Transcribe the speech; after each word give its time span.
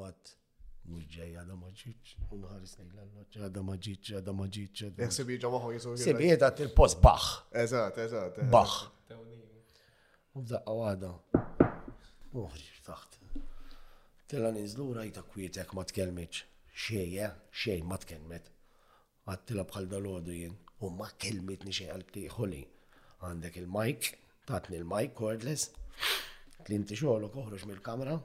għat 0.00 0.32
Mujġej 0.82 1.34
għada 1.38 1.54
maġiċ, 1.54 2.16
unħar 2.34 2.62
nejla 2.64 3.04
l-noċ, 3.06 3.36
għada 3.44 3.62
maġiċ, 3.68 4.12
għada 4.18 4.32
maġiċ. 4.38 4.94
Eksib 5.06 5.28
jieġa 5.30 5.50
maħu 5.52 5.70
jisu. 5.76 5.92
Sib 6.02 6.18
jieġa 6.24 6.48
il-post 6.64 6.98
bax. 7.04 7.28
Eżat, 7.64 8.00
eżat. 8.02 8.40
Bax. 8.50 8.88
U 10.34 10.42
b'daqqa 10.42 10.74
għada. 10.82 11.12
Uħri, 12.42 12.66
taħt. 12.88 13.20
Tella 14.32 14.50
nizlu 14.56 14.88
rajta 14.96 15.22
kwietek 15.28 15.76
ma 15.78 15.86
t 15.86 15.92
tkelmiċ. 15.94 16.42
Xieja, 16.74 17.30
xiej 17.54 17.78
eh? 17.78 17.86
ma 17.86 18.00
t 18.02 18.08
tkelmet. 18.08 18.50
Għattila 19.30 19.68
bħal 19.70 19.86
dal-ordu 19.92 20.34
jien. 20.34 20.58
U 20.82 20.90
ma 20.90 21.06
kelmitni 21.20 21.70
xej 21.76 21.94
għal 21.94 22.08
tiħoli 22.10 22.64
Għandek 23.22 23.60
il-mike, 23.62 24.16
tatni 24.50 24.80
il-mike 24.82 25.14
cordless. 25.14 25.68
Tlinti 26.66 26.96
xoħlu 26.98 27.28
koħroġ 27.30 27.68
mill-kamra, 27.70 28.16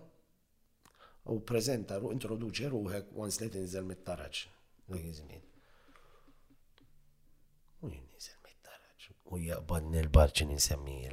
u 1.28 1.40
prezenta, 1.46 2.00
u 2.00 2.12
introduċi 2.16 2.70
ruħek 2.72 3.06
once 3.20 3.42
li 3.44 3.50
tinżel 3.52 3.84
mit-taraġ. 3.90 4.36
U 4.88 4.94
jizmin. 4.96 5.42
U 7.84 7.86
jinżel 7.92 8.38
mit-taraġ. 8.48 9.02
U 9.32 9.34
jaqbadni 9.44 9.90
nil 9.98 10.10
barċi 10.10 10.46
ninsemmi 10.48 11.10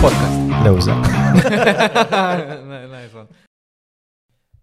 Podcast. 0.00 0.38
Lewza. 0.62 0.94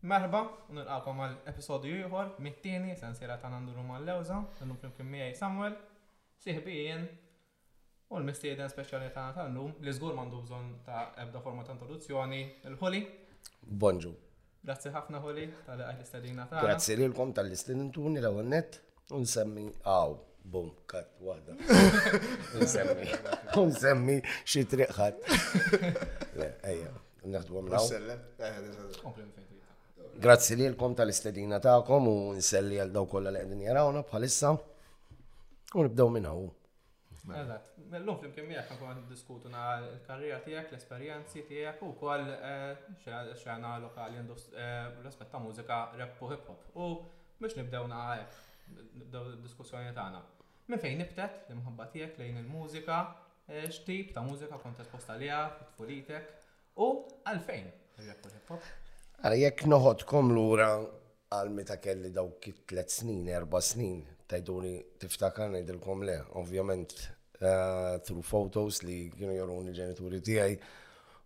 Merħba, 0.05 0.39
nilqakom 0.77 1.21
għal 1.25 1.37
episodju 1.49 1.95
ieħor, 1.99 2.27
mit-tieni 2.45 2.91
sensiela 2.99 3.39
ta' 3.41 3.49
Nanduru 3.49 3.81
mal-lewża, 3.87 4.35
llum 4.61 4.75
flimkien 4.81 5.07
miegħi 5.09 5.33
Samuel, 5.39 5.73
siħbi 6.45 6.75
jien 6.77 7.07
u 8.13 8.19
l-mistieden 8.19 8.69
speċjali 8.69 9.07
tagħna 9.15 9.47
l-num, 9.49 9.71
li 9.81 9.93
zgur 9.97 10.13
m'għandu 10.17 10.41
bżonn 10.43 10.69
ta' 10.85 11.01
ebda 11.23 11.41
forma 11.45 11.65
ta' 11.65 11.73
introduzzjoni, 11.73 12.41
l 12.69 12.77
ħuli 12.83 13.01
Bonġu. 13.81 14.11
Grazzi 14.67 14.91
ħafna 14.93 15.23
Ħuli 15.23 15.47
tal-għaj 15.71 15.97
l-istedina 15.97 16.45
tagħna. 16.51 16.67
Grazzi 16.67 16.99
lilkom 17.01 17.33
tal-istedintuni 17.39 18.21
l-ewwel 18.21 18.53
nett 18.53 18.79
u 19.09 19.23
għaw. 19.23 20.15
Bum, 20.45 20.69
kat, 20.85 21.09
wahda. 21.25 21.55
Unsemmi, 22.61 23.07
unsemmi, 23.61 24.19
xie 24.45 24.61
triqħat. 24.69 25.25
Ejja, 26.37 26.93
naħdu 27.25 27.57
għamlaw. 27.63 27.81
Unsellem, 27.81 28.23
ejja, 28.37 28.53
eh, 28.53 28.93
eh, 28.93 29.27
eh. 29.41 29.51
Grazzi 30.17 30.55
li 30.55 30.63
l-kom 30.69 30.93
tal-istedina 30.95 31.57
ta'kom 31.59 32.05
u 32.07 32.13
nselli 32.37 32.77
għal 32.79 32.91
daw 32.95 33.07
kolla 33.11 33.33
li 33.35 33.41
għedin 33.43 33.63
jarawna 33.65 34.03
bħalissa 34.07 34.53
u 34.55 35.83
nibdew 35.83 36.05
minn 36.13 36.27
hawn. 36.29 36.45
Mellum 37.25 38.15
fl 38.15 38.21
flimkien 38.29 38.47
miegħek 38.47 39.01
diskutu 39.09 39.51
na 39.51 39.63
l-karriera 39.81 40.37
tiegħek, 40.45 40.71
l-esperjenzi 40.71 41.43
tiegħek 41.49 41.83
u 41.83 41.89
wkoll 41.97 42.31
xena 43.41 43.73
lokali 43.83 44.21
għandu 44.21 44.37
l 45.03 45.09
aspet 45.11 45.31
ta' 45.33 45.41
mużika 45.43 45.81
rap 45.99 46.23
u 46.23 46.31
hip 46.31 46.47
hop. 46.47 46.63
U 46.79 46.87
biex 47.41 47.59
nibdew 47.59 47.83
naqgħek 47.91 48.39
nibdew 49.01 49.35
id-diskussjoni 49.35 49.91
tagħna. 49.99 50.23
Me 50.71 50.79
fejn 50.79 51.01
nibtet 51.03 51.43
l-imħabba 51.51 51.89
tiegħek 51.91 52.23
lejn 52.23 52.39
il-mużika, 52.45 53.01
eh, 53.51 53.65
x'tip 53.67 54.15
ta' 54.15 54.23
mużika 54.23 54.63
kont 54.63 54.79
postalija, 54.87 55.43
liha, 55.43 55.69
tfulitek 55.75 56.33
u 56.87 56.91
għalfejn 57.27 57.71
rap 58.07 58.25
u 58.31 58.35
hip 58.39 58.55
hop. 58.55 58.73
Jekk 59.23 59.63
noħodkom 59.65 60.31
lura 60.35 60.75
għal 61.33 61.49
meta 61.55 61.77
kelli 61.79 62.09
dawk 62.11 62.49
tlet 62.67 62.89
snin, 62.91 63.27
erba 63.31 63.59
snin, 63.63 64.01
tajduni 64.27 64.75
tiftakar 64.99 65.49
ngħidilkom 65.53 66.03
le, 66.03 66.17
ovvjament 66.41 66.91
eh, 67.41 67.97
through 68.03 68.25
photos 68.27 68.81
li 68.83 69.09
kienu 69.15 69.33
joruni 69.37 69.73
ġenituri 69.75 70.19
tiegħi 70.21 70.57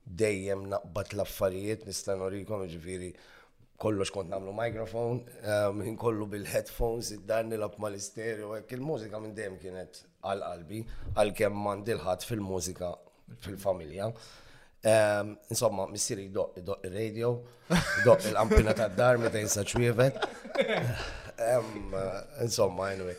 dejjem 0.10 0.68
naqbad 0.72 1.14
l-affarijiet 1.18 1.86
nista' 1.90 2.16
norikom 2.18 2.64
ġifiri 2.72 3.10
kollox 3.80 4.10
kont 4.16 4.30
nagħmlu 4.34 4.54
microphone, 4.54 5.22
eh, 5.44 5.72
minn 5.74 5.98
kollu 6.02 6.26
bil-headphones, 6.28 7.12
id-dar 7.16 7.44
nilab 7.48 7.76
mal-istereo, 7.80 8.54
hekk 8.58 8.74
il-mużika 8.78 9.20
minn 9.24 9.36
dejjem 9.38 9.58
kienet 9.62 10.04
għal 10.22 10.46
qalbi, 10.48 10.84
għalkemm 11.18 11.64
m'għandilħat 11.66 12.26
fil-mużika 12.30 12.94
fil-familja. 12.96 13.40
fil 13.40 13.40
mużika 13.40 13.44
fil 13.44 13.60
familja 13.60 14.14
Ehm, 14.82 15.38
insomma, 15.50 15.88
missiri 15.88 16.30
jdoq 16.30 16.56
il-radio, 16.84 17.44
jdoq 18.02 18.24
il-ampina 18.30 18.72
ta' 18.74 18.88
dar, 18.88 19.20
ta' 19.20 19.38
jinsa 19.38 19.62
ċwievet. 19.64 20.20
Ehm, 21.36 21.96
insomma, 22.40 22.88
anyway. 22.92 23.16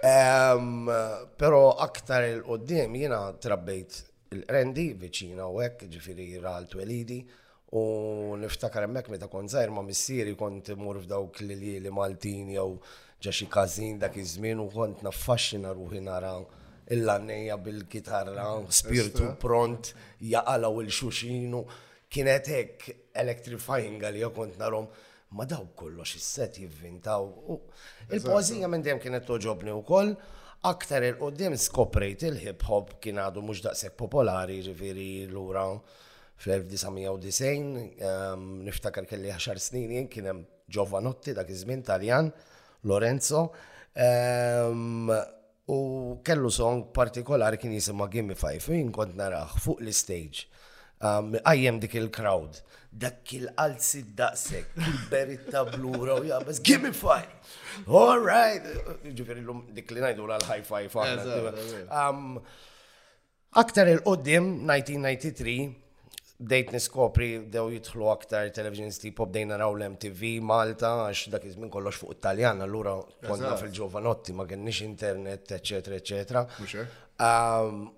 Ehm, 0.00 0.88
Pero 1.36 1.76
aktar 1.76 2.24
il-qoddim 2.24 2.94
jina 2.96 3.32
trabbejt 3.34 4.04
il-rendi 4.30 4.92
viċina 4.94 5.44
u 5.48 5.60
ekk, 5.60 5.84
ġifiri 5.92 6.40
ral 6.40 6.64
twelidi, 6.66 7.20
u 7.76 8.34
niftakar 8.36 8.82
emmek 8.88 9.08
meta 9.08 9.26
ta' 9.26 9.30
konzajr 9.32 9.70
ma 9.70 9.82
missiri 9.82 10.34
kont 10.34 10.72
mur 10.76 10.96
f'dawk 11.02 11.40
li 11.44 11.78
li 11.80 11.90
Maltin 11.90 12.48
jew 12.52 12.80
ġaxi 13.22 13.46
kazin 13.48 13.98
dak 13.98 14.16
iż-żmien 14.16 14.58
u 14.60 14.68
kont 14.72 15.00
naffaxxina 15.02 15.72
ruħi 15.76 16.00
naraw 16.04 16.40
il-lannija 16.92 17.56
bil-kitarra, 17.62 18.48
spiritu 18.68 19.32
pront, 19.40 19.92
jaqalaw 20.28 20.80
il-xuxinu, 20.84 21.64
kienet 22.12 22.50
hekk 22.52 22.90
electrifying 23.22 24.02
għal 24.06 24.26
kont 24.36 24.58
narom 24.60 24.86
ma 25.36 25.46
daw 25.48 25.64
kollox 25.76 26.16
is-set 26.18 26.58
jivvintaw. 26.60 27.24
il 28.12 28.20
pozija 28.22 28.68
minn 28.68 28.82
dejjem 28.84 29.00
kienet 29.06 29.24
toġobni 29.26 29.72
wkoll, 29.80 30.14
aktar 30.68 31.06
il-qoddim 31.08 31.56
skoprejt 31.58 32.26
il-hip 32.28 32.64
hop 32.68 32.96
kien 33.02 33.18
għadu 33.18 33.42
mhux 33.42 33.64
daqshekk 33.64 33.96
popolari 33.98 34.60
l 34.62 35.30
lura 35.32 35.66
fl-1990 36.42 38.02
ehm, 38.02 38.62
niftakar 38.66 39.06
kelli 39.08 39.30
10 39.32 39.58
snin 39.58 39.92
jen 39.96 40.08
kien 40.10 40.28
hemm 40.28 40.44
Giovanotti 40.72 41.34
dak 41.36 41.50
iż-żmien 41.52 41.82
Taljan, 41.84 42.30
Lorenzo. 42.88 43.48
Ehm, 43.94 45.10
U 45.72 46.16
kellu 46.26 46.50
song 46.50 46.84
partikolari 46.92 47.56
kien 47.58 47.72
jisima 47.74 48.08
Gimme 48.10 48.34
Five, 48.38 48.66
jien 48.74 48.90
kont 48.92 49.14
naraħ 49.16 49.54
fuq 49.64 49.78
l-stage. 49.84 50.44
Għajjem 51.02 51.72
um, 51.72 51.78
dik 51.82 51.94
il-crowd, 51.98 52.58
dak 52.94 53.32
il 53.34 53.46
alzi 53.64 54.02
daqsek, 54.18 54.76
il-beritta 54.78 55.64
blura 55.72 56.18
u 56.20 56.26
jabas, 56.28 56.60
gimme 56.62 56.92
five! 56.92 57.38
All 57.88 58.20
right! 58.22 58.68
Ġifiri 59.08 59.40
l-lum 59.42 59.64
dik 59.74 59.90
li 59.96 60.04
najdu 60.04 60.28
l-high 60.28 60.62
five. 60.68 61.86
Um, 61.88 62.36
aktar 63.64 63.88
il-qoddim, 63.96 64.52
1993, 64.70 65.56
bdejt 66.42 66.72
niskopri 66.74 67.28
dew 67.52 67.68
jidħlu 67.76 68.08
aktar 68.12 68.50
televisions 68.54 68.98
Tip 69.00 69.20
bdejna 69.30 69.58
raw 69.60 69.74
l-MTV 69.78 70.30
Malta 70.44 70.90
għax 71.06 71.30
dak 71.34 71.46
iż-żmien 71.48 71.70
kollox 71.72 72.00
fuq 72.02 72.16
Italjan 72.16 72.62
allura 72.64 72.96
konna 73.24 73.54
fil-ġovanotti 73.60 74.34
ma 74.36 74.46
kienniex 74.50 74.82
internet 74.88 75.54
eċetera 75.58 76.00
eċetera. 76.00 76.44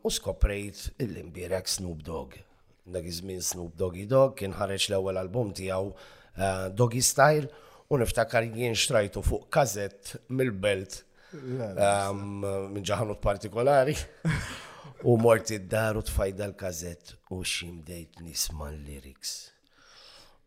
U 0.04 0.12
skoprejt 0.12 0.90
l-imbirek 1.06 1.70
Snoop 1.72 2.04
Dogg. 2.06 2.36
Dak 2.84 3.06
iż-żmien 3.10 3.40
Snoop 3.44 3.78
Doggy 3.80 4.04
Dogg 4.10 4.36
kien 4.42 4.54
ħareġ 4.58 4.90
l-ewwel 4.90 5.22
album 5.22 5.54
tiegħu 5.56 5.94
eh, 5.94 6.66
Doggy 6.76 7.00
Style 7.06 7.48
u 7.88 8.00
niftakar 8.00 8.46
jien 8.52 8.76
xtrajtu 8.76 9.24
fuq 9.24 9.48
kazett 9.52 10.16
mill-belt 10.28 11.00
minn 11.34 12.84
ġaħanut 12.86 13.18
partikolari. 13.24 13.96
U 15.04 15.16
mort 15.20 15.50
id-dar 15.52 15.96
u 16.00 16.02
tfajda 16.02 16.44
l-kazett 16.54 17.10
u 17.30 17.42
ximdejt 17.44 18.20
nisma 18.24 18.70
l-lyrics. 18.72 19.34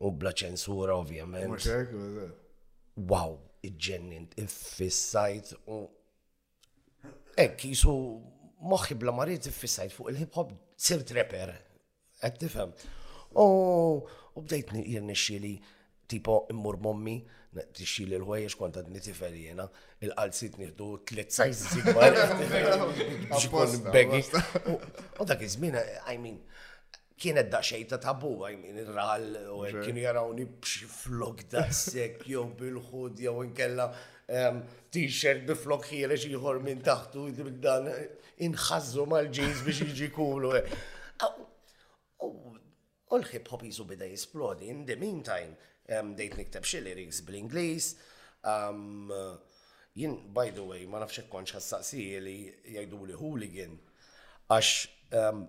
U 0.01 0.09
bla 0.17 0.31
ċensura 0.33 0.95
ovvijament. 0.97 1.67
Wow, 2.97 3.35
iġġennint, 3.67 4.33
iffissajt 4.41 5.53
u. 5.69 5.77
Ekk, 7.37 7.67
jisu 7.69 7.93
moħi 8.65 8.97
bla 8.97 9.13
marit 9.13 9.45
iffissajt 9.45 9.93
fuq 9.93 10.09
il-hip-hop 10.15 10.55
sirt 10.81 11.13
rapper. 11.13 11.53
Għed 12.25 12.39
tifem. 12.47 12.73
U 13.37 14.41
bdejt 14.41 14.73
jirnexxili 14.73 15.53
tipo 16.09 16.47
immur 16.49 16.81
mommi 16.81 17.19
t-xil 17.75 18.13
il-ħwejjex 18.17 18.53
kont 18.59 18.75
għad 18.79 18.89
nitifel 18.91 19.35
jena, 19.37 19.65
il-qalsit 20.05 20.55
nieħdu 20.61 20.87
tliet 21.07 21.31
sajz 21.33 21.57
zigbar. 21.73 22.13
U 25.17 25.25
dak 25.27 25.41
iż 25.45 25.55
I 25.61 25.63
mean, 26.21 26.37
kienet 27.17 27.49
daqxej 27.51 27.83
ta' 27.89 27.97
tabu, 28.01 28.43
I 28.47 28.55
mean, 28.59 28.77
ir-ral, 28.83 29.23
u 29.55 29.57
kienu 29.81 30.01
jarawni 30.03 30.45
b'xi 30.47 30.85
flok 30.91 31.39
daqsek, 31.53 32.15
jow 32.33 32.45
bil-ħud, 32.59 33.13
jow 33.27 33.37
inkella 33.45 33.85
ehm, 34.27 34.57
t-shirt 34.93 35.41
bil 35.47 35.51
biflok 35.55 35.83
ħierex 35.91 36.21
xieħor 36.27 36.57
minn 36.65 36.81
taħtu, 36.85 37.19
dan 37.63 37.83
inħazzu 38.49 39.03
mal-ġiz 39.09 39.57
biex 39.65 39.79
iġi 39.91 40.09
kulu. 40.13 40.49
Eh. 40.59 40.65
U 43.07 43.09
l-hip 43.15 43.47
hop 43.53 43.61
jisu 43.63 43.83
bida 43.87 44.03
jisplodi, 44.05 44.67
in 44.67 44.81
the 44.85 44.95
meantime, 44.99 45.55
Um, 45.87 46.09
dejt 46.19 46.33
niktab 46.37 46.63
xie 46.67 46.81
lyrics 46.83 47.21
bl 47.21 47.35
Um, 48.47 49.09
Jien, 49.97 50.13
by 50.33 50.51
the 50.55 50.63
way, 50.69 50.83
ma 50.87 50.99
nafx 51.01 51.23
konċ 51.31 51.55
għassassi 51.57 52.01
li 52.23 52.35
jajdu 52.75 52.99
li 53.09 53.15
hooligan 53.17 53.71
għax 54.53 54.69
um, 55.19 55.39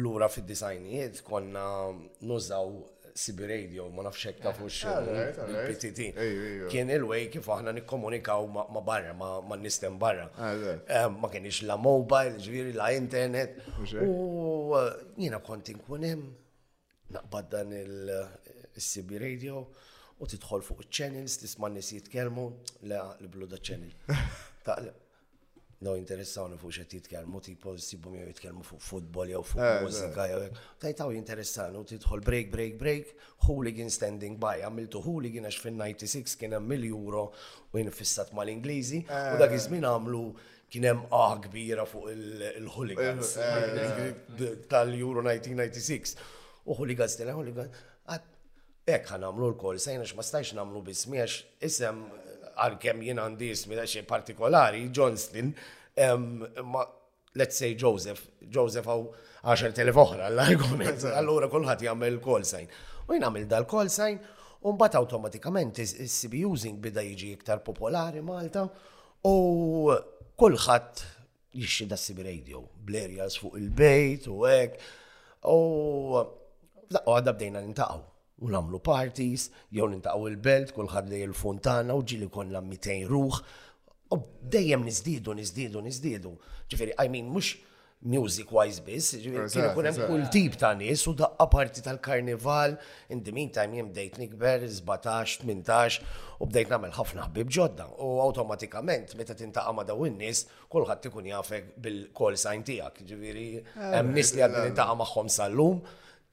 l-ura 0.00 0.26
fid-disajnijiet 0.32 1.20
konna 1.26 1.62
nużaw 2.26 2.70
CB 3.12 3.44
Radio, 3.52 3.86
ma 3.94 4.06
nafx 4.08 4.24
hekk 4.30 4.42
tafu 4.48 4.66
ptt 4.66 6.08
Kien 6.72 6.90
il 6.96 7.04
wej 7.12 7.28
kif 7.36 7.50
aħna 7.54 7.74
nikkomunikaw 7.82 8.48
ma 8.50 8.82
barra, 8.88 9.12
ma 9.14 9.58
nistem 9.60 9.98
barra. 10.00 10.24
Ah, 10.38 10.56
um, 11.04 11.20
ma 11.22 11.30
kienix 11.30 11.60
la 11.68 11.76
mobile, 11.78 12.38
ġviri 12.40 12.72
la 12.78 12.88
internet. 12.96 13.60
U 13.76 13.84
uh, 13.84 14.90
jiena 15.20 15.42
kont 15.44 15.70
inkun 15.76 16.08
naqbad 17.14 17.52
dan 17.52 17.76
CB 18.80 19.12
Radio 19.20 19.64
u 20.22 20.26
tidħol 20.30 20.62
fuq 20.64 20.84
channels 20.94 21.38
tisma' 21.42 21.70
nies 21.74 21.90
jitkellmu 21.96 22.44
le 22.90 22.98
l-bluda 22.98 23.58
channel. 23.58 23.90
Taqleb. 24.66 25.00
No 25.84 25.96
interessawni 25.98 26.56
fuq 26.56 26.72
xed 26.78 26.94
jitkellmu, 26.96 27.40
tipo 27.44 27.74
sibhom 27.82 28.14
jew 28.18 28.28
jitkellmu 28.30 28.62
fuq 28.64 28.80
futbol 28.80 29.32
jew 29.34 29.40
fuq 29.44 29.60
eh, 29.60 29.72
eh. 29.74 29.80
mużika 29.84 30.26
jew 30.30 30.38
tajtaw 30.80 31.12
Tajtaw 31.34 31.80
u 31.80 31.84
tidħol 31.90 32.22
break 32.24 32.50
break 32.54 32.78
break, 32.80 33.10
hooligan 33.48 33.90
standing 33.92 34.38
by, 34.40 34.62
għamiltu 34.64 35.02
hooligan 35.04 35.48
għax 35.50 35.58
fin-96 35.66 36.38
kien 36.40 36.56
hemm 36.56 36.70
mill-euro 36.72 37.26
u 37.74 37.80
jien 37.82 37.90
fissat 37.94 38.32
mal-Ingliżi 38.38 39.02
u 39.10 39.12
eh. 39.12 39.36
dak 39.42 39.56
iż-żmien 39.58 39.84
għamlu 39.90 40.24
kien 40.72 40.86
hemm 40.88 41.04
ah 41.12 41.34
kbira 41.42 41.84
fuq 41.90 42.14
il-hooligans 42.14 43.34
tal-Euro 44.70 45.26
1996. 45.26 46.14
U 46.64 46.72
hooligans 46.78 47.18
tela 47.18 47.34
hooligans 47.36 47.82
Ek 48.84 49.06
ħan 49.08 49.22
għamlu 49.24 49.46
l-kol, 49.54 49.78
sejna 49.80 50.04
ma 50.12 50.22
stajx 50.22 50.52
namlu 50.58 50.82
bismiex, 50.84 51.38
isem 51.64 52.02
għal-kem 52.60 52.98
jien 53.06 53.20
għandi 53.22 53.46
ismi 53.54 53.78
da 53.80 53.86
xie 53.88 54.02
partikolari, 54.04 54.82
Johnston, 54.92 55.54
let's 57.34 57.56
say 57.56 57.72
Joseph, 57.80 58.26
Joseph 58.44 58.90
għaw 58.92 59.06
10 59.54 59.72
telef 59.78 60.02
oħra 60.04 60.28
l-argument, 60.28 61.06
allura 61.16 61.48
kullħat 61.48 61.86
jgħamil 61.86 62.18
l-kol 62.18 62.44
sejn. 62.44 62.68
U 63.08 63.16
jien 63.16 63.24
għamil 63.24 63.48
dal-kol 63.54 63.88
sejn, 63.90 64.20
un 64.68 64.76
bat 64.80 64.98
automatikament 65.00 65.80
is-CB 65.80 66.44
using 66.44 66.76
bida 66.80 67.00
jiġi 67.04 67.32
iktar 67.38 67.64
popolari 67.64 68.20
Malta, 68.24 68.66
u 69.24 69.36
kullħat 70.36 71.06
jixxi 71.56 71.88
da 71.88 71.96
CB 71.96 72.28
radio, 72.28 72.60
blerjas 72.84 73.40
fuq 73.40 73.56
il-bejt 73.62 74.28
u 74.28 74.42
ek, 74.50 74.76
u 75.48 75.60
għadda 76.20 77.32
bdejna 77.32 77.64
nintaqaw 77.64 78.10
u 78.42 78.50
namlu 78.50 78.78
parties, 78.82 79.48
jew 79.76 79.86
nintaqgħu 79.90 80.28
il-belt, 80.32 80.72
kulħadd 80.76 81.12
lej 81.12 81.22
il-funtana 81.28 81.94
u 81.98 82.02
ġili 82.06 82.28
konna 82.32 82.62
200 82.64 82.98
ruħ. 83.12 83.42
U 84.14 84.18
dejjem 84.54 84.82
niżdiedu, 84.88 85.32
niżdiedu, 85.40 85.80
niżdiedu. 85.88 86.34
Ġifieri, 86.70 86.94
I 86.98 87.08
mean 87.12 87.30
mhux 87.34 87.54
music 88.04 88.50
wise 88.52 88.82
biss, 88.84 89.14
kienu 89.16 89.70
kun 89.72 89.86
hemm 89.88 90.02
kull 90.10 90.26
tip 90.34 90.58
ta' 90.60 90.74
nies 90.76 91.06
u 91.08 91.14
daqqa 91.16 91.46
parti 91.48 91.82
tal-karnival, 91.86 92.74
in 93.14 93.22
the 93.24 93.32
meantime 93.32 93.78
jem 93.78 93.88
bdejt 93.94 94.18
nikber 94.20 94.66
17, 94.66 95.46
18 95.48 96.04
u 96.44 96.48
bdejt 96.50 96.74
nagħmel 96.74 96.92
ħafna 96.98 97.26
ħbib 97.30 97.54
ġodda 97.56 97.86
u 98.04 98.10
awtomatikament 98.26 99.16
meta 99.16 99.38
tintaqa' 99.40 99.72
ma' 99.72 99.86
daw 99.88 100.04
in-nies 100.10 100.44
kulħadd 100.74 101.08
ikun 101.08 101.30
jafek 101.32 101.72
bil-call 101.86 102.36
sign 102.44 102.66
tiegħek. 102.68 103.02
Ġifieri 103.14 103.48
hemm 103.80 104.12
nies 104.18 104.34
li 104.36 104.44
għadni 104.44 104.66
nintaqa' 104.68 104.98
magħhom 105.00 105.32
sal-lum 105.38 105.80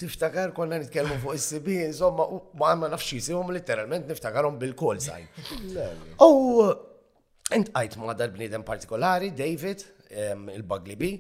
tiftakar 0.01 0.53
konna 0.57 0.77
nitkellmu 0.81 1.17
fuq 1.21 1.35
is-sibi, 1.39 1.75
insomma, 1.89 2.25
ma 2.59 2.71
għamma 2.73 2.89
nafx 2.93 3.11
jisimhom 3.17 3.51
literalment 3.55 4.09
niftakarhom 4.09 4.57
bil 4.61 4.73
kol 4.81 4.99
sajn. 5.05 5.77
U 6.25 6.31
intqajt 7.57 7.97
ma' 8.01 8.15
dar 8.19 8.31
bniedem 8.33 8.63
partikolari, 8.67 9.31
David, 9.37 9.83
il-Baglibi, 10.57 11.13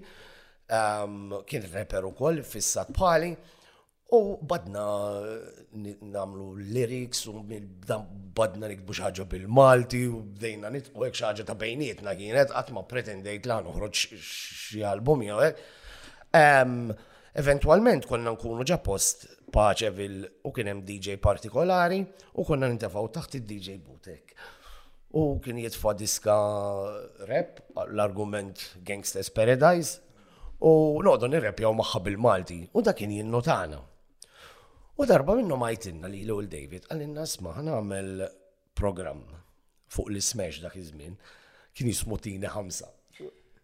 kien 0.71 1.65
reper 1.75 2.07
ukoll 2.09 2.41
fis-Sat 2.47 2.93
Pali, 2.95 3.33
u 4.15 4.21
badna 4.47 4.85
namlu 6.03 6.49
lyrics 6.75 7.21
u 7.31 7.37
badna 7.45 8.67
nikbu 8.67 8.95
xaġa 8.97 9.23
bil-Malti 9.31 10.01
u 10.11 10.19
bdejna 10.33 10.67
nitqu 10.75 11.05
hekk 11.05 11.15
xaġa 11.21 11.45
ta' 11.47 11.55
bejnietna 11.61 12.11
kienet 12.19 12.51
qatt 12.51 12.73
ma 12.75 12.83
pretendejt 12.91 13.47
la 13.47 13.61
noħroġ 13.63 14.01
xi 14.17 14.83
album 14.89 15.23
jew 15.29 15.39
Eventualment 17.31 18.03
konna 18.11 18.33
nkunu 18.35 18.65
ġa 18.67 18.75
post 18.83 19.21
paċevil 19.55 20.15
u 20.43 20.51
kien 20.51 20.67
hemm 20.67 20.81
DJ 20.83 21.15
partikolari 21.23 22.01
u 22.33 22.43
konna 22.43 22.67
nintefaw 22.67 23.07
taħt 23.15 23.37
id-DJ 23.39 23.77
Butek. 23.85 24.33
U 25.15 25.39
kien 25.39 25.61
jitfa 25.63 25.93
diska 25.95 26.35
rap, 27.29 27.61
l-argument 27.85 28.65
Gangsters 28.83 29.31
Paradise, 29.31 29.95
u 30.59 30.73
noqdu 31.07 31.31
jaw 31.31 31.71
maħħa 31.71 32.03
bil-Malti, 32.09 32.59
u 32.75 32.83
da 32.83 32.91
kien 32.93 33.15
jinnotana. 33.15 33.79
U 34.99 35.05
darba 35.07 35.37
minnu 35.39 35.55
majtinna 35.55 36.11
li 36.11 36.25
l 36.27 36.35
David, 36.51 36.89
għallinna 36.91 37.23
sma 37.31 37.55
għamel 37.63 38.25
program 38.75 39.23
fuq 39.87 40.11
l-smash 40.11 40.59
dak 40.67 40.75
iż-żmien, 40.83 41.15
kien 41.71 41.95
tini 42.19 42.43
ħamsa. 42.51 42.91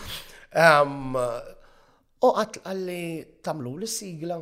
U 2.24 2.30
għat 2.36 2.58
għalli 2.68 3.02
tamlu 3.48 3.72
l-sigla 3.82 4.36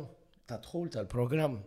ta' 0.45 0.61
dħul 0.65 0.87
tal-program. 0.97 1.57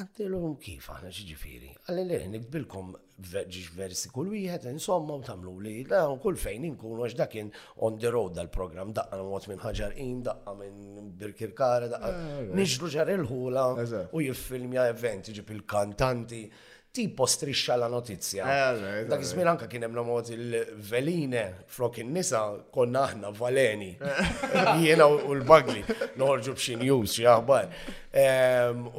Għattilum 0.00 0.54
kif 0.62 0.86
għana 0.94 1.10
xġifiri. 1.12 1.70
Għalli 1.90 2.04
li 2.22 2.28
nikbilkom 2.34 2.92
ġiġ 3.20 3.66
versi 3.76 4.08
kull 4.14 4.30
wieħed, 4.32 4.68
insomma, 4.72 5.16
u 5.20 5.24
tamlu 5.24 5.52
li, 5.60 5.74
da, 5.88 6.04
kull 6.22 6.38
fejn 6.40 6.64
inkunu 6.70 7.04
għax 7.04 7.18
dakin 7.20 7.50
on 7.86 7.98
the 8.00 8.12
road 8.14 8.36
dal-program, 8.38 8.94
daqqa 8.96 9.18
għot 9.20 9.50
minn 9.52 9.62
ħagġar 9.66 9.96
in, 10.06 10.22
daqqa 10.28 10.54
minn 10.62 11.10
birkirkara, 11.20 11.90
daqqa 11.92 12.12
eh, 12.14 12.34
eh. 12.46 12.52
nġru 12.62 12.92
ġar 12.96 13.12
il-ħula 13.18 13.66
u 13.76 14.24
jiffilmja 14.24 14.88
eventi 14.94 15.36
ġib 15.36 15.56
il-kantanti 15.58 16.44
tipo 16.92 17.24
strixxa 17.26 17.76
la 17.76 17.86
notizja. 17.88 18.46
Eh, 18.50 19.04
dak 19.08 19.22
żmien 19.24 19.48
anke 19.52 19.68
kien 19.70 19.84
hemm 19.86 19.94
nomod 19.94 20.28
il-veline 20.34 21.44
flok 21.70 22.00
in-nisa 22.02 22.40
konna 22.74 23.04
aħna 23.06 23.30
valeni. 23.38 23.92
Eh. 23.94 24.54
Jiena 24.84 25.06
u 25.06 25.36
l-bagli 25.36 25.84
noħorġu 26.18 26.56
b'xi 26.58 26.78
news 26.82 27.14
xi 27.14 27.28
aħbar. 27.36 27.70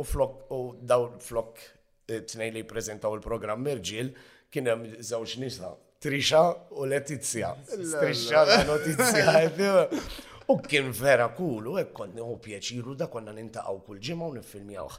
U 0.04 0.08
flok 0.08 0.54
u 0.56 0.62
daw 0.82 1.10
flok 1.20 1.60
eh, 2.08 2.22
tnej 2.24 2.54
li 2.56 2.64
jippreżentaw 2.64 3.16
il-programm 3.20 3.64
Mirġil 3.68 4.14
kien 4.52 4.72
hemm 4.72 4.88
żewġ 5.00 5.38
nisa 5.44 5.74
Trisha 6.02 6.46
u 6.74 6.88
Letizja. 6.90 7.54
Trisha 7.76 8.46
la 8.48 8.62
notizja. 8.70 9.90
U 10.52 10.56
kien 10.64 10.88
vera 10.96 11.28
kulu, 11.32 11.78
u 11.80 11.82
konna 11.96 12.24
u 12.28 12.40
pjaċiru 12.44 12.96
da 13.00 13.06
konna 13.12 13.32
nintaqaw 13.32 13.78
kull 13.86 14.00
ġimgħa 14.04 14.30
u 14.32 14.34
nifilmjawh. 14.40 14.98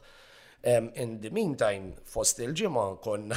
Um, 0.64 0.90
in 0.94 1.18
the 1.20 1.30
meantime, 1.34 1.90
fost 2.06 2.38
il-ġimgħa 2.44 2.82
konna 3.02 3.34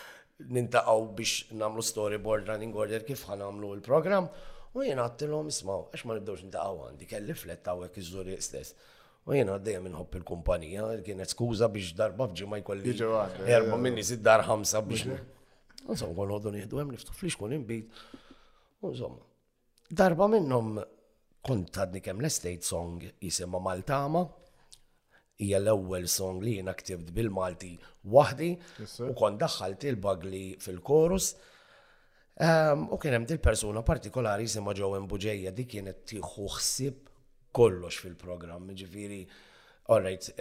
nintaqgħu 0.56 1.06
biex 1.16 1.54
nagħmlu 1.56 1.84
storyboard 1.90 2.50
running 2.50 2.74
order 2.76 3.06
kif 3.08 3.22
ħanamlu 3.30 3.70
l-programm 3.78 4.26
u 4.76 4.84
jien 4.84 5.00
għattilom 5.00 5.48
ismaw 5.52 5.86
għax 5.86 6.04
ma 6.04 6.16
nibdawx 6.18 6.44
nintaqaw 6.44 6.82
għandi 6.90 7.08
kelli 7.08 7.36
fletta 7.42 7.72
hawnhekk 7.72 7.96
iżżur 8.04 8.28
stess. 8.44 8.74
U 9.26 9.32
jiena 9.34 9.56
dejjem 9.58 9.88
inħobb 9.90 10.20
il-kumpanija, 10.20 10.90
kienet 11.06 11.32
skuża 11.32 11.70
biex 11.72 11.94
darba 11.98 12.28
f'ġimgħa 12.28 12.60
jkolli. 12.60 12.92
Eh, 13.08 13.40
erba' 13.56 13.72
eh, 13.78 13.82
minni 13.86 14.04
sid-dar 14.06 14.44
ħamsa 14.46 14.84
biex. 14.86 15.16
Għazom, 15.88 16.12
kol 16.14 16.36
għodun 16.36 16.60
jihdu 16.60 16.82
għem 16.84 16.92
niftu 16.92 17.16
flix 17.16 17.40
kun 17.40 17.56
inbit. 17.56 18.04
Għazom, 18.84 19.16
darba 19.96 20.28
minnhom 20.28 20.74
kont 21.46 21.80
għadni 21.80 22.04
kem 22.04 22.20
l-estate 22.20 22.68
song 22.68 23.00
jisimma 23.24 23.64
Maltama 23.64 24.28
hija 25.36 25.58
l-ewwel 25.60 26.06
song 26.08 26.40
li 26.42 26.54
jiena 26.56 26.72
ktibt 26.76 27.10
bil-Malti 27.14 27.74
waħdi 28.12 28.50
u 29.06 29.12
kon 29.18 29.36
daħħalt 29.40 29.84
il-bagli 29.90 30.44
fil-korus. 30.64 31.32
Ehm, 32.46 32.86
u 32.92 32.98
kien 33.00 33.14
hemm 33.18 33.28
din 33.28 33.40
persuna 33.42 33.82
partikolari 33.84 34.48
sema 34.48 34.72
Jowen 34.76 35.06
Buġejja 35.10 35.50
di 35.56 35.66
kienet 35.68 36.04
tieħu 36.08 36.48
ħsieb 36.56 37.12
kollox 37.56 38.04
fil-programm, 38.04 38.72
ġifieri 38.76 39.26
Alright, 39.94 40.32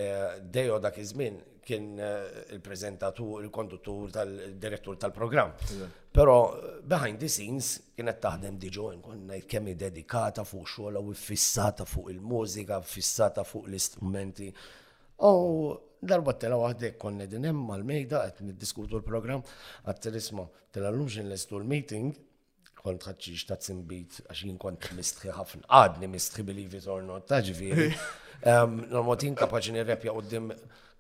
Dejo 0.41 0.77
eh, 0.79 0.81
dak 0.81 0.95
iż-żmien 0.97 1.35
kien 1.65 1.99
eh, 2.01 2.23
il-prezentatur, 2.55 3.43
il-konduttur 3.45 4.07
tal-direttur 4.15 4.95
tal-programm. 4.97 5.51
Però 6.15 6.39
eh, 6.57 6.79
behind 6.81 7.21
the 7.21 7.29
scenes 7.29 7.69
kienet 7.93 8.17
taħdem 8.23 8.57
diġo 8.57 8.87
ngħid 8.95 9.45
kemm 9.51 9.75
dedikata 9.77 10.41
fuq 10.49 10.65
xogħol 10.65 10.97
u 11.03 11.13
fissata 11.13 11.85
fuq 11.85 12.09
il-mużika, 12.15 12.81
fissata 12.81 13.45
fuq 13.45 13.69
l-istrumenti. 13.69 14.49
U 15.19 15.77
darba 16.01 16.33
tela 16.33 16.57
wahde 16.57 16.97
konne 16.97 17.25
din 17.27 17.43
hemm 17.45 17.65
mal-mejda 17.69 18.19
qed 18.29 18.43
niddiskutu 18.45 18.99
l-programm 18.99 19.43
għat 19.87 20.09
isma' 20.19 20.45
tela 20.75 20.89
l 20.91 20.99
nlestu 20.99 21.57
l-meeting 21.57 22.13
kont 22.83 23.01
ħadxiex 23.07 23.47
ta' 23.49 23.57
zimbit 23.61 24.19
għax 24.29 24.43
jien 24.43 24.57
kont 24.61 24.91
mistħi 24.93 25.31
ħafna, 25.33 25.63
għadni 25.67 26.07
mistħi 26.11 26.43
believe 26.45 26.77
it 26.77 26.87
or 26.87 27.01
not, 27.01 27.25
ta' 27.27 27.39
ġifieri. 27.41 27.89
Normot 28.91 29.23
inkapaċi 29.23 29.73
nirrepja 29.73 30.13
qudiem 30.13 30.51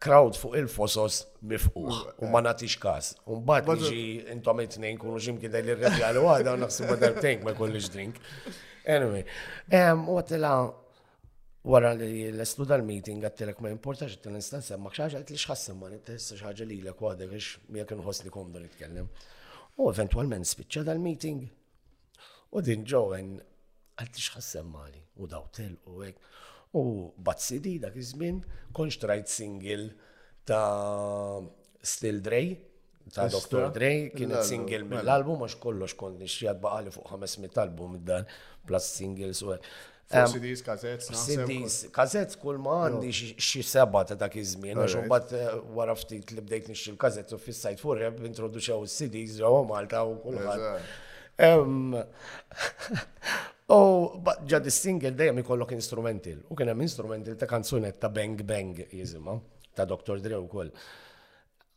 crowd 0.01 0.33
fuq 0.39 0.55
il-fosos 0.61 1.19
mifquħ 1.43 1.75
u 1.77 2.25
ma 2.31 2.41
nagħtix 2.47 2.79
każ. 2.81 3.11
U 3.29 3.37
mbagħad 3.41 3.83
niġi 3.85 4.03
intom 4.33 4.63
it-tnejn 4.65 4.97
kunu 5.03 5.21
x'imkien 5.21 5.53
dejn 5.53 5.69
li 5.69 5.75
rrepja 5.77 6.09
għal 6.09 6.23
għada 6.39 6.55
u 6.57 6.63
naħseb 6.65 6.89
ma 6.89 6.97
darbtejn 7.05 7.45
ma 7.45 7.53
jkollix 7.53 7.91
drink. 7.93 8.17
Anyway, 8.89 9.27
u 10.07 10.17
għatela 10.17 10.55
wara 11.65 11.91
li 11.97 12.27
l-eslu 12.29 12.65
dal-meeting 12.69 13.23
għattilek 13.25 13.57
ma 13.63 13.71
importax 13.73 14.19
t-nistan 14.21 14.61
ma 14.79 14.91
xaġa 14.93 15.17
għat 15.21 15.31
li 15.33 15.37
xħassim 15.41 15.79
ma 15.81 15.87
nittess 15.89 16.33
xaġa 16.37 16.65
li 16.69 16.77
l-ek 16.83 16.99
għadek 17.01 17.31
ix 17.39 17.55
mi 17.73 17.81
għakin 17.81 18.03
hosni 18.05 18.29
komdu 18.29 18.61
nitkellem. 18.61 19.07
U 19.81 19.89
eventualment 19.89 20.45
spiċċa 20.45 20.83
dal-meeting 20.91 21.41
u 22.53 22.61
din 22.67 22.85
ġowen 22.85 23.31
għat 23.97 24.13
li 24.13 24.25
xħassim 24.27 24.69
ma 24.75 24.85
li 24.93 25.01
u 25.17 25.25
dawtel 25.31 25.73
u 25.89 26.03
għek. 26.05 26.21
U 26.77 26.83
bazzidi 27.25 27.79
dak 27.81 27.97
iż-żmien 27.97 28.43
konx 28.75 29.01
trajt 29.01 29.33
single 29.33 29.89
ta' 30.45 31.41
Still 31.85 32.21
Drej 32.21 32.53
ta' 33.15 33.25
Dr. 33.31 33.71
Dre, 33.73 33.91
kienet 34.13 34.45
single 34.45 34.83
mela. 34.83 34.99
mill-album, 35.01 35.41
għax 35.47 35.57
kollox 35.65 35.97
kont 35.97 36.21
nixjad 36.21 36.61
baqali 36.61 36.93
fuq 36.93 37.09
500 37.13 37.61
album 37.65 37.97
id-dan, 37.99 38.29
plus 38.69 38.87
singles 39.01 39.41
u 39.45 39.53
CDs, 40.09 40.61
kazetz, 40.61 41.07
CDs, 41.17 41.75
kazetz 41.93 42.37
kull 42.37 42.59
ma 42.61 42.75
għandi 42.85 43.09
xie 43.41 43.63
seba 43.65 44.03
ta' 44.05 44.13
dak 44.15 44.35
iż-żmien, 44.37 44.77
għax 44.77 44.97
imbagħad 44.99 45.33
eh, 45.33 45.55
wara 45.73 45.95
ftit 45.97 46.29
li 46.35 46.43
bdejt 46.45 46.69
nixxi 46.69 46.91
l-kazetz 46.93 47.33
u 47.33 47.39
fissajt 47.41 47.79
sajt 47.79 47.81
furreb 47.81 48.19
introduċew 48.29 48.85
cds 48.85 49.39
ġewwa 49.39 49.63
Malta 49.71 50.03
u 50.05 50.13
kull 50.21 50.37
kulħadd. 50.37 50.85
U 53.65 53.81
ġad 54.53 54.69
is-single 54.69 55.11
dejjem 55.17 55.41
ikollok 55.41 55.73
instrumental 55.79 56.37
u 56.53 56.59
kien 56.59 56.69
hemm 56.69 56.85
instrumental 56.85 57.39
ta' 57.41 57.49
kanzunet 57.49 57.97
ta' 57.99 58.13
Bang 58.13 58.45
Bang 58.45 58.77
jiżima 58.91 59.39
ta' 59.73 59.89
Dr. 59.89 60.21
Dre 60.21 60.37
u 60.37 60.45
wkoll. 60.45 60.69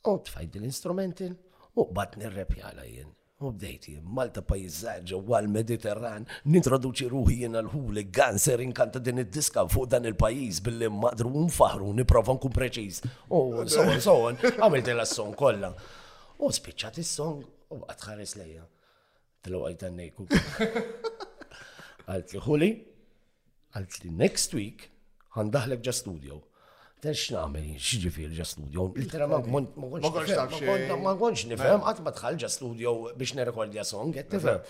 U 0.04 0.18
tfajt 0.28 0.60
l-instrumental 0.60 1.32
u 1.80 1.88
bat 1.96 2.20
nirrepjala 2.20 2.84
jien. 2.92 3.14
U 3.38 3.52
bdejti, 3.54 3.92
Malta 4.02 4.42
pajizzaġġa 4.42 5.14
u 5.14 5.30
għal-Mediterran, 5.36 6.24
nintroduċi 6.50 7.06
ruħi 7.06 7.36
jena 7.44 7.60
l-hooligan 7.62 8.34
ser 8.42 8.58
inkanta 8.64 8.98
din 8.98 9.22
id-diska 9.22 9.62
fuq 9.70 9.86
dan 9.92 10.08
il-pajiz 10.10 10.58
billi 10.66 10.88
madru 10.90 11.44
faħru 11.54 11.92
niprofa 12.00 12.34
nkun 12.34 12.54
preċiż. 12.56 12.98
U 13.30 13.38
oh, 13.52 13.62
so 13.70 13.84
on, 13.86 14.02
so 14.08 14.16
on, 14.32 14.40
għamilt 14.42 14.90
il-song 14.90 15.36
kolla. 15.38 15.70
U 15.78 16.48
oh, 16.48 16.56
spiċċat 16.58 16.98
il-song 16.98 17.44
u 17.46 17.78
oh, 17.78 17.84
għatħaris 17.86 18.34
lejja. 18.42 18.66
Tlu 19.46 19.62
għajtan 19.70 20.00
nejku. 20.02 20.26
Għalt 22.10 22.34
li 22.34 22.42
huli, 22.48 22.72
għalt 23.78 24.02
li 24.02 24.12
next 24.18 24.58
week 24.58 24.88
għandahlek 25.38 25.86
ġa 25.86 25.94
studio. 25.94 26.42
Ter 27.02 27.14
x'nagħmel 27.14 27.66
x'ġifier 27.78 28.30
ġa 28.34 28.44
studio. 28.50 28.88
Litera 28.98 29.26
ma 29.30 29.38
kontx 29.40 29.74
nifhem 31.52 31.80
qatt 31.86 32.02
ma 32.02 32.10
dħal 32.18 32.36
ġa 32.42 32.48
studio 32.50 32.90
biex 33.20 33.34
nerekordja 33.38 33.84
song, 33.86 34.14
qed 34.16 34.28
tifhem. 34.32 34.60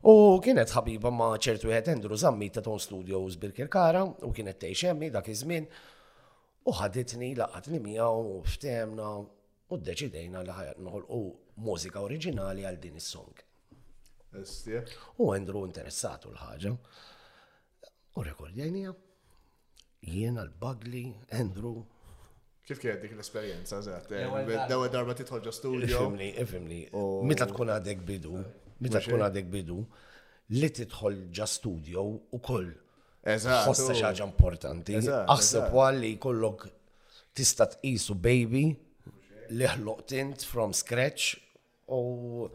U 0.00 0.02
kienet 0.44 0.70
ħabiba 0.72 1.10
ma 1.12 1.32
ċertu 1.42 1.66
wieħed 1.72 1.88
Andrew 1.96 2.16
Zammi 2.16 2.50
ta' 2.54 2.62
Ton 2.64 2.78
u 2.94 2.96
bil-Kirkara 3.42 4.02
u 4.28 4.30
kienet 4.36 4.56
tgħix 4.62 4.82
dak 5.16 5.26
iż-żmien 5.34 5.64
u 6.66 6.70
ħaditni 6.78 7.30
laqatni 7.40 7.78
miegħu 7.88 8.20
u 8.38 8.40
ftemna 8.46 9.08
u 9.18 9.20
d-deċidejna 9.76 10.38
li 10.46 10.54
ħajat 10.54 10.78
noħolqu 10.86 11.18
mużika 11.66 11.98
oriġinali 12.06 12.62
għal 12.70 12.80
din 12.86 13.00
is-song. 13.02 13.34
U 15.18 15.22
Andrew 15.34 15.62
interessatu 15.66 16.26
l-ħaġa. 16.30 16.70
U 18.14 18.18
rekordjajnija 18.30 18.92
jiena 20.02 20.42
l-Bagli, 20.46 21.04
Andrew. 21.36 21.80
Kif 22.66 22.78
kienet 22.80 23.02
dik 23.04 23.14
l-esperienza, 23.16 23.80
zaħt? 23.84 24.14
Dawa 24.70 24.88
darba 24.92 25.14
titħolġa 25.18 25.52
studio. 25.54 25.88
Ifimni, 25.88 26.30
ifimni. 26.44 26.80
Meta 27.26 27.46
tkun 27.50 27.72
għadek 27.74 28.04
bidu, 28.06 28.34
meta 28.84 29.02
tkun 29.02 29.24
għadek 29.26 29.50
bidu, 29.52 29.80
li 30.56 30.70
titħolġa 30.80 31.48
studio 31.50 32.04
u 32.12 32.38
koll. 32.42 32.70
Eżatt. 33.30 33.66
Fosta 33.68 33.96
xaġa 33.98 34.24
importanti. 34.24 34.94
Aħseb 35.20 35.74
għalli 35.76 36.14
kollok 36.22 36.68
tista 37.36 37.66
tqisu 37.74 38.14
baby 38.20 38.64
li 39.50 39.66
ħloqtint 39.74 40.46
from 40.46 40.72
scratch 40.76 41.36
u. 41.90 42.46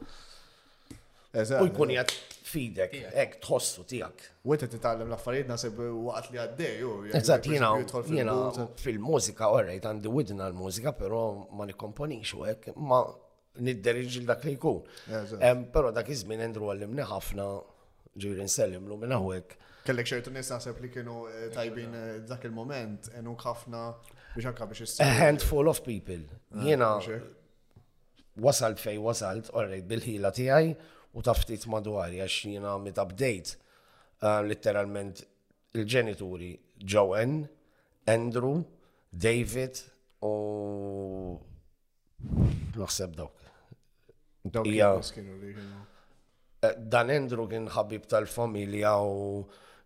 U 1.35 1.65
jkun 1.67 1.91
jgħat 1.91 2.34
tfidek, 2.55 2.93
ek 3.19 3.35
tħossu 3.43 3.83
tijak. 3.89 4.23
U 4.47 4.53
għetet 4.55 4.75
t-tallem 4.77 5.09
laffariet 5.11 5.47
nasib 5.49 5.79
waqt 5.81 6.31
li 6.33 6.39
għaddej, 6.41 6.81
u 6.85 6.93
Eżat, 7.19 7.49
jina, 7.51 7.71
fil-mużika, 8.83 9.49
orrejt, 9.57 9.87
għandi 9.89 10.11
widna 10.13 10.47
l-mużika, 10.53 10.93
pero 10.97 11.21
ma 11.55 11.67
nikomponix 11.67 12.33
u 12.37 12.45
għek, 12.47 12.73
ma 12.77 13.01
il 13.61 13.79
dak 14.25 14.43
li 14.45 14.55
jkun. 14.55 14.81
Pero 15.75 15.91
dak 15.95 16.09
iż-żmien 16.11 16.43
endru 16.47 16.69
għallimni 16.71 17.05
ħafna 17.11 17.49
ġiri 18.21 18.47
nsellimlu 18.47 18.97
minn 19.03 19.17
għek. 19.19 19.57
Kellek 19.85 20.07
xejtu 20.09 20.31
nies 20.33 20.49
naħseb 20.49 20.79
li 20.81 20.89
kienu 20.89 21.25
eh, 21.29 21.49
tajbin 21.53 21.93
eh, 21.93 22.05
dak 22.25 22.45
il-moment 22.47 23.11
enu 23.19 23.35
ħafna 23.37 23.83
biex 24.35 24.47
għakka 24.49 24.67
biex 24.71 24.95
A 25.03 25.11
handful 25.21 25.69
of 25.69 25.83
people. 25.85 26.23
Ah, 26.55 26.63
Jiena 26.65 26.91
wasalt 28.41 28.81
fej 28.83 28.97
wasalt, 28.99 29.51
orrejt 29.55 29.85
bil-ħila 29.87 30.31
tiegħi 30.35 30.73
u 31.15 31.21
taftit 31.23 31.61
madwar 31.71 32.09
għax 32.11 32.41
jina 32.51 32.73
mit 32.81 32.97
update 32.99 33.55
eh, 34.21 34.41
literalment 34.43 35.23
il-ġenituri 35.75 36.53
Joen, 36.91 37.45
Andrew, 38.11 38.63
David 39.11 39.79
u 40.27 40.29
naħseb 42.75 43.15
dawk. 43.15 43.41
Eh, 44.65 45.01
dan 46.95 47.09
Andrew 47.13 47.47
kien 47.51 47.67
ħabib 47.75 48.05
tal-familja 48.11 48.93
u 48.99 49.01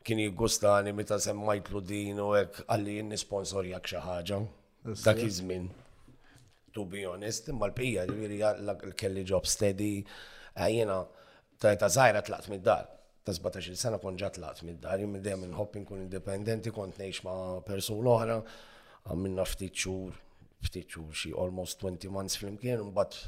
kien 0.06 0.20
jiggustani 0.24 0.92
meta 0.96 1.18
semmajtlu 1.22 1.80
din 1.86 2.20
u 2.24 2.26
hekk 2.34 2.54
għalli 2.74 2.94
jinni 3.00 3.18
sponsorjak 3.22 3.86
xi 3.92 4.00
ħaġa. 4.08 4.38
Dak 5.04 5.18
iż-żmien. 5.28 5.66
To 6.78 6.82
be 6.90 7.00
honest, 7.04 7.44
mal-pija, 7.54 8.02
l-kelli 8.08 9.28
job 9.30 9.46
steady, 9.50 9.98
eh, 10.58 10.72
jena. 10.74 11.00
Uh, 11.04 11.08
ta' 11.60 11.76
ta' 11.80 11.92
zaħira 11.96 12.22
tlaqt 12.26 12.50
mid-dar. 12.54 12.86
Ta' 13.28 13.36
17 13.36 13.76
sena 13.78 14.00
kon 14.02 14.16
ġat 14.20 14.38
tlaqt 14.40 14.64
mid-dar, 14.68 15.00
jimmi 15.04 15.20
d-dem 15.20 15.44
inħobb 15.50 15.80
inkun 15.82 16.06
indipendenti, 16.06 16.72
kont 16.76 17.00
neħx 17.04 17.26
ma' 17.28 17.60
persuna 17.68 18.14
oħra, 18.16 18.38
għamilna 19.10 19.46
ftit 19.48 19.76
xhur, 19.84 20.16
ftit 20.64 20.96
xhur 20.96 21.36
almost 21.44 21.82
20 21.84 22.10
months 22.16 22.40
flimkien, 22.42 22.86
mbagħad 22.94 23.20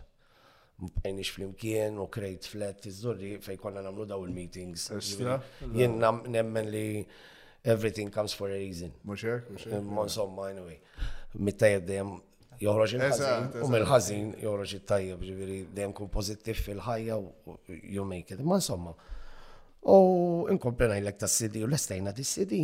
bqajniex 0.81 1.33
flimkien 1.35 1.99
u 2.01 2.07
krejt 2.09 2.47
flet 2.49 2.87
iż-żurri 2.89 3.35
fej 3.45 3.59
konna 3.61 3.83
namlu 3.85 4.07
daw 4.09 4.23
il-meetings. 4.25 4.87
Jien 5.75 5.99
nemmen 6.01 6.71
li 6.73 7.03
everything 7.61 8.09
comes 8.09 8.33
for 8.33 8.49
a 8.49 8.55
reason. 8.57 8.93
Mux 9.05 9.21
mux 9.21 9.67
Muxer? 9.67 10.05
Insomma, 10.07 10.47
anyway. 10.49 10.79
Mittajed 11.37 11.83
dejjem 11.87 12.15
joħroġ 12.61 12.93
il-ħazin, 12.97 13.47
u 13.65 13.69
mill-ħazin 13.73 14.29
joħroġ 14.43 14.73
il-tajjeb, 14.77 15.25
ġiviri, 15.29 15.57
dejjem 15.75 15.93
kun 15.97 16.09
pozittiv 16.13 16.59
fil-ħajja 16.61 17.17
u 17.19 17.55
you 17.95 18.05
make 18.05 18.33
it. 18.35 18.43
Ma 18.45 18.59
insomma, 18.61 18.93
u 19.93 20.47
inkomplena 20.53 20.99
jlek 20.99 21.17
ta' 21.23 21.29
CD 21.29 21.63
u 21.65 21.69
l-estajna 21.69 22.13
di 22.13 22.25
CD. 22.33 22.61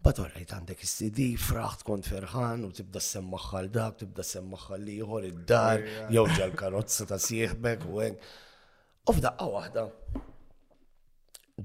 Bat 0.00 0.16
rajt 0.22 0.54
għandek 0.56 0.82
CD, 0.88 1.26
fraħt 1.36 1.82
kont 1.84 2.06
ferħan 2.08 2.62
u 2.64 2.70
tibda 2.72 3.02
semmaħħal 3.04 3.68
dak, 3.74 3.98
tibda 4.06 4.24
semmaħħal 4.24 4.86
liħor 4.86 5.26
id-dar, 5.34 5.84
jew 6.16 6.24
ġal 6.38 6.54
karozza 6.62 7.04
ta' 7.10 7.18
sieħbek 7.20 7.86
u 7.92 8.00
għek. 8.06 8.32
U 9.10 9.16
f'daqqa 9.18 9.52
waħda, 9.58 9.86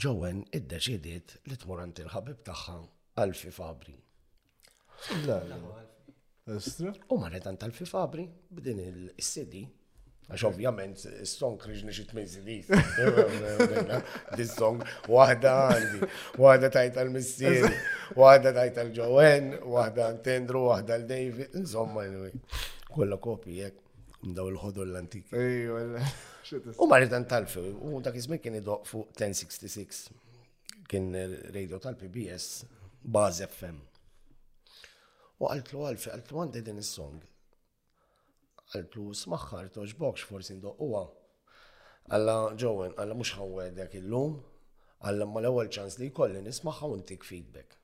Jowen 0.03 0.41
id-deċidiet 0.51 1.29
li 1.47 1.55
t 1.55 1.69
għand 1.71 2.01
il-ħabib 2.03 2.41
tagħha 2.43 2.73
għalfi 3.23 3.51
Fabri. 3.55 3.95
U 6.47 7.17
ma 7.17 7.23
marretan 7.25 7.55
tal-fi 7.57 7.87
fabri, 7.89 8.23
b'din 8.53 8.77
il-CD, 8.83 9.63
għax 10.29 10.41
ovvjament 10.45 10.99
il 11.09 11.25
song 11.31 11.55
kriġni 11.57 11.89
xit 11.93 12.11
minn 12.13 12.27
CD. 12.29 12.59
Dis-song, 14.37 14.83
wahda 15.09 15.53
għandi, 15.73 16.09
wahda 16.43 16.69
tajt 16.75 16.99
għal-missieri, 17.01 17.79
wahda 18.19 18.51
tajt 18.59 18.77
għal-ġowen, 18.77 19.47
wahda 19.73 20.11
għal-Tendru, 20.11 20.61
wahda 20.67 20.99
għal-David, 20.99 21.57
insomma, 21.63 22.05
kolla 22.93 23.17
kopi 23.25 23.57
jek, 23.63 23.81
mdaw 24.29 24.53
il-ħodu 24.53 24.85
l 24.85 25.01
antik 25.01 25.33
U 25.33 26.85
ma 26.85 26.91
marritan 26.93 27.25
tal-fi, 27.25 27.65
u 27.89 28.03
dak 28.05 28.21
izmin 28.21 28.41
kien 28.43 28.59
idoq 28.61 28.85
fuq 28.85 29.17
1066, 29.17 30.05
kien 30.93 31.09
radio 31.57 31.81
tal-PBS, 31.89 32.53
Baz 33.05 33.41
FM. 33.49 33.81
U 35.45 35.51
għaltlu 35.53 35.81
għalfi, 35.85 36.09
għaltlu 36.11 36.39
għandi 36.41 36.61
din 36.65 36.79
is-song. 36.81 37.21
Għaltlu 38.73 39.03
smaħħar 39.19 39.67
bokx 40.01 40.23
forsi 40.25 40.55
ndoqquha. 40.57 41.03
Alla 42.17 42.37
ġowen, 42.57 42.95
alla 43.01 43.13
mux 43.13 43.33
ħawedek 43.37 43.97
il-lum, 44.01 44.39
għalla 45.05 45.27
ma 45.29 45.41
l-ewel 45.43 45.69
ċans 45.75 45.99
li 46.01 46.09
jkolli 46.09 46.41
nismaħħa 46.45 46.89
untik 46.95 47.23
feedback. 47.29 47.77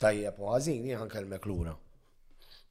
Tajjeb 0.00 0.40
u 0.40 0.48
għazini 0.56 0.94
għan 0.96 1.12
kalmek 1.12 1.48
l-ura. 1.48 1.74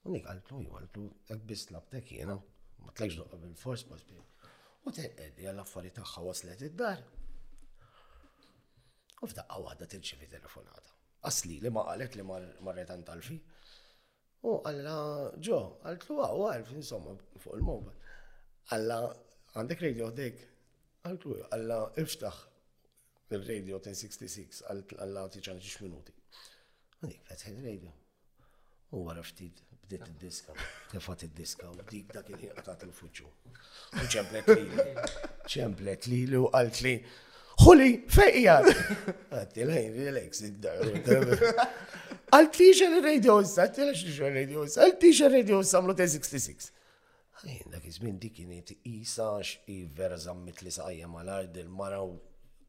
Unik 0.09 0.29
għaltlu 0.31 0.62
ju, 0.65 0.74
għaltlu 0.79 1.05
għabbis 1.33 1.67
labtek 1.75 2.13
jena, 2.17 2.38
ma 2.81 2.93
tlekx 2.97 3.19
doqqa 3.21 3.38
bil-fors, 3.45 3.86
u 4.88 4.91
teqqed 4.97 5.41
jgħal 5.45 5.65
fari 5.67 5.91
taħħa 5.97 6.24
waslet 6.29 6.63
id-dar. 6.71 7.03
U 9.21 9.29
f'daqqa 9.29 9.62
għadda 9.62 9.91
tirċivi 9.93 10.31
telefonata. 10.33 10.95
Asli 11.29 11.59
li 11.62 11.69
ma 11.69 11.86
qalet 11.91 12.17
li 12.17 13.01
tal-fi. 13.12 13.38
Ma 13.45 13.56
U 14.47 14.55
għalla 14.63 14.97
ġo, 15.43 15.57
għaltlu 15.89 16.17
għu 16.23 16.43
għalf, 16.47 16.69
insomma, 16.79 17.11
fuq 17.43 17.57
il-mobil. 17.57 18.11
Għalla 18.71 18.99
għandek 19.59 19.81
radio 19.83 20.07
dik, 20.19 20.39
għaltlu 21.03 21.33
għalla 21.49 21.79
iftaħ 22.03 22.37
il-radio 23.37 23.81
1066, 23.81 24.63
għalla 24.71 25.25
tiċan 25.35 25.59
ġiġ 25.59 25.81
minuti. 25.83 26.15
Għandik, 27.03 27.23
fetħ 27.31 27.49
il-radio. 27.57 27.91
U 28.95 29.03
għara 29.11 29.25
ftit, 29.27 29.59
bdiet 29.83 30.07
id-diska, 30.13 30.55
tefat 30.93 31.27
id-diska, 31.27 31.67
u 31.75 31.83
dik 31.91 32.15
dak 32.15 32.31
il-ħiqtat 32.31 32.87
il-fuċu. 32.87 33.27
U 33.99 34.07
ċemplet 34.15 34.53
li, 34.53 34.89
ċemplet 35.57 36.07
li 36.13 36.23
li 36.31 36.39
u 36.43 36.47
għalt 36.55 36.83
li, 36.87 36.99
Huli, 37.57 38.03
fejja! 38.13 38.59
Għatti, 39.33 39.63
lejn, 39.65 39.95
relax, 39.97 40.43
id-dar. 40.45 41.63
Għal-tiġa 42.27 42.88
l-radio 42.91 43.38
issa, 43.39 43.69
t-tela 43.72 43.93
xiex 43.96 44.17
radio 44.36 44.65
issa, 44.67 44.81
għal-tiġa 44.84 45.29
radio 45.31 45.62
issa 45.63 45.79
għamlu 45.79 45.93
66. 45.96 46.65
Għajn 47.39 47.69
dak 47.72 47.86
iż-żmien 47.88 48.17
dik 48.19 48.34
kienet 48.36 48.74
isa 48.89 49.27
x'i 49.48 49.75
vera 49.96 50.17
zammit 50.19 50.60
li 50.65 50.74
saqajja 50.75 51.07
għal 51.07 51.29
ard 51.38 51.60
il-mara 51.62 52.01
u 52.03 52.17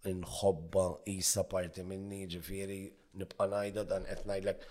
nħobba 0.06 0.84
isa 1.10 1.42
parti 1.50 1.82
minni 1.82 2.20
ġifieri 2.30 2.76
nibqa' 3.18 3.48
ngħidha 3.50 3.84
dan 3.90 4.06
qed 4.06 4.20
ngħidlek 4.30 4.62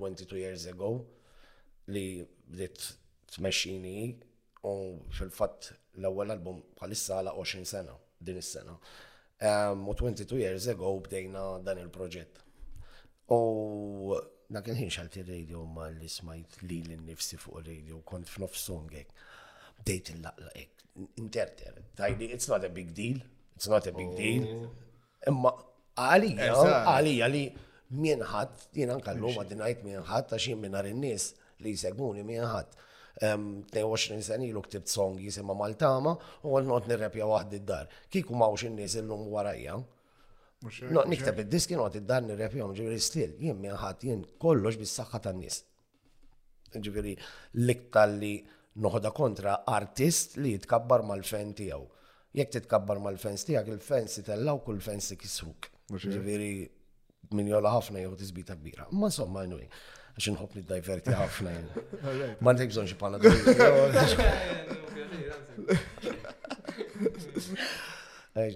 22 0.00 0.02
um, 0.02 0.40
years 0.40 0.64
ago 0.72 0.90
li 1.94 2.06
bdiet 2.50 2.88
tmexxini 3.36 3.94
u 4.66 4.72
fil-fatt 5.14 5.68
l-ewwel 6.00 6.34
album 6.34 6.58
bħalissa 6.80 7.20
għala 7.20 7.36
20 7.38 7.70
sena 7.70 7.94
din 8.18 8.42
is-sena. 8.42 8.74
Um, 9.46 9.86
u 9.86 9.94
22 9.94 10.42
years 10.42 10.66
ago 10.74 10.90
bdejna 11.06 11.60
dan 11.62 11.78
il-proġett. 11.84 12.42
U 13.26 13.36
Na 14.52 14.62
kien 14.62 14.76
ħin 14.78 14.90
xalti 14.94 15.24
radio 15.26 15.64
ma 15.66 15.88
li 15.90 16.06
smajt 16.10 16.60
li 16.68 16.76
l-nifsi 16.86 17.38
fuq 17.42 17.64
radio 17.66 17.98
kont 18.06 18.28
f'nof 18.30 18.54
għek. 18.94 19.08
Dejt 19.86 20.10
il-laqla 20.14 20.50
għek, 20.56 20.84
interter. 21.20 21.80
Tajdi, 21.98 22.28
it's 22.32 22.48
not 22.48 22.64
a 22.64 22.68
big 22.68 22.92
deal, 22.94 23.18
it's 23.56 23.68
not 23.68 23.86
a 23.86 23.92
big 23.92 24.14
deal. 24.16 24.44
Oh. 24.46 25.28
Imma 25.32 25.50
għali, 25.98 26.30
għali, 26.38 27.16
għali, 27.22 27.42
mienħat, 28.00 28.68
jina 28.78 28.96
nkallu 29.00 29.34
ma 29.34 29.44
dinajt 29.50 29.82
mienħat, 29.84 30.30
ta' 30.30 30.38
xin 30.40 30.60
minnar 30.62 30.86
il-nis 30.88 31.32
li 31.66 31.74
jisegmuni 31.74 32.24
mienħat. 32.24 32.78
22 33.22 34.22
sani 34.30 34.50
lu 34.52 34.62
ktibt 34.66 34.90
song 34.92 35.18
jisima 35.22 35.54
Maltama 35.56 36.16
u 36.44 36.54
għal 36.58 36.66
not 36.70 36.88
nirrepja 36.90 37.26
wahdi 37.30 37.58
d-dar. 37.60 37.90
Kiku 38.12 38.36
mawx 38.38 38.68
il-nis 38.70 38.94
l 39.00 39.10
lum 39.10 39.26
warajja. 39.32 39.80
No, 40.90 41.02
niktab 41.04 41.36
id-diski 41.42 41.76
noqgħod 41.76 41.98
id-dan 42.00 42.24
nirrep 42.30 42.54
jom 42.56 42.70
ġifieri 42.76 43.00
stil, 43.04 43.32
jien 43.44 43.58
minn 43.60 43.74
ħadd 43.76 44.00
jien 44.08 44.20
kollox 44.40 44.76
bis-saħħa 44.80 45.18
tan-nies. 45.26 45.56
Ġifieri 46.72 47.12
l-iktar 47.64 48.10
li 48.16 48.30
noħodha 48.86 49.10
kontra 49.16 49.52
artist 49.76 50.28
li 50.40 50.50
jitkabbar 50.54 51.00
mal-fen 51.10 51.50
tiegħu. 51.60 51.84
Jekk 52.40 52.50
titkabbar 52.56 52.98
mal-fens 53.04 53.42
tiegħek 53.50 53.66
il-fens 53.76 54.12
itellaw 54.22 54.56
kull 54.64 54.80
fens 54.88 55.06
ikisruk. 55.14 55.62
Ġifieri 55.92 56.50
min 57.36 57.46
jola 57.52 57.70
ħafna 57.76 57.96
jew 58.06 58.12
tiżbita 58.20 58.54
kbira. 58.56 58.84
Ma 58.96 59.08
somma 59.12 59.38
anyway, 59.44 59.68
għax 60.16 60.26
inħobb 60.32 60.52
niddiverti 60.62 61.12
ħafna. 61.20 61.52
Ma 62.40 62.50
ntek 62.56 62.70
bżonn 62.72 62.88
xi 62.88 62.96
panadol. 62.96 63.36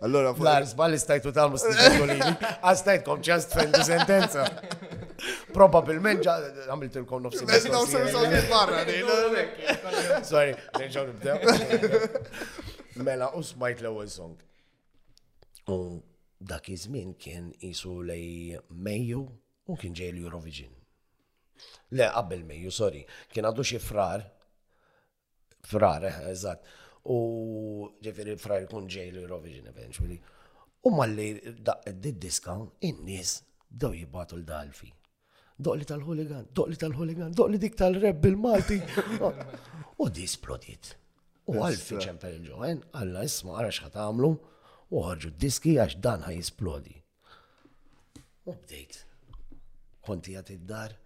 Allora, 0.00 0.34
Lars, 0.36 0.74
balli 0.76 0.98
stajtu 1.00 1.30
tal 1.32 1.48
mustigolini, 1.54 2.34
għastajtkom 2.68 3.20
ah, 3.22 3.24
ċast 3.24 3.54
fendu 3.56 3.78
sentenza. 3.86 4.42
Probabilment 5.56 6.20
ġa 6.20 6.34
għamilt 6.66 6.98
il-kon 7.00 7.24
eh. 7.24 7.38
nofsi. 7.40 7.46
Sorry, 10.28 10.52
nerġaw 10.76 11.06
nibdew. 11.08 11.96
Mela, 13.06 13.30
u 13.32 13.40
smajt 13.44 13.80
l-ewel 13.86 14.10
song. 14.12 14.36
U 15.72 15.78
dak 16.40 16.68
iż-żmien 16.74 17.14
kien 17.20 17.48
isu 17.64 17.94
lej 18.04 18.58
Mejju 18.70 19.22
u 19.70 19.76
kien 19.80 19.96
ġej 19.96 20.12
l-Eurovision. 20.12 20.76
Le, 21.96 22.10
qabel 22.12 22.44
Mejju, 22.52 22.72
sorry, 22.82 23.00
kien 23.32 23.48
għadu 23.48 23.64
xi 23.72 23.80
frar. 23.80 24.28
Frar, 25.72 26.04
eh, 26.08 26.20
eżatt 26.34 26.68
u 27.02 27.88
ġifiri 28.04 28.36
frajr 28.36 28.66
kun 28.70 28.88
ġej 28.92 29.14
eurovision 29.22 29.68
eventually. 29.72 30.18
U 30.84 30.90
malli 30.96 31.32
di 31.94 32.12
diska 32.12 32.56
in-nies 32.88 33.40
daw 33.70 33.94
jibbatu 33.96 34.36
l-dalfi. 34.38 34.92
Doqli 35.60 35.84
tal-hooligan, 35.84 36.46
li 36.72 36.76
tal-hooligan, 36.80 37.34
li 37.50 37.58
dik 37.60 37.74
tal-reb 37.76 38.20
bil-Malti. 38.22 38.78
U 40.00 40.08
di 40.08 40.24
splodit. 40.26 40.94
U 41.52 41.58
għalfi 41.60 41.98
ċemper 42.00 42.32
il-ġoħen, 42.38 42.80
għalla 42.96 43.24
isma 43.28 43.58
għara 43.58 43.74
xħat 43.80 43.98
għamlu, 44.00 44.30
u 44.94 45.02
ħarġu 45.04 45.32
diski 45.42 45.74
għax 45.82 45.98
dan 46.06 46.24
ħaj 46.24 46.38
jisplodi. 46.38 46.96
U 48.48 48.54
bdejt. 48.56 49.02
Konti 50.06 50.36
għat 50.40 50.54
id-dar 50.56 50.96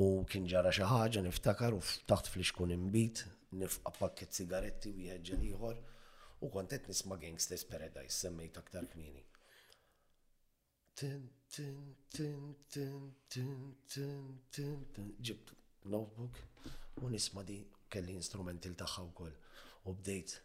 u 0.00 0.08
kien 0.30 0.48
ġara 0.48 0.72
xaħġa 0.72 1.26
niftakar 1.28 1.76
u 1.76 1.82
taħt 2.08 2.32
fl-iskun 2.32 2.72
imbit 2.72 3.26
nifqa 3.58 3.90
pakket 3.98 4.34
sigaretti 4.36 4.90
u 4.94 5.00
jħedġel 5.04 5.42
ieħor 5.48 5.78
u 6.46 6.50
kontet 6.56 6.86
nisma' 6.90 7.18
Gangsters 7.22 7.64
Paradise 7.70 8.14
semmejt 8.24 8.58
aktar 8.62 8.86
kmini. 8.92 9.24
Tin 11.00 11.78
ġibtu 15.28 15.54
notebook 15.94 16.40
u 17.02 17.08
nisma' 17.16 17.42
di 17.50 17.58
kelli 17.90 18.14
instrumenti 18.20 18.68
l 18.70 18.76
tagħha 18.84 19.04
wkoll 19.10 19.34
u 19.90 19.94
bdejt 19.98 20.38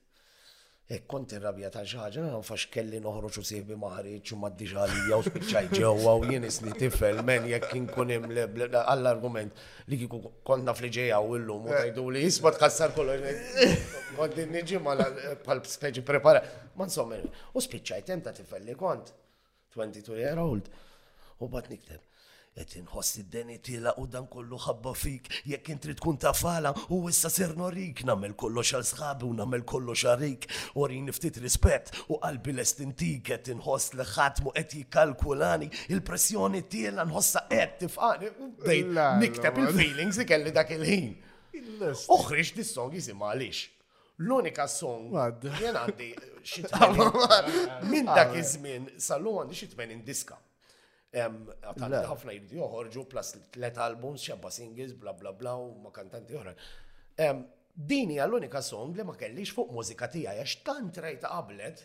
Ek 0.85 1.07
kont 1.09 1.31
irrabja 1.33 1.71
ta' 1.73 1.81
xaġa, 1.81 2.21
għan 2.29 2.43
fax 2.45 2.67
kelli 2.69 2.99
noħroċ 3.01 3.39
u 3.41 3.43
siħbi 3.49 3.75
maħriċ 3.81 4.33
u 4.35 4.35
maddi 4.43 4.67
xalija 4.69 5.17
u 5.17 5.23
spiċċaj 5.25 5.69
ġewa 5.71 6.11
u 6.19 6.27
jien 6.29 6.45
isni 6.45 6.75
tifel 6.77 7.23
men 7.25 7.47
jek 7.49 7.65
kinkun 7.71 8.13
għall-argument 8.13 9.63
li 9.89 9.97
kiku 10.03 10.19
konna 10.45 10.75
fliġeja 10.77 11.17
u 11.25 11.33
illum 11.39 11.65
u 11.71 11.73
tajdu 11.73 12.05
li 12.13 12.21
jisba 12.27 12.53
tkassar 12.59 12.93
kollu, 12.93 13.17
Kont 14.19 14.37
nġi 14.53 14.83
pal 15.47 15.63
speċi 15.73 16.05
prepara. 16.05 16.45
Man 16.77 16.93
sommer, 16.93 17.25
u 17.55 17.65
spiċċaj 17.65 18.05
temta' 18.11 18.35
tifel 18.37 18.69
li 18.69 18.77
kont 18.77 19.09
22 19.81 20.21
year 20.21 20.37
old 20.45 20.69
u 21.41 21.49
bat 21.49 21.73
nikteb. 21.73 22.03
Et 22.55 22.63
inħoss 22.79 23.17
id-deni 23.19 23.57
tila 23.59 23.91
u 23.99 24.05
dan 24.07 24.29
kollu 24.31 24.55
ħabba 24.65 24.93
fik, 24.95 25.25
jekk 25.51 25.73
intri 25.73 25.95
tkun 25.99 26.15
ta' 26.23 26.31
fala 26.31 26.69
u 26.95 26.99
issa 27.11 27.27
ser 27.33 27.49
norik, 27.59 28.05
namel 28.07 28.31
kollox 28.39 28.71
għal 28.77 28.85
sħabi 28.87 29.27
u 29.27 29.31
namel 29.35 29.65
kollox 29.67 30.05
xarik, 30.05 30.45
u 30.79 30.85
rin 30.87 31.11
ftit 31.11 31.41
rispett 31.43 31.91
u 32.07 32.15
qalbi 32.23 32.53
l-estintik, 32.53 33.33
et 33.35 33.51
inħoss 33.51 33.91
li 33.99 34.05
ħatmu 34.07 34.53
et 34.63 34.77
jikalkulani, 34.79 35.67
il-pressjoni 35.91 36.63
tila 36.71 37.03
nħossa 37.09 37.43
et 37.59 37.75
tifqani, 37.83 38.31
niktab 39.25 39.59
il-feelings 39.65 40.23
li 40.23 40.29
kelli 40.31 40.55
dak 40.55 40.71
il-ħin. 40.79 41.11
Uħriġ 42.15 42.55
dis-song 42.61 42.95
jisima 42.95 43.33
għalix. 43.35 43.65
L-unika 44.23 44.63
song 44.71 45.11
jien 45.59 45.75
għandi 45.83 46.11
xitmen. 46.39 47.03
Minn 47.91 48.07
dak 48.07 48.31
iż-żmien 48.39 48.93
sal-lu 48.95 49.35
għandi 49.43 49.59
xitmenin 49.65 50.07
diska 50.07 50.39
ħafna 51.15 52.33
jridu 52.33 52.57
joħorġu 52.59 53.03
plus 53.11 53.35
tlet 53.55 53.77
albums, 53.85 54.21
xabba 54.27 54.49
singles, 54.51 54.93
bla 54.99 55.13
bla 55.13 55.31
bla 55.33 55.53
u 55.59 55.69
ma 55.81 55.91
kantanti 55.91 56.35
oħra. 56.35 56.55
Dini 57.75 58.19
għall-unika 58.23 58.61
song 58.63 58.93
li 58.95 59.03
ma 59.03 59.15
kellix 59.19 59.51
fuq 59.53 59.71
mużika 59.75 60.07
tija, 60.07 60.31
għax 60.39 60.53
tant 60.63 60.97
rajt 61.03 61.23
qablet, 61.25 61.81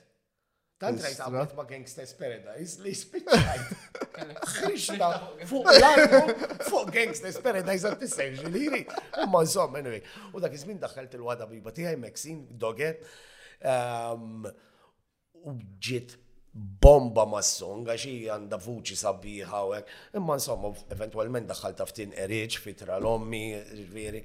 tant 0.81 1.01
rajt 1.03 1.19
qablet 1.23 1.55
ma 1.59 1.65
Gangsta's 1.67 2.13
Paradise 2.15 2.77
li 2.85 2.93
spiċċajt. 2.95 3.75
Krishna 4.61 5.09
fuq 5.51 5.69
l-album 5.73 6.31
fuq 6.67 6.91
Gangsta's 6.95 7.41
Paradise 7.43 7.87
għat 7.91 8.03
t-sejġi 8.05 8.51
li 8.55 8.63
jiri. 8.69 8.83
Ma 9.33 9.43
insomma, 9.43 9.79
anyway. 9.83 10.03
U 10.33 10.41
dak 10.45 10.55
izmin 10.55 10.79
daħħalt 10.83 11.15
il-wada 11.19 11.47
biba 11.51 11.75
tijaj, 11.75 11.99
Maxine, 12.07 12.47
Doget, 12.59 13.03
u 15.43 15.57
ġit 15.81 16.19
bomba 16.55 17.25
ma' 17.31 17.45
song 17.47 17.85
għax 17.87 18.07
hija 18.09 18.35
għandha 18.39 18.57
vuċi 18.65 18.97
sabiħa 18.99 19.61
u 19.69 19.75
hekk. 19.77 19.93
Imma 20.19 20.35
insomma, 20.39 20.73
eventwalment 20.97 21.47
daħħal 21.47 21.77
taftin 21.79 22.15
eriċ, 22.25 22.59
fitra 22.65 22.97
l-ommi, 22.99 23.43
ġviri. 23.91 24.25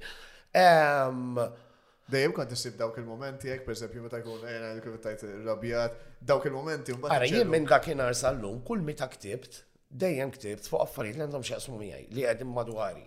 Dejjem 2.10 2.34
kont 2.38 2.50
nisib 2.54 2.74
dawk 2.78 2.98
il-momenti 3.02 3.50
jekk, 3.50 3.62
pereżempju 3.66 4.02
meta 4.04 4.20
jkun 4.22 4.42
ejna 4.46 4.72
eh, 4.74 4.82
kif 4.84 4.98
tajt 5.02 5.24
rabjat, 5.46 5.96
dawk 6.22 6.46
il-momenti 6.46 6.94
u 6.94 7.00
Ara 7.10 7.26
jien 7.26 7.48
minn 7.50 7.66
dakinhar 7.66 8.14
sal-lum 8.14 8.60
kull 8.66 8.82
meta 8.86 9.08
ktibt, 9.10 9.64
dejjem 9.90 10.30
ktibt 10.34 10.68
fuq 10.70 10.82
affarijiet 10.84 11.18
li 11.18 11.24
għandhom 11.26 11.46
x'jaqsmu 11.46 11.78
miegħi 11.80 12.06
li 12.14 12.26
qegħdin 12.26 12.52
madwari. 12.58 13.02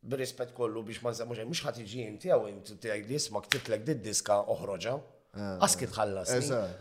Birispet 0.00 0.52
kollu 0.56 0.80
biex 0.88 1.00
ma 1.04 1.12
nsemmu 1.14 1.36
xejn, 1.38 1.48
mhux 1.52 1.64
ħadd 1.66 1.80
iġi 1.86 2.04
inti 2.08 2.28
jew 2.32 2.44
inti 2.54 2.76
tgħid 2.80 3.08
li 3.12 3.16
jisma' 3.18 3.44
ktibtlek 3.48 3.88
diska 4.00 4.40
oħroġa. 4.56 4.98
Ah. 5.36 5.58
Aski 5.66 5.86
tħallas. 5.90 6.32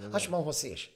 Għax 0.09 0.29
ma 0.31 0.39
nħossiex. 0.41 0.87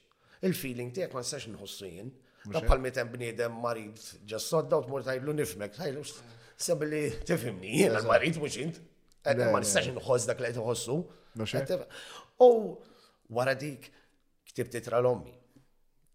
Il-feeling 0.44 0.90
tiegħek 0.94 1.14
ma 1.14 1.22
nistax 1.22 1.48
nħossu 1.52 1.90
jien. 1.92 2.08
Dabbal 2.44 2.82
metem 2.82 3.08
bniedem 3.12 3.54
marid 3.56 4.00
ġassodda 4.28 4.80
u 4.82 4.88
mur 4.90 5.04
tajlu 5.06 5.32
nifmek, 5.32 5.78
tajlu 5.78 6.02
sabli 6.04 6.90
li 7.06 7.22
tifimni, 7.24 7.70
jien 7.80 7.94
marid 8.08 8.36
mux 8.42 8.58
int. 8.60 8.82
Eh, 9.24 9.38
ma 9.48 9.62
nistax 9.62 9.88
nħoss 9.96 10.26
dak 10.30 10.42
li 10.44 10.50
tħossu. 10.58 10.98
U 12.42 12.50
wara 13.38 13.54
dik 13.56 13.88
ktibt 14.50 14.74
titra 14.76 14.98
l-ommi. 15.02 15.32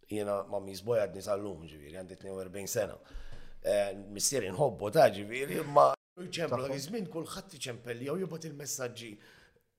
Jena 0.10 0.42
ma 0.50 0.60
mizboja 0.64 1.06
għadni 1.08 1.22
sal 1.22 1.42
lum 1.44 1.64
ġiviri, 1.70 1.96
għandi 2.02 2.16
42 2.22 2.68
sena. 2.70 2.98
Eh, 3.62 3.94
missieri 4.12 4.50
nħobbo 4.52 4.90
ta' 4.92 5.08
ġiviri, 5.14 5.62
ma 5.68 5.92
ċempel, 6.20 6.68
għizmin 6.74 7.10
ħatti 7.12 7.60
ċempel, 7.62 8.06
jow 8.10 8.18
jibot 8.22 8.48
il-messagġi 8.52 9.14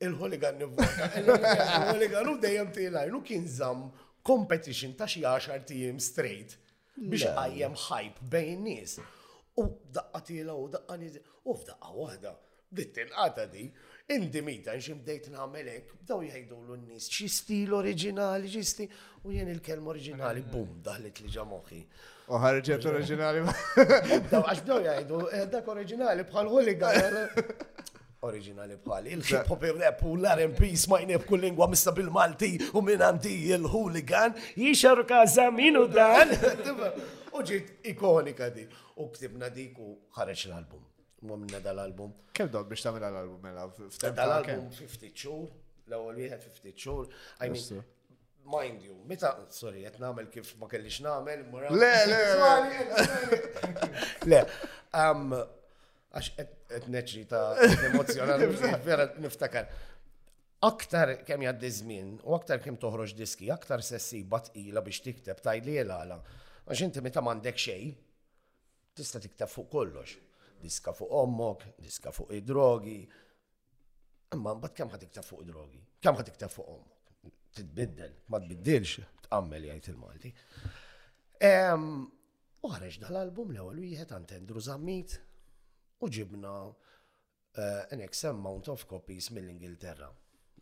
il-ħoligan 0.01 0.57
nivvota. 0.61 1.09
Il-ħoligan 1.21 2.31
u 2.33 2.37
dejjem 2.43 3.17
u 3.17 3.23
kien 3.23 3.47
zam 3.49 3.87
competition 4.25 4.95
ta' 4.97 5.07
xi 5.09 5.23
10 5.25 5.65
tim 5.69 5.99
straight 6.01 6.57
biex 6.97 7.29
għajjem 7.35 7.77
hype 7.89 8.29
bejn 8.33 8.65
nies. 8.65 8.99
U 9.57 9.65
daqqa 9.93 10.21
tila 10.25 10.55
u 10.57 10.69
daqqa 10.73 10.97
nizi, 10.97 11.21
u 11.45 11.53
f'daqqa 11.55 11.91
wahda, 11.97 12.33
dit 12.71 12.99
għata 13.03 13.45
di, 13.53 13.67
indi 14.15 14.41
mita 14.43 14.73
nxim 14.77 15.03
dejt 15.05 15.29
namelek, 15.35 15.93
daw 16.07 16.23
jgħidu 16.25 16.57
l-nis, 16.69 17.09
xi 17.13 17.27
stil 17.29 17.75
oriġinali, 17.81 18.49
xi 18.53 18.63
stil, 18.65 18.97
u 19.27 19.35
jien 19.35 19.51
il-kelm 19.53 19.91
oriġinali, 19.93 20.45
bum, 20.53 20.79
daħlet 20.87 21.21
li 21.27 21.35
ġamoħi. 21.35 21.83
U 22.31 22.39
ħarġet 22.41 22.87
oriġinali. 22.89 23.43
Daw 24.31 24.45
għax 24.47 24.65
daw 24.65 24.81
jgħidu, 24.85 25.21
eh, 25.35 25.45
dak 25.51 25.71
oriġinali 25.75 26.27
bħal 26.31 26.53
ħoligan! 26.55 27.11
Eh, 27.11 27.45
Originali 28.21 28.75
bħal. 28.77 29.07
Il-hip 29.15 29.47
hop 29.49 29.63
il-rap 29.65 30.03
u 30.05 30.11
l 30.19 30.27
rmp 30.29 30.67
smajni 30.77 31.17
b'kull 31.23 31.41
lingwa 31.41 31.69
mista 31.73 31.93
bil-Malti 31.97 32.51
u 32.77 32.83
minn 32.85 33.01
għandi 33.07 33.31
il-hooligan, 33.57 34.35
kaza 35.09 35.47
minu 35.55 35.87
dan. 35.89 36.35
Uġit 37.33 37.73
ikonika 37.95 38.51
di. 38.53 38.67
U 39.01 39.07
ktibna 39.15 39.49
dik 39.49 39.81
u 39.81 39.95
ħareċ 40.19 40.45
l-album. 40.51 40.83
Mumna 41.25 41.63
dal-album. 41.65 42.13
Kem 42.37 42.51
dod 42.53 42.69
biex 42.69 42.85
tamil 42.85 43.09
l-album 43.09 43.41
mela? 43.45 43.65
Dal-album 44.03 44.69
50 44.77 45.15
xhur, 45.17 45.49
l 45.89 45.97
għol 45.97 46.21
wieħed 46.21 46.45
50 46.45 46.77
xhur. 46.77 47.09
I 47.45 47.49
mean, 47.55 47.83
mind 48.53 48.85
you, 48.85 48.99
meta, 49.09 49.33
sorry, 49.49 49.81
qed 49.89 49.97
namel 50.03 50.29
kif 50.33 50.55
ma 50.61 50.69
kellix 50.69 51.01
namel, 51.09 51.49
mura. 51.49 51.73
Le, 51.73 51.93
le, 52.13 52.23
le. 52.85 54.31
Le, 54.35 54.45
um, 55.09 55.33
għax 56.11 56.59
etneċi 56.79 57.25
ta' 57.27 57.59
emozjonali, 57.91 58.47
vera 58.89 59.07
niftakar. 59.19 59.69
Aktar 60.67 61.15
kem 61.25 61.45
jaddi 61.47 61.71
żmien 61.73 62.17
u 62.23 62.35
aktar 62.37 62.61
kem 62.61 62.77
toħroġ 62.81 63.15
diski, 63.17 63.49
aktar 63.53 63.81
sessi 63.85 64.25
ila 64.67 64.83
biex 64.85 65.01
tikteb 65.07 65.41
tajli 65.41 65.79
l-għala. 65.85 66.21
Għax 66.69 66.83
inti 66.85 67.01
meta 67.03 67.23
m'għandek 67.25 67.57
xej, 67.57 67.87
tista' 68.95 69.21
tikteb 69.25 69.49
fuq 69.49 69.71
kollox. 69.73 70.19
Diska 70.61 70.93
fuq 70.93 71.13
ommok, 71.17 71.65
diska 71.81 72.13
fuq 72.13 72.33
id-drogi. 72.37 73.01
Imma 74.37 74.53
bat 74.61 74.75
kemm 74.77 74.93
ħad 74.93 75.07
tikteb 75.07 75.25
fuq 75.25 75.47
id-drogi? 75.47 75.81
Kem 76.05 76.19
ħad 76.19 76.29
tikteb 76.29 76.53
fuq 76.53 76.69
ommok? 76.75 76.99
Titbiddel, 77.57 78.13
ma 78.31 78.39
tbiddilx, 78.39 79.01
tqammel 79.25 79.65
jgħid 79.73 79.89
il-Malti. 79.95 80.35
U 82.61 82.69
dal-album 82.69 83.55
l-ewwel 83.55 83.81
wieħed 83.87 84.13
għand 84.13 84.37
Andrew 84.37 84.61
Zammit, 84.61 85.17
u 86.01 86.09
ġibna 86.09 86.53
an 87.61 88.01
eh, 88.01 88.09
X 88.09 88.25
amount 88.31 88.69
of 88.73 88.87
copies 88.89 89.29
mill-Ingilterra. 89.35 90.09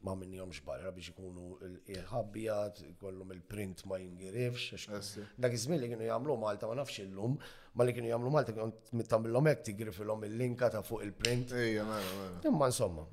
Ma 0.06 0.14
minnihom 0.14 0.50
xbarra 0.54 0.92
biex 0.94 1.08
ikunu 1.12 1.46
il-ħabbijat, 1.92 2.78
kollum 3.02 3.32
il-print 3.34 3.80
ma 3.90 3.98
jingirifx. 3.98 5.16
Dak 5.42 5.54
iż-żmien 5.56 5.80
li 5.82 5.88
kienu 5.92 6.06
jagħmlu 6.06 6.36
Malta 6.42 6.68
ma 6.70 6.76
nafx 6.78 7.00
illum, 7.04 7.34
ma 7.74 7.82
li 7.86 7.94
kienu 7.96 8.10
jagħmlu 8.12 8.30
Malta 8.34 8.54
kienu 8.54 8.98
mittamilhom 9.00 9.50
hekk 9.50 9.66
tigrifilhom 9.72 10.22
il-linka 10.28 10.70
ta' 10.74 10.82
fuq 10.86 11.02
il-print. 11.08 11.54
Mela, 11.58 11.86
mela. 11.90 12.28
Imma 12.50 12.70
insomma, 12.70 13.06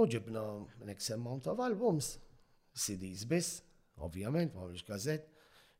u 0.00 0.06
ġibna 0.14 0.46
an 0.88 0.94
X 0.96 1.12
amount 1.18 1.52
of 1.52 1.60
albums, 1.64 2.14
CDs 2.76 3.24
biss, 3.28 3.58
ovvjament, 4.04 4.56
ma 4.56 4.64
mhux 4.68 4.84
gazett 4.88 5.28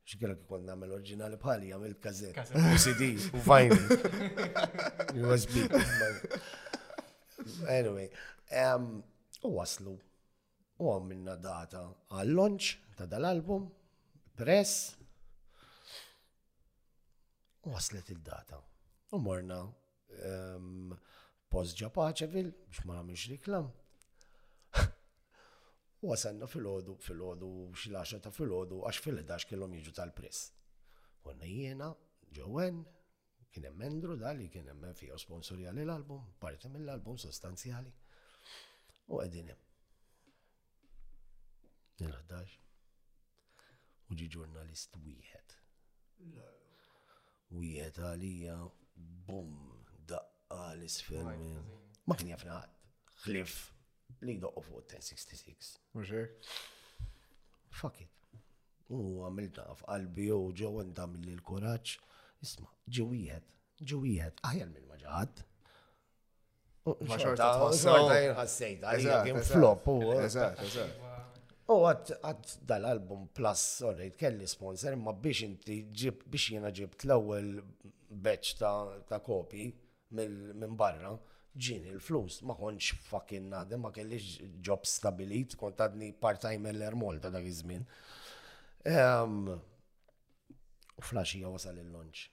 xkira 0.09 0.35
kikon 0.39 0.65
namel 0.69 0.93
oriġinali 0.99 1.39
bħali 1.41 1.73
għamil 1.75 1.97
kazet. 2.05 2.39
U 2.57 2.77
CD, 2.79 3.11
u 3.39 3.43
fajn. 3.45 3.75
USB. 5.25 5.59
Anyway, 7.73 8.09
u 9.43 9.55
waslu. 9.59 9.97
U 10.81 10.95
minna 11.05 11.35
data 11.37 11.83
għal-launch 12.17 12.73
ta' 12.99 13.05
dal-album, 13.09 13.67
press. 14.39 14.95
U 17.67 17.75
waslet 17.75 18.09
il-data. 18.17 18.61
U 19.17 19.21
morna 19.23 19.63
post 21.51 21.77
ġapaċevil 21.81 22.49
biex 22.67 22.85
ma 22.89 22.97
namilx 22.99 23.29
riklam. 23.35 23.69
Wasanna 26.03 26.47
fil-ħodu, 26.49 26.93
fil-ħodu, 27.05 27.49
xil-10 27.77 28.23
ta' 28.25 28.31
fil-ħodu, 28.33 28.77
għax 28.89 29.03
fil-11 29.05 29.49
kellhom 29.51 29.73
jiġu 29.77 29.93
tal-press. 29.99 30.47
Konna 31.21 31.45
jiena, 31.49 31.91
ġowen, 32.39 32.79
kien 33.53 33.67
hemm 33.69 33.81
Mendru 33.83 34.15
dali 34.17 34.47
kien 34.49 34.71
hemm 34.71 34.95
fija 34.97 35.19
sponsorjali 35.21 35.83
l-album, 35.85 36.23
parti 36.41 36.71
mill-album 36.73 37.19
sostanzjali. 37.21 37.93
U 39.11 39.19
qegħdin 39.21 39.51
hemm. 39.53 39.67
Nil-11. 42.01 42.55
U 44.11 44.17
ġi 44.17 44.29
ġurnalist 44.33 44.97
wieħed. 45.05 45.57
Wieħed 47.61 48.01
għalija, 48.09 48.57
bum, 49.29 49.53
daqqa 50.09 50.63
l-isfel. 50.79 51.29
Ma 52.09 52.17
kien 52.17 52.33
jafna 52.33 52.63
ħadd. 52.63 52.89
Ħlif 53.27 53.59
li 54.27 54.37
doqqu 54.43 54.61
fuq 54.67 54.85
1066. 54.91 55.79
Muxek? 55.95 56.49
Fuck 57.81 58.01
it. 58.03 58.11
U 58.91 59.23
għamilna 59.27 59.69
f'qalbi 59.81 60.31
u 60.35 60.49
ġew 60.59 60.73
għanda 60.83 61.05
il 61.31 61.43
kuraġġ 61.47 62.09
Isma, 62.41 62.71
ġewijed, 62.97 63.45
ġewijed, 63.85 64.39
aħjar 64.49 64.69
minn 64.73 64.87
maġaħad. 64.89 65.43
Ma 67.05 67.19
xorta 67.21 67.49
ħassejt, 68.39 68.87
għalija 68.89 69.19
kien 69.27 69.43
flop. 69.45 69.91
U 71.71 71.77
għat 71.85 72.13
għat 72.17 72.55
dal-album 72.73 73.27
plus, 73.37 73.67
sorry, 73.83 74.09
kelli 74.23 74.49
sponsor, 74.51 74.97
ma 74.97 75.13
biex 75.13 75.45
inti 75.51 75.83
ġib 75.93 76.25
biex 76.33 76.57
jena 76.57 76.73
ġib 76.73 76.97
l 77.05 77.13
lawel 77.13 77.53
beċ 78.11 78.55
ta' 78.63 79.21
kopi 79.27 79.69
minn 80.17 80.79
barra 80.81 81.13
ġin 81.59 81.87
il-flus, 81.91 82.41
ma 82.47 82.55
konċ 82.55 82.93
fucking 83.11 83.49
nade, 83.51 83.77
ma 83.79 83.91
kellix 83.95 84.37
job 84.63 84.85
stabilit, 84.87 85.57
kont 85.59 85.81
għadni 85.83 86.13
part-time 86.21 86.71
l-ermol 86.73 87.19
ta' 87.23 87.33
dak 87.35 87.47
iż-żmien. 87.49 87.83
Ehm, 88.87 89.49
u 90.97 91.03
flaxija 91.03 91.51
wasal 91.51 91.79
il-lunch. 91.83 92.29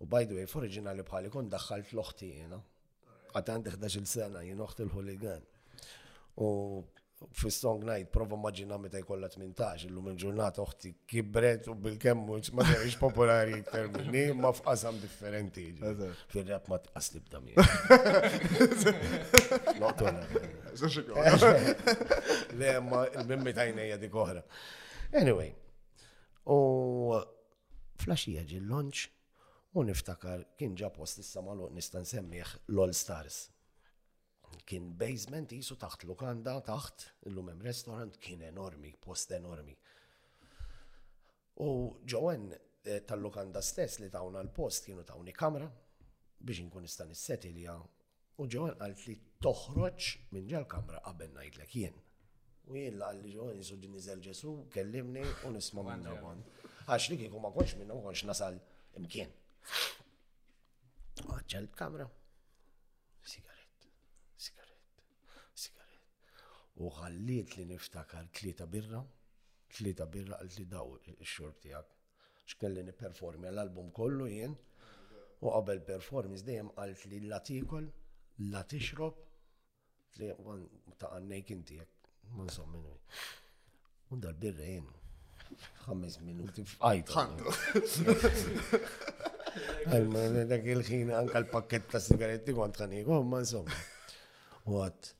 U 0.00 0.06
by 0.06 0.26
the 0.26 0.34
way, 0.36 0.46
f'oriġinali 0.50 1.04
bħali 1.06 1.30
kon 1.30 1.48
daħħalt 1.48 1.94
l-oħti 1.94 2.30
jena. 2.34 2.60
Għatan 3.34 3.64
11 3.72 3.96
il-sena, 4.02 4.42
jien 4.46 4.60
oħti 4.62 4.84
l-hooligan. 4.84 5.46
U 6.44 6.52
fi 7.32 7.50
Song 7.50 7.82
Night 7.84 8.10
prova 8.12 8.36
maġina 8.38 8.76
meta 8.80 8.98
jkollha 9.02 9.28
18, 9.32 9.86
illum 9.88 10.08
il-ġurnata 10.12 10.62
oħti 10.64 10.90
kibret 11.08 11.68
u 11.70 11.74
bil-kemmu 11.80 12.38
ma 12.56 12.66
terix 12.68 12.96
popolari 13.00 13.58
iktar 13.60 13.88
minni, 13.94 14.26
ma 14.38 14.50
f'qasam 14.54 14.98
differenti. 15.02 15.66
Fil-rap 16.32 16.68
ma 16.72 16.78
tqas 16.84 17.08
tibda 17.14 17.40
mija. 17.44 17.64
Noqtuna. 19.80 20.26
Le, 22.58 22.72
ma 22.84 23.04
il-mimmi 23.12 23.54
tajnija 23.56 23.96
dik 24.02 24.16
oħra. 24.20 24.44
Anyway, 25.14 25.52
u 26.50 26.58
flashija 28.04 28.44
ġil-lunch 28.50 29.08
u 29.74 29.82
niftakar 29.88 30.46
kien 30.58 30.76
ġa 30.78 30.92
post 30.94 31.22
issa 31.22 31.42
ma 31.44 31.56
nistan 31.74 32.06
semmiħ 32.08 32.56
l-All 32.70 32.94
Stars 32.94 33.44
kien 34.62 34.90
basement 34.96 35.50
jisu 35.50 35.76
taħt 35.80 36.04
lukanda, 36.06 36.54
taħt 36.60 37.08
illum 37.28 37.50
hemm 37.50 37.66
restaurant 37.66 38.18
kien 38.22 38.42
enormi, 38.46 38.92
post 39.00 39.32
enormi. 39.34 39.74
U 41.64 41.70
ġowen 42.10 42.46
eh, 42.54 43.00
tal-lukanda 43.06 43.62
stess 43.62 44.00
li 44.02 44.08
tawna 44.10 44.40
l-post 44.42 44.86
kienu 44.88 45.04
tawni 45.06 45.32
kamra 45.32 45.68
biex 46.44 46.64
nkun 46.66 46.82
nista' 46.82 47.06
nissetilja 47.06 47.76
u 48.42 48.46
ġewen 48.50 48.74
għalt 48.82 49.04
li 49.06 49.14
toħroġ 49.44 50.08
minn 50.34 50.50
ġal 50.50 50.66
kamra 50.70 51.02
qabel 51.06 51.30
ngħidlek 51.36 51.76
jien. 51.78 51.94
U 52.68 52.74
jien 52.78 52.98
laqal 52.98 53.22
li 53.22 53.34
ġewen 53.36 53.62
jisu 53.62 53.78
ġin 53.82 53.94
niżel 53.96 54.22
ġesu, 54.26 54.54
kellimni 54.74 55.22
u 55.48 55.52
nisma' 55.54 55.84
minn 55.90 56.06
kon. 56.24 56.42
Għax 56.88 57.08
li 57.12 57.20
kienu 57.22 57.40
ma 57.40 57.50
konx 57.54 57.76
minna 57.78 57.96
konx 58.02 58.26
nasal 58.28 58.58
imkien. 58.98 59.30
Għadġa 61.22 61.62
l-kamra. 61.62 62.10
u 66.82 66.88
ħalliet 66.90 67.54
li 67.56 67.64
niftakar 67.70 68.28
tlieta 68.34 68.66
birra, 68.70 69.00
tlieta 69.76 70.06
birra 70.10 70.38
għal 70.42 70.50
li 70.58 70.64
daw 70.72 70.96
il 71.06 71.16
għak. 71.20 71.52
tijak. 71.62 71.90
Xkelli 72.48 72.82
niperformi 72.82 73.48
l-album 73.50 73.90
kollu 73.92 74.26
jien, 74.28 74.56
u 75.40 75.50
qabel 75.54 75.80
performance 75.86 76.42
dejjem 76.44 76.72
għalt 76.76 77.04
li 77.10 77.20
la 77.28 77.38
tikol, 77.40 77.86
la 78.50 78.64
tixrob, 78.64 79.20
li 80.18 80.30
għan 80.30 80.66
ta' 80.98 81.12
għannejk 81.16 81.50
inti 81.54 81.78
jek, 81.78 82.10
ma' 82.34 82.46
nsomminu. 82.48 82.92
Un 84.10 84.20
dal-birra 84.20 84.66
jien, 84.66 84.90
ħammis 85.86 86.20
minuti 86.26 86.64
f'għajt. 86.64 87.14
Għalma, 89.86 90.22
dak 90.50 90.64
il-ħin 90.66 91.12
anka 91.14 91.38
l-pakket 91.38 91.84
ta' 91.92 92.00
sigaretti 92.02 92.54
kont 92.56 92.80
għanikom, 92.82 93.22
ma' 93.30 93.44
insomma. 93.46 93.76
U 94.66 94.80
għat, 94.82 95.12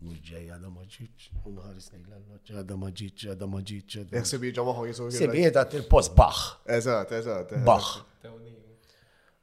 mux 0.00 0.20
ġej 0.24 0.46
għada 0.54 0.68
maġiċ, 0.72 1.24
u 1.44 1.52
nejla 1.52 2.18
l-loċ, 2.24 2.52
għada 2.58 2.76
maġiċ, 2.82 3.24
għada 3.32 3.48
maġiċ. 3.54 4.04
Eħsib 4.20 4.44
jġa 4.50 4.64
maħu 4.68 4.84
jisu. 4.90 5.08
Sib 5.16 5.34
jgħida 5.36 5.64
post 5.92 6.14
baħ. 6.16 6.40
Eżat, 6.76 7.12
eżat. 7.18 7.54
Baħ. 7.68 7.90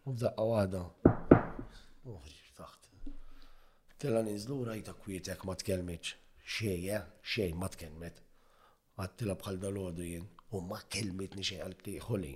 U 0.08 0.16
daqqa 0.22 0.48
għada. 0.54 0.82
Uħriġ 2.08 2.56
taħt. 2.58 2.90
Tella 4.02 4.24
nizlu 4.28 4.60
rajta 4.70 4.96
kwietek 5.04 5.46
ma 5.50 5.58
tkelmiċ. 5.62 6.16
Xejja, 6.48 7.02
eh? 7.02 7.14
xej 7.28 7.54
ma 7.62 7.70
tkelmet. 7.76 8.22
Għattila 8.98 9.38
bħal 9.38 9.62
dal-ħodu 9.62 10.08
jien. 10.10 10.26
U 10.56 10.64
ma 10.64 10.80
kelmitni 10.90 11.46
xej 11.46 11.62
għal-ptiħoli. 11.68 12.34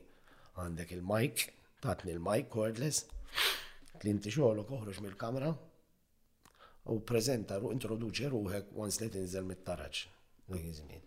Għandek 0.62 0.94
il-mike, 1.00 1.50
tatni 1.82 2.14
il-mike 2.18 2.52
cordless. 2.54 3.08
Klinti 4.02 4.30
xoħlu 4.34 4.64
koħroġ 4.68 5.00
mill-kamra, 5.06 5.50
u 6.90 7.00
prezenta, 7.06 7.60
introduċi 7.62 8.28
ruħek 8.34 8.72
once 8.78 9.02
li 9.04 9.12
nizel 9.22 9.46
mit-taraċ. 9.46 10.06
U 10.50 10.58
jizmin. 10.60 11.04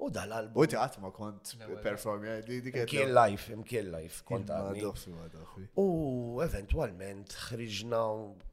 U 0.01 0.09
dal-album. 0.09 0.57
U 0.57 0.65
tiħat 0.65 0.95
ma 1.03 1.11
kont 1.13 1.51
performi, 1.83 2.39
di 2.47 2.73
Kien 2.89 3.11
life, 3.13 3.51
imkien 3.53 3.91
life, 3.93 4.23
kont 4.25 4.49
għadni. 4.49 4.87
U 5.77 6.41
eventualment 6.41 7.37
ħriġna 7.51 8.01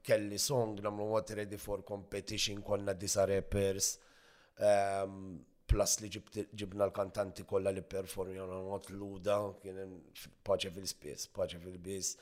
kelli 0.04 0.38
song 0.42 0.82
namlu 0.84 1.08
what 1.14 1.32
ready 1.32 1.56
for 1.56 1.80
competition 1.86 2.60
konna 2.66 2.92
disa 2.92 3.24
rappers. 3.30 3.94
Ehm, 4.58 5.38
plus 5.68 5.98
li 6.00 6.08
ġibna 6.10 6.86
l-kantanti 6.88 7.44
kolla 7.46 7.70
li 7.72 7.82
performi 7.84 8.38
għana 8.40 8.56
not 8.66 8.88
l-uda, 8.90 9.34
kien 9.62 9.90
paċa 10.48 10.70
fil-spis, 10.74 11.26
paċa 11.36 11.60
fil-bis, 11.62 12.14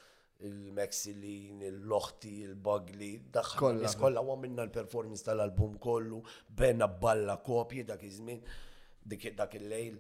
il-Mexilin, 0.44 1.62
il-Loħti, 1.70 2.32
il-Bagli, 2.48 3.12
Iskolla 3.78 4.24
għu 4.24 4.36
minna 4.42 4.66
l-performance 4.66 5.24
tal-album 5.28 5.78
kollu, 5.80 6.18
benna 6.58 6.88
balla 7.04 7.38
kopji 7.46 7.86
dak 7.88 8.02
iż-żmien, 8.10 8.42
dak 9.38 9.56
il-lejl, 9.60 9.96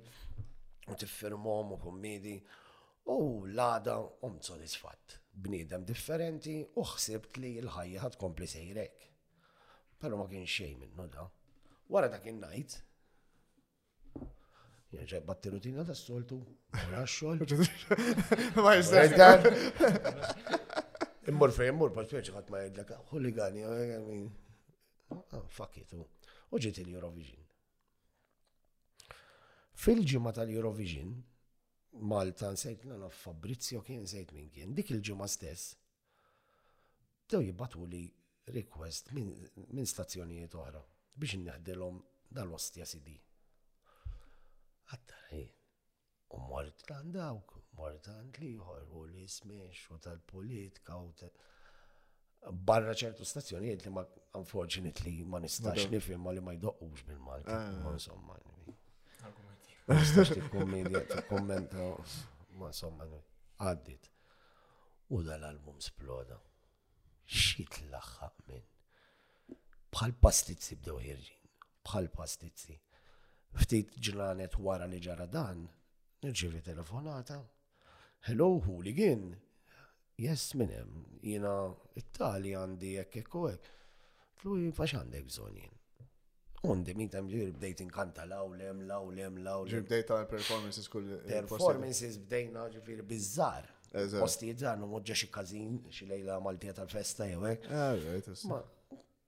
u 0.90 0.98
t-firmom 1.04 1.72
u 1.76 1.80
komedi, 1.88 2.38
U 3.06 3.44
l-għada 3.46 3.92
m 4.26 4.40
sodisfatt. 4.42 5.20
Bniedem 5.30 5.84
differenti 5.86 6.56
u 6.74 6.82
xsebt 6.90 7.36
li 7.38 7.52
l-ħajja 7.62 8.02
ħat 8.02 8.16
kompli 8.18 8.48
sejrek. 8.50 9.04
Pero 10.02 10.18
ma 10.18 10.26
kien 10.26 10.42
xej 10.42 10.72
minnu 10.80 11.06
da. 11.14 11.28
Wara 11.88 12.08
dak 12.10 12.26
il-najt, 12.26 12.78
Jaġa 14.96 15.18
batti 15.26 15.50
rutina 15.50 15.82
ta' 15.84 15.94
soltu. 15.98 16.36
Ora 16.86 17.02
xol. 17.10 17.40
Ma 18.64 18.76
jistax. 18.76 19.48
Immur 21.28 21.50
fej, 21.52 21.68
immur, 21.72 21.90
pa' 21.90 22.04
speċi 22.06 22.30
għat 22.32 22.50
ma 22.54 22.60
jgħidlek. 22.62 22.92
Ah, 22.94 23.02
huligani, 23.10 23.64
ah, 23.66 25.34
ah, 25.34 25.42
fakitu. 25.58 25.98
Oh. 26.04 26.30
U 26.54 26.60
ġiet 26.62 26.78
il-Eurovision. 26.84 27.42
Fil-ġimma 29.82 30.30
tal-Eurovision, 30.36 31.10
Malta 32.14 32.50
nsejt 32.54 32.86
l 32.92 33.06
Fabrizio 33.10 33.80
kien 33.82 34.02
nsejt 34.06 34.30
minn 34.38 34.50
kien. 34.54 34.74
Dik 34.78 34.94
il-ġimma 34.94 35.26
stess, 35.32 35.74
tew 37.26 37.42
jibbatu 37.50 37.84
li 37.90 38.06
request 38.54 39.10
minn 39.18 39.88
stazzjonijiet 39.96 40.54
oħra 40.54 40.84
biex 41.16 41.36
neħdelhom 41.40 42.00
dal-ostja 42.36 42.86
sidi. 42.88 43.14
Għattarħin. 44.92 45.52
U 46.36 46.40
mort 46.50 46.84
għand 46.92 47.16
dawk, 47.16 47.54
mort 47.78 48.08
għand 48.12 48.40
liħor, 48.42 48.82
u 48.92 49.04
li 49.08 49.24
smiex, 49.30 49.86
u 49.94 49.98
tal-politika, 50.04 50.98
u 51.00 51.12
tal 51.18 52.56
barra 52.68 52.92
ċertu 52.94 53.24
stazzjonijiet 53.26 53.82
li 53.82 53.90
ma 53.96 54.04
unfortunately 54.38 55.14
ma 55.26 55.40
nistax 55.42 55.86
nifhem 55.90 56.20
ma 56.22 56.34
li 56.36 56.42
ma 56.44 56.52
jdoqqux 56.54 57.06
bil-Malti. 57.08 57.52
Ah. 57.52 57.72
Ma 57.84 57.94
insomma. 57.96 58.36
Nistax 59.88 60.32
tikkommedja, 60.36 61.04
tikkommenta, 61.14 61.90
ma 62.60 62.70
insomma, 62.74 63.06
għaddit. 63.62 64.10
U 65.14 65.20
dal-album 65.24 65.80
sploda. 65.80 66.36
Xit 67.30 67.80
minn 68.50 68.66
bħal 69.94 70.14
pastizzi 70.20 70.76
bdew 70.80 70.98
jirġin, 71.04 71.50
bħal 71.86 72.08
pastizzi. 72.14 72.76
Ftit 73.56 73.94
ġranet 74.04 74.58
wara 74.60 74.86
li 74.90 74.98
ġara 75.00 75.26
dan, 75.30 75.62
nirġivi 76.22 76.60
telefonata. 76.66 77.38
Hello, 78.26 78.50
hu 78.52 78.58
li 78.58 78.66
hooligan. 78.92 79.26
Yes, 80.18 80.52
minem, 80.56 80.92
jina 81.22 81.50
it-tali 82.00 82.52
għandi 82.56 82.92
jek 82.96 83.06
jekk 83.06 83.26
ekkoek. 83.26 83.66
Fluj, 84.40 84.70
fax 84.76 84.94
għandek 84.98 85.26
bżonjien. 85.30 85.72
Undi, 86.66 86.92
min 86.98 87.08
tam 87.12 87.28
ġir 87.30 87.50
bdejt 87.54 87.82
inkanta 87.84 88.24
lawlem, 88.28 88.80
lawlem, 88.88 89.36
lawlem. 89.44 89.70
Ġir 89.70 89.84
bdejt 89.86 90.10
għal 90.12 90.28
performances 90.30 90.88
kull. 90.92 91.12
Performances 91.28 92.18
bdejna 92.26 92.66
ġifir 92.74 93.04
bizzar. 93.08 93.70
Postijiet 94.18 94.60
zar, 94.60 94.76
no 94.80 94.98
xie 95.00 95.30
kazin, 95.32 95.78
xie 95.94 96.08
lejla 96.10 96.40
mal-tieta 96.44 96.84
l 96.84 96.90
festa 96.90 97.24
jewek. 97.30 97.68
Ma, 98.50 98.58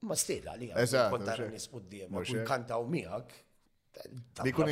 Ma 0.02 0.14
stila 0.16 0.52
li 0.54 0.68
konta 1.10 1.34
nis 1.50 1.66
u 1.74 1.80
d-diem, 1.82 2.14
u 2.16 2.42
kantaw 2.46 2.84
miħak. 2.92 3.32
ikun 4.46 4.70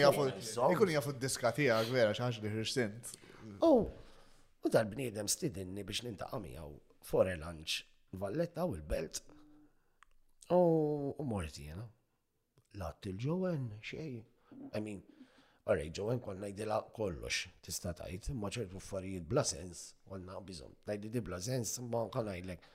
jafu 0.94 1.12
d-diska 1.16 1.50
tijak 1.56 1.88
vera 1.90 2.12
xaħġ 2.14 2.42
li 2.44 2.52
ħirsint. 2.52 3.14
U, 3.66 3.70
u 4.66 4.70
dal 4.70 4.86
bniedem 4.90 5.26
stidinni 5.30 5.82
biex 5.88 6.04
nintaqa 6.06 6.38
miħaw 6.44 6.70
for 7.10 7.30
lunch 7.42 7.80
valletta 8.22 8.66
u 8.70 8.76
l-belt. 8.76 9.20
U 10.54 11.24
morti 11.32 11.66
jena. 11.70 11.88
Lat 12.78 13.06
il-ġowen, 13.10 13.66
xej. 13.82 14.20
I 14.76 14.82
mean, 14.84 15.00
għarrej, 15.66 15.90
ġowen 15.98 16.20
kon 16.22 16.38
najdila 16.44 16.78
kollox 16.94 17.46
tista 17.66 17.90
tajt, 17.98 18.28
ma 18.36 18.50
ċertu 18.52 18.78
affarijiet 18.78 19.26
bla 19.26 19.42
sens, 19.48 19.88
għanna 20.06 20.38
bizon. 20.46 20.76
Najdi 20.86 21.24
bla 21.26 21.40
sens, 21.42 21.74
ma 21.82 22.04
kon 22.14 22.28
najdlek. 22.30 22.68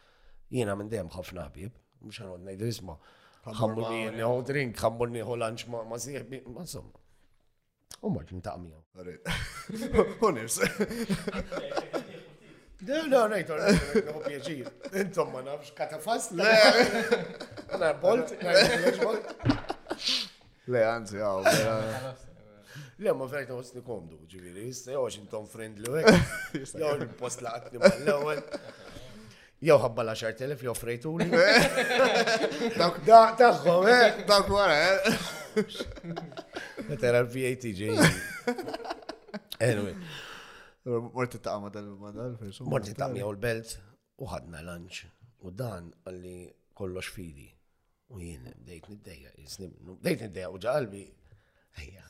Jena 0.51 0.75
minn 0.75 0.89
dem 0.91 1.07
ħafna 1.13 1.45
ħbib, 1.51 1.77
mux 2.05 2.19
għanod 2.21 2.43
najdu 2.47 2.69
isma. 2.71 2.95
Xammurni 3.41 4.03
jeniħu 4.07 4.41
drink, 4.45 4.77
xammurni 4.81 5.21
jeniħu 5.21 5.37
lunch 5.41 5.67
ma 5.71 5.97
siħbi, 6.01 6.43
ma 6.53 6.65
somma. 6.69 6.97
U 8.01 8.09
mort 8.09 8.31
nintaqmija. 8.33 8.77
U 10.21 10.31
nifs. 10.35 10.61
No, 13.11 13.23
nejt, 13.29 13.51
u 14.09 14.21
pieċir. 14.25 14.69
Intom 15.03 15.33
ma 15.35 15.43
nafx 15.45 15.73
katafas. 15.77 16.31
Le, 16.33 16.47
na 17.81 17.91
bolt, 18.01 18.31
Le, 20.71 20.79
anzi, 20.85 21.17
għaw, 21.21 21.43
vera. 21.45 22.15
Le, 23.01 23.13
ma 23.17 23.25
verajt 23.27 23.49
għos 23.53 23.71
nikomdu, 23.75 24.21
ġiviri, 24.29 24.65
Jistaj, 24.69 24.93
jow, 24.95 25.05
intom 25.19 25.47
friendly, 25.49 26.01
jow, 26.65 26.95
il-post 27.01 27.41
laqtni 27.45 27.81
ma 27.81 27.89
l-ewel. 28.01 28.41
Jew 29.61 29.75
ħabba 29.77 30.03
la 30.07 30.13
xar 30.17 30.33
telef 30.33 30.61
li 30.63 30.69
offrejtu 30.71 31.09
eh? 31.21 32.77
Dawk 32.77 33.81
eh? 33.91 35.19
Tera 37.01 37.21
l-VAT 37.21 37.67
ġej. 37.77 38.01
Anyway. 39.61 39.93
Morti 41.13 41.37
ta' 41.37 41.53
għama 41.59 41.69
dal-madal, 41.75 42.35
fejsu. 42.41 42.65
Morti 42.65 42.95
ta' 42.97 43.05
għamija 43.05 43.29
belt 43.45 43.75
u 44.25 44.31
ħadna 44.33 44.63
lunch. 44.65 45.03
U 45.45 45.53
dan 45.53 45.91
għalli 46.09 46.35
kollox 46.81 47.13
fidi. 47.13 47.45
U 48.11 48.17
jien, 48.19 48.49
bdejt 48.65 48.89
niddeja, 48.89 49.35
bdejt 50.01 50.25
niddeja 50.27 50.49
u 50.51 50.57
ġalbi. 50.65 51.05
Ejja. 51.79 52.07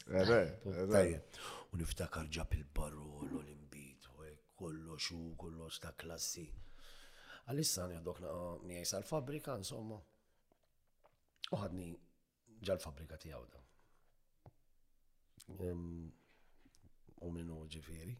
U 1.68 1.84
niftakar 1.84 2.32
ġab 2.32 2.56
il-barru 2.56 3.12
l-olimbit 3.28 4.08
u 4.16 4.32
kollox 4.64 5.12
u 5.20 5.34
kollox 5.36 5.84
ta' 5.84 5.92
klassi. 5.98 6.48
Għalissa 7.52 7.84
nieħdok 7.92 8.20
nijaj 8.64 8.86
ah, 8.86 8.90
sal-fabrika, 8.96 9.58
insomma. 9.60 10.00
Uħadni 11.52 11.92
ġal-fabrika 12.64 13.18
ti 13.20 13.32
għawda. 13.36 13.60
U 17.28 17.32
minnu 17.36 17.60
ġifiri. 17.76 18.14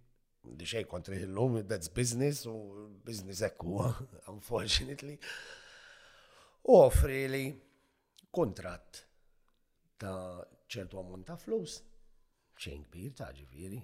Di 0.60 0.66
xej 0.66 0.88
kontri 0.90 1.20
l-lum, 1.24 1.62
that's 1.70 1.92
business, 1.96 2.44
u 2.50 2.90
business 3.06 3.44
ekku, 3.48 3.78
unfortunately. 4.34 5.16
U 6.68 6.76
offri 6.82 7.22
li 7.32 7.44
kontrat 8.34 9.00
ta' 10.02 10.42
ċertu 10.72 10.98
għamont 11.00 11.28
ta' 11.30 11.38
flus, 11.40 11.78
ċejn 12.62 12.84
kbir 12.90 13.16
ta' 13.22 13.30
ġifiri. 13.38 13.80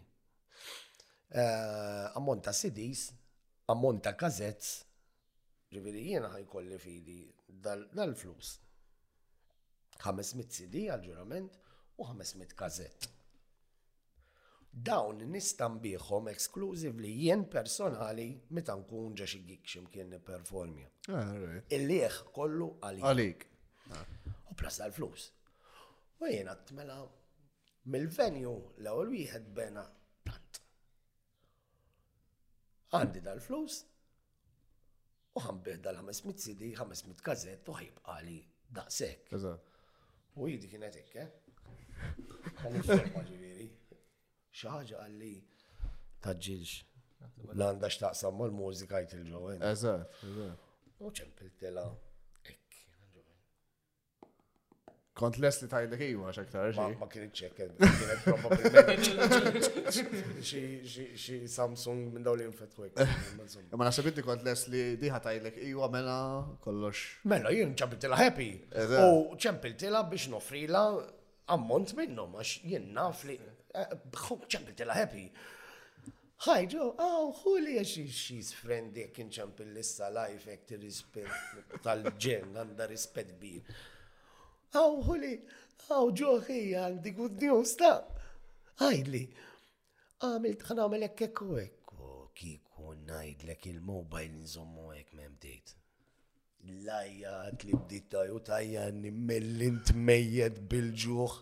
Għamont 1.40 2.42
eh, 2.42 2.46
ta' 2.50 2.58
CDs, 2.58 3.06
għamont 3.70 4.04
ta' 4.10 4.16
kazetz, 4.18 4.87
Ġiviri 5.76 6.02
jiena 6.08 6.28
ħajkolli 6.32 6.78
fidi 6.82 7.16
dal-flus. 7.66 8.52
500 10.04 10.56
CD 10.58 10.84
għal-ġurament 10.94 11.58
u 11.98 12.06
500 12.08 12.56
kazett. 12.62 13.08
Dawn 14.90 15.24
nistan 15.34 15.80
biħom 15.84 16.30
li 17.02 17.12
jien 17.24 17.44
personali 17.56 18.28
meta 18.58 18.76
nkun 18.80 19.16
ġa 19.18 19.26
xi 19.32 19.40
gig 19.50 19.64
ximkien 19.72 20.16
performja. 20.28 20.90
Ah, 21.10 21.34
Il-liħ 21.78 22.20
kollu 22.36 22.68
għalik. 22.92 23.04
Għalik. 23.04 23.48
U 24.50 24.54
plas 24.60 24.78
dal-flus. 24.80 25.28
U 26.22 26.26
jiena 26.30 26.56
t-mela 26.56 27.00
mill-venju 27.92 28.56
l-ewwel 28.84 29.14
wieħed 29.20 29.54
bena 29.60 29.90
Għandi 32.88 33.20
dal-flus, 33.20 33.82
u 35.38 35.44
ħanbeħ 35.46 35.82
dal-500 35.86 36.46
CD, 36.46 36.72
500 36.80 37.22
kazett 37.26 37.70
u 37.70 37.76
ħajbqa 37.78 38.14
li 38.26 38.40
daqsek. 38.78 39.36
U 40.42 40.50
jidi 40.50 40.70
kienet 40.72 40.98
ikke. 41.04 41.26
ġiviri. 42.86 43.68
Xaħġa 44.58 45.04
għalli 45.06 45.34
taġġilx. 46.26 46.84
L-għandax 47.54 48.02
taqsam 48.02 48.38
mal-mużika 48.42 49.04
jtil 49.06 49.26
ġowen. 49.30 49.64
Eżat, 49.72 50.18
eżat. 50.26 50.68
U 51.06 51.14
ċempiltela. 51.14 51.86
Kont 55.18 55.34
les 55.42 55.56
li 55.64 55.68
tajlek 55.72 56.02
iwa 56.12 56.28
għax 56.30 56.40
aktar. 56.44 56.80
Ma 57.00 57.08
kien 57.10 57.32
ċekken, 57.34 57.72
kienet 58.86 59.80
xie 61.24 61.40
Samsung 61.50 62.12
minn 62.14 62.26
dawli 62.26 62.46
infetwek. 62.46 63.02
Ma 63.74 63.88
nasib 63.88 64.12
inti 64.12 64.22
kont 64.26 64.46
les 64.46 64.68
li 64.70 64.84
diħa 65.02 65.22
tajlek 65.26 65.58
iwa 65.72 65.90
mela 65.96 66.20
kollox. 66.62 67.02
Mela 67.34 67.50
jien 67.56 67.74
ċampiltila 67.80 68.20
happy. 68.22 68.50
U 69.02 69.34
ċampiltila 69.42 70.04
biex 70.12 70.30
nofrila 70.36 70.84
ammont 71.58 71.96
minnhom 71.98 72.38
għax 72.38 72.54
jien 72.70 72.88
naf 72.94 73.26
li 73.26 73.40
eh, 73.42 73.98
ċampiltila 74.14 75.00
happy. 75.02 75.26
Hi 76.46 76.68
Joe, 76.70 76.92
oh, 77.00 77.34
is 77.66 77.88
she, 77.90 78.06
she's 78.10 78.54
friendly, 78.54 79.08
kien 79.12 79.28
ċempil 79.34 79.74
this 79.74 79.98
life, 80.14 80.46
ekti 80.54 80.78
rispet 80.78 81.26
tal-ġen, 81.82 82.54
the 82.78 82.86
rispet 82.86 83.34
bir. 83.42 83.64
Għaw, 84.76 84.96
huli, 85.08 85.34
għaw, 85.88 86.10
ġoħi, 86.22 86.58
għandi 86.82 87.12
good 87.18 87.38
news, 87.48 87.72
ta' 87.80 88.04
għajdli. 88.84 89.22
Għamilt, 90.28 90.66
għan 90.68 90.82
għamil 90.84 91.06
ekku 91.08 91.48
ekku, 91.62 92.10
kiku 92.38 92.92
najdlek 93.08 93.64
il-mobile 93.72 94.42
nżommu 94.42 94.90
ek 94.98 95.14
memdejt. 95.18 95.74
Lajja, 96.84 97.36
li 97.64 97.78
bditta 97.80 98.26
u 98.34 98.42
tajja 98.44 98.90
nimmellint 98.92 99.94
mejjed 100.10 100.60
bil-ġuħ 100.72 101.40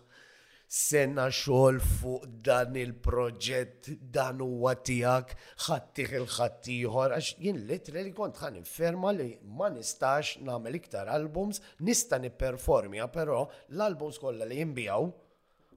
sena 0.76 1.30
xogħol 1.32 1.78
fuq 1.80 2.24
dan 2.44 2.74
il-proġett 2.76 3.88
dan 4.12 4.42
huwa 4.44 4.74
tiegħek 4.88 5.30
ħaddih 5.66 6.16
il-ħaddieħor 6.18 7.14
għax 7.16 7.38
jien 7.46 7.60
li 7.70 8.12
kont 8.18 8.40
ħan 8.42 8.58
inferma 8.60 9.14
li 9.16 9.28
ma 9.56 9.70
nistax 9.72 10.42
nagħmel 10.48 10.76
iktar 10.82 11.08
albums 11.16 11.62
nista' 11.88 12.20
performja 12.42 13.06
ah, 13.08 13.12
però 13.16 13.40
l-albums 13.72 14.18
kolla 14.26 14.44
li 14.50 14.58
jimbijaw 14.60 15.08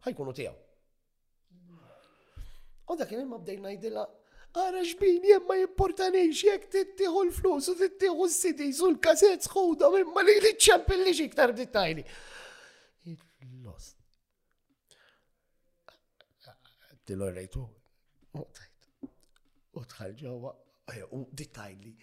ħajkunu 0.08 0.36
tiegħu. 0.42 0.56
U 2.90 2.98
dak 3.00 3.10
kien 3.14 3.28
ma 3.28 3.40
bdejt 3.44 3.62
ngħidilha 3.68 4.08
Għara 4.50 4.80
xbin, 4.82 5.20
jemma 5.30 5.60
jimportanix, 5.60 6.40
jek 6.42 6.64
tittiħu 6.74 7.20
l-flus 7.28 7.68
u 7.70 7.76
tittiħu 7.78 8.24
s 8.26 8.38
sidi 8.48 8.72
u 8.82 8.88
l-kazet 8.96 9.46
sħuda, 9.46 9.92
imma 10.02 10.24
li 10.26 10.40
li 10.42 10.56
ċempilli 10.58 11.14
xiktar 11.14 11.54
dettajli. 11.54 12.02
Tillu 17.10 17.30
rejtu, 17.34 17.64
u 18.38 18.44
tajt, 18.54 19.08
u 19.82 19.82
tħal 19.82 20.12
u 21.18 21.22
dittajli, 21.34 21.94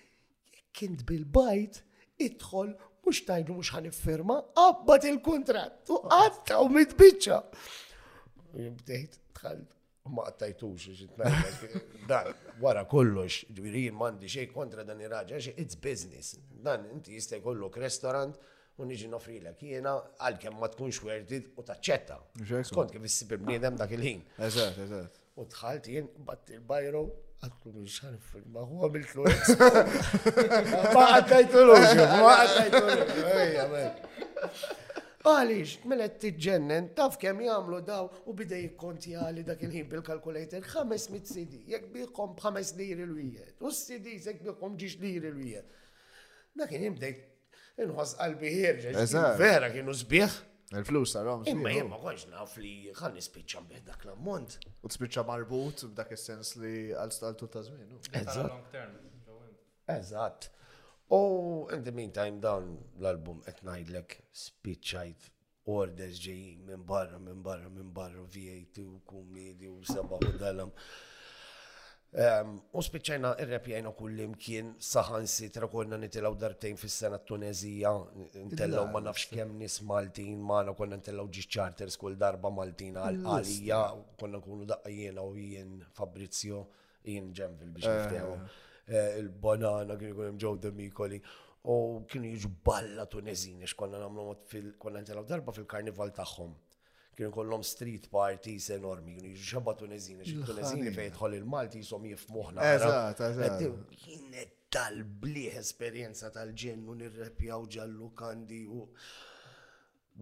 kint 0.74 1.04
bil-bajt, 1.06 1.78
idħol, 2.26 2.72
mux 3.06 3.20
tajlu 3.28 3.54
mux 3.60 3.70
ħanifirma, 3.76 4.40
qabbad 4.58 5.06
il-kontrat, 5.12 5.84
u 5.94 6.00
għatta 6.16 6.58
u 6.64 6.72
mitbicċa. 6.74 7.38
Jibdejt, 8.64 9.14
tħalt, 9.38 9.78
ma 10.10 10.26
għattajtux, 10.26 10.98
dan, 12.10 12.32
wara 12.66 12.82
kollox, 12.90 13.44
ġvirin 13.54 13.94
mandi 14.00 14.26
xej 14.32 14.50
kontra 14.50 14.82
dan 14.82 15.06
irraġa, 15.06 15.38
it's 15.54 15.78
business. 15.78 16.34
Dan, 16.66 16.90
inti 16.96 17.14
jistaj 17.14 17.44
kollok 17.46 17.78
restorant, 17.86 18.34
u 18.78 18.84
niġi 18.84 19.06
nofrilek 19.08 19.62
għal-kem 19.62 20.58
ma 20.60 20.68
tkunx 20.68 21.00
werdit 21.04 21.46
u 21.56 21.62
taċċetta. 21.64 22.18
Skont 22.68 22.90
kif 22.92 23.04
issib 23.08 23.32
il-bniedem 23.36 23.76
dak 23.78 23.90
il-ħin. 23.96 24.20
Eżat, 24.48 24.76
eżat. 24.84 25.12
U 25.36 25.42
tħalt 25.52 25.84
jien 25.92 26.06
batt 26.26 26.44
il-bajro 26.52 27.02
għatlu 27.44 27.70
miex 27.76 27.96
għanfil, 28.08 28.44
ma 28.52 28.60
u 28.62 28.64
bil-tlu. 28.92 29.22
Ma 30.92 31.02
għattajtu 31.14 31.60
l 31.60 31.70
ma 32.16 32.30
għattajtu 32.40 32.82
Għalix, 35.26 35.70
millet 35.82 35.90
mela 35.90 36.06
t-ġennen, 36.22 36.84
taf 36.94 37.12
kem 37.18 37.38
jgħamlu 37.42 37.78
daw 37.82 38.04
u 38.30 38.32
bidej 38.38 38.76
konti 38.78 39.10
għali 39.18 39.42
dak 39.48 39.60
il-ħin 39.66 39.88
bil-kalkulator 39.90 40.62
500 40.62 41.18
CD, 41.26 41.64
jek 41.72 41.84
biħkom 41.90 42.36
5 42.38 42.76
liri 42.78 43.02
l 43.02 43.10
wijed 43.16 43.56
u 43.66 43.72
CD 43.74 44.14
jek 44.22 44.38
biħkom 44.44 44.78
10 44.78 45.02
liri 45.02 45.26
l-wijet. 45.32 45.66
Dakin 46.60 46.80
jimdejt 46.86 47.18
inħos 47.84 48.14
qalbi 48.18 48.50
ħirġa. 48.54 49.06
Vera 49.40 49.68
kienu 49.72 49.94
zbieħ. 50.00 50.36
Il-flus 50.74 51.14
għom. 51.20 51.44
Imma 51.52 51.70
jemma 51.74 51.98
għoġ 52.00 52.24
naf 52.32 52.56
li 52.58 52.72
għan 52.96 53.14
nispiċċa 53.20 53.60
bieħ 53.70 53.84
dak 53.86 54.06
l-ammont. 54.08 54.56
U 54.86 54.90
spicċa 54.90 55.24
marbut 55.28 55.84
b'dak 55.92 56.12
is-sens 56.16 56.56
li 56.62 56.88
għal-staltu 56.96 57.48
ta' 57.52 57.62
żmien. 57.68 57.96
Eżat. 59.88 60.50
U 61.14 61.20
in 61.74 61.84
the 61.86 61.92
meantime 61.94 62.40
dawn 62.42 62.72
l-album 62.98 63.42
qed 63.46 63.60
ngħidlek 63.62 64.18
orders 65.66 66.20
ġejjin 66.22 66.62
minn 66.66 66.82
barra, 66.86 67.18
minn 67.18 67.40
barra, 67.42 67.66
minn 67.70 67.90
barra, 67.94 68.22
V8 68.32 68.82
u 68.86 69.00
kumedi 69.06 69.68
u 69.70 69.80
seba' 69.86 70.18
u 70.22 70.32
dalam. 70.38 70.70
Ehm, 72.16 72.54
u 72.72 72.80
spiċċajna 72.80 73.30
irrepjajna 73.44 73.90
kullim 73.96 74.32
kien 74.40 74.70
saħansi 74.80 75.50
tra 75.52 75.66
konna 75.68 75.98
nitilaw 76.00 76.32
darbtejn 76.40 76.78
fis-sena 76.80 77.18
t-Tunezija, 77.20 77.90
nitilaw 78.38 78.86
ma 78.94 79.02
nafx 79.04 79.26
kemm 79.34 79.58
nis 79.60 79.76
Maltin, 79.84 80.38
M'a 80.40 80.62
konna 80.78 80.96
nitilaw 80.96 81.26
ġi 81.28 81.44
charters 81.44 81.98
kull 82.00 82.16
darba 82.22 82.48
Maltin 82.48 82.96
għal-għalija, 83.02 83.80
konna 84.22 84.40
nkunu 84.40 84.64
daqqajjena 84.72 85.26
u 85.28 85.34
jien 85.36 85.76
Fabrizio, 85.98 86.62
jien 87.04 87.28
ġemfil 87.36 87.74
biex 87.74 87.84
eh. 87.84 87.98
nifteħu. 88.06 88.38
Eh, 88.86 89.18
il-banana 89.20 89.98
kien 90.00 90.14
ikun 90.14 90.30
hemm 90.30 90.40
ġew 90.46 90.72
mikoli. 90.78 91.20
U 91.68 91.76
kienu 92.08 92.32
jiġu 92.32 92.54
balla 92.64 93.04
Tunezini 93.10 93.68
x'konna 93.68 94.00
nagħmlu 94.06 94.38
fil-konna 94.48 95.04
nitellaw 95.04 95.28
darba 95.34 95.52
fil-karnival 95.52 96.16
tagħhom 96.16 96.56
kienu 97.16 97.30
kollom 97.32 97.62
street 97.64 98.08
parties 98.12 98.68
enormi, 98.70 99.14
kienu 99.18 99.36
xabba 99.38 99.72
tunezini, 99.78 100.24
xie 100.26 100.44
tunezini 100.46 100.92
tħol 101.14 101.38
il-Malti 101.38 101.80
jisom 101.80 102.04
jifmuħna. 102.10 102.66
Eżat, 102.76 103.22
eżat. 103.30 103.64
Kienet 104.02 104.52
tal-bliħ 104.74 105.56
esperienza 105.60 106.28
tal-ġennu 106.34 106.96
nirrepjaw 107.00 107.68
ġallu 107.78 108.10
kandi 108.20 108.60
u. 108.78 108.84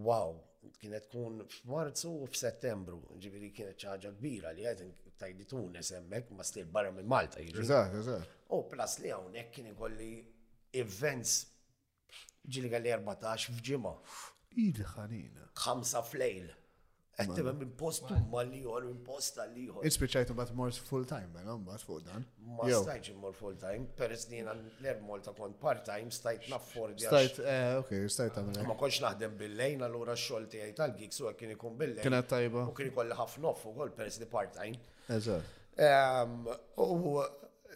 Wow, 0.08 0.36
kienet 0.80 1.08
tkun 1.10 1.42
f'Marzu 1.54 2.12
u 2.24 2.28
f'Settembru, 2.30 3.00
ġiviri 3.22 3.50
kienet 3.56 3.78
ċaġa 3.86 4.14
kbira 4.16 4.54
li 4.56 4.66
għedin 4.68 4.94
tajdi 5.20 5.46
Tunis 5.50 5.90
emmek, 5.94 6.30
ma 6.34 6.42
stil 6.46 6.68
barra 6.70 6.94
minn 6.94 7.10
Malta. 7.10 7.42
Eżat, 7.42 7.98
eżat. 8.02 8.38
U 8.54 8.62
plas 8.70 8.96
li 9.02 9.10
għawnek 9.14 9.50
kien 9.56 9.72
ikolli 9.72 10.12
events 10.78 11.36
ġili 12.44 12.70
għalli 12.74 12.94
14 13.02 13.50
f'ġimma. 13.58 13.94
Id-ħanina. 14.62 15.48
Kamsa 15.58 16.02
flejl. 16.06 16.50
Għettim 17.14 17.46
minn 17.60 17.70
post 17.78 18.08
ma 18.32 18.42
liħor, 18.42 18.86
minn 18.88 19.02
post 19.06 19.36
li 19.54 19.64
għor. 19.70 19.82
Ispiċajtu 19.86 20.32
bat 20.34 20.50
mors 20.58 20.78
full-time, 20.82 21.32
għan 21.44 21.62
bat 21.68 21.82
fuq 21.86 22.00
dan. 22.08 22.22
Ma 22.56 22.62
stajċ 22.66 23.06
immor 23.12 23.34
full-time, 23.38 23.82
peress 23.98 24.22
li 24.32 24.38
għan 24.42 24.60
l-ermol 24.80 25.20
ta' 25.22 25.34
kont 25.38 25.56
part-time, 25.60 26.10
stajt 26.14 26.42
naffor 26.50 26.88
di 26.92 26.98
Stajt, 27.06 27.34
eh, 27.44 27.76
ok, 27.82 27.90
stajt 28.10 28.34
għamil. 28.40 28.54
Ma 28.66 28.76
konx 28.80 28.96
naħdem 29.04 29.32
bil-lejn, 29.44 29.78
għallura 29.86 30.14
xolti 30.18 30.58
għaj 30.64 30.74
tal 30.80 30.92
su 31.14 31.22
u 31.28 31.30
kien 31.38 31.52
ikun 31.54 31.74
bil-lejn. 31.78 32.02
Kena 32.04 32.22
tajba. 32.22 32.60
U 32.66 32.72
kien 32.74 32.88
ikolli 32.90 33.14
ħafna 33.18 33.48
u 33.52 33.54
għol 33.84 33.92
peress 33.98 34.16
li 34.18 34.26
part-time. 34.26 34.76
Eżat. 35.08 35.42
Ehm, 35.78 36.34
u 36.78 36.80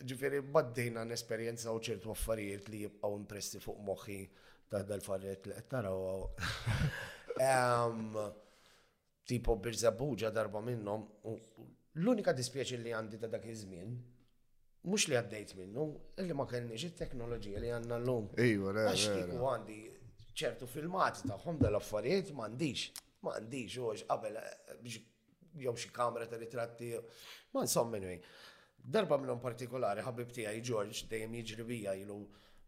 ġifiri, 0.02 0.38
baddejna 0.44 1.04
n-esperienza 1.06 1.70
u 1.74 1.78
ċertu 1.82 2.10
affarijiet 2.14 2.68
li 2.74 2.78
jibqaw 2.88 3.12
impressi 3.20 3.58
fuq 3.62 3.78
moħi 3.86 4.20
ta' 4.68 4.82
dal-farriet 4.82 5.42
li 5.46 5.52
għettaraw. 5.62 5.98
tipo 9.28 9.52
Birzabuġa 9.62 10.30
darba 10.32 10.60
minnhom 10.64 11.02
l-unika 12.00 12.32
dispieċi 12.32 12.78
li 12.80 12.94
għandi 12.96 13.18
ta' 13.20 13.28
dak 13.34 13.44
iż-żmien 13.52 13.90
mhux 14.88 15.04
li 15.10 15.16
għaddejt 15.18 15.52
minnu, 15.58 15.84
illi 16.22 16.36
ma 16.38 16.46
kellniex 16.48 16.86
it-teknoloġija 16.88 17.60
li 17.60 17.70
għandna 17.76 17.96
llum. 18.00 18.28
Iwa, 18.40 18.72
le. 18.76 18.84
Għax 18.88 19.34
għandi 19.50 19.78
ċertu 20.38 20.68
filmati 20.70 21.28
tagħhom 21.28 21.58
dal-affarijiet 21.60 22.30
m'għandix, 22.32 22.86
m'għandix 23.26 23.76
u 23.84 23.90
qabel 24.12 24.38
jew 25.58 25.74
xi 25.82 25.90
kamra 25.92 26.28
ta' 26.30 26.38
ritratti, 26.40 26.92
ma 27.52 27.66
insomma 27.66 27.98
minnu. 27.98 28.16
Darba 28.78 29.18
minnhom 29.20 29.42
partikolari 29.42 30.00
ħabib 30.06 30.30
tiegħi 30.38 30.64
George 30.70 31.10
dejjem 31.10 31.34
jiġri 31.42 31.68
bija 31.68 31.96
ilu 32.00 32.22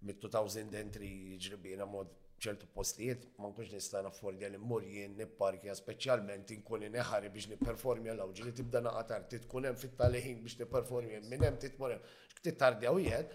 mit-2003 0.08 1.14
jiġri 1.38 1.61
bina 1.70 1.86
mod 1.88 2.18
ċertu 2.41 2.66
postijiet 2.74 3.24
ma 3.38 3.51
nkunx 3.51 3.72
nista' 3.74 4.01
naffordja 4.05 4.49
li 4.51 4.59
mmur 4.61 4.84
nipparkja 5.14 5.74
speċjalment 5.76 6.53
inkuni 6.57 6.88
neħari 6.95 7.28
biex 7.34 7.51
niperformi 7.53 8.12
l-awġi 8.14 8.47
li 8.47 8.53
tibda 8.61 8.80
naqatar, 8.86 9.24
arti 9.26 9.41
hemm 9.43 9.78
fit-taleħin 9.82 10.41
biex 10.47 10.59
niperformi, 10.62 11.20
minn 11.28 11.45
hemm 11.47 11.59
titmur 11.61 11.95
hemm. 11.95 12.14
X'ktit 12.34 12.57
tardja 12.62 12.93
u 12.97 13.01
jed, 13.05 13.34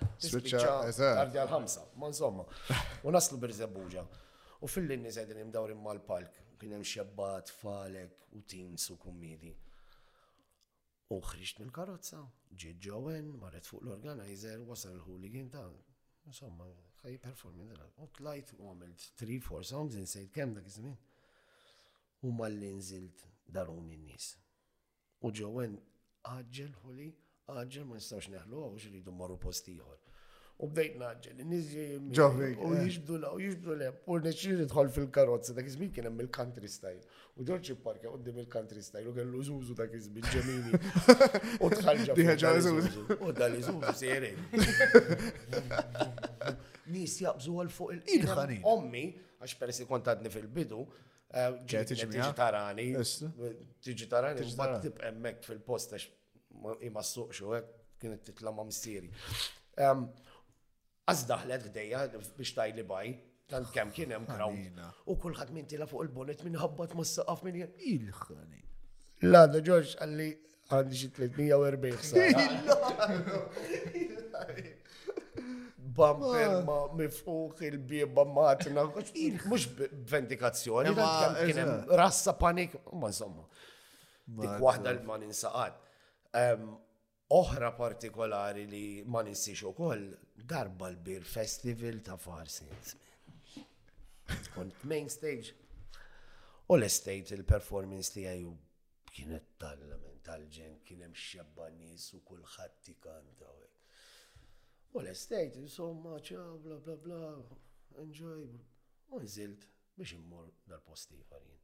tardja 0.49 1.45
l-ħamsa, 1.45 1.83
ma 2.01 2.07
insomma. 2.09 2.45
U 3.03 3.13
naslu 3.13 3.37
birżebbuġa. 3.41 4.01
U 4.65 4.69
fil-linni 4.71 5.11
zedin 5.13 5.43
imdawrin 5.43 5.77
mal-palk, 5.83 6.39
kien 6.59 6.73
hemm 6.73 6.87
xebbat, 6.89 7.53
falek 7.59 8.15
u 8.33 8.41
teams 8.49 8.87
u 8.89 8.97
kummidi. 9.01 9.53
U 11.13 11.21
ħriġt 11.21 11.61
mill-karozza, 11.61 12.23
ġiet 12.49 12.81
ġowen, 12.87 13.29
marret 13.43 13.69
fuq 13.69 13.85
l-organizer, 13.85 14.63
wasal 14.65 14.97
il-ħuligin 14.97 15.53
ta' 15.53 15.67
insomma, 16.25 16.65
ħaj 17.05 17.17
performi 17.23 17.65
U 18.01 18.07
tlajt 18.17 18.53
u 18.57 18.63
għamilt 18.69 19.05
3-4 19.21 19.67
songs 19.69 19.97
insejt 20.01 20.31
kem 20.37 20.55
dak 20.57 20.69
iż-żmien. 20.69 20.97
U 22.25 22.33
malli 22.33 22.71
nżilt 22.79 23.25
darun 23.57 23.91
in-nies. 23.93 24.31
U 25.25 25.31
ġewwen 25.39 25.77
aġġel 26.35 26.73
ħuli, 26.81 27.11
aġġel 27.59 27.87
ma 27.91 27.99
nistawx 28.01 28.31
neħlu 28.35 28.65
għaw 28.65 28.81
xridu 28.87 29.13
marru 29.21 29.37
post 29.45 29.69
ieħor 29.75 30.04
u 30.57 30.67
bdejt 30.71 30.93
eh. 30.93 30.99
naġġel, 31.01 31.39
nizji 31.43 31.97
u 32.15 32.69
jiġbdu 32.79 33.17
la, 33.19 33.31
u 33.35 33.39
jiġbdu 33.43 33.75
la, 33.81 33.89
u 34.05 34.19
neċċin 34.23 34.61
nidħol 34.63 34.91
fil-karozza, 34.95 35.53
dak 35.57 35.67
izmin 35.67 35.89
kienem 35.95 36.15
hemm 36.19 36.31
country 36.37 36.69
style. 36.71 37.01
U 37.35 37.43
George 37.47 37.75
Parker 37.83 38.13
qoddim 38.13 38.39
il-country 38.39 38.81
style, 38.83 39.09
u 39.11 39.15
kellu 39.17 39.41
zuzu 39.43 39.75
dak 39.75 39.91
izmin 39.97 40.23
ġemini. 40.31 40.79
U 41.59 41.71
tħalġa. 41.73 42.15
U 43.25 43.33
dal 43.35 43.57
zuzu 43.61 43.95
sejrin. 43.99 44.39
Nis 46.93 47.17
jaqbżu 47.25 47.57
għal 47.65 47.73
fuq 47.75 47.97
il-ħanin. 48.15 48.61
Ommi, 48.71 49.03
għax 49.43 49.57
persi 49.59 49.87
kontadni 49.89 50.31
fil-bidu, 50.31 50.85
eh, 51.35 51.51
tiġi 51.67 52.07
tarani, 52.37 52.93
u 52.95 54.05
tarani, 54.07 55.35
fil-post 55.49 55.97
għax 55.99 56.13
u 56.63 57.57
eh, 57.59 57.67
kienet 57.99 58.31
Għaz 61.05 61.23
daħlet 61.29 61.65
għdeja 61.69 61.99
biex 62.17 62.53
tajli 62.57 62.83
baj, 62.89 63.09
tant 63.51 63.67
kem 63.73 63.91
kien 63.93 64.13
hemm 64.15 64.25
kraw. 64.25 64.53
U 65.05 65.15
kulħadd 65.21 65.51
min 65.53 65.67
tila 65.69 65.85
fuq 65.85 66.01
il-bonet 66.07 66.39
minn 66.47 66.55
ħabbat 66.57 66.95
ma 66.97 67.03
saqaf 67.05 67.43
minn 67.45 67.59
jgħid. 67.59 67.75
Il-ħani. 67.91 68.61
La, 69.29 69.43
da 69.45 69.59
Ġorġ 69.65 69.91
għalli 70.01 70.29
għandi 70.73 71.01
xi 71.01 71.09
340 71.19 72.09
sa. 72.09 72.25
Bumper 75.95 76.55
ma 76.67 76.79
mifruħ 76.99 77.61
il-bieba 77.69 78.25
matna, 78.25 78.87
mux 79.51 79.67
vendikazzjoni, 80.09 80.95
rassa 82.01 82.33
panik, 82.41 82.73
ma 82.97 83.13
insomma. 83.13 83.45
Dik 84.25 84.57
wahda 84.57 84.95
l-man 84.97 85.29
insaqat 85.29 85.77
oħra 87.35 87.69
partikolari 87.75 88.63
li 88.69 88.81
ma 89.11 89.21
nissiex 89.27 89.65
ukoll 89.67 90.05
darba 90.51 90.87
l-bir 90.91 91.25
festival 91.27 91.97
ta' 92.05 92.15
farsi. 92.21 92.67
Kont 94.55 94.85
main 94.91 95.09
stage. 95.11 95.51
U 96.69 96.77
l-estate 96.77 97.35
il-performance 97.35 98.15
li 98.15 98.23
għaju 98.29 98.53
kienet 99.11 99.49
tal-lament 99.61 100.23
tal-ġen 100.27 100.79
kienem 100.87 101.13
xabba 101.25 101.67
nis 101.75 102.07
u 102.17 102.21
kullħat 102.29 102.79
tikanta. 102.87 103.51
U 104.95 105.03
l-estate, 105.03 105.59
insomma, 105.65 106.15
ċa, 106.29 106.41
bla 106.63 106.79
bla 106.87 106.95
bla, 107.03 107.21
enjoy. 108.01 108.47
U 109.11 109.19
nżilt 109.21 109.67
biex 109.97 110.15
immur 110.17 110.47
dal-posti 110.71 111.19
farin. 111.29 111.59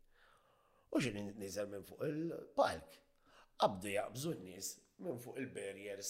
U 0.92 1.00
xin 1.00 1.22
nizel 1.40 1.72
minn 1.72 1.88
fuq 1.88 2.04
il-palk. 2.12 3.00
Abdu 3.64 3.92
jaqbżu 3.94 4.36
n-nis 4.40 4.76
minn 5.04 5.18
fuq 5.20 5.36
il-barriers. 5.38 6.08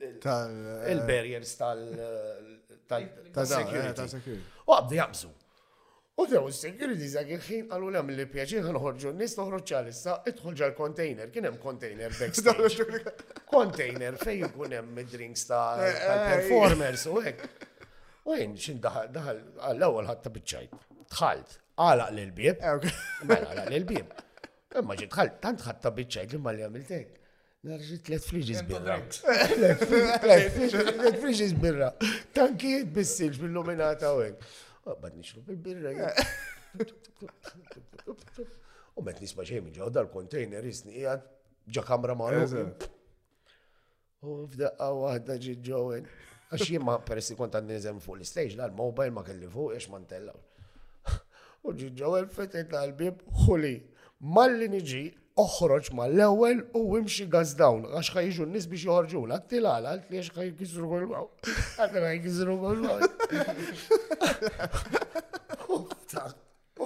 Eh, 0.00 0.92
il-barriers 0.94 1.44
tal-security. 2.88 4.38
Eh, 4.38 4.48
u 4.68 4.72
għabdi 4.76 4.98
jaqbżu. 5.00 5.30
U 6.18 6.26
dew 6.30 6.48
security 6.54 7.06
dak 7.14 7.28
il-ħin 7.36 7.68
għallu 7.74 7.92
l 8.02 8.18
li 8.20 8.24
pjaċin 8.34 8.64
ħanħorġu 8.66 9.12
n-nis 9.14 9.36
noħroġ 9.38 9.62
ċalissa, 9.72 10.16
idħol 10.32 10.56
ġal 10.60 10.72
container, 10.78 11.28
kien 11.34 11.46
hemm 11.48 11.60
container 11.62 12.10
backstage. 12.20 12.88
Container 13.58 14.16
fej 14.20 14.42
jkun 14.48 14.74
hemm 14.76 15.00
drinks 15.14 15.46
tal-performers 15.48 17.06
eh, 17.06 17.12
u 17.14 17.22
hekk. 17.26 17.66
U 18.28 18.34
għin 18.36 18.56
xin 18.64 18.82
daħal 18.84 19.38
għall-ewwel 19.66 20.10
ħadd 20.10 20.24
ta' 20.26 20.34
biċċajt. 20.36 20.74
Dħalt, 21.14 21.56
għalaq 21.86 22.12
l-bib. 22.16 22.66
Mela 23.30 23.54
għalaq 23.54 23.70
l-bib. 23.82 24.16
Imma 24.82 24.98
ġi 24.98 25.08
tant 25.14 25.64
ħadd 25.64 25.80
ta' 25.86 25.94
biċċajt 26.00 26.34
li 26.36 26.42
ma 26.44 26.52
li 26.58 26.66
għamiltek. 26.66 27.17
Narġi 27.66 27.96
tlet 28.06 28.22
friġis 28.22 28.60
birra. 28.68 29.00
Tlet 30.22 31.18
friġis 31.18 31.52
birra. 31.58 31.88
Tankijiet 32.36 32.92
bissilġ 32.94 33.40
bil-nominata 33.42 34.12
u 34.14 34.20
għek. 34.22 34.46
Oh, 34.86 34.94
bad 35.02 35.16
nixrub 35.18 35.50
il-birra. 35.50 36.12
U 38.94 39.02
met 39.02 39.18
nisma 39.20 39.42
xej 39.48 39.58
minn 39.64 39.74
ġodda 39.74 40.04
l-kontejner 40.06 40.68
jisni 40.70 41.02
għad 41.02 41.26
ġa 41.74 41.82
kamra 41.90 42.14
marru. 42.20 42.44
U 44.22 44.36
f'daqqa 44.54 44.92
wahda 45.02 45.36
ġi 45.42 45.56
ġowen. 45.70 46.06
Għax 46.54 46.72
jimma 46.76 46.94
peressi 47.10 47.34
kont 47.38 47.58
għandni 47.58 47.74
nizem 47.80 47.98
fuq 48.04 48.20
l-stage, 48.22 48.54
la 48.56 48.70
l-mobile 48.70 49.10
ma 49.18 49.26
kelli 49.26 49.50
fuq, 49.50 49.74
għax 49.80 49.90
man 49.92 50.06
tellaw. 50.08 50.38
U 51.66 51.74
ġi 51.74 51.90
ġowen 51.98 52.30
fetet 52.32 52.70
l 52.86 52.94
bib 52.96 53.26
xuli, 53.42 53.80
malli 54.22 54.70
niġi, 54.78 55.04
oħroġ 55.38 55.92
ma 55.94 56.06
l-ewel 56.10 56.62
u 56.78 56.82
wimxi 56.94 57.26
gaz 57.30 57.52
dawn, 57.58 57.82
għax 57.94 58.10
ħajġu 58.16 58.44
n-nis 58.48 58.66
biex 58.70 58.84
joħorġu 58.88 59.20
l 59.28 59.32
tilala, 59.50 59.88
għalt 59.92 60.08
għax 60.18 60.28
ħajkizru 60.38 60.86
għol-għaw, 60.90 61.26
għalt 61.78 61.94
ħajkizru 62.08 62.52
għol-għaw. 62.56 63.00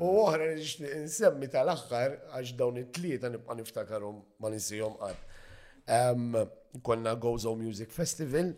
U 0.01 0.11
oħra 0.23 0.53
nsemmi 1.01 1.49
tal-axħar 1.51 2.15
għax 2.39 2.55
dawn 2.61 2.79
it-tlieta 2.83 3.31
nibqa' 3.33 3.57
niftakarum 3.59 4.21
ma 4.45 4.51
nisihom 4.55 4.95
għad. 5.03 6.53
Konna 6.87 7.17
Gozo 7.17 7.57
Music 7.59 7.91
Festival 7.95 8.53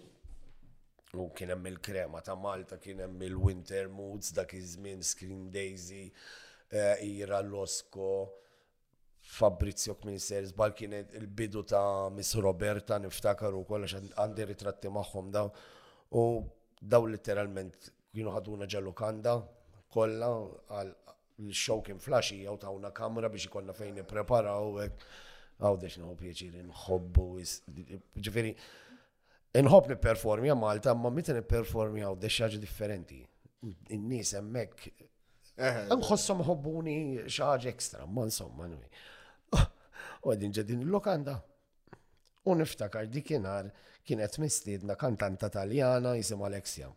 u 1.16 1.30
kien 1.32 1.48
hemm 1.54 1.70
il-krema 1.70 2.20
ta' 2.24 2.34
Malta, 2.36 2.76
kien 2.82 3.00
hemm 3.06 3.22
il-Winter 3.30 3.88
Moods, 3.88 4.34
dak 4.36 4.52
iż-żmien 4.58 5.00
Scream 5.02 5.46
Daisy, 5.52 6.04
eh, 6.68 7.00
Ira 7.08 7.40
Losko, 7.40 8.12
Fabrizio 9.38 9.94
Kministeris, 9.96 10.52
bal 10.52 10.74
kienet 10.76 11.14
il-bidu 11.16 11.64
ta' 11.68 12.10
Miss 12.12 12.36
Roberta, 12.36 12.98
niftakar 13.00 13.56
u 13.56 13.64
kollox 13.66 13.96
għandi 14.02 14.48
ritratti 14.52 14.92
magħhom 14.92 15.32
daw. 15.34 15.48
U 16.12 16.26
daw 16.80 17.08
literalment 17.08 17.88
jino 18.18 18.32
ħaduna 18.34 18.66
ġallokanda 18.72 19.34
kolla 19.92 20.28
għal 20.78 20.92
l-show 21.46 21.82
kien 21.86 22.00
flashi 22.02 22.40
jew 22.42 22.56
tawna 22.60 22.90
kamra 22.94 23.30
biex 23.32 23.46
ikonna 23.48 23.74
fejn 23.76 24.00
nippreparaw 24.00 24.78
hekk 24.82 25.08
għaw 25.62 25.78
dex 25.82 25.98
nħu 26.02 26.14
pieċir 26.22 26.56
nħobbu 26.66 27.26
ġifiri 28.26 28.54
nħobb 29.62 29.92
nipperformi 29.94 30.52
Malta 30.58 30.94
ma 30.98 31.12
meta 31.14 31.36
nipperformi 31.36 32.04
għaw 32.08 32.18
dex 32.24 32.42
ħaġa 32.44 32.62
differenti 32.62 33.20
in-nies 33.96 34.34
hemmhekk 34.38 35.04
nħossom 35.94 36.42
ħobbuni 36.46 36.98
xaġ 37.30 37.68
ekstra 37.72 38.06
ma 38.10 38.26
insomma 38.26 38.68
u 38.68 40.32
għedin 40.34 40.54
ġedin 40.58 40.82
il-lokanda 40.86 41.38
u 42.48 42.54
niftakar 42.58 43.06
dikinar 43.14 43.70
kienet 44.08 44.38
mistiedna 44.42 44.96
kantanta 44.98 45.50
taljana 45.54 46.16
jisim 46.18 46.42
Alexia 46.48 46.88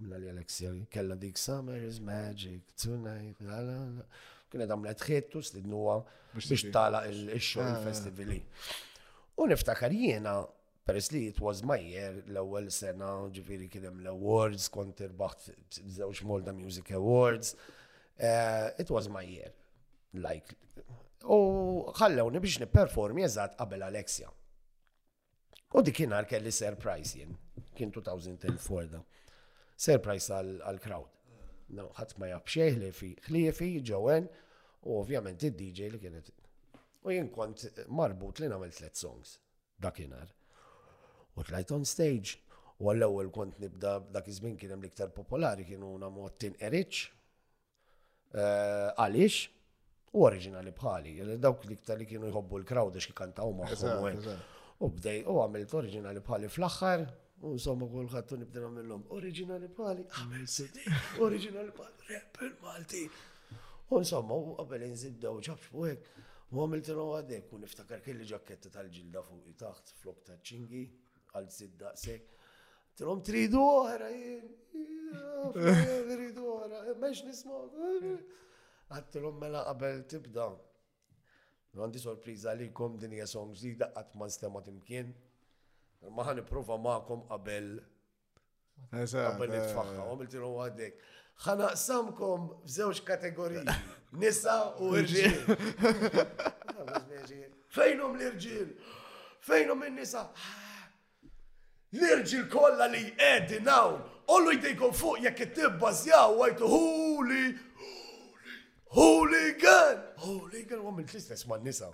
Mela 0.00 0.18
li 0.18 0.28
Alexia 0.28 0.70
kella 0.90 1.14
dik 1.16 1.36
summer 1.38 1.76
is 1.76 2.00
magic, 2.00 2.62
tonight, 2.76 3.36
la 3.46 3.60
la 3.62 3.76
la. 3.94 4.06
Kienet 4.50 4.70
għamlet 4.70 5.04
ħittu 5.06 5.40
slidnuwa 5.42 6.00
biex 6.34 6.66
tala 6.74 7.04
il-xol 7.10 7.66
ah. 7.68 7.78
festivali. 7.82 8.40
U 9.38 9.46
niftakar 9.50 9.94
jiena, 9.94 10.32
peress 10.86 11.12
li 11.14 11.22
it 11.30 11.38
was 11.42 11.62
my 11.66 11.78
year, 11.78 12.18
l 12.26 12.40
ewel 12.42 12.68
sena 12.74 13.12
ġifiri 13.36 13.68
kien 13.70 13.86
l-awards, 14.02 14.66
kont 14.74 15.02
irbaħt 15.06 15.48
żewġ 16.00 16.24
Molda 16.26 16.54
Music 16.58 16.90
Awards. 16.98 17.54
Eh, 18.18 18.74
it 18.82 18.90
was 18.94 19.08
my 19.08 19.22
year. 19.26 19.54
Like. 20.18 20.56
U 21.24 21.38
ħallewni 21.98 22.42
biex 22.44 22.64
nipperformi 22.66 23.26
eżatt 23.30 23.56
qabel 23.62 23.86
Alexia. 23.92 24.26
U 25.74 25.82
dik 25.86 26.02
kien 26.02 26.14
kelli 26.30 26.50
surprise 26.54 27.18
jen, 27.22 27.34
Kien 27.74 27.90
2010 27.94 28.90
da 28.90 29.00
surprise 29.76 30.34
għal-crowd. 30.40 31.10
No, 31.74 31.88
ħadd 31.96 32.18
ma 32.20 32.28
jabxej 32.32 32.76
li 32.78 32.90
fi 32.94 33.08
ħliefi 33.26 33.68
ġowen 33.88 34.26
u 34.84 34.98
ovvjament 35.00 35.42
id-DJ 35.48 35.88
li 35.94 36.00
kienet. 36.02 36.28
U 37.04 37.12
jien 37.12 37.30
kont 37.32 37.64
marbut 37.88 38.40
li 38.42 38.50
nagħmel 38.52 38.74
tlet 38.76 39.00
songs 39.00 39.38
dakinhar. 39.82 40.30
U 41.34 41.42
tlajt 41.42 41.72
on 41.74 41.86
stage 41.88 42.36
u 42.78 42.92
għall 42.92 43.06
ewel 43.08 43.32
kont 43.34 43.58
nibda 43.62 43.96
dak 44.12 44.28
iż-żmien 44.30 44.56
kien 44.60 44.76
popolari 45.16 45.64
kienu 45.66 45.90
nagħmlu 46.02 46.54
eriċ 46.68 47.02
għalix, 48.34 49.36
eh, 49.40 49.60
u 50.14 50.22
oriġinali 50.28 50.70
bħali, 50.74 51.12
dawk 51.42 51.64
l-iktar 51.66 51.98
li 51.98 52.06
kienu 52.06 52.28
jħobbu 52.30 52.60
l-crowd 52.60 52.98
xi 53.02 53.12
kantaw 53.16 53.50
magħhom 53.56 54.08
u 54.84 54.88
bdej 54.90 55.22
u 55.30 55.38
għamilt 55.42 55.74
oriġinali 55.78 56.22
bħali 56.22 56.50
fl-aħħar 56.52 57.06
U 57.44 57.58
somma 57.60 57.84
kol 57.92 58.06
ħattu 58.08 58.38
nibdina 58.40 58.70
mill 58.72 58.92
Originali 59.12 59.68
pali, 59.68 60.04
għamil 60.16 60.44
sidi. 60.48 60.84
originali 61.20 61.72
pali, 61.76 62.06
rappel 62.08 62.54
malti. 62.62 63.02
Unsomma 63.04 63.98
insomma, 64.00 64.36
u 64.36 64.54
għabel 64.62 64.84
nżibdew 64.94 65.42
ċafx 65.48 65.74
u 65.76 65.84
għek. 65.90 66.06
U 66.54 66.62
għamiltin 66.62 67.00
u 67.02 67.04
għadek, 67.18 67.50
u 67.52 67.58
niftakar 67.60 68.00
kelli 68.06 68.24
ġaketta 68.30 68.70
tal-ġilda 68.78 69.20
fuq 69.26 69.52
taħt 69.60 69.92
flok 69.98 70.22
ta' 70.30 70.38
ċingi, 70.40 70.84
għal 71.36 71.48
zidda 71.58 71.92
sek. 72.00 72.32
Tilom 72.96 73.20
tridu 73.26 73.64
għara, 73.90 74.08
tridu 76.08 76.48
għara, 76.62 76.96
meċ 77.04 77.22
nisma. 77.28 77.60
Għattilom 78.94 79.36
mela 79.42 79.66
qabel 79.68 80.00
tibda. 80.08 80.48
Għandi 81.76 82.00
sorpriza 82.06 82.56
li 82.56 82.72
kom 82.72 82.96
dinja 82.96 83.26
songs 83.28 83.60
zida 83.66 83.92
għatman 83.92 84.24
ma' 84.24 84.32
stema 84.32 84.64
timkien. 84.64 85.12
Ma 86.12 86.24
ħan 86.26 86.40
iprofa 86.44 86.76
ma'kom 86.80 87.22
qabel. 87.28 87.68
Qabel 88.92 89.50
eh. 89.50 89.54
nitfaxħa, 89.54 90.02
għom 90.02 90.24
il-tilu 90.24 90.50
għadnek. 90.64 90.98
samkom 91.80 92.48
f'żewġ 92.66 93.00
kategoriji, 93.06 93.64
nisa 94.20 94.74
u 94.80 94.92
irġiel. 94.98 95.40
Fejnum 97.74 98.14
l-irġiel? 98.16 98.74
Fejnum 99.42 99.82
il 99.84 99.92
nisa 99.94 100.28
l 101.94 102.08
irġil 102.12 102.48
kolla 102.50 102.86
li 102.90 103.02
qegħdin 103.14 103.62
naw, 103.64 103.96
ullu 104.34 104.54
jdejkom 104.58 104.92
fuq 104.98 105.20
jekk 105.24 105.44
ittibbażjaw 105.48 106.38
għajtu 106.44 106.68
huli, 106.70 107.42
huli, 107.80 108.56
hooligan, 108.98 110.02
hooligan, 110.24 110.82
għamil 110.84 111.04
l-istess 111.08 111.46
ma' 111.48 111.58
nisa. 111.62 111.90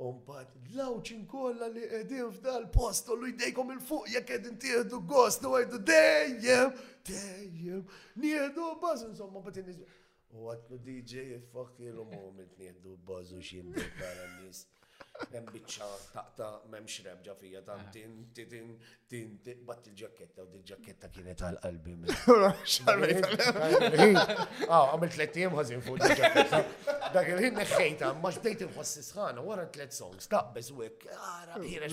Umbat, 0.00 0.52
lawċin 0.72 1.26
kolla 1.28 1.66
li 1.68 1.82
edin 1.98 2.30
f'dal 2.32 2.64
post, 2.72 3.10
u 3.12 3.16
jdejkom 3.28 3.72
il-fuq, 3.74 4.06
jek 4.14 4.30
edin 4.38 4.56
tieħdu 4.62 5.02
gost, 5.10 5.44
u 5.44 5.52
għajdu 5.58 5.78
dejjem, 5.90 6.72
dejjem, 7.10 7.84
nieħdu 8.24 8.70
baz, 8.86 9.02
insomma, 9.10 9.40
batin 9.50 9.66
nizbi. 9.68 9.84
U 10.32 10.48
għatlu 10.54 10.78
DJ, 10.88 11.38
fuck 11.52 11.78
il-moment, 11.84 12.56
nieħdu 12.58 12.96
baz 13.12 13.34
u 13.36 13.42
xindu 13.44 13.84
para 13.98 14.30
nis. 14.40 14.64
Hemm 15.30 15.44
biċċa 15.52 15.86
taqta 16.12 16.46
m'hemmx 16.70 17.00
rebġa 17.04 17.34
fija 17.38 17.60
ta' 17.66 17.74
ah. 17.76 17.80
tin 17.94 18.12
tin 18.34 18.78
tin 19.12 19.28
batt 19.68 19.84
il-ġaketta 19.90 20.40
u 20.42 20.48
din 20.54 20.64
ġaketta 20.70 21.06
kienet 21.12 21.40
għal 21.44 21.58
qalbi 21.62 21.94
minn. 21.98 22.14
Ah, 24.72 24.84
għamil 24.92 25.10
tliet 25.12 25.34
jiem 25.42 25.52
ħażin 25.58 25.80
fuq 25.84 25.98
il-ġaketta. 26.08 26.58
Dak 27.14 27.26
il-ħin 27.34 27.54
neħħejta, 27.60 28.06
ma 28.22 28.28
xbdejt 28.32 28.60
inħossi 28.70 29.00
sħana 29.10 29.38
wara 29.46 29.64
tliet 29.74 29.92
songs, 29.94 30.24
taqbeż 30.32 30.66
u 30.74 30.76
hekk, 30.86 31.02
ara 31.28 31.52
bħirex. 31.60 31.90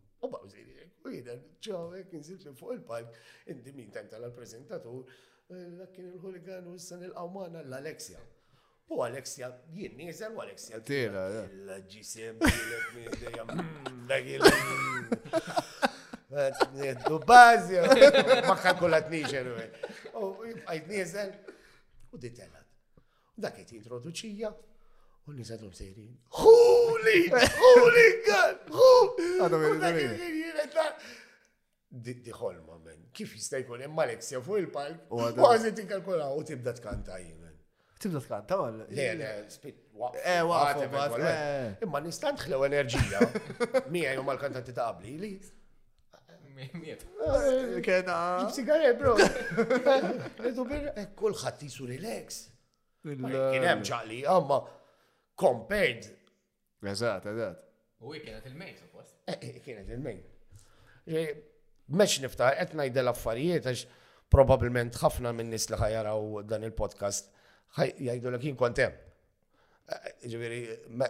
U 0.21 0.29
bawżirek, 0.29 0.91
u 1.05 1.09
ċaw, 1.65 1.93
jek 1.97 2.11
nżilt 2.13 2.43
minn 2.45 2.57
fuq 2.59 2.75
il-palk, 2.75 3.15
indimin 3.49 3.87
tant 3.95 4.11
l 4.13 4.27
prezentatur 4.35 4.99
l 5.49 5.87
kien 5.95 6.11
il 6.11 6.19
huligan 6.21 6.67
u 6.69 6.75
s-san 6.77 7.01
il-qawmana 7.07 7.63
l-Alexia. 7.65 8.21
U 8.93 9.01
Alexia, 9.07 9.49
jien 9.73 9.95
nizel 9.97 10.35
u 10.37 10.41
Alexia. 10.45 10.79
Tira, 10.89 11.23
l-ġisem, 11.65 12.37
Du 17.07 17.17
bazja, 17.19 17.87
ma 18.47 18.55
kalkulat 18.67 19.09
nixer. 19.13 19.49
U 20.21 20.35
għajt 20.45 20.87
nizel, 20.93 21.33
u 22.13 22.17
ditellat. 22.21 22.67
Dak 23.41 23.57
jt 23.63 23.79
introduċija, 23.81 24.53
U 25.27 25.31
nisadhom 25.33 25.73
sejrin. 25.73 26.17
Holy! 26.39 27.21
Holy 27.63 28.07
God! 28.27 29.53
Di 31.93 32.31
ħolma 32.33 32.77
men. 32.87 32.97
Kif 33.15 33.35
jista' 33.35 33.59
jkun 33.61 33.83
hemm 33.83 33.99
Alexia 34.01 34.39
fuq 34.41 34.61
il-palk? 34.63 35.01
U 35.11 35.19
għażi 35.21 35.73
tinkalkola 35.77 36.29
u 36.37 36.41
tibda 36.47 36.73
tkanta 36.77 37.19
jien. 37.21 37.37
Tibda 38.01 38.21
tkanta 38.23 38.57
għal? 38.63 38.79
Le, 38.97 39.07
le, 39.19 39.31
spit. 39.53 39.77
E, 39.91 40.21
eh, 40.23 40.39
waqt. 40.47 40.85
Eh. 41.19 41.83
Imma 41.85 42.01
nistant 42.01 42.39
ħlew 42.47 42.63
enerġija. 42.69 43.25
Mija 43.93 44.15
jom 44.17 44.31
għal-kantanti 44.33 44.73
ta' 44.73 44.87
qabli 44.95 45.17
li. 45.21 45.33
Eh, 46.63 47.79
kena. 47.85 48.17
Sigaret, 48.49 48.97
bro. 48.97 49.13
Kulħadd 51.21 51.65
jisu 51.67 51.85
relax. 51.91 52.45
Kien 53.03 53.65
hemm 53.67 53.83
ċaqli, 53.87 54.23
amma 54.31 54.63
compared. 55.37 56.05
Eżat, 56.83 57.25
eżat. 57.25 57.59
U 57.99 58.11
kienet 58.11 58.45
il-main, 58.45 58.77
suppost. 58.79 59.15
Eh, 59.29 59.37
eh, 59.43 59.61
kienet 59.63 59.91
il-main. 59.93 60.17
Meċ 61.97 62.17
niftaħ, 62.25 62.55
etna 62.63 62.87
id 62.89 62.97
affarijiet 63.11 63.67
għax 63.69 63.83
probabilment 64.31 64.95
ħafna 64.97 65.33
minn 65.35 65.51
nis 65.53 65.67
li 65.69 65.77
ħajaraw 65.79 66.41
dan 66.49 66.65
il-podcast 66.67 67.29
jgħidu 67.77 68.31
l 68.31 68.39
kien 68.41 68.57
kontem. 68.59 68.95
Eh, 69.91 70.17
ġiviri, 70.33 70.61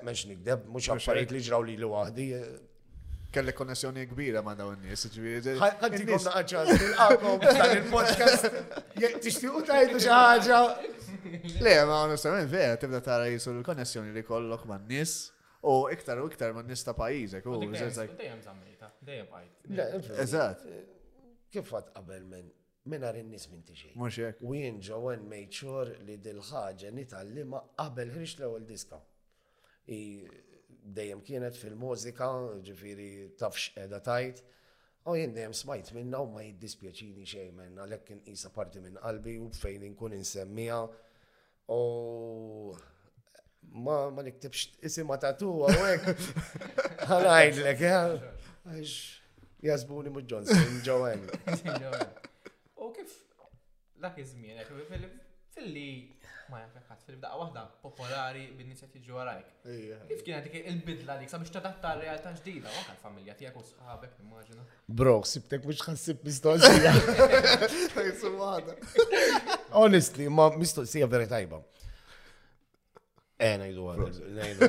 meċ 0.04 0.28
nikdeb, 0.34 0.68
mux 0.74 0.92
affarijiet 0.96 1.32
li 1.38 1.44
ġraw 1.48 1.66
li 1.70 1.78
l-wahdi. 1.80 2.28
Kelle 3.32 3.54
konnessjoni 3.56 4.04
kbira 4.12 4.42
ma 4.44 4.58
dawn 4.60 4.82
nies, 4.84 5.06
ġiviri. 5.16 5.56
Għaddi 5.58 6.02
għomna 6.04 6.38
għacċa, 6.42 7.68
il-podcast, 7.78 8.48
tixtiqu 9.24 9.64
xaħġa. 9.70 10.62
Le, 11.60 11.84
ma 11.86 12.02
onestament 12.06 12.50
vera, 12.50 12.78
tibda 12.82 13.00
tara 13.06 13.28
jisu 13.30 13.54
l-konnessjoni 13.60 14.12
li 14.14 14.24
kollok 14.26 14.64
man 14.70 14.88
nis 14.90 15.30
u 15.62 15.74
iktar 15.94 16.18
u 16.22 16.26
iktar 16.32 16.54
man 16.54 16.66
nis 16.68 16.84
ta' 16.84 16.94
pajizek. 16.98 17.46
dejem 17.46 18.42
zammita, 18.42 18.90
dejem 19.02 19.28
għajt. 19.28 20.12
Eżat. 20.24 20.66
Eh, 20.66 20.82
kif 21.52 21.68
fat 21.68 21.92
qabel 21.94 22.26
minn 22.30 22.52
minn 22.90 23.04
għar 23.06 23.20
nis 23.26 23.48
minn 23.52 23.62
tiġi. 23.68 23.92
Muxek. 24.02 24.42
U 24.42 24.56
jien 24.58 24.80
għen 24.82 25.28
meċur 25.30 25.92
li 26.08 26.18
dil-ħagġa 26.18 26.90
nitallima 26.96 27.62
qabel 27.78 28.10
ħriġ 28.16 28.36
l-ewwel 28.40 28.66
diska. 28.70 28.98
Dejjem 30.92 31.22
kienet 31.22 31.56
fil-mużika, 31.60 32.32
ġifiri 32.66 33.10
tafx 33.38 33.76
edha 33.78 34.00
tajt. 34.02 34.42
U 35.06 35.14
jien 35.16 35.34
dejjem 35.38 35.54
smajt 35.54 35.94
minna 35.94 36.22
u 36.26 36.32
ma 36.34 36.42
jiddispjaċini 36.48 37.26
xejn 37.30 37.54
minna 37.62 37.86
lekk 37.94 38.10
jisa 38.26 38.50
parti 38.58 38.82
minn 38.82 38.98
qalbi 38.98 39.38
u 39.42 39.52
fejn 39.62 39.84
inkun 39.92 40.14
insemmija 40.18 40.82
U 41.72 42.76
ma 43.74 44.10
ma 44.16 44.22
niktibx 44.24 44.64
isim 44.88 45.08
ma 45.08 45.18
tatu 45.24 45.52
għawek. 45.64 46.10
Għanajdlek, 47.08 47.84
għax 48.68 48.96
jazbuni 49.68 50.12
mu 50.12 50.24
Johnson, 50.28 50.82
ġowen. 50.84 51.24
U 52.84 52.90
kif 52.98 53.16
dak 54.04 54.20
iż 54.20 54.36
fil-li 55.56 55.88
ma 56.52 56.60
jafekħat 56.66 57.06
fil-bdaqqa 57.08 57.38
wahda 57.40 57.62
popolari 57.84 58.42
b'inizjat 58.60 58.90
tiġu 58.92 59.14
għarajk. 59.22 59.50
Kif 60.10 60.22
kienet 60.28 60.44
dik 60.50 60.56
il-bidla 60.72 61.14
dik 61.22 61.30
sabiex 61.32 61.50
tadatta 61.56 61.90
realtà 62.00 62.30
ġdida, 62.42 62.68
waqqa 62.76 62.94
l-familja 62.98 63.34
tijak 63.40 63.56
u 63.56 63.58
sħabek, 63.70 64.12
immaġina. 64.26 64.62
Bro, 65.02 65.14
sibtek 65.32 65.62
mux 65.70 65.80
ħansib 65.86 66.18
mistoqsija. 66.28 66.92
Honestly, 69.84 70.26
ma 70.42 70.46
mistoqsija 70.60 71.08
vera 71.16 71.28
tajba. 71.38 71.58
Eh, 73.40 73.56
najdu 73.64 73.82
għal. 73.88 74.02
Najdu 74.44 74.60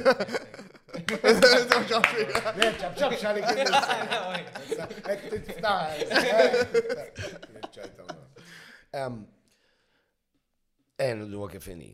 en 11.09 11.23
l 11.27 11.35
kifini. 11.51 11.91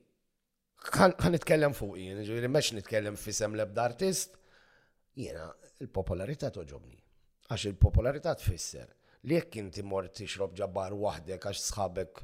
Kan 0.92 1.14
nitkellem 1.32 1.74
fuq 1.74 1.96
jien, 1.98 2.20
ġviri 2.24 2.48
meċ 2.52 2.74
nitkellem 2.76 3.16
fisem 3.18 3.54
lebda 3.58 3.84
artist, 3.90 4.36
jiena 5.18 5.48
il-popolarità 5.82 6.50
toġobni. 6.54 6.98
Għax 7.48 7.64
il-popolarità 7.72 8.34
tfisser 8.38 8.90
li 9.26 9.34
jekk 9.34 9.58
inti 9.62 9.82
mort 9.82 10.12
tixrob 10.20 10.54
ġabbar 10.56 10.94
waħdek 10.94 11.48
għax 11.48 11.64
sħabek 11.72 12.22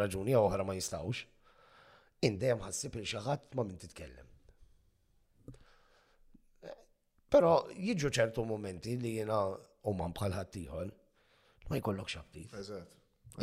raġuni 0.00 0.34
oħra 0.40 0.66
ma 0.66 0.74
jistawx, 0.74 1.22
indem 2.26 2.64
ħassib 2.66 2.98
il 2.98 3.06
xaħat 3.12 3.54
ma 3.54 3.66
minn 3.68 3.78
titkellem. 3.78 4.26
Pero 7.30 7.54
jiġu 7.76 8.10
ċertu 8.16 8.42
momenti 8.48 8.96
li 8.98 9.18
jena 9.20 9.44
u 9.52 9.94
man 9.94 10.16
bħal 10.16 10.34
ma 11.68 11.76
jkollok 11.78 12.08
xabti. 12.08 12.48
Eżat. 12.58 12.96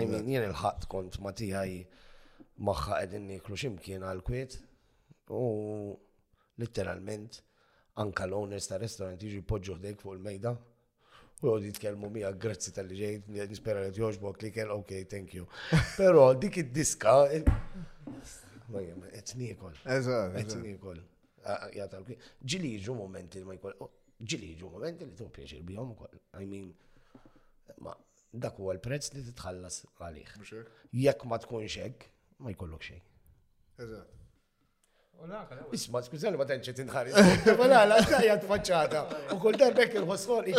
Jien 0.03 0.43
il-ħat 0.43 0.85
kont 0.91 1.19
ma 1.23 1.31
tiħaj 1.31 1.75
maħħa 2.67 2.97
għedin 3.05 3.27
niklu 3.31 3.55
ximkien 3.55 4.03
għal-kwiet 4.03 4.57
u 5.31 5.39
literalment 6.59 7.37
anka 8.03 8.25
l-owners 8.27 8.67
ta' 8.67 8.77
restaurant 8.81 9.21
jiġi 9.23 9.39
poġġu 9.47 9.77
dek 9.85 10.01
fuq 10.03 10.17
il-mejda 10.17 10.51
u 10.51 11.47
għod 11.53 11.67
jitkelmu 11.69 12.09
mija 12.15 12.31
grazzi 12.35 12.73
tal-li 12.75 12.97
ġejt, 12.99 13.29
nispera 13.55 13.83
li 13.85 13.91
t-joġbok 13.95 14.41
li 14.45 14.51
kell, 14.55 14.71
ok, 14.73 15.01
thank 15.11 15.33
you. 15.35 15.45
Pero 15.99 16.29
dik 16.39 16.57
id-diska, 16.63 17.15
ma 18.71 18.81
jem, 18.81 19.03
etnikol. 19.11 19.75
Etnikol. 20.39 21.03
ġili 22.41 22.73
ġu 22.81 22.95
momenti 22.95 23.43
ma 23.43 23.55
jkoll, 23.59 23.75
ġili 24.23 24.55
ġu 24.63 24.71
momenti 24.71 25.05
li 25.05 25.15
t-u 25.21 25.61
bijom 25.63 25.91
u 25.91 25.97
kol. 25.99 26.15
I 26.39 26.45
mean, 26.47 26.71
ma 27.83 27.93
dak 28.39 28.57
huwa 28.59 28.73
l-prezz 28.75 29.13
li 29.15 29.21
titħallas 29.29 29.81
għalih. 30.01 30.33
Jekk 31.05 31.25
ma 31.29 31.37
tkunx 31.39 31.77
hekk, 31.85 32.07
ma 32.43 32.51
jkollok 32.53 32.87
xejn. 32.89 33.01
Eżatt. 33.83 34.11
Isma, 35.75 36.01
skużani, 36.03 36.35
ma 36.39 36.43
tanċi 36.49 36.73
tinħari. 36.75 37.13
Ma 37.15 37.69
la, 37.71 37.83
la, 37.87 37.95
la, 37.99 38.17
jgħat 38.19 38.43
faċċata. 38.49 39.03
U 39.35 39.37
kull 39.39 39.55
darbek 39.59 39.95
il-ħosfori. 39.95 40.55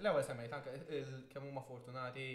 L-ewel 0.00 0.24
semmejt, 0.24 0.52
anka, 0.56 0.76
kemm 1.32 1.46
huma 1.48 1.62
fortunati, 1.64 2.28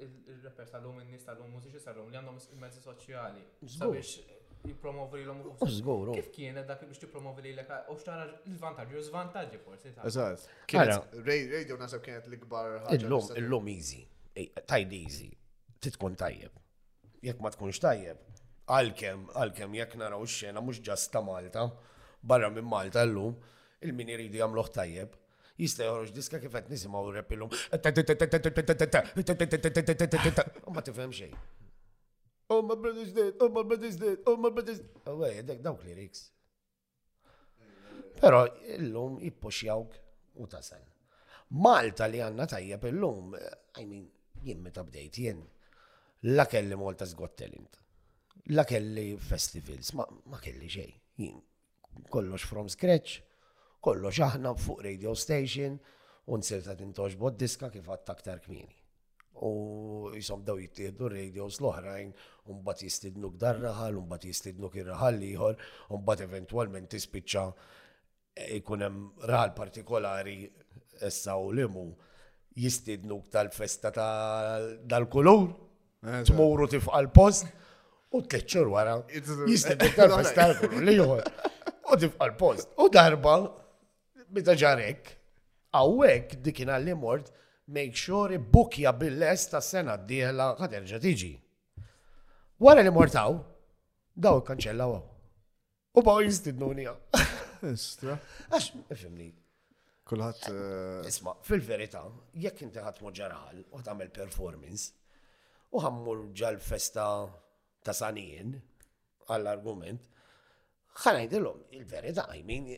il-rappers 0.00 0.70
tal-lum, 0.70 0.98
il-nis 1.02 1.22
tal-lum, 1.26 1.50
mużiċi 1.54 1.82
tal-lum 1.84 2.10
li 2.10 2.18
għandhom 2.18 2.38
il-mezzi 2.54 2.82
soċjali. 2.84 3.42
Sabiex 3.74 4.10
eh, 4.18 4.34
jipromovri 4.70 5.22
l-lum 5.24 5.42
u 5.46 5.52
oh. 5.66 6.12
Kif 6.14 6.30
kienet 6.34 6.66
dak 6.68 6.82
biex 6.88 7.02
jipromovri 7.04 7.52
l-ek, 7.54 7.70
ah, 7.76 7.86
u 7.92 7.96
xtara 8.00 8.26
il 8.48 8.58
vantagġi 8.62 8.98
u 9.00 9.04
zvantagġi 9.08 9.60
forsi. 9.62 9.94
Eżat. 10.10 10.46
Radio 10.74 11.78
nasab 11.80 12.04
kienet 12.04 12.28
l-ikbar. 12.30 12.78
Il-lum, 12.98 13.28
il-lum 13.40 13.68
easy. 13.74 14.02
Tajd 14.66 14.94
easy. 15.00 15.30
Titkun 15.84 16.16
tajjeb. 16.20 16.56
Jek 17.24 17.38
ma 17.42 17.52
tkunx 17.54 17.78
tajjeb. 17.84 18.18
Għalkem, 18.74 19.26
għalkem, 19.38 19.74
jek 19.80 19.98
naraw 20.00 20.24
xena 20.28 20.62
mux 20.64 20.80
ġasta 20.84 21.20
Malta, 21.24 21.66
barra 22.24 22.48
minn 22.52 22.66
Malta 22.68 23.02
l-lum, 23.04 23.36
il-min 23.84 24.10
jridu 24.14 24.40
jamluħ 24.40 24.72
tajjeb 24.72 25.18
jista' 25.58 25.86
joħroġ 25.86 26.12
diska 26.16 26.40
kif 26.42 26.54
qed 26.56 26.70
nisimgħu 26.70 27.10
repilhom. 27.14 27.52
Ma 30.74 30.82
tifhem 30.82 31.12
xejn. 31.14 31.36
Oh 32.52 32.60
my 32.62 32.76
brother's 32.76 33.12
dead, 33.16 33.38
oh 33.40 33.48
my 33.48 33.62
brother's 33.64 33.96
dead, 33.96 34.18
oh 34.28 34.34
my 34.36 34.50
brother's 34.52 34.78
dead. 34.80 34.98
Awej, 35.08 35.38
dek 35.48 35.62
dawk 35.64 35.80
lyrics. 35.86 36.26
Però 38.20 38.44
illum 38.76 39.16
jippoxjawk 39.22 39.96
u 40.44 40.48
tasal. 40.52 40.82
Malta 41.64 42.06
li 42.10 42.20
għanna 42.24 42.46
tajjeb 42.50 42.84
illum, 42.90 43.32
I 43.80 43.86
mean, 43.88 44.04
jien 44.44 44.60
meta 44.62 44.84
bdejt 44.84 45.18
jien, 45.22 45.40
la 46.36 46.44
kelli 46.50 46.76
Malta 46.80 47.08
zgottelint. 47.08 47.80
La 48.52 48.66
kelli 48.68 49.12
festivals, 49.16 49.94
ma, 49.96 50.04
ma 50.28 50.40
kelli 50.44 50.68
xej. 50.68 50.90
Jien 51.22 51.38
kollox 52.10 52.44
from 52.50 52.68
scratch, 52.68 53.22
kollox 53.84 54.20
aħna 54.30 54.52
fuq 54.56 54.84
radio 54.86 55.12
station 55.24 55.76
u 56.30 56.38
nsirta 56.40 56.72
tintoġ 56.78 57.18
bod 57.20 57.36
diska 57.40 57.68
kif 57.72 57.88
għatta 57.92 58.14
aktar 58.16 58.40
kmini. 58.44 58.72
U 59.44 60.10
jisom 60.14 60.44
daw 60.46 60.60
jittieħdu 60.62 61.08
radios 61.10 61.58
l-oħrajn, 61.60 62.12
bat 62.64 62.80
jistidnu 62.86 63.28
un 63.28 64.08
bat 64.12 64.24
jistidnu 64.24 64.70
raħal 64.88 65.18
liħor, 65.20 65.56
bat 66.06 66.20
eventualment 66.28 66.88
tispicċa 66.94 67.42
eh, 67.52 68.56
ikunem 68.60 69.00
raħal 69.28 69.52
partikolari 69.58 70.38
essa 71.02 71.34
u 71.36 71.50
limu 71.50 71.88
jistidnu 72.64 73.18
tal-festa 73.34 73.90
tal-kulur, 73.96 75.48
eh, 76.06 76.22
tmuru 76.30 76.70
tifqal 76.76 77.10
post, 77.10 77.44
u 78.14 78.22
t-tleċċur 78.22 78.70
wara, 78.72 78.96
jistidnu 79.50 79.90
tal-festa 79.98 80.40
tal-kulur 80.46 80.88
liħor, 80.88 81.28
u 81.92 82.00
tifqal 82.06 82.34
post, 82.38 82.70
u 82.78 82.88
darba 82.88 83.36
bida 84.34 84.54
ġarek. 84.58 85.12
Għawek 85.74 86.36
dikin 86.44 86.70
għalli 86.70 86.94
mort, 86.94 87.30
make 87.74 87.96
sure 87.98 88.36
bukja 88.38 88.92
bil-les 88.94 89.48
ta' 89.50 89.60
sena 89.62 89.96
d-dihla 89.96 90.50
tiġi. 91.02 91.32
Wara 92.62 92.82
li 92.84 92.92
mortaw, 92.94 93.40
daw 94.14 94.38
kanċellaw. 94.46 94.94
U 95.94 96.02
baw 96.02 96.20
jistidnuni 96.22 96.86
Istra. 97.72 98.14
Għax, 98.52 98.74
fimni. 98.94 99.30
Kulħat. 100.06 100.46
Eh, 100.52 101.08
Isma, 101.08 101.32
fil-verita, 101.48 102.02
jekk 102.38 102.66
inti 102.66 102.78
ħat 102.82 103.00
ġarħal 103.00 103.62
u 103.72 103.80
tagħmel 103.82 104.12
performance, 104.12 104.90
u 105.72 105.80
ħammur 105.80 106.26
ġal 106.36 106.58
festa 106.60 107.06
ta' 107.82 107.94
sanijin, 107.96 108.52
għall-argument, 109.32 110.04
ħanajdilom, 111.02 111.64
il-verita, 111.78 112.28
I 112.36 112.44
mean, 112.44 112.68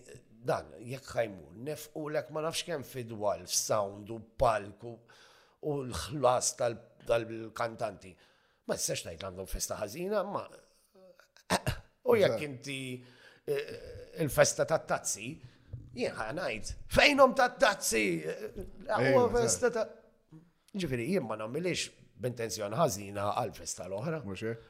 Dan, 0.46 0.68
jekk 0.92 1.08
ħajmur, 1.16 1.54
nefqu 1.66 2.02
lek 2.14 2.28
ma 2.30 2.42
nafx 2.44 2.66
kemm 2.68 2.84
fidwal, 2.86 3.40
sound 3.50 4.12
u 4.14 4.18
palku 4.38 4.92
u 5.66 5.74
l-ħlas 5.86 6.52
tal-kantanti. 6.60 8.12
Ma 8.66 8.76
s-sex 8.78 9.06
tajt 9.08 9.26
għandhom 9.26 9.48
festa 9.50 9.78
ħazina, 9.80 10.22
ma. 10.30 10.44
U 12.10 12.14
jekk 12.20 12.44
inti 12.46 12.78
eh, 12.94 13.52
eh, 13.54 14.22
il-festa 14.22 14.66
tat 14.70 14.86
tazzi, 14.90 15.32
jien 15.98 16.14
ħanajt, 16.14 16.70
fejnom 16.94 17.34
tat 17.38 17.58
tazzi? 17.64 18.04
Eh, 18.22 18.60
ehm, 18.86 19.18
u 19.18 19.26
festa 19.34 19.72
ta' 19.74 19.86
ġifiri, 20.78 21.08
jien 21.16 21.26
ma 21.26 21.38
namilix 21.40 21.88
b'intenzjon 22.22 22.76
ħazina 22.78 23.32
għal-festa 23.42 23.88
l-oħra. 23.90 24.22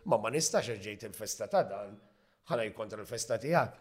Ma 0.09 0.21
ma 0.25 0.33
nistax 0.33 0.81
ġejt 0.89 1.11
il-festa 1.11 1.53
ta' 1.53 1.67
dan 1.69 1.97
ħana 2.47 2.65
jkontra 2.71 3.01
l-festa 3.03 3.37
tijak. 3.43 3.81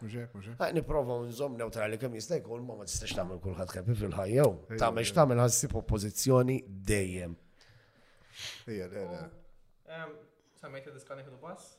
Niprofa 0.74 1.16
nżom 1.28 1.56
neutrali 1.60 1.98
kem 2.02 2.14
jistaj 2.18 2.42
kol 2.44 2.62
ma 2.66 2.74
ma 2.80 2.86
tistax 2.88 3.12
tagħmel 3.18 3.38
kulħadd 3.44 3.74
kħepi 3.76 3.96
fil 4.00 4.16
ħajjaw 4.18 4.54
Ta' 4.82 4.88
meċ 4.96 5.12
tamil 5.14 5.40
ħassib 5.44 5.72
propozizjoni 5.76 6.56
dejjem. 6.90 7.36
Ejja, 8.68 8.88
ejja. 8.90 9.22
Samejt 10.60 10.88
id-diskani 10.90 11.24
kienu 11.26 11.38
pass. 11.42 11.74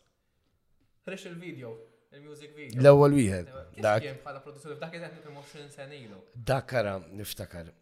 Ħrex 1.07 1.27
il-video, 1.31 1.73
il-music 2.15 2.55
video. 2.55 2.79
L-ewwel 2.83 3.17
wieħed. 3.19 3.51
Dak. 3.83 4.07
bħala 4.23 4.41
produzzjoni 4.45 4.79
f'dak 4.79 4.95
qed 4.95 5.19
20 5.27 5.67
sena 5.75 5.99
ilu. 5.99 6.21
Dak 6.33 6.71
għara, 6.79 6.95
niftakar. 7.19 7.73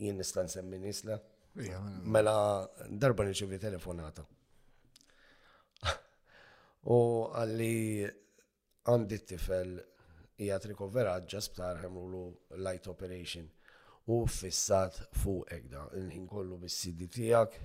Jien 0.00 0.18
nistan 0.18 0.50
nsemmi 0.50 0.82
nisla. 0.82 1.20
Mela. 1.50 1.80
mela 2.14 2.34
darba 2.88 3.24
nirċevi 3.26 3.58
telefonata. 3.58 4.22
U 6.88 6.96
għalli 7.36 8.08
għandi 8.88 9.16
t-tifel 9.20 9.72
jgħat 10.40 10.66
rikoverat 10.70 11.26
ġasbtar 11.28 11.82
ħemlu 11.82 12.20
light 12.64 12.86
operation 12.88 13.44
u 14.08 14.22
fissat 14.24 14.96
fuq 15.20 15.44
ekda. 15.52 15.82
Nħin 16.00 16.24
kollu 16.28 16.56
bis-sidi 16.62 17.08
tijak. 17.12 17.58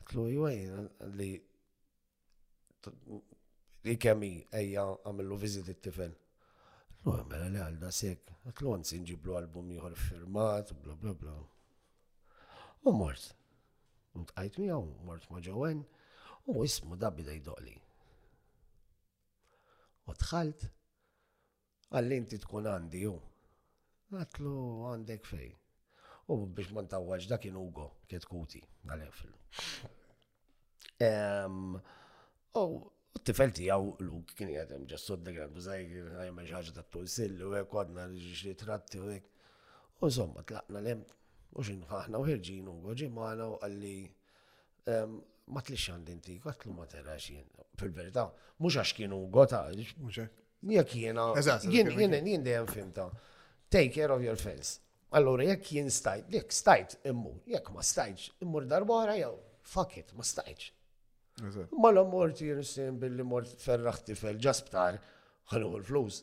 Għatlu 0.00 0.24
jgħajn 0.32 0.88
li 1.20 1.30
li 3.86 3.96
kemmi 4.00 4.30
ejja 4.60 4.86
għamillu 5.04 5.36
vizit 5.40 5.66
t 5.66 5.74
tifel 5.88 6.12
Għatlu 6.96 7.12
għamela 7.20 7.48
li 7.52 7.60
għalda 7.60 7.90
sekk. 7.92 8.30
Għatlu 8.48 8.72
għan 8.72 8.86
sinġiblu 8.88 9.36
album 9.38 9.68
jħor 9.76 9.98
firmat, 10.06 10.72
bla 10.82 10.96
bla 11.02 11.12
bla. 11.20 11.36
U 12.86 12.94
mort. 12.96 13.28
Untqajt 14.16 14.56
miegħu, 14.62 14.88
mort 15.06 15.28
ma 15.30 15.42
U 16.46 16.64
ismu 16.64 16.96
da 16.96 17.08
bida 17.10 17.32
jdoqli. 17.34 17.72
U 20.06 20.14
tħalt, 20.14 20.68
għallinti 21.90 22.38
tkun 22.44 22.68
għandi 22.70 23.00
ju. 23.02 23.14
Għatlu 24.14 24.52
għandek 24.92 25.26
fej. 25.26 25.48
U 26.30 26.36
biex 26.46 26.70
ma 26.74 26.84
ntawwaġ 26.86 27.26
da 27.32 27.40
kien 27.42 27.58
Ugo, 27.58 27.88
kiet 28.10 28.28
kuti, 28.30 28.60
għal-enfil. 28.86 29.32
U 31.02 32.62
t 33.16 33.24
tifelti 33.26 33.66
għaw 33.72 33.88
l-uk 34.04 34.36
kien 34.38 34.50
jgħadem 34.54 34.86
ġessod 34.92 35.26
d-għan, 35.26 35.52
bżaj 35.58 35.86
għajma 36.22 36.46
ġaġa 36.52 36.76
ta' 36.78 36.86
tulsilli 36.94 37.42
u 37.42 37.54
għek 37.58 37.74
għadna 37.74 38.06
li 38.14 38.54
tratti 38.58 39.02
u 39.02 39.08
għek. 39.10 39.30
U 39.98 40.12
somma 40.14 40.46
t-laqna 40.46 40.84
l-em, 40.84 41.02
u 41.58 41.66
xinħaħna 41.72 42.22
u 42.22 42.28
ħirġin 42.34 42.70
Ugo, 42.76 42.94
ġimħana 43.02 43.48
u 43.50 43.58
għalli 43.66 43.96
ma 45.52 45.62
tlix 45.62 45.84
għand 45.92 46.10
inti, 46.10 46.34
għatlu 46.42 46.74
ma 46.74 46.86
terax 46.90 47.28
jien, 47.30 47.44
fil-verità, 47.78 48.26
mux 48.62 48.76
għax 48.80 48.94
kienu 48.98 49.18
gota, 49.30 49.62
jek 49.72 50.94
jena, 50.98 51.28
jien 51.70 51.90
jien 51.94 52.16
jien 52.26 52.44
dejjem 52.46 52.66
fimta, 52.70 53.06
take 53.70 53.92
care 53.94 54.14
of 54.16 54.24
your 54.24 54.38
fence. 54.40 54.80
Allora, 55.14 55.44
jek 55.46 55.68
jien 55.76 55.90
stajt, 55.94 56.32
jek 56.34 56.50
stajt 56.54 56.96
immur, 57.12 57.38
jek 57.46 57.68
ma 57.74 57.84
stajt, 57.86 58.30
immur 58.42 58.66
darbora 58.68 59.14
jew, 59.20 59.34
fuck 59.70 59.94
it, 60.00 60.10
ma 60.18 60.26
stajt. 60.26 60.72
Ma 61.76 61.90
la 61.92 62.02
mort 62.08 62.38
jirsin 62.40 62.98
billi 63.00 63.22
mort 63.22 63.50
ferraħti 63.60 64.16
fel-ġasptar, 64.18 64.98
ħalu 65.52 65.70
l-flus. 65.82 66.22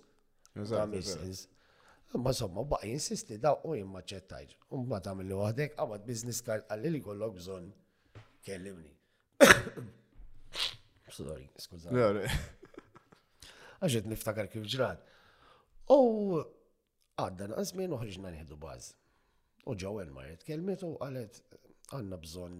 Ma 2.14 2.32
somma, 2.36 2.64
baqa 2.70 2.90
jinsisti 2.90 3.40
da 3.42 3.56
u 3.66 3.76
jimma 3.78 4.04
ċettajġ. 4.10 4.56
Umma 4.78 5.00
tamil 5.06 5.30
li 5.32 5.38
wahdek, 5.38 5.78
għabad 5.82 6.04
biznis 6.06 6.44
kart 6.46 6.66
għalli 6.74 6.92
li 6.98 7.02
kollok 7.06 7.38
bżon 7.40 7.72
kellimni. 8.46 8.93
Sorry, 11.18 11.48
skużani. 11.60 12.28
Għaxet 13.84 14.08
niftakar 14.10 14.50
kif 14.52 14.66
ġrat. 14.74 15.02
U 15.94 15.98
għadda 17.24 17.50
naqas 17.54 17.74
minn 17.78 17.96
uħriġna 17.98 18.32
nħedu 18.38 18.58
baż. 18.62 18.92
U 19.70 19.76
ġew 19.80 20.06
marret 20.16 20.46
kelmet 20.48 20.86
u 20.88 20.94
qalet 21.02 21.42
għanna 21.98 22.20
bżon 22.24 22.56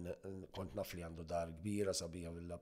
kont 0.56 0.76
naf 0.78 0.92
li 0.96 1.04
għandu 1.06 1.24
dar 1.30 1.52
kbira 1.58 1.94
sabija 1.96 2.32
villa. 2.34 2.60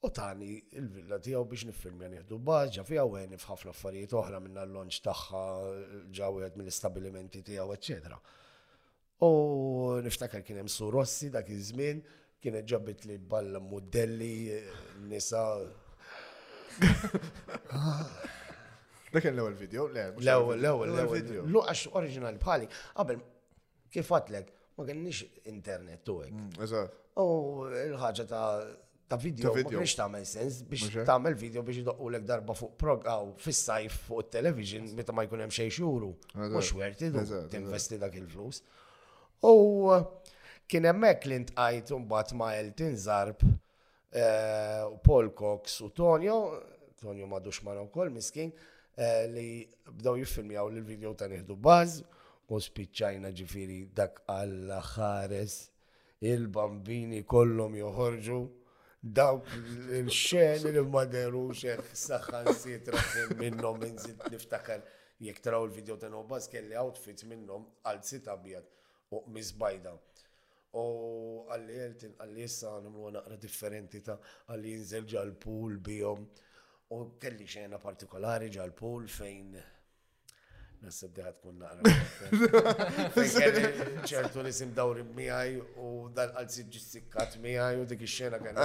U 0.00 0.08
tani 0.16 0.54
il-villa 0.80 1.18
tijaw 1.20 1.42
biex 1.44 1.66
nifilmja 1.68 2.08
nieħdu 2.08 2.38
baz, 2.40 2.70
ġafi 2.72 2.96
għawen 3.02 3.26
għen 3.34 3.40
f'ħafna 3.42 3.74
affarijiet 3.74 4.14
oħra 4.16 4.38
minna 4.40 4.62
l-lonċ 4.64 5.02
taħħa 5.04 5.42
ġawet 6.16 6.56
mill-istabilimenti 6.56 7.42
tijaw, 7.44 7.74
eccetera. 7.76 8.16
U 9.20 10.00
niftakar 10.04 10.42
kien 10.44 10.56
hemm 10.62 10.68
su 10.72 10.88
Rossi 10.90 11.28
dak 11.32 11.48
iż-żmien, 11.52 12.00
kienet 12.40 12.64
ġabbit 12.70 13.02
li 13.10 13.18
balla 13.30 13.60
modelli 13.60 14.58
nisa. 15.10 15.42
Dak 19.10 19.24
kien 19.24 19.34
l-ewwel 19.34 19.56
video, 19.58 19.88
le. 19.90 20.04
L-ewwel 20.22 20.60
l-ewwel 20.62 21.08
video. 21.18 21.42
Luqax 21.50 21.88
oriġinali 21.98 22.38
bħali. 22.40 22.68
Qabel 22.94 23.18
kif 23.90 24.12
għatlek, 24.14 24.52
ma 24.78 24.84
kienx 24.86 25.24
internet 25.50 26.04
tu 26.06 26.20
hekk. 26.22 26.36
Mm, 26.36 27.16
u 27.18 27.32
l-ħaġa 27.74 28.26
ta' 28.30 28.44
ta' 29.10 29.18
video, 29.20 29.50
ma 29.50 29.64
kienx 29.66 29.96
tagħmel 29.98 30.28
sens 30.30 30.62
biex 30.70 31.02
tagħmel 31.10 31.34
video 31.42 31.66
biex 31.66 31.82
idoqqu 31.82 32.12
lek 32.14 32.28
darba 32.30 32.54
fuq 32.56 32.76
prog 32.80 33.10
aw 33.10 33.34
fis-sajf 33.42 33.98
fuq 34.06 34.28
it-television 34.28 34.86
meta 34.94 35.12
ma 35.12 35.26
jkun 35.26 35.42
hemm 35.44 35.56
xejn 35.58 35.74
xuru. 35.74 36.14
Mhux 36.38 36.70
werti 36.78 37.10
tinvesti 37.58 37.98
dak 38.00 38.16
il-flus. 38.22 38.62
U 39.42 40.04
kien 40.68 40.84
hemmhekk 40.86 41.24
li 41.30 41.38
ntqajt 41.46 41.90
mbagħad 41.96 42.34
ma' 42.36 42.52
Eltin 42.60 42.92
Zarb 43.00 43.42
eh, 43.46 44.82
u 44.84 44.98
Paul 45.00 45.30
Cox 45.32 45.78
u 45.86 45.90
Tonio, 45.96 46.36
Tonio 47.00 47.24
madux 47.26 47.62
ma' 47.64 47.78
wkoll 47.86 48.10
miskin, 48.12 48.52
eh, 48.96 49.24
li 49.32 49.64
bdew 49.88 50.18
jiffilmjaw 50.20 50.68
l 50.68 50.84
video 50.84 51.14
ta' 51.14 51.28
nieħdu 51.32 51.56
baż 51.56 52.02
u 52.52 52.58
spiċċajna 52.60 53.30
ġifiri 53.38 53.80
dak 53.96 54.20
alla 54.28 54.80
ħares 54.84 55.56
il-bambini 56.20 57.22
kollhom 57.24 57.78
joħorġu 57.80 58.40
dawk 59.00 59.46
il-xen 59.96 60.66
li 60.74 60.82
ma 60.92 61.06
derux 61.08 61.64
saħħan 61.96 62.50
sitra 62.60 63.00
minnom 63.40 63.80
minn 63.80 64.02
niftakar 64.34 64.84
jek 65.24 65.40
traw 65.40 65.64
il-video 65.64 65.96
ta' 65.96 66.12
bas 66.28 66.50
kelli 66.52 66.76
outfits 66.76 67.24
minnom 67.24 67.64
għal 67.88 68.02
sit 68.04 68.28
abjad 68.28 68.68
u 69.16 69.18
mizbajda. 69.36 69.92
U 70.80 70.82
għalli 71.52 71.74
jeltin, 71.78 72.12
għalli 72.22 72.44
jessa 72.44 72.74
għanumlu 72.76 73.08
naqra 73.16 73.38
differenti 73.44 74.00
ta' 74.06 74.14
għalli 74.52 74.74
jinżel 74.74 75.08
ġal-pool 75.12 75.80
bijom 75.88 76.22
u 76.94 77.00
kelli 77.24 77.48
xena 77.56 77.80
partikolari 77.86 78.52
ġal-pool 78.58 79.10
fejn 79.16 79.58
Nasib 80.80 81.10
diħat 81.12 81.40
kun 81.42 81.58
naqra. 81.60 83.24
ċertu 84.10 84.44
nisim 84.46 84.70
dawri 84.74 85.02
miħaj 85.04 85.50
u 85.82 85.88
dal 86.16 86.30
għalzi 86.40 86.64
ġistikkat 86.72 87.34
miħaj 87.44 87.80
u 87.82 87.84
dik 87.90 88.04
il-xena 88.06 88.38
kien. 88.40 88.60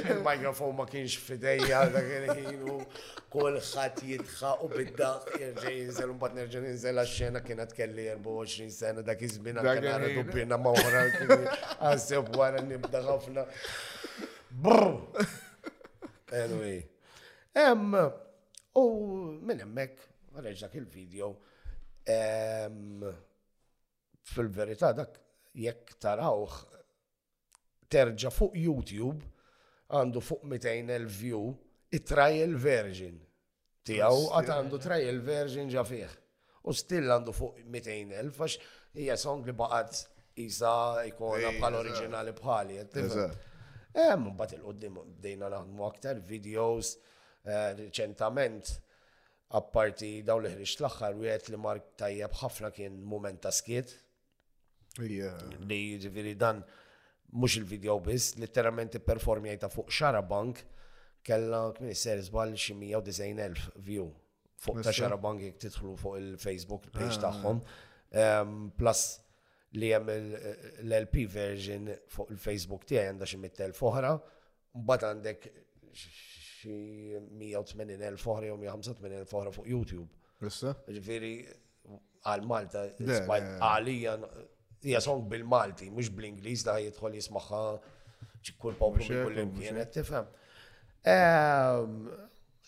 Il-mikrofon 0.00 0.74
ma 0.80 0.88
kienx 0.90 1.14
fidejja, 1.22 1.84
dak 1.94 2.10
il-ħin 2.16 2.66
u 2.74 2.80
kol 3.30 3.60
ħat 3.62 4.02
jitħa 4.08 4.56
u 4.66 4.72
bidda 4.74 5.12
jirġej 5.36 5.78
jinżel 5.84 6.16
un 6.16 6.20
bat 6.24 6.34
nerġan 6.40 6.66
jinżel 6.72 6.98
għax-xena 7.04 7.44
kienet 7.46 7.76
24 7.78 8.70
sena 8.74 9.06
dak 9.06 9.22
iż-żmien 9.28 9.62
għara 9.62 10.10
dubbina 10.18 10.58
ma' 10.58 10.74
wara 10.74 11.06
għasib 11.92 12.34
wara 12.34 12.64
nibda 12.66 13.04
ħafna. 13.06 13.46
Brr! 14.50 14.98
Anyway. 16.34 16.82
Em, 17.54 17.94
u 18.78 18.84
minn 19.40 19.62
hemmhekk 19.62 20.09
għalhekk 20.44 20.66
dak 20.66 20.78
il-video 20.80 21.32
fil-verità 24.34 24.92
dak 24.96 25.18
jekk 25.58 25.96
tarawh 26.02 26.54
terġa 27.90 28.32
fuq 28.32 28.56
YouTube 28.62 29.26
għandu 29.96 30.22
fuq 30.22 30.44
200.000 30.52 31.08
view 31.10 31.50
it-trial 31.92 32.56
version 32.62 33.18
tiegħu 33.90 34.28
għad 34.30 34.54
għandu 34.56 34.80
trial 34.88 35.22
version 35.26 35.70
ġa 35.72 35.84
U 36.68 36.74
still 36.76 37.08
għandu 37.10 37.32
fuq 37.32 37.60
200.000 37.66 38.16
għax 38.20 38.58
hija 39.00 39.14
song 39.16 39.46
li 39.48 39.54
baqgħet 39.56 40.42
isa 40.44 40.72
ikona 41.08 41.52
bħal 41.56 41.76
oriġinali 41.78 42.34
bħali. 42.36 42.76
Hemm 43.96 44.28
mbagħad 44.34 44.58
il 44.58 44.66
qoddim 44.66 44.98
bdejna 45.16 45.48
naħdmu 45.54 45.86
aktar 45.86 46.20
videos 46.26 46.96
eh, 47.48 47.72
reċentament. 47.78 48.74
Uh, 48.76 48.89
apparti 49.58 50.20
daw 50.22 50.38
li 50.38 50.50
ħriġ 50.52 50.74
l-axħar 50.78 51.16
u 51.18 51.24
li 51.26 51.58
Mark 51.58 51.88
tajjeb 51.98 52.34
ħafna 52.38 52.68
kien 52.74 52.98
moment 53.10 53.40
ta' 53.42 53.50
skiet. 53.54 53.96
Li 55.02 55.80
ġiviri 56.02 56.36
dan 56.38 56.60
mux 57.38 57.56
il-video 57.60 57.96
biss, 58.02 58.36
letteralment 58.42 58.98
performi 59.06 59.54
ta' 59.58 59.70
fuq 59.70 59.90
xara 59.94 60.22
bank 60.22 60.62
kella 61.26 61.64
kmini 61.76 61.94
ser 61.98 62.22
zbal 62.26 62.54
xi 62.58 62.74
190,000 62.78 63.66
view 63.86 64.06
fuq 64.62 64.82
ta' 64.86 64.94
xara 64.94 65.18
bank 65.18 65.42
jek 65.48 65.58
titħlu 65.66 65.96
fuq 66.00 66.18
il-Facebook 66.22 66.88
ah. 66.90 66.94
page 67.00 67.20
tagħhom. 67.26 67.62
Plus 68.78 69.04
li 69.78 69.90
hemm 69.94 70.14
l-LP 70.86 71.26
version 71.30 71.90
fuq 72.10 72.30
il-Facebook 72.36 72.86
tiegħi 72.90 73.10
għandha 73.12 73.26
xi 73.30 73.42
100,000 73.46 73.86
oħra, 73.90 74.14
mbagħad 74.78 75.10
għandek 75.14 75.50
xi 76.60 76.76
180,000 77.40 78.20
oħra 78.32 78.48
jew 78.48 78.58
185,000 78.60 79.42
oħra 79.42 79.52
fuq 79.56 79.68
YouTube. 79.70 80.08
Issa? 80.46 80.74
Ġifieri 80.88 81.32
għal 82.30 82.46
Malta, 82.48 82.86
għalija 83.00 84.16
hija 84.84 85.02
song 85.04 85.26
bil-Malti, 85.28 85.90
mhux 85.92 86.12
bl-Ingliż 86.16 86.64
da 86.68 86.78
jidħol 86.80 87.18
jismaħħa 87.18 87.62
ċikkur 88.48 88.78
poplu 88.80 89.04
kull 89.08 89.40
imkien 89.42 89.80
tifhem. 89.92 90.28
Ehm, 91.10 92.06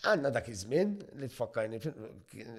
għanna 0.09 0.29
dak 0.35 0.49
iż-żmien 0.53 0.93
li 1.21 1.29
tfakkarni 1.31 1.79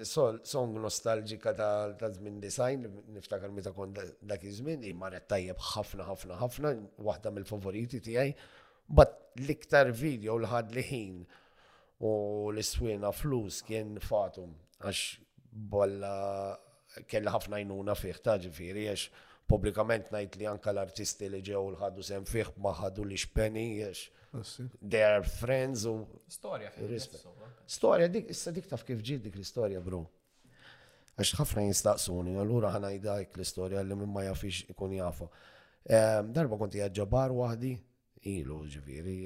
song 0.07 0.75
nostalġika 0.83 1.53
ta' 1.59 2.11
żmien 2.17 2.39
design 2.43 2.87
niftakar 3.15 3.51
meta 3.55 3.73
kont 3.75 3.99
dak 4.21 4.43
iż-żmien 4.49 4.83
imma 4.91 5.11
tajjeb 5.31 5.59
ħafna 5.73 6.07
ħafna 6.11 6.39
ħafna 6.43 6.75
waħda 7.07 7.35
mill-favoriti 7.35 8.01
tiegħi 8.07 8.35
But 8.89 9.17
l-iktar 9.41 9.89
video 9.91 10.37
l 10.37 10.45
ħad 10.47 10.73
liħin 10.75 11.21
u 12.05 12.11
l-iswina 12.53 13.09
flus 13.17 13.63
kien 13.65 13.95
fatum 13.99 14.53
għax 14.81 15.05
bolla 15.73 16.57
kella 17.09 17.33
ħafna 17.33 17.59
jnuna 17.63 17.95
fiħ 17.97 18.19
ta' 18.23 18.37
ġifiri 18.43 18.85
għax 18.91 19.05
publikament 19.49 20.11
najt 20.15 20.37
li 20.39 20.47
anka 20.49 20.71
l-artisti 20.71 21.27
li 21.29 21.41
ġew 21.45 21.63
l-ħadu 21.73 22.05
sem 22.07 22.25
fiħ 22.29 22.53
ħadu 22.59 23.07
li 23.09 23.17
xpeni 23.19 23.65
għax 23.89 24.03
ah, 24.37 24.53
they 24.81 25.01
are 25.03 25.23
friends 25.25 25.87
u. 25.89 25.97
Storja 26.29 26.71
Storja 27.65 28.05
dik, 28.11 28.29
issa 28.29 28.51
dik 28.53 28.67
taf 28.69 28.83
kif 28.85 28.99
ġid 29.01 29.23
dik 29.25 29.39
l-istorja 29.39 29.81
bro. 29.81 30.03
Għax 31.15 31.31
ħafna 31.39 31.63
jinstaqsuni, 31.71 32.35
għallura 32.37 32.69
ħana 32.75 32.91
jdajk 32.99 33.33
l-istorja 33.39 33.81
li 33.81 33.97
minn 33.97 34.11
ma 34.13 34.27
jafix 34.27 34.61
ikun 34.69 34.91
jafa. 34.99 35.27
Ehm, 35.87 36.29
darba 36.35 36.57
konti 36.61 36.81
għadġabar 36.83 37.31
wahdi, 37.33 37.71
ilu 38.29 38.59
ġifiri, 38.73 39.17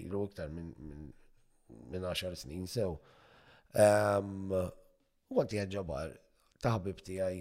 ilu 0.00 0.22
iktar 0.28 0.50
minn 0.52 1.14
10 1.94 2.36
snin 2.40 2.66
sew. 2.70 2.92
U 5.28 5.40
għanti 5.40 5.58
għadġabar, 5.62 6.12
taħbib 6.62 7.00
tijaj, 7.06 7.40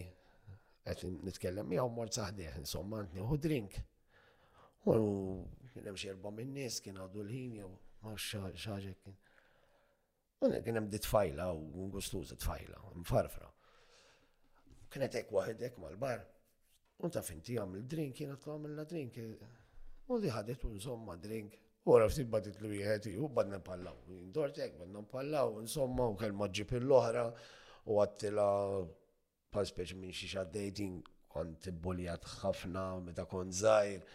għet 0.89 1.03
nitkellem 1.27 1.75
jgħu 1.75 1.91
mor 1.97 2.11
saħdeħ, 2.15 2.55
insomma, 2.63 3.01
għant 3.03 3.17
nieħu 3.19 3.39
drink. 3.43 3.77
U 4.85 4.93
kien 5.73 5.89
hemm 5.89 5.99
xi 5.99 6.09
erba' 6.13 6.31
min 6.31 6.53
kien 6.53 7.03
għadu 7.03 7.23
l-ħin 7.25 7.59
jew 7.59 7.69
ma 8.05 8.15
xaġa 8.15 8.79
kien. 9.03 9.19
U 10.45 10.51
kien 10.61 10.77
hemm 10.79 10.89
ditfajla 10.93 11.49
u 11.59 11.89
ngustuża 11.91 12.39
tfajla, 12.39 12.79
mfarfra. 13.03 13.51
Kienet 14.91 15.19
hekk 15.19 15.35
waħedek 15.35 15.77
mal-bar. 15.83 16.23
U 17.03 17.09
ta' 17.11 17.25
finti 17.27 17.57
għamil 17.59 17.83
drink, 17.91 18.21
jien 18.23 18.31
għatlu 18.37 18.53
għamilna 18.55 18.85
drink, 18.87 19.17
U 20.05 20.17
li 20.21 20.29
ħadet 20.29 20.65
unsomma 20.69 21.15
drink. 21.21 21.55
U 21.85 21.93
għara 21.95 22.09
ftit 22.11 22.27
badit 22.29 22.59
li 22.61 22.77
jħeti, 22.79 23.15
u 23.17 23.27
badna 23.29 23.57
pallaw. 23.61 23.97
Dortek, 24.33 24.75
badna 24.77 25.01
pallaw, 25.09 25.59
insomma, 25.61 26.05
u 26.09 26.17
kelma 26.19 26.43
maġġi 26.45 26.65
pill 26.69 26.93
ohra 26.93 27.25
u 27.85 27.97
għattila 28.01 28.45
paspeċ 29.53 29.93
minn 29.97 30.13
xie 30.13 30.29
xaddating 30.33 31.03
kont 31.35 31.69
bullijat 31.81 32.25
ħafna 32.41 32.85
meta 33.09 33.25
kon 33.29 33.53
zaħir. 33.53 34.05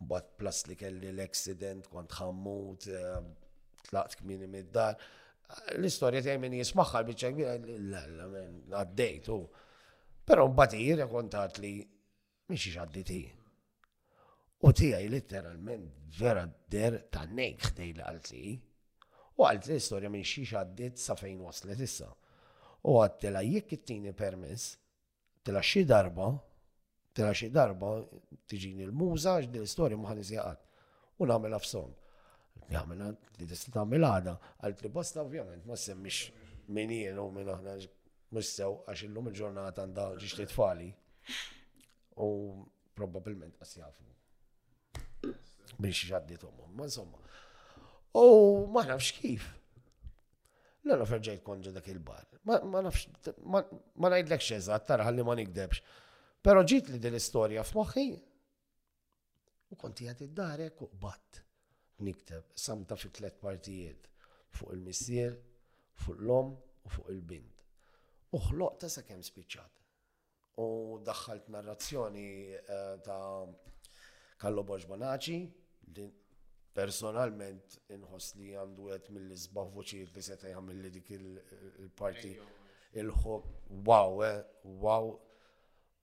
bad 0.00 0.26
plas 0.38 0.60
li 0.68 0.76
kelli 0.78 1.08
l-accident, 1.10 1.88
kont 1.90 2.12
ħammut, 2.20 2.84
eh, 2.86 3.16
tlaqt 3.88 4.20
kmini 4.20 4.46
mid-dar. 4.46 4.94
L-istoria 5.74 6.22
tiegħi 6.22 6.38
min 6.44 6.54
jismaħħal 6.60 7.08
biċċa 7.08 7.32
kbira, 7.32 8.76
għaddejt 8.78 9.32
u. 9.34 9.40
Però 10.24 10.46
mbagħad 10.52 11.02
kontat 11.10 11.58
li 11.58 11.74
mhix 12.46 12.78
għadditi. 12.78 13.20
U 14.60 14.72
tijaj 14.72 15.04
literalment 15.08 15.90
vera 16.18 16.48
der 16.70 16.96
ta' 17.14 17.26
nejk 17.30 17.68
dej 17.76 17.92
l-għalti. 17.94 18.40
U 19.38 19.44
għalti 19.46 19.70
l-istoria 19.70 20.10
minn 20.10 20.24
xiex 20.26 20.56
għaddit 20.58 20.98
sa' 20.98 21.14
fejn 21.20 21.36
waslet 21.46 21.78
issa. 21.86 22.08
U 22.82 22.96
għattela 23.04 23.42
jekk 23.46 23.76
it-tini 23.76 24.10
permess, 24.18 24.72
tela 25.46 25.62
xi 25.62 25.84
darba, 25.86 26.32
tela 27.14 27.30
xi 27.38 27.52
darba 27.54 27.92
tiġini 28.50 28.88
l-muża 28.88 29.36
ġdi 29.44 29.62
l-istoria 29.62 29.98
muħan 30.02 30.24
iżjaqat. 30.24 30.66
U 31.22 31.30
namel 31.30 31.54
għafson. 31.54 31.94
Għamela, 32.66 33.12
li 33.38 33.46
t-istat 33.46 33.78
għamela 33.78 34.10
għada, 34.18 34.36
għalti 34.66 34.90
bosta 34.98 35.22
ovvjament 35.22 35.70
ma 35.70 35.78
semmix 35.78 36.32
minijen 36.66 37.12
jien 37.14 37.22
u 37.22 37.30
minn 37.32 37.54
aħna 37.54 37.78
mhux 38.34 38.50
sew 38.58 38.74
għax 38.90 39.06
illum 39.06 39.30
il-ġurnata 39.30 39.86
għandha 39.86 40.12
t 40.18 40.50
tfali. 40.50 40.90
U 42.26 42.26
probabbilment 42.98 43.54
qas 43.62 43.78
biex 45.80 46.04
ġadditom. 46.08 46.58
Ma 46.76 46.84
insomma. 46.88 47.18
U 48.18 48.66
ma 48.70 48.84
nafx 48.88 49.12
kif. 49.18 49.54
l 50.88 50.92
għana 50.94 51.04
ferġajt 51.10 51.42
konġa 51.44 51.72
dak 51.74 51.88
il-bar. 51.92 52.24
Ma 52.48 52.80
nafx, 52.82 53.06
ma 53.52 54.08
najdlek 54.12 54.40
xeżat, 54.44 54.86
tara 54.88 55.04
ħalli 55.08 55.24
ma 55.26 55.34
nikdebx. 55.38 55.82
Pero 56.44 56.62
ġit 56.64 56.88
li 56.92 56.98
din 57.02 57.12
istoria 57.18 57.60
f'moħħi. 57.66 58.04
U 59.68 59.76
konti 59.76 60.08
għad 60.08 60.22
id-darek 60.30 60.80
u 60.82 60.88
bat 61.02 61.42
nikteb 62.08 62.54
samta 62.56 62.96
fi 62.96 63.10
tlet 63.12 63.36
partijiet 63.42 64.06
fuq 64.56 64.72
il-missier, 64.78 65.34
fuq 66.06 66.22
l-om 66.24 66.54
u 66.54 66.88
fuq 66.94 67.10
il-bint. 67.12 67.64
Uħloq 68.38 68.78
ta' 68.80 68.88
sa' 68.88 69.04
kem 69.04 69.20
spiċċat. 69.20 69.74
U 70.62 70.98
daħħalt 71.04 71.52
narrazzjoni 71.52 72.28
eh, 72.56 72.92
ta' 73.04 73.44
Kallo 74.40 74.64
Borġ 74.64 74.86
personalment 76.74 77.78
inħoss 77.90 78.36
li 78.38 78.52
għandu 78.54 78.90
għet 78.96 79.08
mill-isbaħ 79.14 79.70
voċijiet 79.78 80.14
li 80.18 80.22
seta 80.22 80.50
jgħamil 80.52 80.90
dik 80.94 81.10
il-parti 81.16 82.34
il-ħob, 82.98 83.48
wow, 83.86 84.22
eh, 84.24 84.38
wow, 84.84 85.10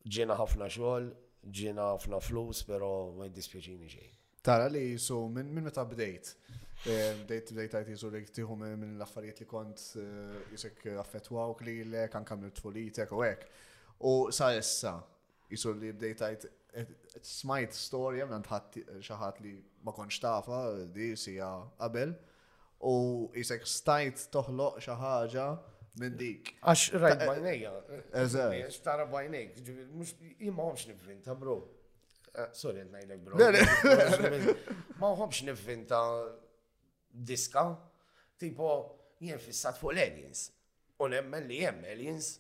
ġena 0.05 0.36
ħafna 0.38 0.67
xogħol, 0.73 1.07
ġena 1.61 1.89
ħafna 1.93 2.19
flus, 2.21 2.61
pero 2.67 2.89
ma 3.15 3.27
jiddispieċini 3.29 3.89
xejn. 3.93 4.13
Tara 4.45 4.67
li 4.69 4.97
so 5.01 5.23
minn 5.27 5.49
min 5.49 5.65
meta 5.65 5.81
bdejt. 5.89 6.36
Eh, 6.86 7.15
bdejt 7.23 7.53
bdejt 7.55 7.77
għajt 7.79 7.89
jizu 7.95 8.11
li 8.13 8.21
ktiħu 8.27 8.57
minn 8.61 8.83
l-affarijiet 8.99 9.41
li 9.41 9.47
kont 9.49 9.81
eh, 10.01 10.38
jisek 10.53 10.83
affetwawk 11.01 11.63
li 11.65 11.79
l-ek, 11.88 12.17
għan 12.19 12.27
kamil 12.29 12.51
t-folitek 12.53 13.15
u 13.17 13.23
għek. 13.25 13.47
U 14.11 14.15
sa' 14.36 14.51
essa, 14.53 14.99
jisur 15.49 15.75
li 15.79 15.91
bdejtajt 15.93 16.45
smajt 17.25 17.75
storja 17.77 18.25
minn 18.29 18.43
xaħat 18.45 19.39
li 19.43 19.53
ma 19.85 19.93
konx 19.95 20.17
tafa 20.23 20.59
di 20.95 21.11
si 21.19 21.37
qabel 21.37 22.11
u 22.89 22.93
jisek 23.37 23.65
stajt 23.69 24.27
toħloq 24.33 24.81
xaħġa 24.85 25.45
minn 26.01 26.17
dik. 26.19 26.49
Għax 26.59 26.99
rajt 26.99 27.21
bajnija. 27.29 27.69
Eżatt. 28.19 28.81
Tara 28.83 29.05
bajnejk, 29.11 29.59
mux 29.95 30.11
imħomx 30.49 30.89
għomx 30.91 31.37
bro. 31.39 31.55
Eh, 32.35 32.49
sorry, 32.51 32.83
najlek, 32.91 33.21
bro. 33.23 33.39
Ma 34.99 35.13
uħomx 35.13 35.45
nivvinta 35.47 36.01
diska, 37.15 37.63
tipo 38.37 38.73
jien 39.23 39.39
fissat 39.39 39.79
fuq 39.79 39.93
l-aliens. 39.95 40.49
U 40.99 41.07
nemmen 41.11 41.47
li 41.47 41.61
jem 41.63 41.79
aliens, 41.93 42.33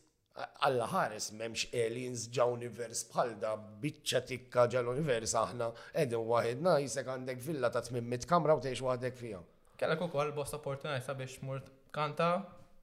Alla 0.59 0.85
ħares 0.91 1.29
memx 1.39 1.67
aliens 1.81 2.25
ġa 2.35 2.43
univers 2.51 3.05
bħal 3.07 3.29
da 3.39 3.53
biċċa 3.55 4.19
tikka 4.31 4.65
ġa 4.73 4.81
l-univers 4.83 5.31
aħna 5.41 5.69
edin 6.03 6.25
waħedna 6.27 6.73
jisek 6.83 7.07
għandek 7.13 7.43
villa 7.45 7.69
ta' 7.71 7.79
800 7.81 8.27
kamra 8.27 8.57
u 8.57 8.59
teħx 8.65 8.83
waħdek 8.83 9.15
fija. 9.19 9.39
Kellek 9.79 10.01
u 10.03 10.09
koll 10.11 10.33
bost 10.35 10.57
opportunaj 10.57 10.99
biex 11.15 11.37
murt 11.47 11.69
kanta 11.95 12.27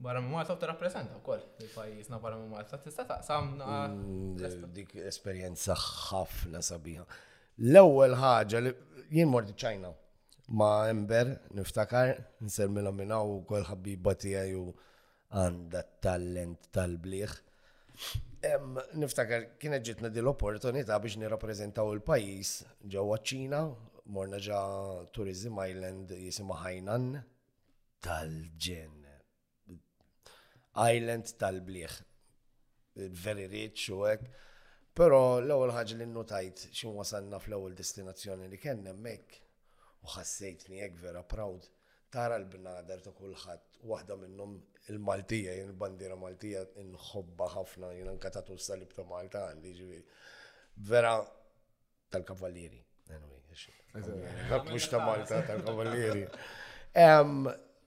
barra 0.02 0.22
minn 0.24 0.32
Malta 0.32 0.56
u 0.56 0.60
t-rapprezenta 0.62 1.18
u 1.18 1.20
koll 1.26 1.42
il-pajisna 1.60 2.20
barra 2.24 2.38
minn 2.40 2.54
Malta 2.54 2.78
tista' 2.80 3.04
taqsam. 3.10 3.52
Mm, 3.58 4.70
dik 4.78 4.94
esperienza 5.10 5.76
ħafna 5.76 6.62
sabiħa. 6.64 7.04
L-ewwel 7.66 8.16
ħaġa 8.16 8.62
li 8.64 8.72
jien 9.18 9.28
mort 9.28 9.52
ċajna 9.60 9.92
ma' 10.56 10.88
Ember 10.88 11.34
niftakar 11.52 12.14
nsermilom 12.48 12.96
minna 12.96 13.20
u 13.28 13.42
kol 13.48 13.68
ħabibati 13.68 14.32
għaj 14.40 14.56
u 14.62 14.64
għanda 15.32 15.80
talent 16.04 16.66
tal-bliħ. 16.76 17.34
Niftakar, 18.98 19.44
kienet 19.62 19.84
ġitna 19.86 20.10
di 20.12 20.20
l-opportunità 20.20 20.96
biex 21.00 21.16
nirrapprezentaw 21.22 21.92
il-pajis 21.94 22.54
ġewwa 22.92 23.18
ċina, 23.24 23.62
morna 24.12 24.40
ġa 24.42 24.58
Tourism 25.14 25.60
Island 25.62 26.12
jisima 26.18 26.58
Hainan 26.64 27.12
tal-ġen. 28.04 28.98
Island 30.72 31.34
tal-bliħ. 31.40 31.98
Very 32.96 33.46
rich 33.48 33.90
u 33.92 34.02
hekk. 34.08 34.28
Però 34.92 35.38
l-ewwel 35.40 35.72
ħaġa 35.72 35.96
li 36.00 36.06
notajt 36.10 36.66
x'in 36.74 36.92
wasanna 36.96 37.38
fl-ewwel 37.40 37.72
destinazzjoni 37.78 38.50
li 38.52 38.58
kien 38.60 38.82
hemmhekk 38.88 39.38
u 40.02 40.10
ħassejtni 40.12 40.82
hekk 40.84 41.00
vera 41.06 41.22
proud 41.24 41.64
tara 42.12 42.36
l-bnader 42.36 43.00
ta' 43.00 43.14
kulħadd 43.16 43.86
waħda 43.88 44.18
minnhom 44.20 44.58
il-Maltija, 44.90 45.52
jien 45.58 45.74
bandira 45.78 46.16
Maltija 46.18 46.62
nħobba 46.82 47.46
ħafna, 47.54 47.92
jien 47.96 48.08
anka 48.12 48.30
ta' 48.34 48.42
salib 48.58 48.90
ta' 48.96 49.04
Malta 49.06 49.44
għandi 49.52 49.72
ġiviri. 49.76 50.02
Vera 50.90 51.18
tal 52.12 52.24
kavalieri 52.28 52.80
mux 54.70 54.86
ta' 54.88 55.02
Malta 55.04 55.42
tal 55.44 55.60
kavalieri 55.64 56.24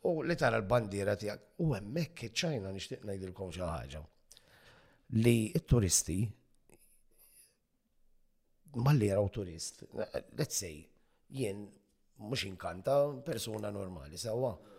U 0.05 0.21
li 0.21 0.35
tara 0.37 0.59
l-bandira 0.59 1.15
tijak, 1.17 1.47
u 1.65 1.71
emmek 1.73 2.27
ċajna 2.29 2.69
nishtiq 2.75 3.07
najdilkom 3.09 3.49
xaħġa. 3.55 4.01
Li 5.23 5.33
il-turisti, 5.55 6.19
malli 8.85 9.09
jaraw 9.09 9.25
turist, 9.33 9.81
let's 10.37 10.59
say, 10.61 10.77
jien 11.33 11.63
mux 12.21 12.45
inkanta 12.45 12.99
persona 13.25 13.71
normali, 13.73 14.17
sawa. 14.21 14.53
So, 14.53 14.74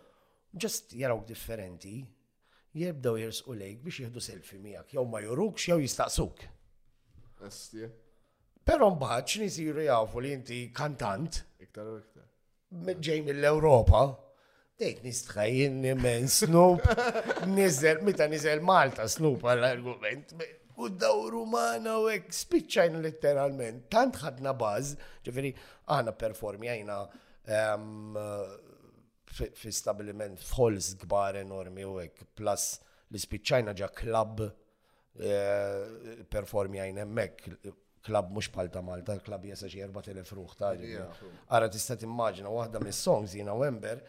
ġest 0.55 0.93
jaraw 0.97 1.23
differenti, 1.27 1.97
jibdaw 2.77 3.17
jirsqu 3.19 3.55
lejk 3.57 3.81
biex 3.85 3.99
jihdu 4.03 4.21
selfie 4.21 4.59
miak, 4.61 4.93
jew 4.93 5.03
ma 5.05 5.19
jurukx 5.23 5.67
jew 5.69 5.79
jistaqsuk. 5.83 6.45
Però 8.67 8.89
mbagħad 8.95 9.27
x'ni 9.31 9.49
jsiru 9.49 9.85
jafu 9.87 10.19
li 10.21 10.31
inti 10.35 10.61
kantant. 10.75 11.41
Iktar 11.61 11.91
u 11.91 11.97
iktar. 12.01 12.25
Ġej 12.99 13.21
mill 13.27 13.47
europa 13.47 14.01
dejk 14.77 14.99
nistħajin 15.03 15.77
immens 15.89 16.41
Snoop, 16.43 16.83
nizel, 17.55 18.01
mita 18.05 18.27
nizel 18.29 18.59
Malta 18.61 19.07
Snoop 19.09 19.47
għal 19.47 19.63
argument 19.65 20.35
u 20.77 20.89
daw 20.93 21.23
rumana 21.33 21.95
u 22.03 22.09
ek 22.13 22.27
spiċajn 22.35 22.99
letteralment. 23.01 23.87
Tant 23.93 24.19
ħadna 24.21 24.53
baz, 24.53 24.91
baż, 24.93 25.07
ġifiri, 25.25 25.55
aħna 25.95 26.13
performjajna 26.19 26.99
ehm, 27.55 28.19
fi 29.53 29.71
stabiliment 29.71 30.39
f'holz 30.39 30.93
kbar 31.03 31.35
enormi 31.41 31.85
u 31.87 31.97
hekk 31.99 32.23
plus 32.37 32.67
li 33.11 33.19
spiċċajna 33.19 33.73
ġa 33.79 33.89
klabb 33.99 34.41
eh, 34.43 36.21
performi 36.31 36.79
għajn 36.83 37.01
hemmhekk 37.03 37.49
klabb 38.07 38.31
mhux 38.31 38.49
bħal 38.53 38.69
Malta, 38.87 39.17
klab 39.19 39.43
jesa 39.49 39.67
xi 39.67 39.81
4000 39.83 40.31
ruħ 40.37 40.55
ta' 40.55 40.71
Ara 41.55 41.67
tista' 41.69 41.97
timmaġina 41.99 42.51
waħda 42.53 42.79
mis-songs 42.85 43.35
jiena 43.35 43.55
Wember 43.59 44.01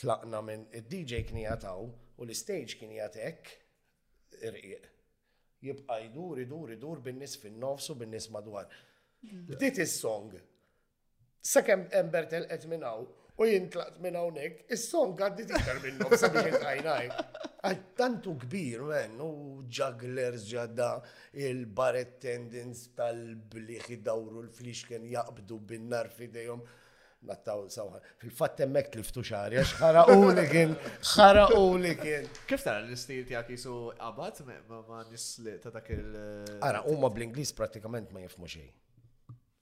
tlaqna 0.00 0.42
minn 0.42 0.64
id-DJ 0.70 1.24
kien 1.28 1.42
jataw 1.42 1.88
u 2.16 2.24
l-stage 2.26 2.78
kien 2.78 2.92
jatek 2.94 3.50
irqiq. 4.40 4.86
Jibqa 5.64 5.98
jdur, 6.06 6.38
idur, 6.40 6.70
idur 6.72 7.00
bin-nies 7.04 7.34
fin-nofs 7.36 7.90
u 7.92 7.96
bin-nies 8.00 8.30
madwar. 8.32 8.70
Bdiet 9.50 9.80
is-song. 9.82 10.30
Sakemm 11.44 11.86
Ember 11.96 12.28
telqet 12.30 12.64
minn 12.68 12.84
hawn 12.86 13.08
U 13.40 13.46
jintlaqt 13.48 14.00
minn 14.04 14.16
hawnhekk, 14.20 14.58
is-song 14.74 15.14
għaddi 15.24 15.46
tiktar 15.48 15.78
minnhom 15.80 16.12
sabiex 16.20 16.58
intajnajk. 16.58 17.36
Tantu 17.96 18.34
kbir, 18.42 18.82
men, 18.90 19.14
u 19.24 19.30
jugglers 19.76 20.44
ġadda 20.48 20.88
il-baret 21.48 22.18
tendins 22.20 22.82
tal-bliħ 23.00 23.86
dawru 24.08 24.42
l-flixken 24.44 25.06
jaqbdu 25.14 25.56
bin-nar 25.72 26.10
fidejhom. 26.16 26.60
Nattaw 27.30 27.62
sawħa. 27.72 27.98
Fil-fatt 28.20 28.60
emmek 28.66 28.90
tliftu 28.94 29.24
xari, 29.28 29.56
għax 29.60 29.72
ħara 29.80 30.02
u 30.18 30.28
li 30.36 30.44
kien, 30.48 30.74
ħara 31.12 31.46
u 31.58 31.62
li 31.80 31.92
kien. 32.00 32.26
Kif 32.48 32.64
tara 32.66 32.82
l-istil 32.84 33.24
tijak 33.28 33.48
jisu 33.54 33.74
għabat 33.96 34.42
ma 34.68 35.00
nisli 35.08 35.56
ta' 35.64 35.72
dak 35.74 35.88
il- 35.96 36.60
Ara, 36.64 36.84
u 36.88 36.96
ma 36.96 37.08
bl-Inglis 37.12 37.52
pratikament 37.60 38.12
ma 38.16 38.20
jifmu 38.24 38.48
xej. 38.48 38.68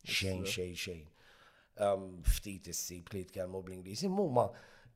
Xejn, 0.07 0.45
xejn, 0.55 0.75
xejn. 0.79 1.07
Um, 1.81 2.09
ftit 2.27 2.67
issib 2.73 3.13
li 3.15 3.21
jitkellmu 3.23 3.61
bl 3.63 3.71
ingliżi 3.77 4.07
imma 4.09 4.49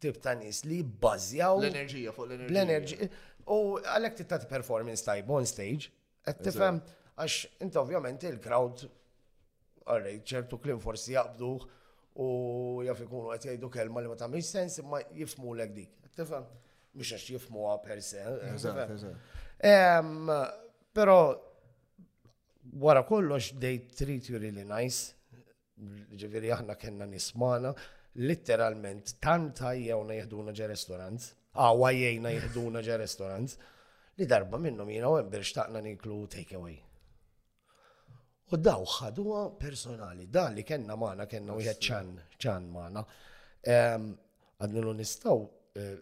tip 0.03 0.16
ta' 0.24 0.33
nies 0.35 0.64
li 0.66 0.80
bbażjaw 0.83 1.61
l-enerġija 1.62 2.11
fuq 2.16 2.26
l-enerġija. 2.35 3.07
l 3.07 3.55
U 3.55 3.59
għalhekk 3.78 4.22
tagħti 4.33 4.49
performance 4.51 5.07
tajb 5.07 5.30
on 5.37 5.47
stage, 5.47 5.93
qed 6.26 6.41
tifhem 6.49 6.80
għax 7.22 7.37
inti 7.66 7.78
ovvjament 7.78 8.26
il-crowd 8.26 8.83
għarrej 9.85 10.18
ċertu 10.33 10.59
klim 10.64 10.83
forsi 10.83 11.14
jaqbduh 11.14 11.68
u 12.24 12.28
jaf 12.89 13.05
ikunu 13.07 13.30
qed 13.37 13.47
jgħidu 13.53 13.70
kelma 13.78 14.03
li 14.03 14.11
ma 14.11 14.18
tagħmilx 14.24 14.51
sens 14.57 14.83
imma 14.83 15.05
jifmu 15.22 15.55
l 15.55 15.68
dik. 15.78 16.11
Tifhem? 16.18 16.49
Mhux 16.99 17.14
għax 17.14 17.30
jifmuha 17.37 17.76
per 17.87 18.03
se. 18.03 18.26
Eh, 19.62 19.99
però 20.95 21.18
wara 22.87 23.07
kollox 23.07 23.55
they 23.62 23.85
treat 23.87 24.33
you 24.35 24.43
really 24.43 24.66
nice 24.76 25.12
ġiviri 26.20 26.51
aħna 26.57 26.76
kena 26.76 27.07
nismana, 27.09 27.72
literalment, 28.20 29.14
tant 29.24 29.62
jgħuna 29.72 30.16
jgħduna 30.20 30.55
ġe 30.55 30.70
restorant, 30.72 31.28
għawa 31.57 31.91
jgħajna 31.97 32.33
jgħduna 32.39 32.83
ġe 32.87 32.99
restorant, 33.03 33.57
li 34.20 34.26
darba 34.28 34.61
minnu 34.61 34.87
jina 34.91 35.11
u 35.11 35.16
għembir 35.20 35.45
xtaqna 35.49 35.80
niklu 35.87 36.20
takeaway. 36.28 36.76
U 38.53 38.59
daw 38.61 38.85
ħaduwa 38.85 39.43
personali, 39.57 40.26
da 40.28 40.49
li 40.53 40.62
kena 40.68 40.97
maħna, 41.01 41.26
kena 41.26 41.57
u 41.57 41.64
ċan, 41.64 42.12
ċan 42.37 42.68
maħna. 42.74 43.03
Għadnilu 43.62 44.93
nistaw 45.01 45.39
eh, 45.80 45.95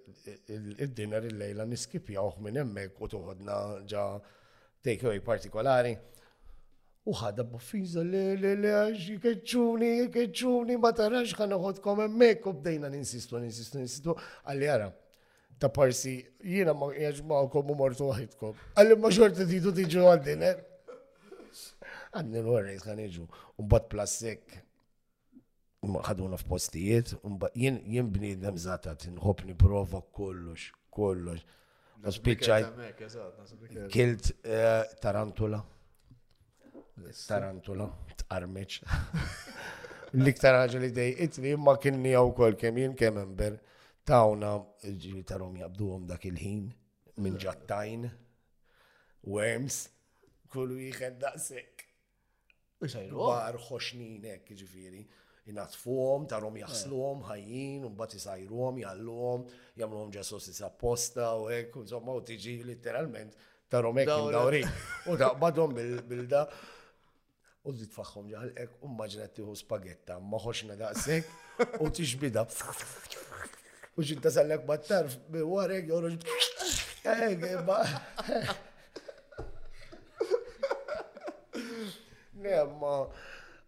il-dinner 0.57 1.25
il-lejla 1.31 1.65
niskipja 1.69 2.25
uħ 2.27 2.41
minn 2.45 2.61
emmek 2.65 2.99
u 3.05 3.09
tuħodna 3.09 3.59
ġa 3.89 4.05
takeaway 4.83 5.21
partikolari. 5.25 5.95
U 7.09 7.15
ħada 7.17 7.45
buffiza 7.49 8.03
le 8.05 8.21
le 8.37 8.51
li 8.61 8.71
għax 8.77 9.15
keċuni, 9.25 9.93
keċċuni, 10.13 10.75
ma 10.83 10.91
tarax 10.97 11.33
ħana 11.39 11.57
ħodkom 11.63 12.03
emmek 12.05 12.49
u 12.51 12.53
bdejna 12.59 12.91
ninsistu, 12.93 13.39
ninsistu, 13.41 13.81
ninsistu, 13.81 14.15
għalli 14.51 14.69
għara. 14.69 14.89
Ta' 15.61 15.69
parsi, 15.73 16.19
jina 16.57 16.75
ma 16.77 16.91
jgħaxmawkom 16.93 17.71
u 17.73 17.77
mortu 17.79 18.09
għahitkom. 18.13 18.61
Għalli 18.81 18.99
ma 19.01 19.13
xorta 19.17 19.47
titu 19.49 19.73
tiġu 19.77 20.05
għaddin, 20.13 20.45
eh? 20.49 20.99
Għanni 22.17 22.41
l-għarrejt 22.43 22.89
għanni 22.91 23.09
ġu, 23.17 23.27
un 23.61 23.73
bat 23.73 23.89
plastik. 23.93 24.59
ħaduna 26.11 26.37
f'postijiet, 26.37 27.15
jien 27.57 28.11
bnidem 28.13 28.57
zata 28.61 28.93
tinħobni 29.01 29.55
prova 29.57 30.03
kollox, 30.17 30.67
kollox. 30.93 31.47
Kilt 33.91 34.33
eh, 34.45 34.83
tarantula. 35.01 35.63
Tarantula, 37.09 37.89
tqarmiċ. 38.23 38.81
L-iktar 40.19 40.57
ħagġa 40.59 40.81
li 40.83 40.89
dej 40.95 41.13
itni 41.27 41.53
ma 41.63 41.77
kienni 41.79 42.13
għaw 42.19 42.33
kol 42.35 42.57
kem 42.59 42.79
jien 42.81 42.97
kem 42.99 43.19
ember 43.23 43.57
tawna 44.07 44.57
ġiri 44.83 45.23
tarom 45.29 45.55
jabduhom 45.61 46.09
dak 46.09 46.25
il-ħin 46.27 46.65
minn 47.23 47.37
ġattajn, 47.39 48.09
worms, 49.31 49.79
kullu 50.51 50.81
jieħed 50.83 51.19
daqsek. 51.23 51.87
Bar 52.81 53.59
xoxninek 53.61 54.49
ġifiri. 54.57 55.05
fuħom, 55.77 56.27
tarom 56.27 56.57
eh. 56.57 56.65
għom 56.65 57.23
ħajjin, 57.29 57.85
un 57.87 57.95
bat 57.97 58.13
jisajruhom, 58.17 58.81
jalluhom, 58.83 59.45
jamluhom 59.79 60.11
ġasos 60.15 60.49
apposta 60.67 61.33
u 61.37 61.49
u 61.49 61.85
zomma 61.87 62.13
u 62.13 62.21
tiġi 62.23 62.57
literalment 62.65 63.35
tarom 63.69 63.97
hekk 64.01 64.07
dawri. 64.33 64.65
U 65.07 65.15
daqbadhom 65.17 65.75
bil-da. 65.77 66.45
Bil 66.51 66.80
u 67.65 67.73
zid 67.77 67.93
faħħom 67.93 68.29
ek 68.65 68.77
u 68.81 68.89
maġna 68.91 69.27
spaghetta 69.29 69.63
spagetta 69.63 70.15
maħoċna 70.33 70.77
daqsek 70.77 71.81
u 71.85 71.91
tixbida. 71.91 72.45
U 73.97 74.03
xinta 74.05 74.31
sallek 74.33 74.65
battarf, 74.67 75.17
warek 75.45 75.89
jorġ. 75.91 76.17
Ne, 82.41 82.55
eh, 82.57 82.71
ma. 82.81 82.91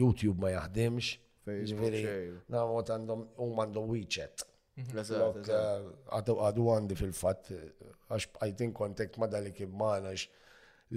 YouTube 0.00 0.38
ma 0.44 0.52
jaħdimx. 0.58 1.16
Ġviri, 1.46 1.68
jiġifieri, 1.70 2.38
na 2.50 2.64
għandhom, 2.66 3.24
u 3.38 3.50
għandhom 3.62 3.90
WeChat. 3.94 4.44
Mhm. 4.76 5.44
Uh, 5.48 6.16
għadu 6.18 6.34
għandi 6.72 6.96
fil-fat, 7.00 7.46
uh, 7.54 7.94
għax 8.12 8.26
I 8.46 8.50
think 8.58 8.74
kontek 8.76 9.16
ma 9.18 9.26
dalik 9.30 9.62
imman 9.64 10.04
għax 10.10 10.26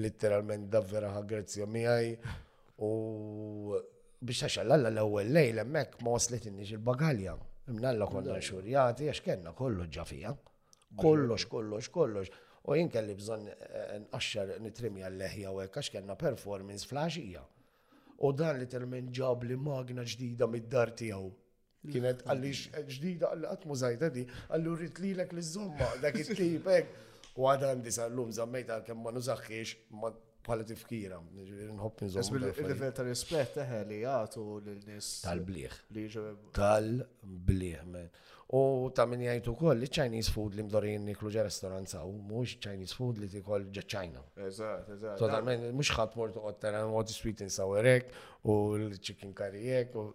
literalment 0.03 0.67
davvera 0.71 1.13
għagrezzja 1.15 1.63
ħagrezzja 1.63 1.69
miħaj 1.77 2.11
u 2.83 3.79
biex 4.19 4.43
taxalla 4.49 4.75
l-ewel 4.81 5.31
lejl 5.31 5.63
emmek 5.63 5.95
ma 6.03 6.17
waslet 6.17 6.49
inniġ 6.51 6.73
il-bagalja. 6.75 7.37
Mnalla 7.71 8.07
konna 8.09 8.35
xurjati 8.43 9.07
għax 9.13 9.23
kena 9.29 9.53
kollu 9.55 9.87
ġafija. 9.87 10.35
Kollox, 10.99 11.45
kollox, 11.45 11.87
kollox. 11.93 12.35
U 12.67 12.75
jien 12.75 12.89
li 13.07 13.15
bżon 13.15 13.45
eh, 13.47 13.97
nqaxxar 14.03 14.57
nitrimja 14.61 15.07
l-leħja 15.07 15.55
u 15.55 15.63
għax 15.63 15.93
kena 15.95 16.19
performance 16.19 16.89
flaxija. 16.89 17.45
U 18.27 18.33
dan 18.35 18.59
literalment 18.59 19.13
ġab 19.15 19.45
li 19.47 19.55
magna 19.55 20.03
ġdida 20.03 20.49
mid-dar 20.51 20.91
tijaw. 20.91 21.29
Kienet 21.87 22.23
għalli 22.27 22.49
ġdida 22.93 23.29
għalli 23.33 23.47
għatmu 23.53 23.75
zaħida 23.81 24.09
di, 24.15 24.23
għallu 24.51 24.73
rrit 24.79 24.97
li 25.03 25.11
l 25.15 25.41
zomma 25.49 25.91
dak 26.03 26.17
il 26.23 26.33
tip 26.35 26.67
ek. 26.73 26.97
U 27.39 27.45
għada 27.47 27.69
għandi 27.73 27.93
sal-lum 27.95 28.33
zammejta 28.35 28.81
kemm 28.87 29.05
ma 29.05 29.13
nużaxħiex 29.15 29.91
ma 30.01 30.09
pala 30.43 30.63
tifkira, 30.67 31.19
nħobb 31.35 32.01
nżomma. 32.09 32.41
Il-level 32.57 32.91
ta' 32.97 33.05
rispet 33.07 33.53
teħe 33.59 33.79
eh, 33.83 33.87
li 33.91 34.01
għatu 34.03 34.43
l-nis. 34.63 35.13
Tal-bliħ. 35.23 36.51
Tal-bliħ, 36.59 37.97
U 38.49 38.59
ta' 38.97 39.03
minn 39.05 39.21
jajtu 39.27 39.51
koll 39.55 39.77
li 39.79 39.85
Chinese 39.93 40.31
food 40.33 40.55
li 40.57 40.63
mdorin 40.65 41.03
niklu 41.05 41.29
ġa 41.31 41.43
restoranza 41.45 41.99
u 42.09 42.15
mux 42.17 42.55
Chinese 42.57 42.95
food 42.97 43.19
li 43.21 43.27
ti 43.29 43.43
koll 43.45 43.67
ġa 43.69 43.83
ċajna. 43.93 44.23
Eżat, 44.47 44.87
eżat. 44.95 45.19
Totalment, 45.21 45.67
mux 45.77 45.91
ħat 45.93 46.17
mortu 46.17 46.41
għottara, 46.41 46.81
għot 46.89 47.13
sweet 47.13 47.43
and 47.45 47.53
sour 47.55 47.93
u 48.49 48.55
l-chicken 48.81 49.37
curry 49.37 49.61
u 50.01 50.07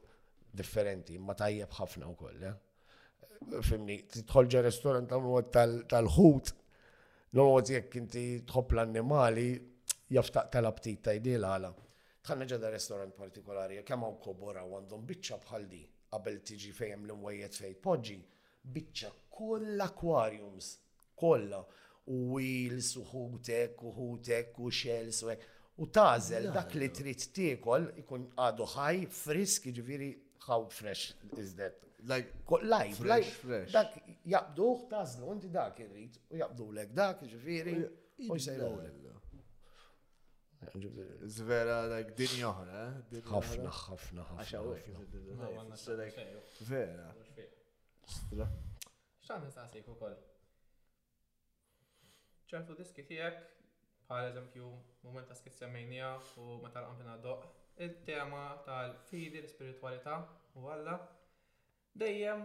differenti, 0.54 1.18
ma 1.20 1.34
tajjeb 1.36 1.72
ħafna 1.74 2.08
u 2.08 2.14
koll. 2.18 2.44
Eh. 2.44 3.38
Fimni, 3.66 3.98
titħolġa 4.10 4.62
restorant 4.64 5.10
tal 5.52 5.74
tal-ħut, 5.92 6.52
l-mod 7.34 7.70
jekk 7.74 7.96
inti 8.00 8.24
tħobb 8.48 8.76
l-annimali, 8.76 9.46
jaftaq 10.14 10.52
tal 10.54 10.70
abtit 10.70 11.02
ta' 11.04 11.16
idil 11.18 11.44
għala. 11.48 11.72
Tħanna 12.24 12.46
ġada 12.48 12.70
restorant 12.72 13.12
partikolari, 13.18 13.82
kem 13.84 14.04
għaw 14.06 14.18
kobora 14.24 14.62
u 14.64 14.78
għandhom 14.78 15.04
biċċa 15.10 15.42
bħaldi 15.44 15.82
għabel 15.84 15.92
qabel 16.14 16.36
tiġi 16.48 16.70
fejem 16.72 17.08
l-imwejjed 17.08 17.56
fejn 17.60 17.78
poġġi, 17.84 18.20
biċċa 18.70 19.08
koll 19.34 19.82
aquariums, 19.82 20.68
kollha, 21.18 21.58
u 22.14 22.18
wheels, 22.36 22.92
u 23.00 23.04
hutek, 23.10 23.82
u 23.82 23.90
hutek, 23.96 24.56
u 24.62 24.70
shells, 24.70 25.24
u 25.82 25.88
tażel 25.90 26.52
dak 26.54 26.70
li 26.78 26.86
trid 26.94 27.24
tiekol 27.34 27.88
ikun 27.98 28.28
għadu 28.38 28.68
ħaj, 28.76 29.02
frisk, 29.10 29.68
ġifiri 29.74 30.12
how 30.46 30.68
fresh 30.68 31.12
is 31.36 31.54
that? 31.54 31.74
Like, 32.06 32.34
live, 32.62 32.96
fresh, 33.00 33.08
like, 33.12 33.28
fresh. 33.46 33.72
Dak, 33.72 33.94
jabduħ 34.28 34.82
tazlu, 34.90 35.30
inti 35.32 35.48
dak 35.52 35.78
irrit, 35.86 36.18
u 36.34 36.40
jabduħ 36.42 36.74
lek 36.78 36.90
dak, 36.98 37.22
ġifiri, 37.32 37.76
u 38.28 38.36
jisajlu 38.36 38.74
lek. 38.82 39.00
Zvera, 41.36 41.78
like, 41.92 42.12
din 42.18 42.34
joħra, 42.42 42.82
eh? 43.14 43.22
Hafna, 43.30 43.72
hafna, 43.80 44.24
hafna. 44.34 45.74
Vera. 46.70 47.08
ċan 49.24 49.44
nistaqsik 49.46 49.88
u 49.92 49.96
koll? 49.96 50.18
ċertu 52.44 52.74
diski 52.78 53.02
tijek, 53.08 53.38
bħal 54.10 54.28
eżempju, 54.28 54.66
moment 55.08 55.26
ta' 55.26 55.34
skit 55.34 55.56
u 55.64 56.58
meta 56.62 56.82
l-qampina 56.84 57.16
doq, 57.24 57.48
il-tema 57.80 58.62
tal-fidi, 58.64 59.40
l-spiritualità 59.42 60.20
u 60.54 60.68
għalla, 60.70 60.98
dejjem 61.98 62.44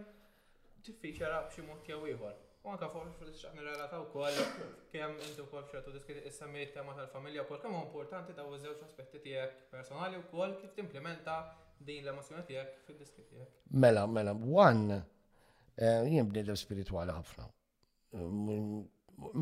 tiffiċera 0.86 1.42
b'xi 1.46 1.62
mod 1.66 1.86
jew 1.86 2.00
ieħor. 2.10 2.38
U 2.64 2.72
anke 2.74 2.88
forsi 2.92 3.14
forsi 3.16 3.38
x'aħna 3.40 3.62
relataw 3.64 4.02
ukoll 4.08 4.40
kemm 4.92 5.20
intu 5.28 5.46
wkoll 5.46 5.68
xertu 5.70 5.94
diskri 5.94 6.22
issemmi 6.28 6.66
tema 6.74 6.92
tal-familja 6.98 7.44
wkoll 7.46 7.62
kemm 7.62 7.78
importanti 7.78 8.34
daw 8.36 8.50
iż-żewġ 8.56 8.82
aspetti 8.88 9.22
tiegħek 9.26 9.70
personali 9.76 10.18
wkoll 10.26 10.56
kif 10.60 10.74
timplementa 10.76 11.38
din 11.78 12.02
l-emozjoni 12.04 12.44
tiegħek 12.50 12.82
fid-diskri 12.88 13.28
tiegħek. 13.30 13.62
Mela, 13.84 14.04
mela, 14.06 14.34
one 14.34 14.98
eh, 15.76 16.10
jien 16.10 16.28
bniedem 16.28 16.58
spiritwali 16.60 17.14
ħafna. 17.16 17.46
Eh, 18.18 18.88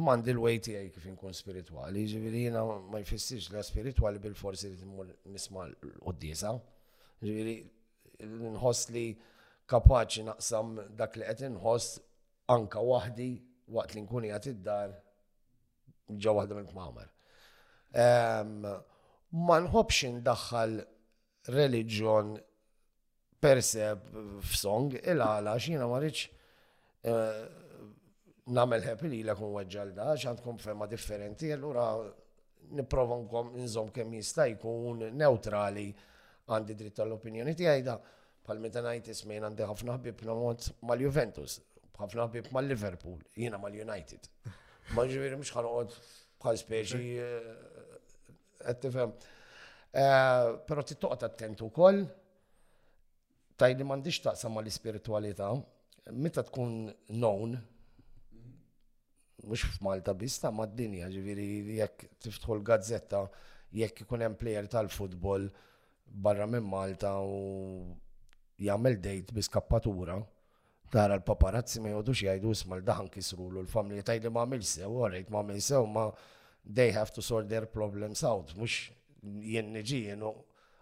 mandi 0.05 0.33
l-wejti 0.35 0.75
għaj 0.77 0.89
kif 0.95 1.05
inkun 1.09 1.35
spirituali, 1.37 2.01
ġiviri 2.11 2.41
jina 2.47 2.61
ma 2.67 2.99
jfissirx 3.03 3.45
la 3.53 3.63
spirituali 3.65 4.19
bil-forsi 4.23 4.65
li 4.73 4.79
timmur 4.81 5.07
nisma 5.33 5.63
l-qoddisa, 5.71 6.53
ġiviri 7.25 7.57
nħoss 8.55 8.93
li 8.95 9.07
kapaċi 9.71 10.21
naqsam 10.31 10.69
dak 10.99 11.13
li 11.21 11.25
qed 11.29 11.41
inħoss 11.51 11.87
anka 12.55 12.81
wahdi 12.85 13.31
waqt 13.77 13.91
li 13.95 14.01
nkuni 14.07 14.29
għat 14.35 14.47
id-dar 14.55 14.89
ġew 16.09 16.33
wahda 16.39 16.53
minn 16.57 16.71
kmamar. 16.73 17.09
Ma 19.31 19.59
nħobx 19.63 19.99
ndaħħal 20.23 20.73
reliġjon 21.55 22.29
per 23.39 23.59
se 23.63 23.85
f'song 24.49 24.89
il-għala 24.99 25.55
xina 25.63 25.87
marriċ 25.89 26.19
eh, 27.07 27.43
namel 28.49 28.81
ħepi 28.85 29.09
li 29.13 29.19
l-ekun 29.25 29.51
weġġalda, 29.57 30.05
xan 30.17 30.39
tkun 30.41 30.59
ferma 30.63 30.87
differenti, 30.91 31.51
allura 31.53 31.85
niprofa 32.79 33.17
nkom 33.23 33.51
nżom 33.65 33.91
kemm 33.95 34.15
jista' 34.19 34.47
jkun 34.55 35.07
neutrali 35.17 35.89
għandi 36.49 36.77
dritt 36.79 37.01
għall 37.05 37.17
opinjoni 37.19 37.55
tiegħi 37.55 37.75
għajda. 37.79 37.99
pal 38.49 38.59
meta 38.65 38.81
najt 38.81 39.11
ismejn 39.13 39.45
għandi 39.45 39.65
ħafna 39.69 39.95
ħbib 39.99 40.23
nomont 40.25 40.71
mal-Juventus, 40.89 41.59
ħafna 42.01 42.25
ħbib 42.31 42.47
mal-Liverpool, 42.57 43.19
jiena 43.37 43.59
mal-United. 43.61 44.25
Ma 44.97 45.05
ġifieri 45.05 45.37
mhux 45.37 45.51
ħanoqgod 45.53 45.97
bħal 46.41 46.57
speċi 46.63 47.11
eh, 47.21 47.51
qed 48.73 48.81
tifhem. 48.87 49.13
Eh, 49.93 50.57
però 50.65 50.81
tittoqgħod 50.89 51.27
attent 51.29 51.61
ukoll 51.67 52.07
tajli 53.61 53.85
m'għandix 53.85 54.23
taqsam 54.31 54.57
mal 54.57 54.71
spiritualita 54.73 55.51
meta 56.17 56.41
tkun 56.49 56.79
known 57.21 57.59
mux 59.45 59.57
f'Malta 59.63 60.15
bista 60.15 60.51
ma 60.51 60.67
d-dinja, 60.67 61.09
ġiviri 61.13 61.47
jekk 61.79 62.07
tiftħu 62.25 62.57
l-gazzetta, 62.59 63.23
jekk 63.79 64.03
ikun 64.05 64.25
hemm 64.25 64.39
plejer 64.41 64.67
tal-futbol 64.73 65.47
barra 66.25 66.47
minn 66.49 66.67
Malta 66.67 67.15
u 67.21 67.95
jagħmel 68.59 68.99
dejt 68.99 69.33
bi 69.37 69.45
skappatura, 69.47 70.19
tara 70.91 71.19
l-paparazzi 71.21 71.83
ma 71.85 71.93
jgħodux 71.93 72.23
jgħidu 72.25 72.55
smal 72.63 72.83
daħan 72.83 73.13
kisru 73.15 73.51
l-familja 73.61 74.09
tajli 74.11 74.33
ma 74.33 74.43
għamil 74.47 74.65
sew, 74.67 74.91
għarajt 74.91 75.31
ma 75.35 75.43
għamil 75.43 75.63
sew, 75.63 75.85
ma 75.87 76.09
they 76.67 76.91
have 76.97 77.15
to 77.15 77.23
sort 77.23 77.47
their 77.49 77.67
problems 77.71 78.25
out, 78.27 78.51
mux 78.59 78.89
jien 79.47 79.75
niġi, 79.75 80.07
you 80.19 80.35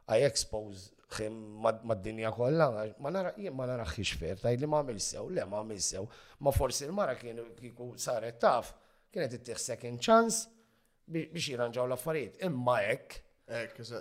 I 0.07 0.23
expose 0.23 0.93
mad-dinja 1.09 2.31
kollha, 2.33 2.93
ma 2.99 3.11
nara 3.11 3.33
ma 3.53 3.67
nara 3.67 3.85
xiexfer, 3.87 4.39
tajt 4.41 4.61
li 4.61 4.67
ma 4.67 4.81
għamil 4.83 4.99
sew, 5.01 5.29
le 5.31 5.45
ma 5.47 5.61
għamil 5.63 5.81
sew, 5.81 6.07
ma 6.43 6.51
forsi 6.53 6.87
l-mara 6.89 7.15
kienu 7.15 7.53
kiku 7.57 7.93
saret 7.97 8.39
taf, 8.43 8.73
kienet 9.15 9.39
ittieħ 9.39 9.59
second 9.63 10.01
chance 10.03 10.49
biex 11.07 11.49
jiranġaw 11.49 11.87
l-affarijiet. 11.87 12.43
Imma 12.49 12.79
hekk, 12.83 13.21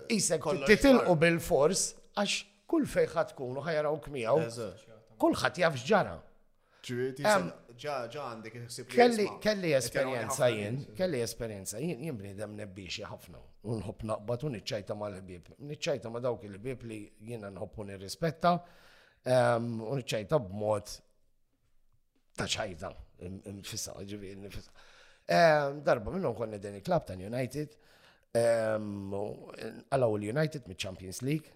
isek 0.09 0.47
titilqu 0.65 1.15
bil-fors 1.15 1.91
għax 2.15 2.39
kull 2.67 2.87
fejħat 2.89 3.35
kunu 3.37 3.61
ħajaraw 3.61 3.99
kmijaw, 4.07 4.39
miegħu, 4.41 4.71
kull 5.21 5.37
ħat 5.43 5.61
jaf 5.61 5.77
x'ġara 5.81 6.17
ġa 7.79 7.95
ġa 8.11 8.25
għandek 8.29 8.57
kelli 8.93 9.25
kelli 9.43 9.71
esperjenza 9.77 10.47
jien, 10.51 10.77
kelli 10.97 11.21
esperjenza 11.25 11.79
jien 11.81 12.01
jien 12.05 12.17
bniedem 12.17 12.53
nebbiċi 12.59 13.05
ħafna. 13.09 13.41
Unħobb 13.71 14.05
naqbad 14.11 14.43
u 14.47 14.51
niċċajta 14.55 14.97
mal-ħbieb. 14.99 15.55
Niċċajta 15.71 16.11
ma' 16.13 16.21
dawk 16.23 16.45
il 16.47 16.55
ħbib 16.59 16.85
li 16.89 16.99
jien 17.31 17.45
nħobbu 17.49 17.85
nirrispetta 17.89 18.53
ehm, 19.31 19.81
u 19.81 19.97
niċċajta 19.99 20.39
b'mod 20.45 20.93
ta' 22.39 22.47
ċajta 22.55 22.91
nfissa, 23.55 23.97
ġifieri 24.05 24.39
nfissa. 24.45 24.71
Ehm, 25.33 25.81
darba 25.87 26.13
minnu 26.13 26.33
konna 26.37 26.59
deni 26.61 26.79
il-klab 26.81 27.07
ta' 27.09 27.17
United, 27.17 27.75
ehm, 28.35 29.13
għalaw 29.89 30.17
il-United 30.19 30.69
mit 30.69 30.77
champions 30.81 31.23
League, 31.25 31.49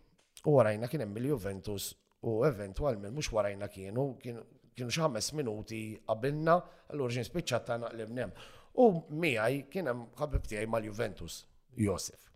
u 0.47 0.57
warajna 0.57 0.87
kienem 0.89 1.11
mill 1.13 1.33
juventus 1.35 1.93
u 2.27 2.41
eventualment 2.47 3.15
mux 3.15 3.29
warajna 3.31 3.67
kienu, 3.71 4.13
kienu 4.19 4.41
kienu 4.79 4.93
xaħmes 4.93 5.19
ħames 5.19 5.33
minuti 5.39 5.79
qabilna, 6.07 6.53
allura 6.93 7.11
ġin 7.15 7.27
spiċċat 7.27 7.65
ta' 7.69 7.77
naqlem 7.83 8.13
nem. 8.15 8.31
U 8.79 8.85
miħaj 9.21 9.57
kien 9.73 9.89
hemm 9.91 10.05
ħabib 10.21 10.47
tiegħi 10.47 10.67
mal-Juventus, 10.71 11.39
Josef. 11.85 12.27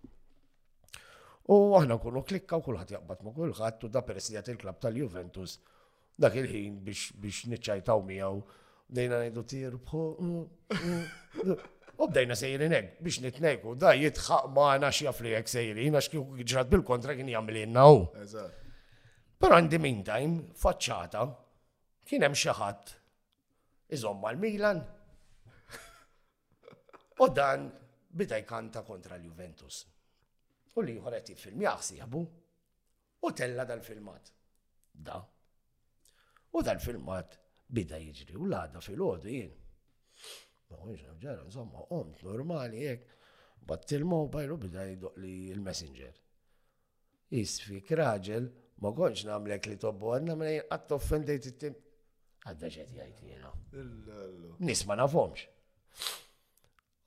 U 1.52 1.60
aħna 1.80 1.98
kunu 2.00 2.22
klikka 2.28 2.58
u 2.60 2.66
kullħat 2.66 2.96
jaqbad 2.98 3.24
ma' 3.24 3.36
kulħadd 3.38 3.86
u 3.88 3.92
da 3.92 4.04
persijat 4.08 4.50
il-klab 4.54 4.80
tal-Juventus 4.84 5.58
dak 6.20 6.36
il-ħin 6.42 6.80
biex 6.86 7.14
biex 7.24 7.48
niċċajtaw 7.54 8.04
miegħu 8.08 8.42
dejna 8.94 9.22
ngħidu 9.24 9.44
tirbħu. 9.54 10.04
U 12.04 12.08
bdejna 12.10 12.36
sejri 12.40 12.68
hekk 12.76 13.04
biex 13.06 13.22
nitnejku, 13.30 13.76
da 13.78 13.94
jitħaq 13.98 14.50
maħna 14.58 14.92
xjaf 14.98 15.22
li 15.28 15.36
hekk 15.40 15.52
sejrin, 15.56 15.96
għax 16.02 16.12
kieku 16.18 16.44
ġrat 16.54 16.72
bil-kontra 16.76 17.16
kien 17.18 17.32
jagħmel 17.36 17.80
u. 17.84 18.04
Però 19.44 19.58
għandi 19.60 19.76
the 19.76 19.84
meantime, 19.84 20.46
faċċata, 20.56 21.24
kien 22.08 22.24
hemm 22.24 22.36
xi 22.36 22.52
ħadd 22.56 22.94
iżomm 23.98 24.22
mal-Milan. 24.26 24.82
U 27.24 27.28
dan 27.32 27.68
bida 28.10 28.40
jkanta 28.44 28.84
kontra 28.88 29.16
l-Juventus. 29.18 29.84
U 30.76 30.82
li 30.82 30.96
jħor 31.00 31.18
qed 31.20 31.34
jiffilmjaħ 31.36 31.84
sieħbu. 31.92 32.24
U 33.24 33.32
tella 33.32 33.66
dal-filmat. 33.70 34.32
Da. 34.94 35.20
U 36.54 36.62
dal-filmat 36.62 37.38
bida 37.74 37.98
jiġri 38.02 38.36
u 38.38 38.48
l-għada 38.50 38.82
fil-ħodu 38.86 39.32
jien. 39.32 39.54
Ma 40.74 40.78
ġara, 41.22 41.44
insomma, 41.46 41.82
omt 41.94 42.22
normali 42.26 42.82
jek, 42.88 43.04
batt 43.68 43.94
il-mobile 43.96 44.54
u 44.56 44.60
bida 44.66 44.84
jidoq 44.90 45.18
li 45.22 45.34
il-messenger. 45.54 46.18
Isfik 47.38 47.92
raġel, 47.98 48.50
ma 48.82 48.92
konċ 48.94 49.24
namlek 49.30 49.70
li 49.72 49.78
tobbu 49.82 50.12
għadna 50.18 50.36
ma 50.38 50.50
għattu 50.50 50.98
offendejt 51.00 51.48
it-tim 51.54 51.78
Għaddaġet 52.44 52.90
jgħajt 52.92 53.20
jena. 53.24 53.52
Nisma 54.68 54.98
nafomx. 55.00 55.46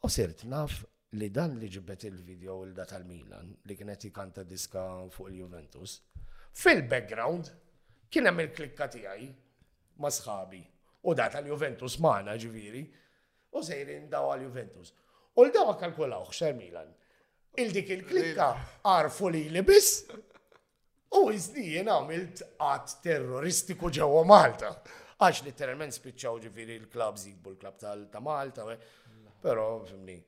U 0.04 0.08
sirt 0.08 0.44
naf 0.48 0.78
li 1.20 1.28
dan 1.30 1.58
li 1.60 1.68
ġibet 1.72 2.06
il-video 2.08 2.62
il-da 2.64 2.86
tal-Milan 2.88 3.50
li 3.68 3.76
kienet 3.76 4.06
kanta 4.16 4.44
diska 4.48 4.84
fuq 5.12 5.28
il-Juventus. 5.30 5.98
Fil-background 6.62 7.50
kien 8.12 8.30
hemm 8.30 8.42
il-klikka 8.46 8.88
tiegħi 8.96 9.28
ma' 10.00 10.12
sħabi 10.16 10.62
u 11.06 11.16
da 11.20 11.28
tal-Juventus 11.32 11.98
maħna 12.04 12.38
ġiviri 12.40 12.84
u 13.56 13.62
sejrin 13.68 14.08
daw 14.12 14.32
għal-Juventus. 14.34 14.94
U 15.36 15.44
l-dawa 15.44 15.76
kalkulaw 15.82 16.30
xer 16.32 16.56
Milan. 16.56 16.88
Il-dik 17.60 17.92
il-klikka 17.98 18.50
għarfu 18.94 19.28
li 19.36 19.44
li 19.52 19.60
biss 19.60 20.06
u 21.18 21.28
iżdijien 21.32 21.88
għamilt 21.92 22.46
għat 22.56 23.00
terroristiku 23.04 23.92
ġewwa 23.96 24.24
Malta. 24.32 24.74
Għax 25.16 25.46
literalment 25.46 25.94
spiċċaw 25.96 26.38
ġifiri 26.44 26.74
l-klab 26.82 27.16
zikbu 27.16 27.54
l-klab 27.54 27.76
ta' 27.80 28.20
Malta, 28.20 28.66
pero 29.40 29.78
fimni 29.88 30.18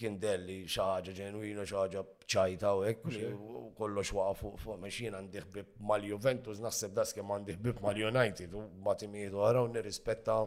kien 0.00 0.16
delli 0.20 0.62
xaġa 0.68 1.12
ġenwina, 1.16 1.66
xaġa 1.68 2.00
ċajta 2.24 2.70
u 2.76 2.84
ekk, 2.88 3.04
u 3.32 3.66
kollox 3.76 4.14
waqfu 4.16 4.54
fuq 4.60 4.80
meċina 4.80 5.20
għandih 5.20 5.46
bib 5.52 5.76
mal-Juventus, 5.90 6.60
nasib 6.64 6.94
das 6.96 7.12
kem 7.16 7.30
għandih 7.36 7.58
bib 7.64 7.82
mal-United, 7.84 8.56
u 8.56 8.64
batimijiet 8.84 9.36
u 9.36 9.44
għara 9.44 9.62
u 9.66 9.68
nirrispetta 9.74 10.38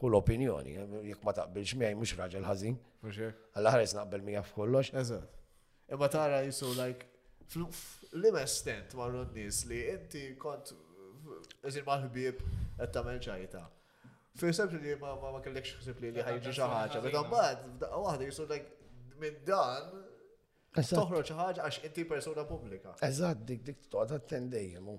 kull 0.00 0.16
opinjoni, 0.18 0.76
jek 1.12 1.24
ma 1.24 1.36
taqbilx 1.36 1.76
għaj 1.76 1.98
mux 2.00 2.16
raġel 2.20 2.48
ħazin. 2.48 2.80
Għalla 3.12 3.74
ħares 3.76 3.96
naqbel 4.00 4.24
għaf 4.40 4.54
kollox. 4.56 4.94
Eżat. 5.02 5.36
Imma 5.92 6.08
tara 6.12 6.40
jisu, 6.46 6.72
like, 6.80 7.08
fl-lim 7.52 8.40
estent 8.40 8.96
marru 8.98 9.26
n-nis 9.28 9.64
li 9.70 9.82
inti 9.92 10.24
kont 10.40 10.72
iżin 11.68 11.84
mal-ħbib, 11.86 12.40
menċajta. 12.78 13.20
ċajta. 13.26 13.62
Fiseb 14.40 14.74
li 14.82 14.94
ma 15.00 15.12
ma 15.20 15.40
kellekx 15.42 15.76
xsib 15.82 16.00
li 16.02 16.10
li 16.16 16.22
ħajġi 16.24 16.52
xaħġa, 16.58 17.02
bada 17.04 17.22
mbagħad 17.28 17.62
bad, 17.78 17.94
waħda 18.04 18.26
jisur 18.28 18.48
like 18.50 18.66
minn 19.22 19.36
dan 19.46 19.92
toħroġ 20.74 21.30
ħaġa 21.38 21.66
għax 21.68 21.80
inti 21.90 22.04
persona 22.10 22.44
pubblika. 22.48 22.96
Eżatt, 23.08 23.44
dik 23.50 23.62
dik 23.68 23.84
toqgħod 23.92 24.16
attent 24.18 24.50
dejjem. 24.56 24.90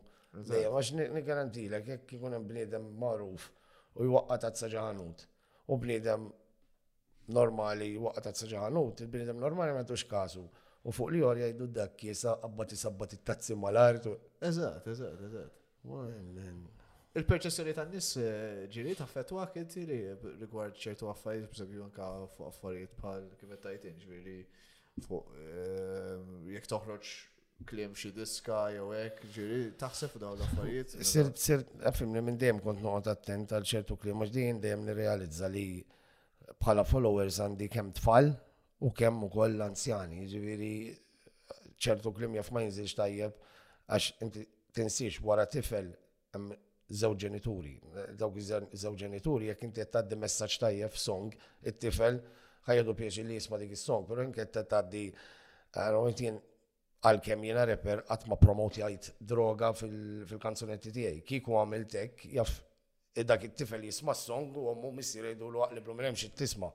Dejjem 0.51 0.79
għax 0.79 0.91
nigarantilek 1.17 1.91
jekk 1.95 2.15
ikun 2.19 2.37
hemm 2.37 2.47
bniedem 2.49 2.87
magħruf 3.05 3.49
u 3.99 4.07
jwaqqa' 4.13 4.39
tazza 4.45 4.69
saġanut 4.69 5.27
u 5.73 5.79
bniedem 5.81 6.29
normali 7.35 7.87
waqta 7.97 8.29
t-saġanut, 8.35 8.99
il-bnidem 9.01 9.39
normali 9.41 9.73
ma 9.73 9.79
tux 9.89 10.03
kasu. 10.05 10.43
U 10.85 10.91
fuq 10.93 11.09
li 11.15 11.23
għor 11.25 11.39
jajdu 11.41 11.65
dak 11.73 11.97
jisa 12.05 12.35
għabbat 12.37 12.75
jisabbat 12.75 13.15
it-tazzi 13.17 13.55
mal-artu. 13.57 14.11
Eżat, 14.45 14.85
eżat, 14.91 15.31
Il-perċessjoni 17.15 17.73
tan 17.77 17.91
nis 17.93 18.09
eh, 18.19 18.65
ġiri 18.71 18.93
ta' 18.99 19.05
fetwa 19.07 19.45
kinti 19.53 19.85
li 19.87 19.99
rigward 20.41 20.75
ċertu 20.75 21.07
għaffariet, 21.07 21.45
bżegħu 21.53 21.83
anka 21.85 22.07
fuq 22.33 22.49
affarijiet 22.49 22.95
bħal 22.99 23.27
kif 23.39 23.53
tajtin 23.63 24.01
ġviri 24.01 24.33
fuq 25.05 25.29
ehm, 25.45 26.33
jek 26.51 26.67
toħroġ 26.73 27.11
klim 27.69 27.93
xi 27.95 28.11
diska 28.17 28.57
jew 28.73 28.89
hekk 28.99 29.23
ġiri 29.37 29.59
taħseb 29.79 30.17
dawn 30.25 30.41
l-affarijiet. 30.41 30.97
Sir 31.07 31.29
sir 31.39 31.63
affimni 31.87 32.19
minn 32.25 32.41
dejjem 32.41 32.59
kont 32.65 32.83
noqgħod 32.83 33.07
attent 33.13 33.53
għal 33.55 33.67
ċertu 33.71 33.95
klim 34.03 34.25
għax 34.25 34.33
din 34.35 34.59
dejjem 34.65 34.83
nirrealizza 34.89 35.47
li 35.53 35.67
bħala 36.59 36.83
followers 36.89 37.39
għandi 37.45 37.69
kemm 37.77 37.93
tfal 37.95 38.33
u 38.83 38.91
kemm 38.91 39.23
ukoll 39.29 39.63
anzjani, 39.69 40.27
ġiri 40.35 40.73
ċertu 41.79 42.11
klim 42.17 42.35
jaf 42.35 42.51
ma 42.51 42.65
jinżilx 42.67 42.99
tajjeb 42.99 43.39
għax 43.87 44.17
inti 44.27 44.43
tinsiex 44.75 45.19
wara 45.23 45.45
tifel 45.47 45.87
żewġ 46.91 47.21
ġenituri. 47.25 47.75
Dawk 48.19 48.35
żewġ 48.43 48.99
ġenituri 49.05 49.47
jekk 49.49 49.63
inti 49.69 49.81
qed 49.81 49.91
tgħaddi 49.95 50.17
messaġġ 50.21 50.57
tajjeb 50.65 50.99
song, 50.99 51.31
it-tifel 51.65 52.19
ħajdu 52.67 52.93
pieċi 52.99 53.23
li 53.25 53.37
jisma' 53.39 53.59
dik 53.61 53.73
is-song, 53.77 54.05
però 54.09 54.25
jekk 54.25 54.37
qed 54.43 54.53
tgħaddi 54.69 55.05
jien 56.19 56.37
eh, 56.37 56.43
għal-kem 57.05 57.43
jena 57.45 57.63
reper 57.69 58.01
għat 58.09 58.27
ma 58.29 58.37
promoti 58.41 58.83
għajt 58.85 59.09
droga 59.21 59.71
fil-kanzunetti 59.77 60.93
tiegħi. 60.93 61.23
Kiku 61.31 61.57
għamilt 61.61 61.97
hekk 62.03 62.25
jaf 62.37 62.55
dak 63.25 63.43
it-tifel 63.47 63.85
jisma 63.87 64.13
s-song 64.15 64.53
u 64.59 64.67
għommu 64.73 64.91
missir 64.97 65.23
jgħidu 65.31 65.49
l 65.53 65.63
għaqli 65.65 65.85
brumrem 65.87 66.17
xit 66.19 66.35
tisma. 66.37 66.69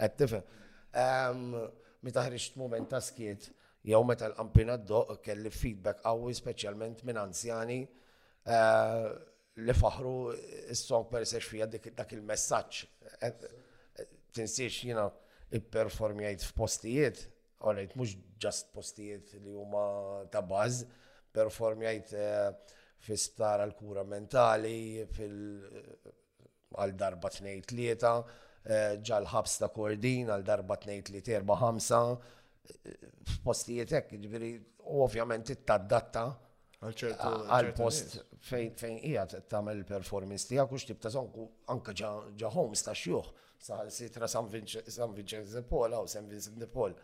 Għed-tifel. 0.00 0.44
Meta 2.00 2.22
ħriġt 2.24 2.56
moment 2.56 2.88
ta' 2.88 3.00
skiet, 3.04 3.50
jew 3.88 4.02
meta 4.04 4.28
l-qampina 4.28 4.76
d-doq 4.78 5.20
kelli 5.24 5.50
feedback 5.54 6.02
qawwi 6.04 6.34
speċjalment 6.36 7.02
minn 7.08 7.20
anzjani 7.22 7.78
eh, 7.80 9.06
li 9.60 9.74
faħru 9.76 10.12
s-song 10.76 11.08
per 11.10 11.26
se 11.28 11.40
xfija 11.42 11.66
dak 11.72 12.14
il-messaġġ. 12.16 12.82
Eh, 13.26 13.30
eh, 14.00 14.06
tinsiex 14.36 14.82
jina 14.90 15.06
i-performjajt 15.58 16.44
f'postijiet, 16.52 17.22
għolajt 17.60 17.96
mux 17.98 18.14
ġast 18.42 18.70
postijiet 18.74 19.32
li 19.44 19.52
huma 19.56 19.86
ta' 20.32 20.40
baż, 20.46 20.84
performjajt 21.34 22.14
fi 23.00 23.16
sptar 23.16 23.64
għal-kura 23.64 24.04
mentali, 24.06 25.02
għal 26.76 26.96
darba 27.00 27.30
t-nejt 27.34 27.74
ġal 29.10 29.24
ħabs 29.32 29.54
ta' 29.62 29.68
kordin 29.74 30.28
għal 30.34 30.44
darba 30.46 30.76
t-nejt 30.80 31.08
li 31.14 31.20
terba 31.24 31.54
ħamsa, 31.60 32.00
postijiet 33.44 33.90
ġviri, 33.90 34.22
ġifieri 34.26 34.48
ovvjament 35.00 35.50
it-taddatta 35.52 36.24
għal-post 36.84 38.16
fejn 38.48 38.72
fejn 38.80 38.98
hija 39.04 39.24
tamel 39.52 39.82
performance 39.88 40.48
tija 40.48 40.64
kux 40.68 40.84
x'tib 40.86 41.00
ta' 41.02 41.10
sonku 41.12 41.46
anke 41.72 41.92
ġa 41.94 42.50
homes 42.54 42.82
ta' 42.86 42.94
xjuħ 42.96 43.30
sitra 43.92 44.28
San 44.32 44.46
Vincenzo 44.48 45.52
de 45.58 45.62
Paul 45.68 45.92
u 45.98 46.06
San 46.08 46.30
Vincent 46.30 46.56
de 46.56 46.64
Paul. 46.72 46.94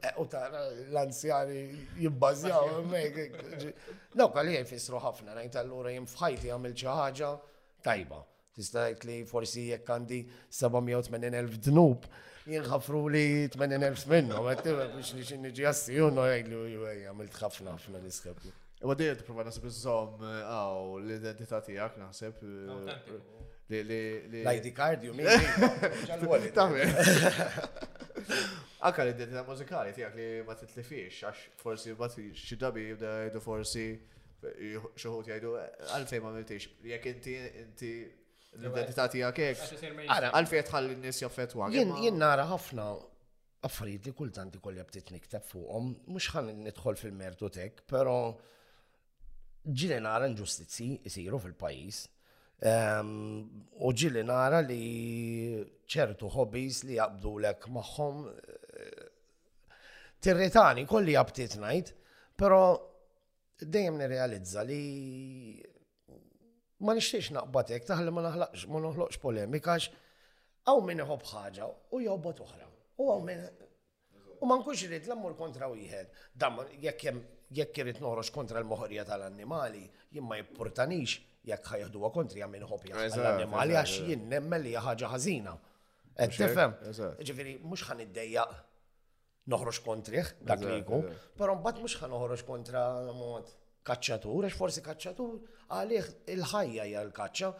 Eh, 0.00 0.14
u 0.16 0.24
ta' 0.32 0.46
l-anzjani 0.48 1.66
jibbażjaw 2.06 2.70
hemmhekk. 2.78 3.36
kalli 4.16 4.22
għalija 4.32 4.62
fissru 4.70 4.96
ħafna 5.04 5.34
ngħid 5.36 5.60
allura 5.60 5.92
jien 5.92 6.08
fħajti 6.08 6.54
għamil 6.54 6.78
ċaħġa 6.84 7.30
tajba. 7.84 8.22
Tista' 8.56 8.86
li 9.04 9.18
forsi 9.28 9.66
jek 9.74 9.92
għandi 9.92 10.22
780,000 10.56 11.60
dnub 11.68 12.08
jinħafru 12.50 13.00
li 13.10 13.22
80.000 13.50 14.06
minnu, 14.10 14.44
għattiba 14.50 14.84
biex 14.94 15.14
li 15.18 15.24
xinni 15.26 15.50
ġjassi, 15.56 15.96
junno 15.98 16.24
għajlu 16.28 16.60
ju 16.74 16.84
għamilt 16.92 17.38
ħafna 17.42 17.74
ħafna 17.74 18.02
nisħabni. 18.04 18.52
U 18.86 18.90
għaddi 18.92 19.08
għed 19.14 19.24
prova 19.26 19.46
nasib 19.48 19.66
iż-żom 19.70 20.22
għaw 20.30 20.92
l-identità 21.00 21.62
tijak 21.66 21.96
naħseb. 22.00 22.44
L-ID 23.76 24.68
card, 24.76 25.06
ju 25.06 25.14
minn. 25.16 25.46
Anka 28.86 29.02
l-identità 29.02 29.42
mużikali 29.48 29.94
tijak 29.96 30.14
li 30.18 30.28
ma 30.46 30.54
titlifix, 30.54 31.24
għax 31.26 31.48
forsi 31.64 31.96
ma 31.98 32.10
xidabi 32.14 32.90
jibda 32.92 33.42
forsi 33.42 33.88
xoħut 34.46 35.32
jgħidu 35.32 35.56
għalfej 35.96 36.22
ma 36.22 36.30
miltix, 36.36 36.70
jek 36.86 37.10
inti 37.10 37.38
l-identità 38.54 39.06
tiegħek 39.12 39.46
hekk. 39.50 39.76
Għalfejn 40.08 40.66
tħalli 40.70 40.94
n-nies 40.96 41.22
jaffettwa. 41.22 41.68
Jien 41.74 42.18
nara 42.20 42.46
ħafna 42.52 42.86
affarijiet 43.66 44.06
li 44.08 44.14
kultant 44.16 44.54
ikolli 44.58 44.82
ftit 44.86 45.08
niktab 45.14 45.42
fuqhom, 45.44 45.92
mhux 46.12 46.30
ħalli 46.34 46.52
nidħol 46.66 46.98
fil-mertu 47.00 47.48
tek, 47.56 47.82
però 47.90 48.16
ġili 49.66 49.98
nara 50.04 50.28
inġustizzi 50.30 50.92
jsiru 51.10 51.40
fil 51.42 51.56
pajjiż 51.58 51.98
ehm, 52.70 53.40
U 53.82 53.90
ġili 53.92 54.22
nara 54.24 54.60
li 54.62 55.58
ċertu 55.86 56.30
hobbies 56.36 56.84
li 56.86 56.96
jaqbdu 57.00 57.32
lek 57.42 57.66
maħħom 57.74 58.20
eh, 58.28 59.06
tirritani 60.22 60.86
kolli 60.86 61.16
jabtit 61.16 61.58
najt, 61.60 61.92
pero 62.38 62.60
dejjem 63.58 63.98
nirrealizza 64.00 64.62
li 64.68 64.82
ma 66.84 66.94
nixtiex 66.96 67.30
naqbatek, 67.32 67.86
taħli 67.88 68.12
ma 68.12 68.22
naħlaqx, 68.26 68.66
ma 68.68 68.80
noħloqx 68.84 69.20
polemika, 69.22 69.76
għaw 70.66 70.82
minn 70.84 71.02
iħob 71.04 71.24
ħaġa 71.30 71.68
u 71.96 72.00
jobot 72.04 72.42
uħra. 72.44 72.68
U 73.00 73.08
għaw 73.14 73.22
minn. 73.24 73.46
U 74.36 74.48
ma 74.48 74.58
nkunx 74.60 74.84
irrid 74.88 75.06
l-ammur 75.08 75.36
kontra 75.38 75.70
wieħed. 75.72 76.10
Dam 76.36 76.60
jekk 76.82 77.08
hemm 77.08 77.22
irrid 77.56 78.02
noħroġ 78.04 78.32
kontra 78.34 78.60
l-moħorija 78.60 79.06
tal-annimali, 79.08 79.86
jien 80.12 80.28
ma 80.28 80.36
jippurtanix 80.40 81.20
jekk 81.46 81.72
ħajħdu 81.76 82.04
kontri 82.12 82.44
hemm 82.44 82.60
inħob 82.60 82.88
l-annimali 82.92 83.78
għax 83.80 83.98
jien 84.10 84.28
nemmel 84.34 84.66
li 84.68 84.76
ħaġa 84.76 85.12
ħażina. 85.14 85.56
Qed 86.16 86.32
tifhem? 86.42 86.76
Ġifieri 87.22 87.58
mhux 87.64 87.88
ħan 87.88 88.08
noħroġ 89.46 89.78
kontrih 89.86 90.28
dak 90.42 90.64
li 90.66 90.80
jkun, 90.80 91.04
però 91.38 91.54
mbagħad 91.54 91.78
mhux 91.84 92.00
ħan 92.02 92.10
noħroġ 92.12 92.42
kontra 92.48 92.84
mod 93.14 93.52
kaċċatur, 93.86 94.48
għax 94.48 94.58
forsi 94.58 94.82
kaċċatur, 94.82 95.38
għalih 95.76 96.10
il-ħajja 96.34 96.86
jgħal 96.90 97.08
l-kaċċa, 97.12 97.50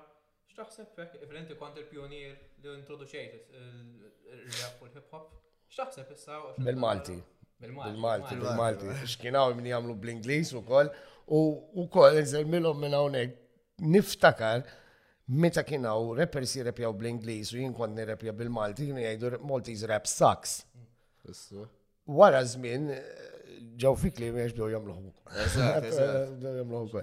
xtaħseb 0.53 0.97
fek, 0.99 1.19
evidenti 1.27 1.57
kont 1.61 1.79
il 1.81 1.87
pionir 1.89 2.35
li 2.63 2.75
introduċejt 2.77 3.55
il-rap 3.57 4.87
u 4.87 4.91
l-hip-hop, 4.91 5.39
xtaħseb 5.73 6.15
issa? 6.17 6.43
Bil-Malti. 6.61 7.17
Bil-Malti, 7.63 8.35
bil-Malti. 8.41 8.91
Xkinaw 9.07 9.53
minn 9.55 9.71
jgħamlu 9.71 9.95
bl-Inglis 10.03 10.51
u 10.59 10.65
koll. 10.67 10.91
U 11.33 11.87
koll, 11.95 12.19
nżel 12.19 12.49
milom 12.51 12.81
minn 12.83 12.97
hawnhekk 12.99 13.39
niftakar 13.83 14.63
meta 15.43 15.63
kienaw 15.69 16.15
rappers 16.19 16.55
jirrepjaw 16.57 16.93
bl-Inglis 16.99 17.53
u 17.57 17.61
jien 17.61 17.75
kont 17.75 17.97
nirrepja 17.97 18.33
bil-Malti, 18.39 18.89
kienu 18.89 19.03
jgħidu 19.03 19.39
Maltese 19.51 19.89
rap 19.91 20.07
sucks. 20.11 20.57
Wara 22.07 22.43
żmien 22.47 22.91
eh, 22.95 23.31
ġew 23.81 23.95
fik 24.03 24.19
li 24.23 24.31
mhux 24.35 24.55
do 24.59 24.69
jagħmluħu. 24.73 25.15
jagħmluħu. 26.43 27.03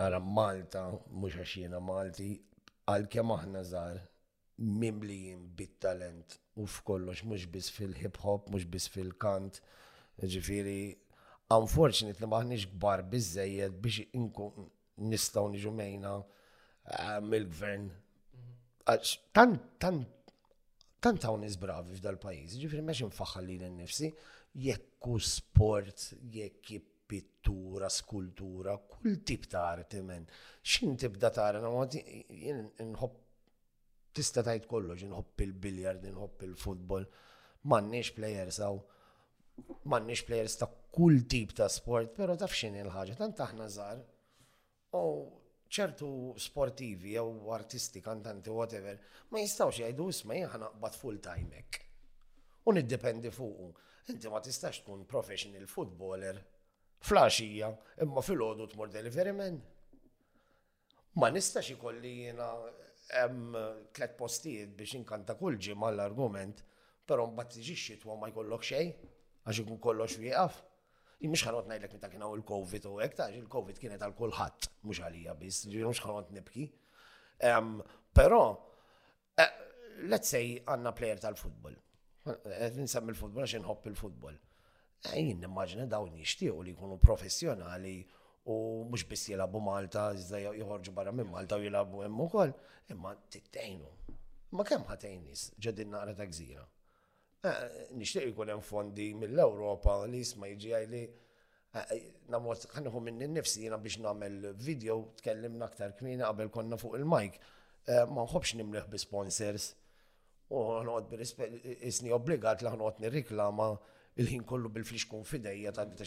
Ara 0.00 0.18
Malta, 0.20 0.84
mhux 1.10 1.36
għax 1.38 1.58
jiena 1.62 1.80
Malti, 1.80 2.30
għalkemm 2.90 3.34
aħna 3.36 3.64
żgħar 3.68 4.00
mimlijin 4.60 5.44
bit-talent 5.56 6.38
u 6.60 6.66
f'kollox 6.68 7.24
mhux 7.24 7.46
biss 7.54 7.72
fil-hip 7.72 8.18
hop, 8.24 8.50
mhux 8.52 8.66
biss 8.68 8.90
fil-kant, 8.92 9.62
ġifieri 10.20 10.82
unfortunately 11.56 12.28
maħniġ 12.30 12.64
gbar 12.76 13.02
bizzejed 13.10 13.78
biex 13.82 14.04
inkun 14.14 14.68
nistaw 15.10 15.48
niġu 15.50 15.72
mejna 15.74 16.14
eh, 16.22 17.16
mill-gvern. 17.24 17.88
Tant, 19.34 19.58
tant, 19.78 20.34
tant 21.04 21.24
għaw 21.26 21.36
nizbravi 21.42 21.96
f'dal 21.98 22.18
pajiz, 22.22 22.56
ġifri 22.60 22.82
meċ 22.86 23.06
nfaxħal 23.10 23.46
li 23.46 23.56
l-nifsi, 23.62 24.08
jekku 24.66 25.16
sport, 25.22 26.10
jekki 26.34 26.80
pittura, 27.10 27.88
skultura, 27.90 28.76
kull 28.90 29.18
tip 29.26 29.48
ta' 29.50 29.64
arti 29.74 30.02
men. 30.06 30.26
Xin 30.62 30.96
tibda 30.98 31.30
ta' 31.34 31.48
arti, 31.50 32.02
jien 32.30 32.64
nħobb 32.92 33.18
tista 34.16 34.42
tajt 34.46 34.66
kollox, 34.70 35.06
nħobb 35.10 35.44
il-biljard, 35.46 36.06
nħobb 36.10 36.46
il-futbol, 36.48 37.06
mannix 37.70 38.12
plejers 38.16 38.58
għaw 38.64 38.78
mannix 39.82 40.20
players 40.26 40.56
ta' 40.56 40.68
kull 40.90 41.18
tip 41.30 41.52
ta' 41.52 41.68
sport, 41.68 42.14
pero 42.18 42.36
taf 42.38 42.54
xin 42.58 42.76
il-ħagġa, 42.80 43.16
tant 43.22 43.42
aħna 43.46 43.66
zar, 43.74 43.98
u 45.00 45.02
ċertu 45.70 46.10
sportivi 46.40 47.14
jew 47.16 47.50
artisti, 47.58 48.00
kantanti, 48.02 48.50
whatever, 48.50 48.96
ma 49.30 49.42
jistawx 49.44 49.82
jgħidu 49.82 50.08
isma 50.14 50.38
jgħana 50.44 50.72
bat 50.82 50.96
full 50.98 51.20
timek. 51.24 51.80
U 52.68 52.74
niddependi 52.76 53.30
fuqu. 53.32 53.68
Inti 54.12 54.28
ma 54.28 54.40
tistax 54.42 54.80
tkun 54.82 55.04
professional 55.08 55.66
footballer, 55.70 56.40
flashija, 57.06 57.70
imma 58.02 58.24
fil-ħodu 58.24 58.66
tmur 58.72 58.90
deliveryman. 58.92 59.60
Ma 61.20 61.30
nistax 61.30 61.70
ikolli 61.76 62.16
jena 62.26 62.50
hemm 63.14 63.54
tlet 63.94 64.12
postijiet 64.18 64.74
biex 64.78 64.98
inkanta 65.00 65.36
kull 65.38 65.56
ġimma 65.58 65.90
l-argument, 65.94 66.64
pero 67.06 67.24
mbagħad 67.30 67.54
tiġix 67.60 67.86
xitwa 67.92 68.18
ma 68.18 68.28
jkollok 68.34 68.66
xejn 68.72 68.92
għax 69.50 69.64
ikun 69.64 69.78
kollox 69.82 70.14
wieqaf. 70.22 70.58
Mhux 71.20 71.42
ħanot 71.44 71.66
ngħidlek 71.68 71.94
meta 71.96 72.08
kien 72.10 72.22
il-Covid 72.26 72.86
u 72.88 72.98
hekk 73.02 73.18
taġ 73.18 73.34
il-Covid 73.40 73.80
kienet 73.82 74.04
għal 74.06 74.14
kulħadd 74.16 74.68
mhux 74.86 75.02
għalija 75.04 75.34
biss, 75.40 75.66
mhux 75.68 76.02
ħanot 76.04 76.30
nibki. 76.36 76.68
Però, 78.18 78.40
eh, 79.36 79.50
let's 80.08 80.30
say 80.32 80.56
għandna 80.64 80.92
plejer 80.94 81.20
tal-futbol. 81.26 81.76
Nsemm 82.80 83.12
il-futbol 83.12 83.44
għax 83.44 83.58
inħobb 83.60 83.90
il-futbol. 83.90 84.38
Eh, 85.10 85.18
jien 85.20 85.42
nimmaġina 85.42 85.86
dawn 85.90 86.14
jixtiequ 86.22 86.64
li 86.64 86.72
jkunu 86.76 86.98
professjonali 87.02 87.98
u 88.50 88.56
mhux 88.88 89.04
biss 89.10 89.28
jilagħbu 89.34 89.60
Malta, 89.66 90.10
iżda 90.16 90.40
joħorġu 90.46 90.94
barra 90.96 91.12
minn 91.12 91.32
Malta 91.34 91.58
u 91.60 91.64
jilagħbu 91.66 92.04
hemm 92.06 92.24
ukoll, 92.26 92.54
imma 92.94 93.12
tittejnu. 93.32 93.90
Ma 94.56 94.64
kemm 94.66 94.88
ħatejnis 94.88 95.50
ġedin 95.66 95.92
naqra 95.94 96.16
ta' 96.22 96.26
gżira? 96.30 96.64
Eh, 97.42 97.86
Nishtiq 97.96 98.24
jkun 98.34 98.48
hemm 98.52 98.60
fondi 98.60 99.04
mill-Ewropa 99.16 99.94
li 100.12 100.18
jisma' 100.20 100.50
jiġi 100.50 100.72
għajli 100.78 100.98
eh, 101.00 102.02
namot 102.34 102.66
ħanħu 102.74 103.00
minn 103.06 103.24
nifsi 103.32 103.62
jina 103.64 103.78
biex 103.80 103.96
namel 104.04 104.50
video 104.66 104.96
tkellimna 105.22 105.64
aktar 105.72 105.94
kmina 105.96 106.28
qabel 106.28 106.50
konna 106.52 106.76
fuq 106.82 106.98
il-mike. 107.00 107.40
Eh, 107.88 108.04
ma 108.12 108.26
nħobx 108.26 108.58
nimleħ 108.60 108.90
bi 108.92 109.00
sponsors 109.00 109.70
u 110.52 110.60
ħanqot 110.82 111.80
isni 111.88 112.12
obbligat 112.12 112.60
li 112.66 112.74
ħanqot 112.76 113.00
nirriklama 113.06 113.70
il-ħin 114.20 114.44
kollu 114.52 114.74
bil-flix 114.76 115.08
kun 115.08 115.24
fidejja 115.24 115.72
ta' 115.72 115.88
bita 115.94 116.04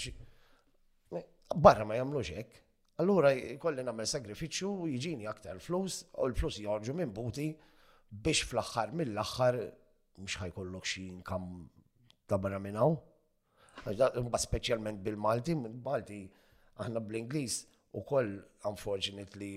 Barra 1.66 1.86
ma 1.86 1.98
jamlu 1.98 2.22
xek. 2.22 2.62
Allura 3.02 3.32
jkolli 3.34 3.82
namel 3.88 4.06
sagrifiċu 4.10 4.84
jiġini 4.86 5.26
aktar 5.34 5.58
flus 5.66 6.04
u 6.14 6.28
l-flus 6.30 6.62
jorġu 6.62 6.94
minn 7.02 7.12
buti 7.14 7.50
biex 8.14 8.46
fl-axħar 8.54 8.94
mill-axħar 9.02 9.60
mux 10.22 10.36
ħajkollok 10.40 10.88
xi 10.88 11.04
kam 11.26 11.48
ta' 12.28 12.38
barra 12.38 12.60
minnaw. 12.62 12.96
Mba 13.86 14.40
specialment 14.40 15.02
bil-Malti, 15.06 15.56
bil-Malti 15.58 16.20
aħna 16.84 17.02
bl-Inglis 17.02 17.64
u 17.98 18.04
koll 18.08 18.36
unfortunately 18.70 19.56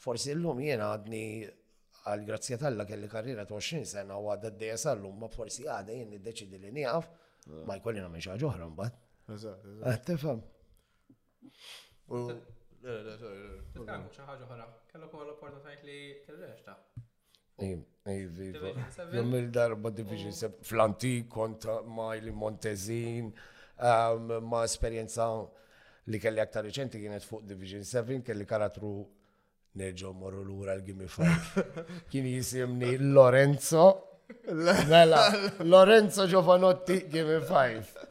forsi 0.00 0.34
llum 0.34 0.60
jien 0.64 0.82
għadni 0.82 1.24
għal 2.08 2.24
grazzja 2.24 2.56
talla 2.56 2.86
kelli 2.88 3.08
karriera 3.12 3.44
ta' 3.44 3.58
20 3.58 3.84
sena 3.86 4.16
u 4.16 4.30
għadda 4.32 4.54
d-dejja 4.54 4.80
sal-lum 4.88 5.20
ma 5.20 5.28
forsi 5.28 5.68
għadda 5.68 5.98
jien 5.98 6.16
id-deċidi 6.16 6.60
li 6.62 6.72
nieqaf 6.78 7.06
ah. 7.12 7.62
ma 7.68 7.76
jkollina 7.78 8.08
meċa 8.08 8.38
ġoħra 8.40 8.54
oħra 8.66 8.70
mbagħad. 8.74 9.06
Għattifam. 9.30 10.40
Eh, 12.10 12.34
Titkellmu 12.80 14.08
xi 14.10 14.24
ħaġa 14.26 14.48
oħra, 14.48 14.64
kellok 14.90 15.14
huwa 15.14 15.26
l-opportunitajiet 15.28 15.84
li 15.86 16.10
tirrexta. 16.26 16.74
Um, 23.80 24.32
ma' 24.48 24.62
esperienza 24.66 25.26
li 26.10 26.18
kelli 26.20 26.40
aktar 26.40 26.64
reċenti 26.64 27.00
kienet 27.00 27.24
fuq 27.24 27.44
Division 27.46 27.84
7, 27.84 28.20
kelli 28.24 28.44
karatru 28.46 28.94
morru 30.14 30.42
l-ura 30.42 30.74
l 30.74 30.82
Kien 32.10 32.26
jisimni 32.26 32.96
Lorenzo, 32.98 33.84
mela, 34.88 35.22
Lorenzo 35.60 36.26
Giovanotti 36.26 37.06
Gimme 37.08 37.40
5. 37.44 38.08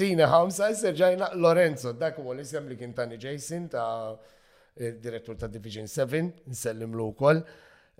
Tina 0.00 0.26
ħamsa, 0.30 0.70
ġajna 0.98 1.28
Lorenzo, 1.38 1.92
dak 1.94 2.18
u 2.18 2.26
għal 2.32 2.66
li 2.70 2.76
kien 2.78 2.94
tani 2.96 3.18
Jason 3.20 3.68
ta' 3.70 4.16
direttur 4.74 5.36
ta' 5.38 5.48
Division 5.50 5.86
7, 5.86 6.22
nsellim 6.50 6.96
lu 6.98 7.10
kol. 7.14 7.42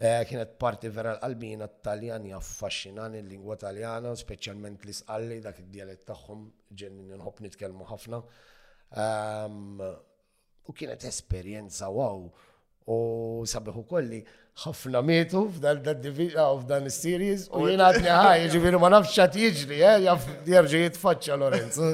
Eh, 0.00 0.22
kienet 0.24 0.54
parti 0.56 0.88
vera 0.88 1.10
l-qalbina 1.12 1.66
taljani 1.84 2.32
affaxxinan 2.32 3.18
il-lingwa 3.18 3.56
taljana, 3.60 4.14
specialment 4.16 4.80
l-isqalli 4.86 5.42
dak 5.44 5.58
id-dialet 5.60 6.06
tagħhom 6.08 6.46
ġenni 6.72 7.12
nħob 7.18 7.42
nitkellmu 7.44 7.84
ħafna. 7.90 8.22
Ehm, 8.96 9.82
u 10.64 10.72
kienet 10.72 11.04
esperienza, 11.04 11.90
wow. 11.92 12.24
U 12.90 12.96
sabiħu 13.46 13.84
kolli 13.90 14.22
ħafna 14.60 15.00
mietu 15.08 15.40
ah, 15.62 16.56
f'dan 16.58 16.88
is-series 16.90 17.46
u 17.56 17.64
jien 17.68 17.80
għadni 17.84 18.10
ħaj, 18.10 18.40
ah, 18.42 18.50
ġifieri 18.52 18.80
ma 18.82 18.90
nafx 18.92 19.14
xat 19.16 19.38
jiġri, 19.40 19.78
eh, 19.80 20.04
jaf 20.04 20.26
jerġa' 20.54 20.82
jitfaċċa 20.86 21.40
Lorenzo. 21.42 21.92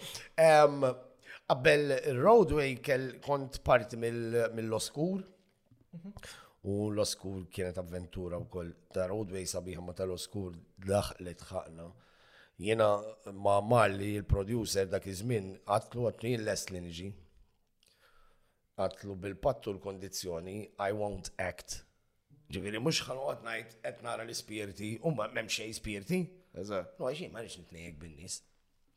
roadway 2.22 2.76
kont 3.22 3.62
parti 3.64 3.96
mill-oskur. 3.96 5.22
U 6.64 6.90
l-oskur 6.90 7.46
kienet 7.50 7.78
avventura 7.78 8.38
u 8.38 8.44
koll 8.46 8.72
ta' 8.92 9.06
roadway 9.08 9.44
sabiħa 9.46 9.80
ma 9.86 9.92
ta' 9.94 10.06
oskur 10.10 10.54
daħlet 10.78 11.42
ħaqna. 11.48 11.86
Jena 12.58 12.88
ma' 13.32 13.60
Marli, 13.62 14.08
il-producer 14.18 14.86
dak 14.90 15.06
iż-żmien, 15.12 15.52
għatlu 15.66 16.08
jien 16.24 16.40
l-les 16.42 16.66
li 16.74 17.12
Għatlu 18.78 19.14
bil-pattu 19.16 19.72
l-kondizjoni, 19.72 20.56
I 20.78 20.90
won't 20.94 21.30
act. 21.38 21.80
Ġiviri, 22.52 22.78
mux 22.78 23.00
ħanu 23.08 23.24
għatnajt 23.32 23.72
etnara 23.84 24.22
l-spirti, 24.24 24.92
umma 25.02 25.26
l 25.28 25.46
spirti. 25.74 26.20
Eżatt. 26.56 26.94
No, 26.98 27.04
għaxi, 27.10 27.28
ma 27.32 27.40
rix 27.44 27.56
nitnejek 27.60 27.96
bin-nis. 28.00 28.34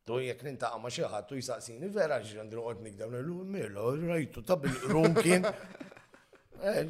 Tu 0.07 0.13
jek 0.25 0.41
nintaqa 0.47 0.77
ma 0.81 0.89
ħadd 0.89 1.25
tu 1.29 1.33
jisaqsini, 1.37 1.87
vera 1.93 2.17
ġran 2.25 2.49
druqot 2.49 2.79
nikdam, 2.81 3.09
l-lu, 3.19 3.37
mela, 3.45 3.83
rajtu, 4.11 4.39
ta' 4.43 4.57
bil-rumkin. 4.63 5.43
Eh, 6.61 6.85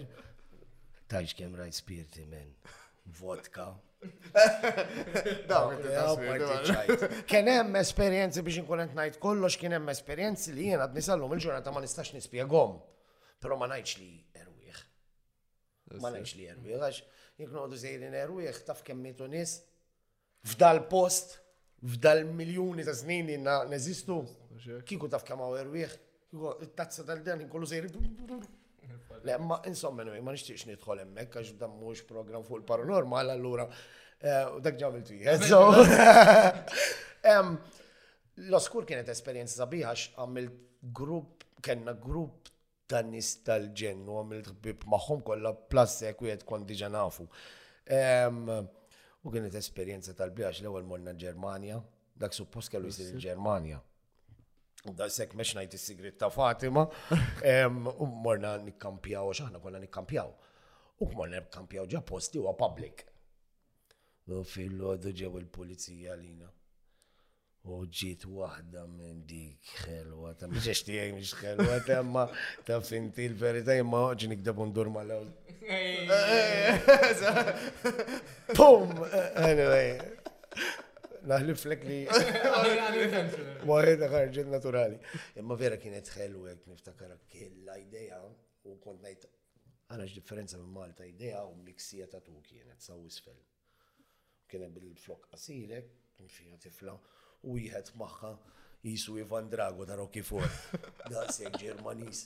tajx 1.08 1.32
kem 1.40 1.54
rajt 1.56 1.78
spirti 1.80 2.26
men, 2.28 2.44
vodka. 3.18 3.70
Kien 7.30 7.48
hemm 7.48 7.76
esperjenzi 7.80 8.44
biex 8.44 8.58
inkun 8.60 8.84
qed 8.84 8.92
ngħid 8.98 9.18
kollox, 9.24 9.56
kien 9.62 9.74
hemm 9.78 9.94
esperjenzi 9.94 10.50
li 10.58 10.66
jiena 10.74 10.86
nisallhom 10.92 11.34
il-ġurnata 11.38 11.70
ma 11.72 11.80
nistax 11.86 12.10
nispjegom. 12.18 12.72
Però 13.40 13.54
ma 13.62 13.66
ngħidx 13.72 13.92
li 14.02 14.10
erwieħ. 14.44 14.80
Ma 16.04 16.10
ngħidx 16.18 16.32
li 16.42 16.46
erwieħ, 16.58 16.80
għax 16.82 16.98
jekk 17.40 17.52
noqogħdu 17.56 17.78
żejrin 17.86 18.16
erwieħ 18.26 18.56
taf 18.68 18.80
kemm 18.84 18.98
kemmitu 19.00 19.26
nies 19.38 19.52
f'dal 20.46 20.86
post, 20.90 21.40
f'dal 21.86 22.24
miljoni 22.26 22.84
ta' 22.88 22.96
snin 22.96 23.30
inna 23.36 23.60
neżistu, 23.70 24.18
kiku 24.86 25.10
taf 25.10 25.24
kama 25.28 25.48
u 25.52 25.56
erwieħ, 25.60 25.94
kiku 26.32 26.54
il-tazza 26.66 27.06
tal-dan 27.08 27.46
kollu 27.50 27.68
sejri. 27.68 27.92
Le, 29.22 29.36
ma 29.38 29.60
insomma, 29.70 30.04
ma 30.06 30.34
nishtiqx 30.34 30.66
nidħol 30.72 31.04
emmek, 31.04 31.36
għax 31.38 31.54
dan 31.62 31.76
mux 31.78 32.02
program 32.10 32.44
fuq 32.48 32.64
il-paranormal, 32.64 33.30
allura, 33.36 33.68
u 33.68 34.22
eh, 34.26 34.58
dak 34.64 34.80
ġabil 34.82 35.06
tu 35.06 35.22
L-oskur 38.42 38.86
kienet 38.88 39.10
esperienza 39.12 39.60
sabiħa 39.60 39.90
għax 39.92 40.16
għamilt 40.24 40.54
grupp, 40.96 41.44
kena 41.62 41.94
grupp 41.94 42.48
ta' 42.90 43.04
nis 43.06 43.28
tal-ġen 43.46 44.08
u 44.10 44.16
għamilt 44.22 44.54
bib 44.64 44.86
maħom 44.90 45.20
kolla 45.28 45.52
plasse 45.54 46.14
kwiet 46.18 46.42
kon 46.48 46.64
diġa 46.66 46.90
nafu. 46.90 47.28
Um, 47.92 48.48
U 49.22 49.30
kienet 49.30 49.54
esperjenza 49.58 50.16
tal-biħax 50.18 50.64
l 50.64 50.68
ewwel 50.70 50.86
morna 50.92 51.12
Ġermanja, 51.24 51.76
dak 52.18 52.34
suppost 52.34 52.72
kellu 52.74 52.90
jisir 52.90 53.12
il-Ġermanja. 53.12 53.78
U 54.90 54.94
da 54.98 55.06
sekk 55.14 55.36
meċ 55.38 55.52
najt 55.60 55.76
il-sigrit 55.78 56.18
ta' 56.18 56.32
Fatima, 56.34 56.88
u 58.02 58.08
morna 58.26 58.56
nikkampjaw, 58.64 59.30
xaħna 59.38 59.62
konna 59.62 59.82
nikkampjaw. 59.84 60.34
U 61.06 61.10
morna 61.12 61.44
nikkampjaw 61.44 61.86
ġa 61.94 62.02
posti 62.14 62.42
u 62.42 62.50
public. 62.64 63.06
U 64.32 64.42
fil-ħodu 64.56 65.14
ġew 65.22 65.36
il-polizija 65.44 66.18
lina. 66.24 66.50
U 67.62 67.76
ġiet 67.94 68.24
waħda 68.26 68.84
minn 68.90 69.20
dik 69.30 69.68
xelwa, 69.78 70.32
ta' 70.38 70.48
mhux 70.50 70.80
tijaj 70.88 71.12
mhux 71.14 71.34
xelwa, 71.38 71.76
ta' 71.86 72.00
ma 72.02 72.24
ta' 72.66 72.80
finti 72.82 73.28
l-verità 73.30 73.70
verita 73.70 73.76
imma 73.78 74.00
oġi 74.14 74.30
nikdeb 74.32 74.62
ma' 74.96 75.04
l-għol. 75.06 75.30
Pum! 78.56 78.96
Anyway. 79.46 79.94
Naħli 81.30 81.54
flek 81.66 81.86
li. 81.86 82.00
Waħed 83.70 84.08
ħarġet 84.16 84.50
naturali. 84.50 84.98
Imma 85.38 85.54
vera 85.54 85.78
kienet 85.78 86.10
xelwa, 86.10 86.56
niftakar 86.66 87.14
kella 87.30 87.78
ideja, 87.78 88.24
u 88.66 88.74
kont 88.82 89.06
ngħid 89.06 89.30
għalax 89.94 90.18
differenza 90.18 90.58
minn 90.58 90.74
Malta 90.74 91.06
ideja 91.06 91.46
u 91.46 91.54
miksija 91.62 92.10
ta' 92.10 92.24
tu 92.26 92.42
kienet 92.42 92.82
saw 92.82 92.98
isfel. 93.06 93.38
Kienet 94.50 94.74
bil-flok 94.74 95.28
qasilek, 95.36 95.94
kien 96.18 96.26
fija 96.28 96.58
tifla 96.58 96.98
u 97.44 97.58
jħed 97.58 97.96
maħħa 98.00 98.30
jisu 98.84 99.16
Ivan 99.22 99.48
Drago 99.50 99.86
ta' 99.86 99.96
Rocky 99.98 100.24
Ford. 100.26 100.86
Daqseg 101.10 101.58
Ġermanis. 101.62 102.24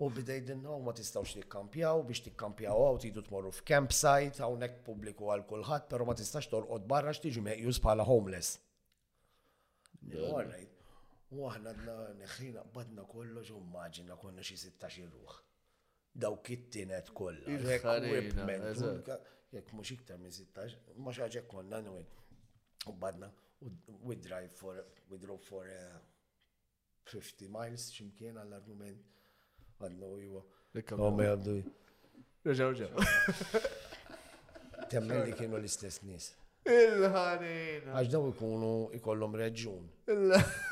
U 0.00 0.08
bidejdinna 0.12 0.78
ma 0.84 0.94
tistawx 0.96 1.34
tikkampjaw 1.36 2.02
biex 2.08 2.22
tikkampjaw 2.28 2.84
għaw 2.86 2.98
tidu 3.02 3.24
tmorru 3.26 3.52
f'campsite 3.56 4.42
hawnhekk 4.44 4.80
pubbliku 4.86 5.28
għal 5.34 5.44
kulħadd, 5.50 5.88
pero 5.92 6.06
ma 6.08 6.16
tistax 6.16 6.48
torqod 6.52 6.88
barra 6.88 7.12
x'tiġi 7.16 7.44
meqjus 7.50 7.80
bħala 7.84 8.06
homeless. 8.08 8.58
U 11.30 11.44
aħna 11.46 11.72
neħħina 12.20 12.64
badna 12.74 13.04
kollox 13.08 13.52
u 13.54 13.60
maġina 13.74 14.16
konna 14.20 14.42
xi 14.44 14.56
16 14.60 15.12
ruħ. 15.14 15.36
Daw 16.20 16.40
kittinet 16.46 17.12
kollha. 17.14 17.60
Jekk 19.50 19.72
mhux 19.74 19.90
iktar 19.96 20.18
minn 20.22 20.30
16, 20.30 20.74
ma 21.02 21.10
xaġek 21.12 21.46
konna 21.50 21.80
nwin. 21.82 22.06
U 22.86 22.94
badna 22.98 23.28
we 24.02 24.16
drive 24.16 24.50
for, 24.50 24.74
we 25.10 25.18
drove 25.18 25.42
for 25.42 25.62
uh, 25.62 25.98
50 27.08 27.48
miles 27.52 27.90
ximkien 27.92 28.38
għall-argument. 28.40 28.98
Għadnu 29.80 30.10
jwa. 30.26 30.42
Għom 30.80 31.22
għaddu. 31.24 31.54
Reġaw 32.46 32.74
ġaw. 32.78 33.08
Temmen 34.92 35.22
li 35.26 35.34
kienu 35.36 35.58
l-istess 35.60 36.02
nis. 36.06 36.30
Il-ħanin. 36.68 37.86
Għax 37.90 38.10
daw 38.12 38.28
ikunu 38.30 38.70
ikollom 39.00 39.36
reġun. 39.40 39.84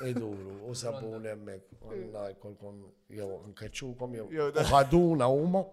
Iduru 0.09 0.59
u 0.69 0.74
sabun 0.78 1.28
emmek. 1.32 1.70
Għanna 1.89 2.27
jkollkom 2.36 2.81
jew 3.19 3.31
nkaċukom 3.52 4.19
jew. 4.20 4.48
Ħaduna 4.73 5.28
huma. 5.32 5.65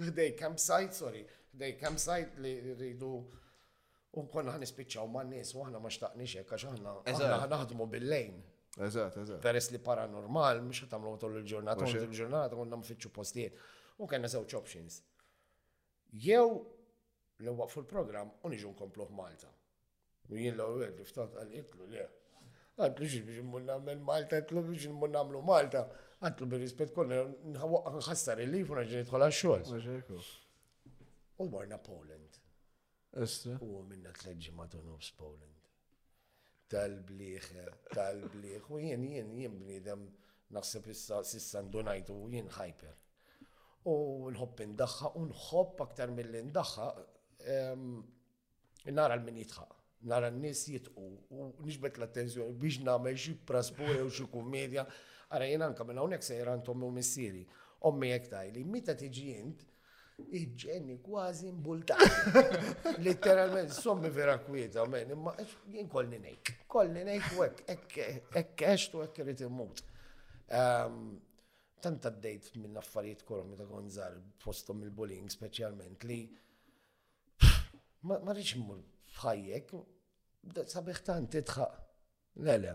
Ħdej 0.00 0.34
kam 0.40 0.58
sajt, 0.60 0.96
sorry. 1.02 1.22
Ħdej 1.56 1.76
kam 1.80 2.00
sajt 2.00 2.40
li 2.44 2.56
rridu 2.74 3.14
unkonna 4.20 4.52
ħan 4.54 4.62
nispiċċaw 4.64 5.08
ma' 5.12 5.22
n-nis 5.26 5.52
u 5.56 5.64
ħana 5.66 5.80
ma' 5.82 5.90
xtaqni 5.92 6.26
jekk 6.30 6.52
għax 6.52 6.70
ħana 6.72 7.48
naħdmu 7.52 7.86
bil-lejn. 7.94 8.36
Eżat, 8.86 9.16
eżat. 9.22 9.40
Peress 9.44 9.70
li 9.72 9.80
paranormal, 9.84 10.60
mux 10.64 10.82
ħatamlu 10.84 11.12
l 11.16 11.38
il-ġurnata, 11.40 11.84
għatul 11.86 12.08
il-ġurnata, 12.10 12.56
għonna 12.60 12.78
mfittxu 12.82 13.12
postijiet. 13.16 13.56
U 14.04 14.08
kena 14.10 14.28
zewċ 14.32 14.56
options. 14.60 14.98
Jew 16.24 16.48
l 17.40 17.54
waqfu 17.60 17.82
l-program 17.82 18.32
u 18.44 18.52
niġu 18.52 18.72
nkomplu 18.74 19.06
Malta. 19.16 19.50
U 20.30 20.36
jien 20.40 20.56
l-għu 20.58 20.82
għed, 20.88 21.04
ftat 21.10 21.36
għal-itlu, 21.44 21.88
le. 21.92 22.06
Għatlu 22.80 23.06
xie 23.12 23.22
biex 23.28 23.40
nmun 23.44 23.64
namel 23.70 24.00
Malta, 24.08 24.40
għatlu 24.42 24.64
biex 24.70 24.88
nmun 24.92 25.14
namlu 25.16 25.40
Malta. 25.44 25.84
Għatlu 26.24 26.46
bi 26.48 26.58
rispet 26.62 26.94
kollu, 26.96 27.20
nħassar 27.52 28.40
il-lif 28.44 28.72
u 28.72 28.78
naġġi 28.80 29.02
nitħol 29.04 29.26
għal-xol. 29.28 30.18
U 31.44 31.50
morna 31.52 31.76
Poland. 31.76 32.40
Estra. 33.14 33.56
U 33.62 33.82
minna 33.88 34.12
t-leġimat 34.16 34.74
nofs 34.84 35.12
Poland. 35.18 35.54
Tal-bliħ, 36.70 37.48
tal-bliħ, 37.94 38.64
u 38.74 38.80
jien 38.82 39.04
jien 39.06 39.28
jien 39.38 39.54
bnidem 39.60 40.08
naħseb 40.56 40.88
issa 40.90 41.20
sissa 41.24 41.60
ndunajtu 41.62 42.16
u 42.24 42.30
jien 42.32 42.50
hyper. 42.56 42.96
U 43.86 44.26
nħobb 44.34 44.64
indaxħa, 44.64 45.12
u 45.14 45.22
nħobb 45.28 45.84
aktar 45.86 46.10
mill-li 46.16 46.40
ndaxħa, 46.48 46.88
nara 48.96 49.18
l-min 49.20 49.40
jitħa. 49.44 49.68
nara 50.06 50.28
n-nis 50.30 50.64
jitqu, 50.70 51.02
u 51.34 51.46
nġbet 51.64 51.96
l-attenzjoni 51.98 52.54
biex 52.62 52.82
namme 52.86 53.10
xie 53.16 53.32
praspure 53.48 54.02
u 54.04 54.10
xie 54.12 54.26
kummedja. 54.30 54.84
Għara 55.34 55.46
jien 55.48 55.64
anka 55.66 55.86
minna 55.88 56.04
unek 56.06 56.22
sejran 56.22 56.60
tommu 56.62 56.90
missiri, 56.94 57.40
ommi 57.88 58.12
jek 58.12 58.28
tajli, 58.30 58.62
mita 58.64 58.94
tiġi 58.94 59.24
jint, 59.32 59.64
iġġenni 60.18 60.96
kważi 61.04 61.50
mbulta. 61.52 61.96
Literalment, 63.04 63.70
sommi 63.72 64.10
vera 64.10 64.38
kwieta, 64.46 64.86
men, 64.88 65.10
imma 65.12 65.34
jien 65.72 65.88
kolli 65.92 66.18
nejk, 66.22 66.52
kolli 66.72 67.02
nejk 67.04 67.26
u 67.36 67.44
ek, 67.44 67.62
ek 68.36 68.64
eċt 68.72 68.96
u 68.96 69.02
ek 69.04 69.20
rrit 69.20 69.42
immut. 69.44 69.82
Ehm, 70.56 71.02
tant 71.84 72.08
għaddejt 72.08 72.56
minn 72.62 72.80
affarijiet 72.80 73.24
kormi 73.28 73.58
ta' 73.60 73.68
Gonzar, 73.68 74.16
postom 74.42 74.80
il-bullying 74.86 75.28
specialment 75.32 76.06
li 76.08 76.20
ma 78.06 78.18
rridx 78.30 78.54
mmur 78.60 78.80
fħajjek, 79.18 79.72
sabiħ 80.70 81.00
tant 81.08 81.32
titħaq. 81.34 81.82
Le, 82.46 82.54
le. 82.62 82.72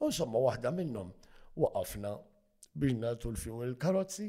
U 0.00 0.06
insomma, 0.08 0.38
waħda 0.42 0.70
minnhom 0.74 1.10
waqafna 1.60 2.14
biex 2.78 2.96
nagħtu 3.02 3.28
l-fjuwil 3.32 3.74
karozzi 3.82 4.28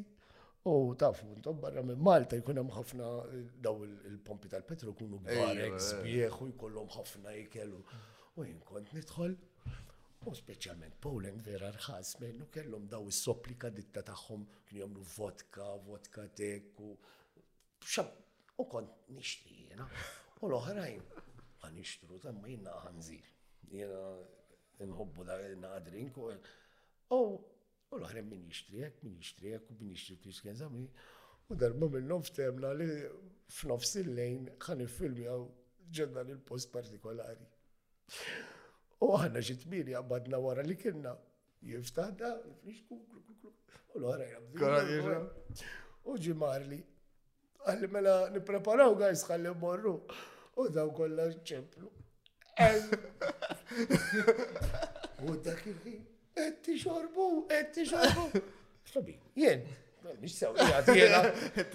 U 0.66 0.96
taf, 0.98 1.20
intom 1.30 1.60
barra 1.62 1.82
minn 1.86 2.00
Malta 2.02 2.40
jkun 2.40 2.58
hemm 2.58 2.72
ħafna 2.74 3.10
eh, 3.38 3.42
daw 3.62 3.84
il-pompi 3.86 4.50
tal-petru 4.50 4.96
jkunu 4.96 5.20
barek 5.28 5.76
eh. 5.78 5.84
spieħ 5.88 6.38
u 6.42 6.48
jkollhom 6.56 6.88
ħafna 6.96 7.34
jkellu. 7.44 7.82
U 8.42 8.48
jien 8.48 8.64
kont 8.66 8.96
nidħol 8.98 9.36
u 10.26 10.34
speċjalment 10.42 10.98
Poland 11.06 11.46
vera 11.46 11.70
rħas 11.76 12.16
minnu 12.24 12.48
kellhom 12.56 12.90
daw 12.90 13.06
is-sopplika 13.14 13.70
ditta 13.78 14.02
tagħhom 14.10 14.48
kienu 14.66 14.88
jagħmlu 14.88 15.06
vodka, 15.14 15.68
vodka 15.86 16.26
tek 16.42 16.82
u 16.82 16.96
xab 17.86 18.58
u 18.58 18.66
kont 18.72 19.08
nixtri 19.20 19.68
jiena. 19.68 19.86
U 20.42 20.50
l-oħrajn 20.50 21.02
ma 21.62 21.74
nixtru 21.78 22.18
ma 22.42 22.50
jiena 22.50 22.74
ħanżir. 22.88 23.30
Jiena 23.70 24.90
nħobbu 24.90 25.30
da 25.30 25.38
jiena 25.46 25.76
drink 25.86 26.18
u 26.18 26.32
U 27.94 27.98
l-ħrem 28.00 28.28
min 28.34 28.46
jishtriek, 28.50 28.98
min 29.06 29.18
jishtriek, 29.22 29.68
u 29.70 29.76
min 29.80 29.92
jishtriek 29.94 30.22
tisken 30.26 30.58
zamri. 30.62 30.88
U 31.52 31.56
darba 31.62 31.90
minnom 31.94 32.24
temna 32.38 32.72
li 32.74 32.88
f'nofs 33.54 33.94
il-lejn 34.02 34.48
ħan 34.66 34.82
il-filmjaw 34.88 35.44
ġenna 36.00 36.24
l-post 36.26 36.72
partikolari. 36.74 37.46
U 39.06 39.12
ħanna 39.22 39.44
ġitmiri 39.50 39.94
għabadna 40.00 40.40
wara 40.48 40.66
li 40.66 40.78
kienna. 40.82 41.14
Jiftaħda, 41.66 42.30
jifrix 42.66 42.90
U 42.90 44.02
l-ħara 44.02 44.28
jgħabdina. 44.30 45.64
U 46.10 46.18
ġimarli. 46.26 46.80
Mela 46.80 47.70
għalli 47.76 47.88
mela 47.94 48.16
nipreparaw 48.34 48.98
għajs 49.06 49.24
għalli 49.36 49.54
morru. 49.62 49.96
U 50.64 50.68
daw 50.74 50.90
kolla 50.98 51.30
ċemplu. 51.52 51.94
U 55.30 55.38
dak 55.44 55.66
il-ħin 55.70 56.04
qed 56.36 56.76
xorbu! 56.84 57.46
qed 57.48 57.74
xorbu! 57.90 58.42
Slobi, 58.84 59.16
jien, 59.42 59.64
mhix 60.20 60.36
sewqija 60.44 60.82
tiena. 60.88 61.22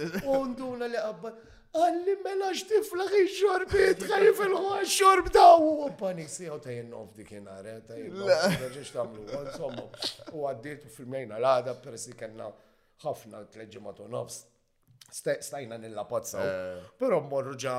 li 0.85 1.01
għabba. 1.05 1.32
Għalli 1.70 2.15
mela 2.24 2.49
xtifla 2.51 3.05
xi 3.12 3.20
xorbit, 3.37 4.01
ħajf 4.11 4.41
il-ħuħa 4.43 4.78
xorb 4.91 5.31
daw. 5.35 5.66
U 5.87 5.91
panik 5.99 6.28
si 6.31 6.49
oh, 6.51 6.59
ta' 6.61 6.73
jennof 6.74 7.12
dik 7.15 7.31
jenare, 7.37 7.77
ta' 7.87 7.95
jennof, 7.99 8.78
tamlu, 8.93 9.27
insomma. 9.39 9.85
U 10.35 10.45
għaddit 10.51 10.89
u 10.89 10.91
filmejna 10.97 11.39
l-għada, 11.39 11.77
persi 11.85 12.16
kena 12.19 12.51
ħafna 13.05 13.45
t-leġimat 13.55 14.03
u 14.03 14.09
nofs. 14.12 14.43
Stajna 15.11 15.78
nilla 15.78 16.05
pazza. 16.11 16.43
Eh. 16.43 16.91
Pero 16.99 17.23
morru 17.27 17.55
ġa 17.59 17.78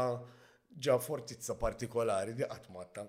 ġa 0.72 0.96
fortizza 1.04 1.58
partikolari 1.60 2.34
di 2.34 2.48
għatmatta. 2.48 3.06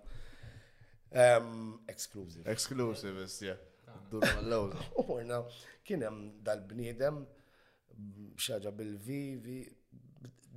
Exclusive. 1.88 2.42
Exclusive, 2.46 3.28
yeah. 3.44 3.56
Ah. 3.86 3.92
Dur 4.10 4.24
mal-lawla. 4.24 4.78
Uħorna, 5.02 5.42
kienem 5.86 6.38
dal-bniedem 6.44 7.20
xaġa 8.40 8.72
bil-V, 8.72 9.58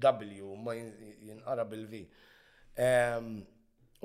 W, 0.06 0.56
ma 0.60 0.74
jinqara 0.76 1.64
bil-V. 1.68 2.02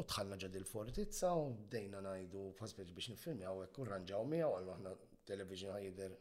U 0.01 0.03
tħalna 0.07 0.37
ġad 0.41 0.55
il-fortizza 0.59 1.31
u 1.37 1.49
bdejna 1.67 2.01
najdu 2.05 2.51
fasbeġ 2.59 2.93
biex 2.97 3.11
nifilmjaw 3.13 3.65
u 3.67 3.87
ranġaw 3.89 4.23
miegħu 4.31 4.51
għal 4.59 4.71
għahna 4.75 4.93
television 5.31 5.75
għajder 5.77 6.15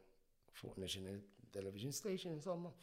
fuq 0.57 0.79
National 0.81 1.19
Television 1.53 1.93
Station, 1.95 2.33
insomma. 2.35 2.73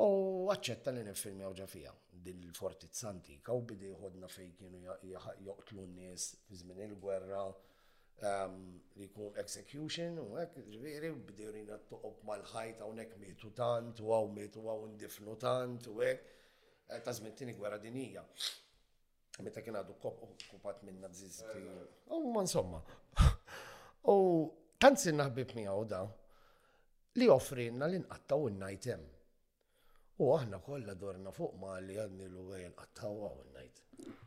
U 0.00 0.48
għacċetta 0.48 0.92
li 0.96 1.02
nifirmi 1.04 1.44
uġa 1.44 1.66
fija, 1.68 1.90
dil 2.24 2.38
t-santi, 2.54 3.36
u 3.52 3.60
bidi 3.60 3.90
ħodna 3.92 4.28
fej 4.30 4.54
kienu 4.56 4.78
joqtlu 5.44 5.84
n-nies 5.86 6.28
fi 6.46 6.56
żmien 6.62 6.94
il-gwerra 6.94 7.42
ehm, 8.24 8.54
li 8.96 9.04
jkun 9.10 9.36
execution 9.42 10.16
u 10.22 10.28
hekk 10.38 10.64
ġviri 10.70 11.10
u 11.12 11.18
bidi 11.28 11.50
rina 11.52 11.76
t 11.76 11.98
mal-ħajt 12.24 12.80
hawnhekk 12.80 13.18
mietu 13.20 13.52
tant 13.52 14.00
u 14.00 14.14
għaw 14.16 14.32
mietu 14.32 14.64
għaw 14.64 14.88
ndifnu 14.94 15.36
tant 15.44 15.86
u 15.92 15.98
hekk 16.00 16.24
eh, 16.88 17.00
ta' 17.04 17.12
żmien 17.12 17.52
gwerra 17.58 17.78
dinija. 17.78 18.24
Meta 19.42 19.60
kien 19.64 19.76
għadu 19.76 19.94
kupat 20.00 20.82
minn 20.86 21.00
nazisti. 21.00 21.64
U 22.12 22.32
ma 22.32 22.42
insomma. 22.46 22.80
U 24.12 24.14
tant 24.80 24.98
sinna 25.00 25.28
ħbib 25.28 25.56
miegħu 25.58 25.84
da 25.88 26.02
li 27.20 27.28
offrinna 27.28 27.88
li 27.92 28.00
nqattaw 28.02 28.48
n 28.50 28.56
najtem 28.60 29.11
U 30.20 30.26
aħna 30.36 30.58
kollha 30.66 30.92
dorna 31.00 31.30
fuq 31.32 31.54
ma 31.60 31.76
li 31.82 31.94
għadni 32.00 32.26
l-għajn 32.28 32.74
għattawa 32.80 33.28
u 33.38 33.44
najt. 33.54 33.78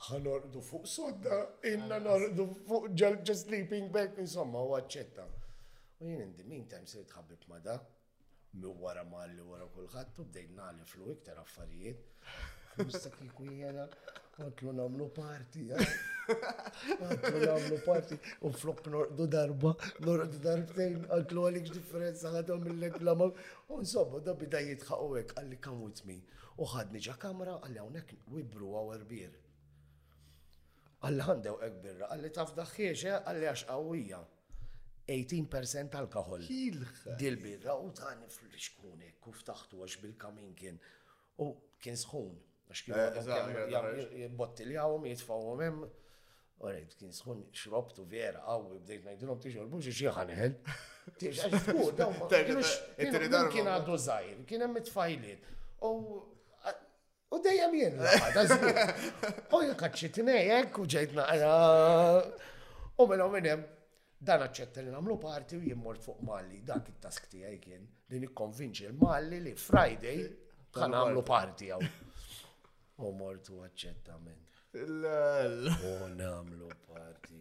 Għanordu 0.07 0.61
fuq 0.65 0.87
sodda, 0.89 1.39
inna 1.73 1.99
nordu 2.01 2.47
fuq 2.69 2.87
ġalġa 2.97 3.35
sleeping 3.37 3.91
bag, 3.93 4.17
insomma, 4.23 4.63
u 4.65 4.71
għacċetta. 4.79 5.27
U 5.99 6.09
jien 6.09 6.25
indi 6.31 6.47
min 6.49 6.65
tajm 6.71 6.89
sejt 6.89 7.11
tħabbib 7.13 7.45
ma 7.51 7.61
da, 7.69 7.77
mi 8.57 8.73
wara 8.81 9.03
ma 9.05 9.25
li 9.29 9.45
wara 9.45 9.69
kullħat, 9.77 10.17
u 10.17 10.25
bdejna 10.31 10.71
li 10.79 10.89
flu 10.89 11.11
iktar 11.13 11.41
affarijiet. 11.43 12.13
Mustak 12.81 13.19
Kontlu 14.37 14.73
namlu 14.77 15.07
parti, 15.15 15.61
Kontlu 16.99 17.37
eh. 17.41 17.47
namlu 17.47 17.79
parti, 17.85 18.15
u 18.41 18.51
flok 18.51 18.81
norqdu 18.93 19.25
darba, 19.33 19.69
norqdu 20.07 20.39
darbtejn, 20.45 20.97
għantlu 21.15 21.43
għalik 21.49 21.69
differenza 21.75 22.31
għadhom 22.39 22.65
mill-lek 22.67 22.97
l-amal, 23.03 23.31
u 23.71 23.77
nsobbu 23.85 24.19
da 24.25 24.33
bida 24.41 24.59
jitħaq 24.65 25.03
għalli 25.39 25.59
kam 25.67 25.79
with 25.85 26.03
u 26.57 26.67
ħadni 26.73 26.99
ġa 27.05 27.15
kamra, 27.21 27.53
għalli 27.63 27.79
għonek 27.85 28.11
wibru 28.35 28.73
għawar 28.81 29.05
bir. 29.13 29.37
Għalli 31.05 31.27
għandew 31.31 31.55
għek 31.65 31.77
birra, 31.85 32.09
għalli 32.15 32.31
taf 32.37 32.51
daħħieġe, 32.59 33.13
għalli 33.23 33.47
għax 33.53 33.63
għawija. 33.71 34.19
18% 35.15 35.95
alkohol. 35.99 36.43
Dil-birra 37.21 37.75
u 37.83 37.87
tani 37.93 38.27
fl-xkunek, 38.31 39.23
u 39.29 39.33
ftaħtu 39.39 39.79
għax 39.85 39.99
bil-kamin 40.05 40.51
kien, 40.59 40.79
u 41.43 41.51
kien 41.83 41.95
sħun. 42.01 42.35
Botti 44.37 44.65
li 44.67 44.75
għawom, 44.75 45.05
jitfawom 45.09 45.61
hemm, 45.65 45.85
u 46.63 46.69
rejt 46.71 46.95
kien 46.99 47.11
sħun 47.13 47.43
xrobtu 47.53 48.05
vera 48.09 48.41
għaw, 48.47 48.65
bdejt 48.85 49.05
najdilom 49.09 49.39
tiġi 49.43 49.59
l-buġi 49.63 49.93
ġiħanħel. 49.99 50.55
Kien 53.53 53.69
għaddu 53.73 53.97
zaħir, 54.07 54.39
kien 54.49 54.65
hemm 54.65 54.81
it-fajliet. 54.81 55.51
U 57.35 57.39
dejjem 57.43 57.73
jien, 57.75 57.95
u 59.53 59.59
jikacċit 59.65 60.19
nejek 60.25 60.77
u 60.79 60.85
ġejt 60.95 61.15
naqra. 61.19 61.53
U 62.95 63.07
minn 63.11 63.19
mela 63.25 63.27
minn 63.33 63.49
hemm 63.51 63.65
dan 64.25 64.45
aċċetta 64.47 64.81
li 64.85 64.93
namlu 64.95 65.17
parti 65.21 65.57
u 65.59 65.65
jimmort 65.65 66.01
fuq 66.05 66.21
Malli, 66.25 66.61
dak 66.65 66.87
it-task 66.93 67.27
tiegħi 67.35 67.57
kien 67.61 67.83
li 68.13 68.21
nikkonvinċi 68.23 68.87
l-Malli 68.93 69.41
li 69.49 69.55
Friday 69.59 70.23
kan 70.77 70.95
għamlu 70.95 71.21
parti 71.27 71.69
għaw. 71.75 71.89
U 73.03 73.11
mortu 73.11 73.57
għacċetta 73.65 74.15
minn. 74.23 74.43
U 74.79 75.93
namlu 76.15 76.69
parti. 76.87 77.39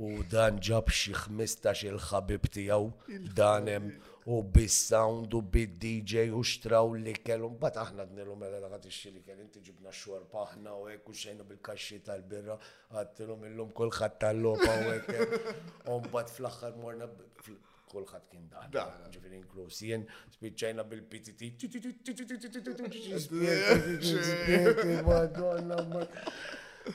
U 0.00 0.08
dan 0.32 0.56
ġab 0.66 0.88
xi 0.98 1.12
15 1.26 1.84
il-ħabib 1.90 2.48
tiegħu 2.54 3.18
danem 3.36 3.90
u 4.32 4.38
bis-sound 4.56 5.36
u 5.36 5.42
bid-DJ 5.54 6.30
u 6.34 6.40
xtraw 6.42 6.96
li 6.96 7.12
kellum, 7.26 7.52
mbagħad 7.58 7.82
aħna 7.84 8.06
d-nilu 8.10 8.38
mela 8.40 8.62
laqgħat 8.64 8.88
ix-xili 8.90 9.20
kell 9.28 9.44
inti 9.44 9.62
ġibna 9.68 9.92
x 9.92 10.24
paħna 10.32 10.74
u 10.80 10.88
ekku 10.96 11.12
u 11.14 11.18
xejna 11.20 11.46
bil-kaxxi 11.52 12.00
tal-birra 12.08 12.56
għattilhom 12.96 13.44
illum 13.52 13.76
kulħadd 13.76 14.18
tal-lopa 14.24 14.72
u 14.72 14.90
ekku. 14.96 15.28
U 15.94 16.00
mbagħad 16.00 16.34
fl-aħħar 16.38 16.80
morna 16.82 17.12
kolħat 17.90 18.28
kien 18.32 18.44
daħda, 18.52 18.82
ġifiri 19.14 19.36
inklus, 19.38 19.80
jien 19.84 20.04
spiċċajna 20.36 20.84
bil-PTT. 20.90 21.52
Madonna, 25.08 26.04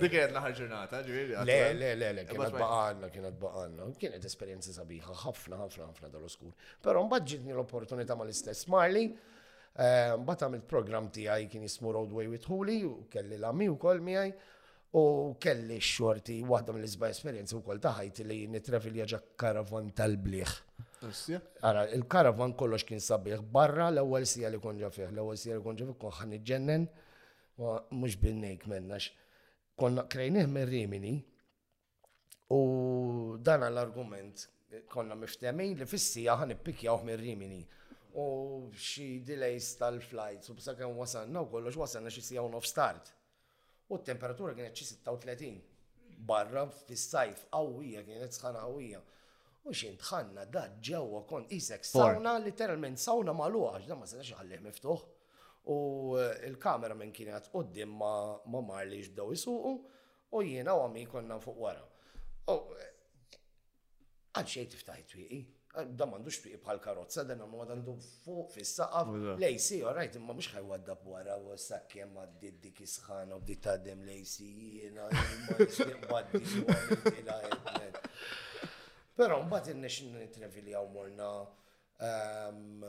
Dik 0.00 0.14
kienet 0.14 0.36
ġurnata, 0.56 1.02
ġviri. 1.04 1.34
Le, 1.44 1.56
le, 1.76 1.88
le, 1.98 2.12
le, 2.18 2.22
kienet 2.28 2.54
baqanna, 2.56 3.10
kienet 3.12 3.36
baqanna. 3.40 3.88
Kienet 4.00 4.24
esperjenza 4.24 4.72
sabiħa, 4.78 5.16
ħafna, 5.26 5.58
ħafna, 5.60 5.88
ħafna 5.90 6.08
dal-oskur. 6.14 6.54
Pero 6.84 7.02
mbagħad 7.04 7.26
ġitni 7.34 7.52
l-opportunità 7.54 8.16
ma 8.16 8.24
l-istess 8.24 8.68
Marley. 8.72 9.10
Eh, 9.10 10.14
mbagħad 10.22 10.46
għamilt 10.46 10.64
program 10.70 11.10
tiegħi 11.12 11.50
kien 11.52 11.66
jismu 11.68 11.92
Roadway 11.96 12.30
with 12.32 12.48
Huli 12.50 12.78
u 12.88 12.94
kelli 13.12 13.36
l-ami 13.36 13.68
u 13.68 13.76
kol 13.82 14.00
miegħi. 14.06 14.32
U 14.98 15.02
kelli 15.42 15.76
xorti, 15.84 16.38
waħda 16.50 16.72
mill-izba 16.74 17.12
esperienza 17.12 17.58
u 17.58 17.60
kol 17.66 17.78
taħajt 17.82 18.24
li 18.26 18.40
nitravilja 18.56 19.04
ġa 19.12 19.20
karavan 19.38 19.92
tal-bliħ. 20.00 20.56
Ara, 21.68 21.84
il-karavan 21.96 22.56
kollox 22.58 22.88
kien 22.88 23.00
sabiħ 23.04 23.44
barra 23.54 23.92
l-ewwel 23.92 24.26
sija 24.26 24.50
li 24.52 24.58
konġa 24.64 24.90
fih, 24.96 25.06
l-ewwel 25.12 25.38
sija 25.38 25.60
li 25.60 25.64
konġa 25.68 25.92
fiħ, 25.92 26.00
konħan 26.08 26.34
iġennen 26.40 26.88
mux 27.90 28.16
bil-nejk 28.22 28.66
mennax, 28.66 29.10
konna 29.76 30.06
krejnih 30.08 30.46
me 30.48 30.64
Rimini 30.64 31.12
u 32.56 32.60
dan 33.44 33.62
l-argument 33.72 34.48
konna 34.92 35.14
miftemin 35.18 35.74
li 35.78 35.86
fissija 35.92 36.36
ħan 36.40 36.54
ippikjaw 36.56 37.00
minn 37.04 37.18
Rimini 37.20 37.60
u 38.20 38.24
xi 38.88 39.08
delays 39.26 39.72
tal-flights 39.80 40.50
u 40.52 40.56
bsa 40.58 40.76
kem 40.78 40.94
wasanna 40.98 41.42
u 41.44 41.48
kollox 41.52 41.78
wasanna 41.84 42.10
xi 42.14 42.22
sijaw 42.30 42.48
nof 42.52 42.66
start. 42.72 43.10
U 43.90 43.98
t-temperatura 43.98 44.54
kienet 44.56 44.76
xi 44.76 44.96
36 45.04 45.54
barra 46.30 46.66
fis-sajf 46.82 47.44
qawwija 47.50 48.04
kienet 48.08 48.36
sħana 48.36 48.64
għawija 48.66 49.04
U 49.68 49.74
xi 49.76 49.90
ntħanna 49.92 50.46
da 50.48 50.62
ġewwa 50.88 51.24
kont 51.28 51.50
isek 51.52 51.82
sawna 51.84 52.38
literalment 52.40 52.96
sawna 52.98 53.34
magħluqa 53.36 53.74
għax 53.76 53.88
da 53.90 53.96
ma 54.00 54.06
setax 54.08 54.30
ħallih 54.38 54.62
miftuħ. 54.64 55.02
U 55.64 56.14
eh, 56.18 56.46
il-kamera 56.48 56.94
minn 56.94 57.12
kienet 57.12 57.50
qoddim 57.52 57.92
ma, 58.00 58.12
ma 58.48 58.80
li 58.88 59.02
ġbdew 59.04 59.34
jisuqu 59.34 59.72
u 60.38 60.42
jiena 60.46 60.72
u 60.76 60.84
għami 60.86 61.02
konna 61.10 61.36
fuq 61.42 61.60
wara. 61.60 61.84
U 62.48 62.56
eh, 62.76 62.92
għadxej 64.40 64.70
tiftaħi 64.74 65.04
twiqi. 65.12 65.40
Da 65.94 66.06
mandux 66.10 66.40
twiqi 66.42 66.58
bħal 66.64 66.80
karozza, 66.82 67.22
da 67.28 67.36
għamma 67.36 67.66
għandu 67.68 67.94
fuq 68.24 68.54
fis-saqaf. 68.56 69.12
u 69.12 69.36
rajt, 69.92 70.16
imma 70.18 70.34
mux 70.38 70.48
ħaj 70.54 70.64
għaddab 70.78 71.04
wara 71.12 71.36
u 71.44 71.52
s-sakki 71.58 72.02
għamma 72.06 72.24
d 72.40 72.54
u 72.64 73.38
d-did 73.38 73.70
għaddem 73.74 74.02
lejsi 74.08 74.48
jiena. 74.80 75.08
Pero 79.20 79.42
mbagħad 79.44 79.72
il-nexin 79.74 80.16
nitrevili 80.16 80.72
għaw 80.72 80.88
morna 80.88 81.30
ehm, 82.00 82.86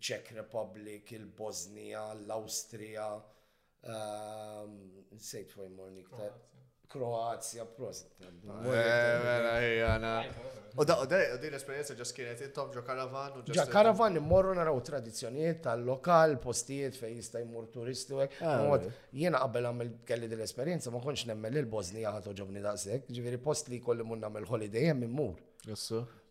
czech 0.00 0.32
Republic, 0.34 1.10
il-Bosnia, 1.10 2.10
l-Austria, 2.26 3.10
nsejt 5.12 5.52
fuq 5.52 5.68
morni 5.74 6.00
iktar. 6.04 6.32
Kroazja, 6.92 7.64
prosta. 7.64 8.24
Eh, 8.28 9.78
u 10.78 10.84
da, 10.84 10.96
u 11.00 11.06
l-esperienza 11.44 11.94
ġa 11.96 12.04
skienet 12.04 12.42
intom 12.44 12.68
ġo 12.74 12.82
karavan 12.84 13.40
Ġa 13.48 13.64
karavan 13.70 14.16
immorru 14.20 14.52
naraw 14.58 14.76
tradizjoniet 14.84 15.62
tal-lokal, 15.64 16.36
postijiet 16.42 16.98
fej 17.00 17.16
jista 17.22 17.40
jmur 17.40 17.70
turistu. 17.72 18.20
Eh. 18.20 18.28
Ah, 18.44 18.68
Jena 19.16 19.40
qabel 19.40 19.70
għamil 19.72 19.94
kelli 20.04 20.28
din 20.28 20.42
l-esperienza 20.44 20.90
ma 20.92 21.00
konx 21.00 21.24
nemmel 21.30 21.56
il-Bosnija 21.64 22.12
ħatu 22.18 22.34
ġobni 22.42 22.60
daqsek, 22.68 23.08
ġiviri 23.08 23.40
post 23.40 23.72
li 23.72 23.80
kolli 23.80 24.04
mun 24.04 24.20
namel 24.28 24.44
holiday 24.50 24.90
jem 24.92 25.06
immur 25.08 25.38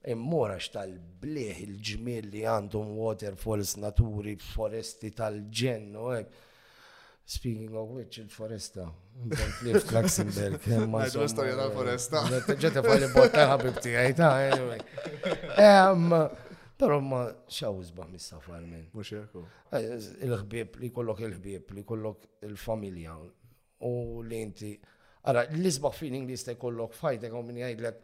immura 0.09 0.57
tal-bliħ 0.71 1.57
il-ġmil 1.63 2.29
li 2.33 2.41
għandhom 2.49 2.95
waterfalls 2.97 3.75
naturi, 3.77 4.35
foresti 4.41 5.11
tal 5.11 5.41
ġennu 5.49 6.05
u 6.07 6.13
eh. 6.15 6.23
Speaking 7.31 7.75
of 7.77 7.89
which, 7.95 8.17
il-foresta. 8.19 8.87
Cliff 9.59 9.85
Klaxenberg. 9.87 10.65
Għadu 10.67 11.27
storja 11.31 11.53
tal-foresta. 11.61 12.23
Eh, 12.33 12.39
eh, 12.49 12.57
ġete 12.59 12.81
falli 12.83 13.07
botta 13.13 13.45
ħabib 13.53 13.77
tijaj, 13.83 14.15
ta' 14.17 14.37
anyway. 14.49 14.81
Ehm, 15.55 16.47
Pero 16.81 16.95
ma 16.97 17.27
xawż 17.45 17.91
baħ 17.93 18.07
mis-safar 18.09 18.63
minn. 18.65 18.87
Mux 18.97 19.11
oh. 19.37 19.43
Il-ħbib 19.71 20.79
li 20.81 20.89
kollok 20.89 21.19
il-ħbib 21.27 21.75
li 21.77 21.83
kollok 21.85 22.23
il-familja 22.47 23.19
u 23.85 23.91
li 24.25 24.39
inti. 24.41 24.71
Għara, 25.21 25.43
l-isbaħ 25.59 25.93
feeling 25.93 26.25
li 26.25 26.39
ste 26.41 26.55
kollok 26.57 26.97
fajtek 26.97 27.35
għom 27.37 27.51
minn 27.51 27.61
jgħidlek 27.61 27.99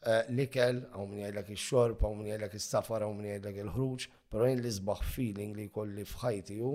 Eh, 0.00 0.24
l-ikel, 0.32 0.78
għaw 0.96 1.08
minn 1.10 1.20
jgħidlek 1.20 1.48
il-xorb, 1.52 2.00
għaw 2.00 2.14
minn 2.16 2.30
jgħidlek 2.30 2.54
il-safar, 2.56 3.02
għaw 3.04 3.16
minn 3.16 3.26
jgħidlek 3.34 3.56
il-ħruġ, 3.66 4.06
pero 4.32 4.46
jien 4.48 4.62
li 4.64 4.70
sbaħ 4.72 5.02
feeling 5.10 5.56
li 5.58 5.66
kolli 5.74 6.06
fħajti 6.08 6.56
ju, 6.56 6.70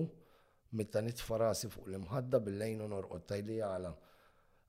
mitta 0.78 1.02
nitfa 1.02 1.40
rasi 1.42 1.70
fuq 1.74 1.88
l-imħadda 1.90 2.42
bil-lejn 2.46 2.84
u 2.86 2.90
norqot 2.92 3.26
tajli 3.32 3.58
għala. 3.66 3.92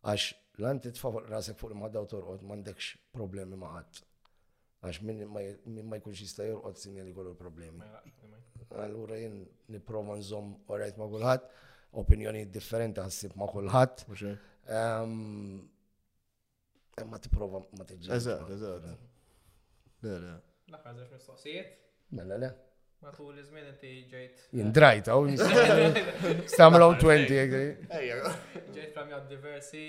Għax 0.08 0.30
lan 0.64 0.80
titfa 0.88 1.12
rasi 1.28 1.52
fuq 1.52 1.74
l-imħadda 1.74 2.04
u 2.06 2.10
torqot 2.14 2.48
mandekx 2.48 2.94
problemi 3.18 3.60
maħat. 3.60 4.00
Għax 4.86 5.04
minn 5.04 5.84
ma 5.84 5.98
jkunx 6.00 6.24
jista 6.24 6.48
jorqot 6.48 6.80
sinja 6.80 7.04
li 7.04 7.12
kollu 7.12 7.36
problemi. 7.36 7.84
Allura 8.86 9.20
jien 9.20 9.42
niprofa 9.68 10.16
nżom 10.22 10.52
rajt 10.72 10.96
ma' 11.00 11.12
kullħat, 11.12 11.50
opinjoni 12.00 12.46
differenti 12.56 13.04
għassib 13.04 13.36
ma' 13.36 13.52
kullħat 13.52 14.06
ma 17.04 17.18
tiprova 17.18 17.60
ma 17.76 17.84
tiġi. 17.84 18.08
Eżatt, 18.16 18.48
eżatt. 18.48 18.86
Le, 20.02 20.14
le. 20.22 20.36
Laħħa 20.72 20.92
żewġ 20.96 21.10
mistoqsijiet. 21.12 21.74
Mela 22.16 22.38
le. 22.40 22.48
Matul 23.04 23.34
li 23.36 23.42
żmien 23.44 23.66
inti 23.74 23.90
ġejt. 24.08 24.40
Jindrajta 24.60 25.16
u 25.20 25.26
stamlaw 26.54 26.94
20 26.96 27.34
għegri. 27.36 27.66
Ġejt 28.72 28.94
premjat 28.96 29.26
diversi, 29.28 29.82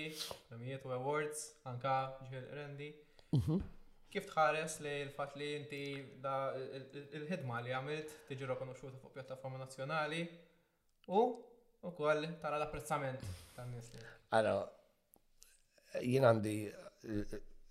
premjiet 0.51 0.83
u 0.85 0.91
awards, 0.95 1.45
anka 1.71 1.95
ġiel 2.31 2.45
rendi. 2.57 2.91
Mhm. 3.37 3.61
Kif 4.11 4.27
tħares 4.31 4.77
li 4.83 4.91
l-fat 5.07 5.33
li 5.39 5.47
inti 5.59 5.81
da 6.23 6.35
il-ħidma 6.57 7.61
li 7.63 7.73
għamilt 7.75 8.13
tiġi 8.29 8.47
rekonoxxuta 8.51 8.99
fuq 9.01 9.15
pjattaforma 9.17 9.59
nazzjonali 9.61 10.21
u 11.11 11.23
ukoll 11.87 12.27
tara 12.43 12.59
l-apprezzament 12.59 13.23
tan-nies. 13.55 13.91
Allora, 14.35 14.67
jien 16.03 16.27
għandi 16.27 16.55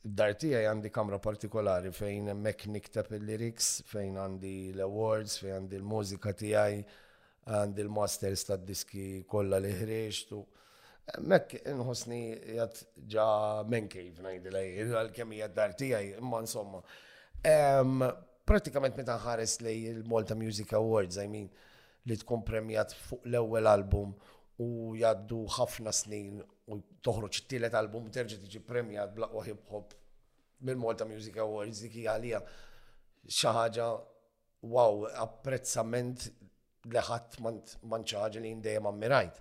dartija 0.03 0.61
għandi 0.71 0.91
kamra 0.95 1.19
partikolari 1.23 1.91
fejn 1.95 2.31
mek 2.39 2.67
niktab 2.71 3.11
il-lyrics, 3.19 3.83
fejn 3.91 4.19
għandi 4.23 4.53
l-awards, 4.77 5.39
fejn 5.43 5.57
għandi 5.61 5.79
l-mużika 5.81 6.33
tijaj, 6.43 6.77
għandi 7.47 7.83
l-masters 7.87 8.45
ta' 8.47 8.59
diski 8.63 9.25
kolla 9.31 9.59
li 9.63 9.73
ħreċtu. 9.81 10.41
Mek 11.27 11.57
nħosni 11.71 12.21
jgħat 12.55 12.81
ġa 13.15 13.27
men 13.71 13.87
cave 13.91 14.23
najdilaj, 14.27 14.73
għal-kem 14.91 15.35
jgħat 15.39 15.57
dartija, 15.59 16.01
imma 16.21 16.41
insomma. 16.43 16.83
Pratikament 18.47 18.99
meta 18.99 19.17
ħares 19.23 19.59
lej 19.63 19.89
il-Malta 19.91 20.35
Music 20.39 20.75
Awards, 20.79 21.19
I 21.23 21.27
mean, 21.31 21.49
li 22.07 22.17
tkun 22.21 22.45
premjat 22.47 22.93
fuq 23.09 23.27
l-ewwel 23.27 23.67
album 23.71 24.13
u 24.63 24.95
jgħaddu 24.99 25.41
ħafna 25.59 25.93
snin 25.95 26.45
u 26.67 26.77
toħroġ 27.07 27.41
t 27.41 27.47
tillet 27.55 27.77
album 27.79 28.09
terġa' 28.15 28.41
tiġi 28.43 28.61
premjat 28.67 29.13
blaqwa 29.15 29.43
hip 29.47 29.71
hop 29.71 29.93
mill-Malta 30.67 31.07
Music 31.07 31.37
Awards 31.43 31.83
dik 31.85 32.01
għalija 32.11 32.41
xaħġa 33.39 33.87
wow 34.75 35.05
apprezzament 35.23 36.27
li 36.91 37.03
ħadd 37.11 37.41
man 37.45 38.07
xaħġa 38.07 38.43
li 38.43 38.53
dejjem 38.65 38.89
ammirajt. 38.91 39.39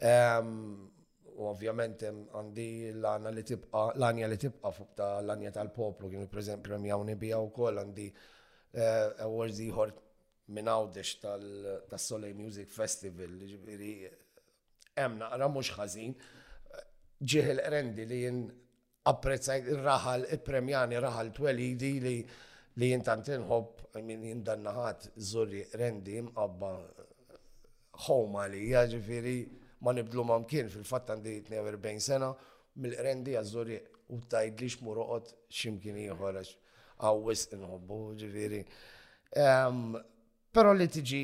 Ehm, 0.00 0.54
u 1.34 1.48
ovvjament 1.50 2.04
għandi 2.06 2.68
l-għana 2.94 3.32
li 3.34 3.42
tibqa, 3.48 3.84
l-għanja 3.96 4.28
li 4.30 4.38
tibqa 4.38 4.70
fuq 4.74 4.92
ta' 5.00 5.08
l-għanja 5.20 5.50
tal-poplu, 5.56 6.10
kien 6.12 6.28
prezent 6.30 6.64
premja 6.64 6.96
unibija 7.00 7.40
u 7.44 7.48
koll 7.54 7.80
għandi 7.82 8.04
eh, 8.06 9.24
awards 9.26 9.58
ieħor 9.64 9.92
minn 10.54 10.68
għawdex 10.68 11.16
tal-Solej 11.90 12.36
Music 12.38 12.70
Festival, 12.72 13.34
ġifieri 13.50 13.92
hemm 15.02 15.20
naqra 15.24 15.48
mhux 15.50 15.72
ħażin 15.76 16.16
ġieħ 17.32 17.50
il-rendi 17.54 18.04
li 18.08 18.16
jien 18.22 18.40
apprezzaj 19.10 19.62
il-raħal, 19.74 20.26
il-premjani 20.36 20.98
raħal 21.02 21.30
twelidi 21.36 21.92
li 22.04 22.16
li 22.80 22.88
jintant 22.90 23.28
inħob, 23.36 23.82
minn 24.02 24.24
jindannaħat 24.26 25.10
zurri 25.28 25.60
rendi 25.78 26.18
mqabba 26.26 26.70
ħoma 28.06 28.46
li 28.50 28.64
ġifiri 28.74 29.36
ma 29.86 29.92
nibdlu 29.94 30.24
ma 30.26 30.38
mkien 30.42 30.70
fil-fatt 30.72 31.12
għandi 31.14 31.36
42 31.50 32.02
sena 32.02 32.32
mill-rendi 32.82 33.36
għazzurri 33.38 33.78
u 34.12 34.18
tajd 34.30 34.60
li 34.64 34.70
xmuroqot 34.74 35.30
ximkien 35.54 36.00
ieħor 36.02 36.40
għawis 36.42 37.46
inħobbu 37.56 38.00
ġifiri. 38.22 38.64
Ehm, 39.44 39.96
Pero 40.54 40.70
li 40.70 40.86
tiġi 40.86 41.20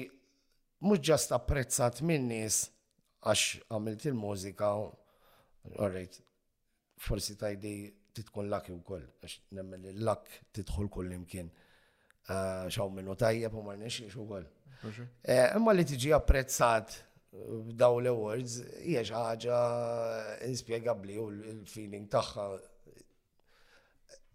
mhux 0.82 1.04
ġast 1.06 1.30
apprezzat 1.36 2.00
minnis 2.02 2.30
nies 2.32 2.56
għax 3.30 3.60
għamilt 3.70 4.06
il-mużika 4.10 4.72
Alright, 5.78 6.16
forsi 6.98 7.36
tajdi 7.36 7.74
titkun 8.14 8.48
laki 8.50 8.72
u 8.74 8.80
koll, 8.84 9.04
għax 9.20 9.36
nemmen 9.58 9.84
li 9.84 9.92
l-lak 9.94 10.30
titħol 10.56 10.88
koll 10.92 11.12
imkien 11.14 11.50
ah, 12.32 12.64
xaw 12.72 12.88
minnu 12.94 13.14
tajjeb 13.20 13.54
u 13.60 13.64
xiex 13.68 14.16
u 14.16 14.24
koll. 14.28 14.46
Eh, 15.28 15.50
imma 15.58 15.74
li 15.76 15.84
tiġi 15.84 16.14
apprezzat 16.16 16.96
b'daw 17.30 18.00
l-awards, 18.00 18.56
jiex 18.80 19.10
xi 19.10 19.14
ħaġa 19.14 19.60
inspjegabbli 20.48 21.18
u 21.20 21.28
l-feeling 21.30 22.08
tagħha 22.10 22.48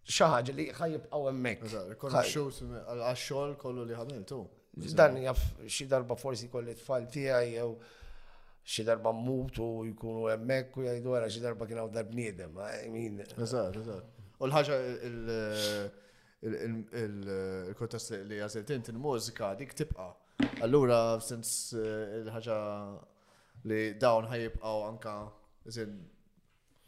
Xa 0.06 0.28
ħaġa 0.36 0.54
li 0.54 0.68
għaw 0.70 1.24
hemmhekk. 1.32 2.02
għal 2.06 2.34
xogħol 2.54 3.56
kollu 3.58 3.88
li 3.90 3.96
tu. 4.30 4.38
Dan 4.94 5.16
jaff 5.24 5.56
xi 5.66 5.88
darba 5.90 6.14
forsi 6.16 6.46
kolli 6.54 6.76
tfal 6.78 7.08
tiegħi 7.10 7.56
jew 7.56 7.72
xi 8.66 8.82
darba 8.84 9.12
mmut 9.14 9.60
u 9.62 9.68
jkunu 9.92 10.24
hemmhekk 10.32 10.78
u 10.82 10.86
jgħidu 10.88 11.12
wara 11.14 11.28
xi 11.30 11.42
darba 11.44 11.68
kien 11.70 11.80
hawn 11.80 11.92
dar 11.94 12.08
bniedem. 12.10 12.56
Eżatt, 13.46 13.78
eżatt. 13.82 14.24
U 14.42 14.48
l-ħaġa 14.48 14.80
il-kontest 16.70 18.16
li 18.26 18.40
għażilt 18.42 18.72
int 18.76 18.90
il-mużika 18.94 19.54
dik 19.60 19.76
tibqa'. 19.78 20.10
Allura 20.66 20.98
sens 21.22 21.52
eh, 21.78 22.24
il-ħaġa 22.24 22.58
li 23.70 23.82
dawn 24.02 24.26
ħajibqgħu 24.32 24.80
anka 24.90 25.14
iżin 25.70 25.92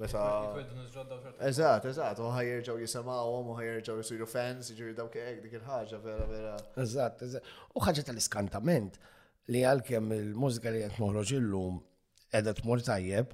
meta. 0.01 0.23
Eżatt, 0.57 1.85
eżatt, 1.93 2.23
u 2.25 2.31
ħajjerġgħu 2.33 2.79
jisimgħuhom 2.87 3.53
u 3.53 3.59
ħajjerġgħu 3.61 4.07
jsiru 4.09 4.27
fans, 4.33 4.73
jiġri 4.73 4.97
dawk 4.97 5.19
hekk 5.21 5.45
dik 5.45 5.59
il-ħaġa 5.61 6.01
vera 6.09 6.25
vera. 6.33 6.55
Eżatt, 6.83 7.21
eżatt. 7.29 7.53
U 7.77 7.85
ħaġa 7.85 8.07
tal-iskantament 8.09 8.97
li 9.53 9.61
għalkemm 9.63 10.15
il-mużika 10.15 10.71
li 10.73 10.81
qed 10.83 10.97
noħroġ 11.01 11.31
illum 11.37 11.77
qiegħda 12.33 12.53
tmur 12.57 12.81
tajjeb, 12.83 13.31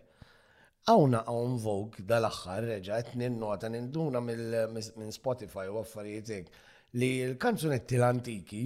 għawna 0.91 1.23
hawn 1.25 1.55
vog 1.63 1.97
dal-axħar 2.11 2.67
qed 2.75 3.13
ninnota 3.19 3.69
ninduna 3.73 4.21
minn 4.21 5.13
Spotify 5.15 5.67
u 5.71 5.79
għaffarietek 5.81 6.51
li 7.01 7.11
l-kanzunetti 7.29 7.97
l-antiki 7.97 8.63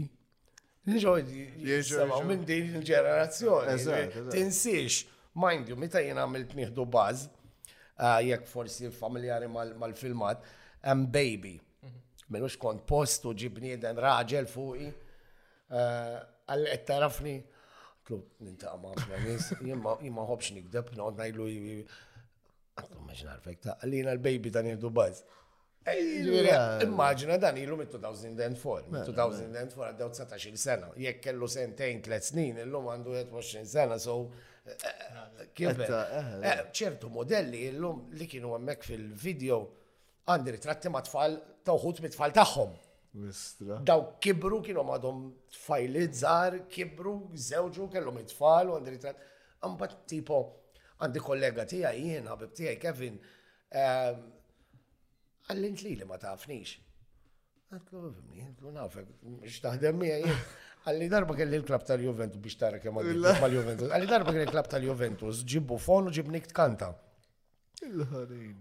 Jisemaw 0.88 2.22
minn 2.24 2.46
din 2.48 2.70
il-ġenerazzjoni. 2.78 4.30
Tinsiex, 4.32 5.02
mind 5.36 5.68
you, 5.68 5.76
meta 5.76 6.00
jena 6.00 6.24
għamilt 6.24 6.54
nieħdu 6.56 6.86
baz, 6.92 7.26
ah, 8.00 8.22
jekk 8.24 8.48
forsi 8.48 8.88
familjari 8.96 9.50
mal-filmat, 9.52 10.46
am 10.88 11.04
baby. 11.12 11.58
Mhm. 11.84 12.00
Minux 12.32 12.56
kont 12.58 12.86
postu 12.88 13.34
ġibni 13.36 13.76
den 13.84 14.00
raġel 14.00 14.48
fuqi. 14.48 14.88
Ah, 15.76 16.22
għal 16.52 16.70
qed 16.74 16.84
tarafni. 16.90 17.38
Tlu 18.08 18.20
ninta 18.46 18.72
ma' 18.80 18.94
nis, 19.26 19.50
jimma 19.62 20.24
ħobx 20.30 20.54
nikdeb, 20.56 20.94
noqgħod 20.98 21.18
ngħidlu 21.20 21.48
għattu 22.78 23.02
maġna 23.04 23.34
għalfek 23.34 23.62
ta' 23.66 23.74
għallina 23.84 24.14
l-baby 24.16 24.54
dan 24.56 24.70
jirdu 24.72 24.92
bazz. 24.98 25.26
Immaġina 26.84 27.38
dan 27.40 27.58
ilu 27.60 27.78
mit 27.80 27.92
2004, 27.92 28.92
mit 28.92 29.08
2004 29.12 29.90
għaddew 29.90 30.12
19 30.16 30.58
sena, 30.64 30.90
jekk 31.04 31.22
kellu 31.28 31.48
sentejn, 31.52 32.02
tlet 32.06 32.28
snin, 32.28 32.60
illum 32.64 32.88
għandu 32.94 33.16
20 33.34 33.68
sena, 33.68 34.00
so 34.00 34.18
eh, 34.68 34.88
eh. 34.88 35.68
Eh, 35.68 36.64
ċertu 36.76 37.10
modelli 37.12 37.64
illum 37.74 38.06
li 38.20 38.28
kienu 38.28 38.56
għammek 38.56 38.84
fil-video 38.88 39.60
għandi 40.32 40.56
ritratti 40.58 40.92
ma' 40.92 41.04
tfal 41.08 41.40
ta' 41.68 41.76
uħut 41.76 42.04
mit 42.08 42.16
tfal 42.16 42.36
taħħom. 42.36 42.76
Daw 43.90 44.04
kibru 44.22 44.60
kienu 44.62 44.84
għadhom 44.94 45.22
tfajlit 45.56 46.18
zar, 46.20 46.58
kibru, 46.70 47.14
zewġu, 47.34 47.88
kellhom 47.94 48.20
it-tfal 48.22 48.70
u 48.70 48.76
għandri 48.78 49.00
trat. 49.02 49.22
Għambat 49.64 49.96
tipo, 50.12 50.42
għandi 51.02 51.24
kollega 51.24 51.66
tija 51.72 51.94
jien, 51.96 52.28
ħabib 52.30 52.52
tija 52.58 52.76
Kevin, 52.82 53.16
ehm, 53.72 54.28
għallint 55.50 55.82
li 55.88 55.96
li 56.02 56.06
ma 56.10 56.20
tafnix. 56.22 56.76
Għatlu, 57.74 58.72
nafek, 58.76 59.10
biex 59.42 59.60
taħdem 59.66 60.00
mija 60.00 60.38
Għalli 60.88 61.08
darba 61.12 61.36
kelli 61.36 61.58
l-klab 61.60 61.84
tal-Juventus 61.84 62.40
biex 62.40 62.56
tara 62.62 62.78
kemm 62.80 62.96
mal-Juventus. 63.02 63.90
Għalli 63.92 64.08
darba 64.08 64.32
kelli 64.32 64.46
l-klab 64.46 64.70
tal-Juventus, 64.72 65.42
ġibbu 65.44 65.76
fon 65.84 66.08
u 66.08 66.14
ġibnik 66.16 66.46
tkanta. 66.54 66.94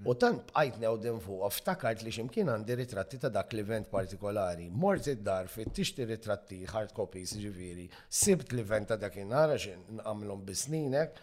U 0.04 0.12
tant 0.20 0.42
bqajt 0.48 0.74
din 1.00 1.20
fuq, 1.24 1.44
ftakart 1.56 2.02
li 2.04 2.10
ximkien 2.12 2.50
għandi 2.52 2.74
ritratti 2.76 3.16
ta' 3.22 3.30
dak 3.32 3.54
l-event 3.56 3.88
partikolari. 3.88 4.66
Mort 4.82 5.06
id-dar 5.08 5.46
fit 5.48 5.70
tixti 5.78 6.04
ritratti, 6.10 6.58
hard 6.68 6.92
copies 6.96 7.32
ġiviri, 7.40 7.86
sibt 8.22 8.52
l-event 8.52 8.90
ta' 8.92 8.98
dakin 9.00 9.32
għara 9.32 9.54
xin 9.62 10.02
għamlom 10.02 10.42
bisninek, 10.48 11.16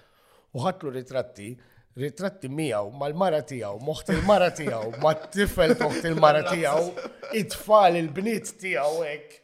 u 0.57 0.63
ħatlu 0.63 0.95
ritratti, 0.95 1.51
ritratti 2.01 2.49
miegħu 2.49 2.97
mal-mara 2.97 3.43
tiegħu, 3.53 3.83
moħt 3.85 4.09
il-mara 4.15 4.49
tiegħu, 4.57 4.95
t 4.97 5.29
tifel 5.37 5.75
moħt 5.83 6.09
il-mara 6.13 6.41
tiegħu, 6.49 7.11
it-tfal 7.43 7.99
il-bniet 8.01 8.55
tiegħu 8.63 9.05
hekk. 9.11 9.37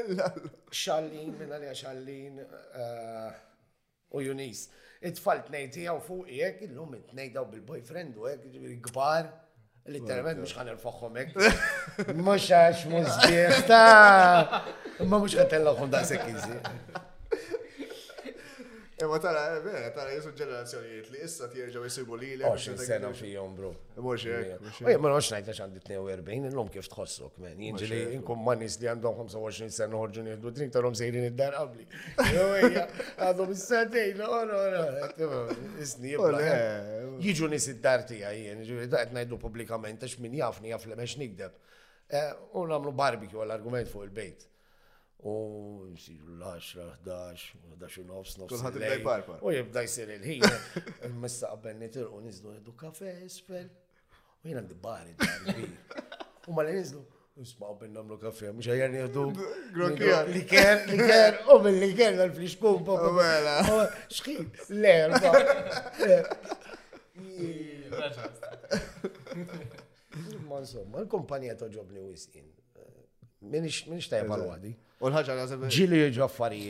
Xallin, 0.82 1.32
minna 1.40 1.56
li 1.64 1.72
xallin, 1.74 2.38
eh, 2.44 3.32
u 4.14 4.20
Junis. 4.22 4.68
it-tfal 5.02 5.42
tnejtija 5.46 5.94
u 5.96 6.00
fuq 6.08 6.24
jek, 6.28 6.62
illum 6.68 6.96
tnejdaw 7.12 7.46
bil-boyfriend 7.52 8.18
u 8.20 8.28
jek, 8.28 8.82
kbar. 8.90 9.26
Literalment 9.90 10.42
mux 10.42 10.50
ħan 10.54 10.68
il-foħħom 10.74 11.20
ek. 11.22 12.10
Mux 12.20 12.48
għax 12.52 12.86
mużbieħ 12.92 13.62
ta' 13.70 14.60
ma 15.06 15.16
mux 15.18 15.38
ħan 15.40 15.48
tellaħum 15.56 15.94
da' 15.94 16.04
sekkizi. 16.12 16.58
Ema 19.02 19.14
eh, 19.16 19.20
tara, 19.20 19.60
vera, 19.64 19.78
eh, 19.86 19.92
tara 19.94 20.10
jesu 20.12 20.30
ġenerazzjoniet 20.36 21.06
li 21.12 21.20
issa 21.24 21.46
tjerġaw 21.48 21.84
jisibu 21.86 22.18
li 22.20 22.34
l 22.36 22.50
sena 22.60 23.10
fijom, 23.16 23.54
bro. 23.56 23.70
Eh, 23.96 24.02
Mux 24.04 24.20
jek. 24.26 24.60
Ma 25.00 25.08
nħoċ 25.12 25.30
najt 25.36 25.48
għax 25.48 25.60
għandit 25.64 25.86
42, 25.88 26.48
l-lum 26.50 26.68
kif 26.74 26.90
tħossok, 26.92 27.38
men. 27.40 27.62
Jinġili, 27.68 28.00
inkom 28.18 28.42
manis 28.44 28.76
li 28.82 28.90
għandhom 28.92 29.22
25 29.22 29.72
sena 29.78 29.96
uħorġu 29.96 30.26
nieħdu 30.26 30.52
drink 30.58 30.74
tarom 30.76 30.98
sejrin 31.00 31.30
id-dar 31.30 31.56
qabli. 31.56 31.86
Għadhom 33.16 33.54
s-satejn, 33.56 34.20
ora, 34.26 34.60
ora. 34.68 35.50
Isni, 35.80 36.12
Jiġu 37.20 37.48
nis 37.52 37.66
id-dar 37.72 38.04
tija, 38.08 38.34
jien, 38.36 38.60
ġivri, 38.64 38.88
daqt 38.92 39.12
najdu 39.16 39.38
publikament, 39.40 40.00
għax 40.04 40.20
min 40.24 40.36
jafni, 40.40 40.72
jaf 40.74 40.84
li 40.88 40.96
meċ 41.00 41.18
nikdeb. 41.24 41.56
U 42.56 42.66
namlu 42.68 42.92
barbecue 42.96 43.40
għall-argument 43.46 43.88
fuq 43.88 44.08
il-bejt 44.10 44.49
u 45.22 45.86
jisiru 45.90 46.24
l-10, 46.36 46.92
11, 47.04 47.54
11 47.70 48.06
nofs, 48.06 48.36
nofs. 48.38 48.54
U 49.42 49.50
jibda 49.52 49.80
jisir 49.84 50.08
il-ħin. 50.16 50.42
Missa 51.20 51.46
qabel 51.52 51.76
nitilqu 51.80 52.20
nizdu 52.24 52.48
jiddu 52.56 52.72
kafe 52.76 53.10
isfel. 53.26 53.68
U 54.40 54.42
jina 54.48 54.62
d-bari 54.64 55.12
U 56.48 56.50
ma 56.56 56.62
l-nizdu. 56.64 57.00
Isma' 57.40 57.74
bin 57.78 57.92
namlu 57.94 58.16
kafe, 58.20 58.50
mux 58.52 58.66
għajan 58.68 58.94
jihdu. 58.98 59.22
Liker, 59.80 60.22
liker, 60.34 61.32
u 61.52 61.54
bin 61.64 61.76
liker 61.80 62.12
għal-flix 62.18 62.54
kumpa. 62.60 62.92
U 63.06 63.08
mela. 63.16 63.54
Xħin, 64.12 64.44
l-erba. 64.76 65.30
Ma 70.50 70.56
insomma, 70.58 70.94
l-kumpanija 71.04 71.54
toġobni 71.60 72.00
u 72.02 72.08
jisin. 72.10 72.46
Minix 73.48 73.78
tajba 74.10 74.34
l-għadi. 74.42 74.72
U 75.00 75.08
l-ħagġa 75.08 75.34
għazib. 75.38 75.62
Ġili 75.72 75.98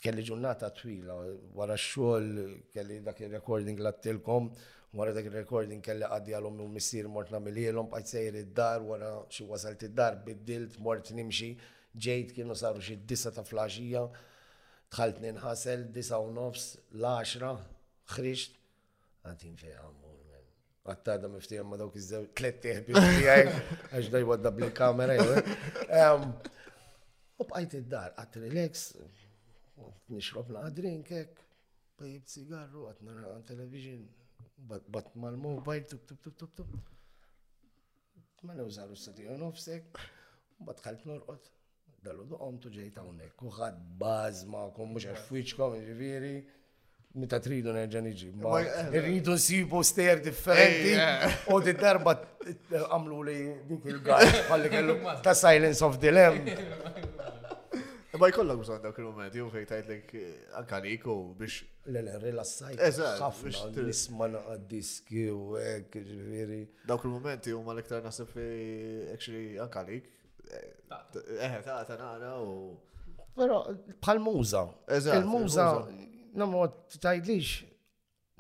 Kelli 0.03 0.25
ġurnata 0.27 0.71
twila, 0.75 1.15
wara 1.59 1.77
xol, 1.79 2.27
kelli 2.75 3.01
dak 3.07 3.21
il-recording 3.27 3.79
l-attilkom, 3.83 4.51
wara 4.99 5.15
dak 5.15 5.27
il-recording 5.31 5.83
kelli 5.83 6.07
għaddi 6.07 6.35
għalom 6.39 6.61
u 6.65 6.69
missir 6.75 7.09
mort 7.11 7.31
namililom, 7.35 7.89
bħajt 7.91 8.13
sejr 8.15 8.41
id-dar, 8.45 8.83
wara 8.87 9.13
xie 9.29 9.47
wasalt 9.51 9.83
id-dar, 9.89 10.19
biddilt, 10.27 10.79
mort 10.87 11.11
nimxi, 11.19 11.53
ġejt 12.07 12.35
kienu 12.39 12.55
saru 12.59 12.83
xie 12.83 12.99
disa 13.11 13.35
ta' 13.35 13.47
flaġija, 13.47 14.07
tħalt 14.95 15.23
ninħasel, 15.23 15.89
disa 15.95 16.23
u 16.23 16.31
nofs, 16.39 16.73
l-10, 16.99 17.59
xrixt, 18.15 18.59
għantin 19.27 19.59
fej 19.59 19.75
għattada 20.89 21.29
miftijem 21.33 21.67
ma 21.69 21.77
dawk 21.81 21.95
iż-żew 22.01 22.23
tletti 22.39 22.71
għaj, 22.73 23.45
għax 23.91 24.07
daj 24.15 24.25
wadda 24.29 24.51
bil-kamera. 24.57 25.13
U 25.19 25.21
bqajt 27.47 27.71
eh? 27.73 27.79
id-dar, 27.83 28.11
għat 28.19 28.33
relax, 28.45 28.73
nixrob 30.13 30.49
naqa 30.57 30.71
drink, 30.81 31.09
bajib 32.01 32.25
cigarru, 32.33 32.81
għat 32.91 33.01
nara 33.07 33.29
għan 33.35 33.45
television, 33.53 34.01
bat 34.97 35.07
mal-mobile, 35.17 35.85
tub 35.93 36.03
tub 36.09 36.19
tub 36.23 36.37
tub 36.37 36.53
tub. 36.61 36.71
Ma 38.47 38.53
newżaru 38.55 38.95
s-sadiju 38.97 39.35
nofsek, 39.41 39.85
bat 40.67 40.79
kalb 40.85 41.01
norqot, 41.11 41.45
dallu 42.07 42.25
duqom 42.31 42.57
tuġejta 42.63 43.01
unnek, 43.03 43.35
u 43.43 43.45
bazma, 44.01 44.63
kum 44.77 44.89
mux 44.95 45.05
għax 45.11 45.23
fuċkom, 45.29 45.71
ġiviri 45.89 46.37
meta 47.17 47.39
tridu 47.43 47.73
nerġa' 47.73 48.01
niġi. 48.05 48.29
Eh, 48.61 48.79
irridu 48.99 49.35
nsibu 49.37 49.81
ster 49.87 50.21
differenti 50.25 50.95
eh, 50.95 51.25
eh. 51.25 51.37
u 51.55 51.61
di 51.65 51.73
darba 51.79 52.17
għamlu 52.85 53.21
li 53.29 53.39
dik 53.69 53.85
il-gaj 53.95 54.35
bħalli 54.49 54.71
kellu 54.73 54.97
ta' 55.25 55.35
Silence 55.39 55.85
of 55.85 55.99
the 56.03 56.11
Lamb. 56.13 56.49
Ma 58.19 58.27
jkollok 58.33 58.59
bżon 58.65 58.81
dawk 58.83 58.97
il-moment, 58.99 59.31
jew 59.37 59.45
fejn 59.53 59.67
tajtlek 59.69 60.09
anka 60.59 60.81
liku 60.83 61.13
biex. 61.39 61.61
Le, 61.93 62.01
le, 62.03 62.17
rilassajt. 62.25 62.81
Ħafna 63.21 63.71
nisma 63.87 64.27
naqa 64.33 64.57
diski 64.73 65.29
u 65.31 65.53
hekk, 65.55 66.01
ġifieri. 66.09 66.59
Dawk 66.89 67.07
il-momenti 67.07 67.55
huma 67.55 67.77
l-iktar 67.77 68.03
naħseb 68.03 68.33
fi 68.33 68.47
actually 69.15 69.55
anka 69.63 69.85
lik. 69.87 70.11
Eh, 70.51 71.57
ta' 71.63 71.79
ta' 71.87 72.01
nara 72.01 72.35
u. 72.43 72.75
Però 73.39 73.63
bħal 74.03 74.19
muża. 74.25 74.67
Il-muża 75.15 75.69
Nomod, 76.39 76.77
tajdlix, 77.03 77.47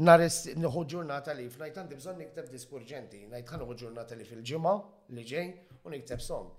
narest 0.07 0.53
nħu 0.55 0.83
ġurnata 0.93 1.33
li 1.35 1.49
f'najt 1.51 1.81
għandi 1.83 1.97
bżon 1.99 2.19
nikteb 2.23 2.51
diskurġenti, 2.53 3.25
najt 3.33 3.51
ħanħu 3.57 3.75
ġurnata 3.81 4.19
li 4.21 4.27
fil-ġimma 4.29 4.75
li 5.17 5.25
ġej 5.27 5.49
u 5.83 5.93
nikteb 5.95 6.23
song. 6.23 6.53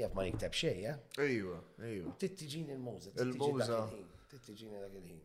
Jaf 0.00 0.14
ma 0.16 0.24
nikteb 0.24 0.54
xej, 0.56 0.86
Ejwa, 1.20 1.58
ejwa. 1.84 2.14
Tittiġin 2.22 2.70
il 2.72 2.78
mowza 2.80 3.12
Il-muża. 3.20 3.80
Tittiġin 4.30 4.78
il-ħin. 4.78 5.18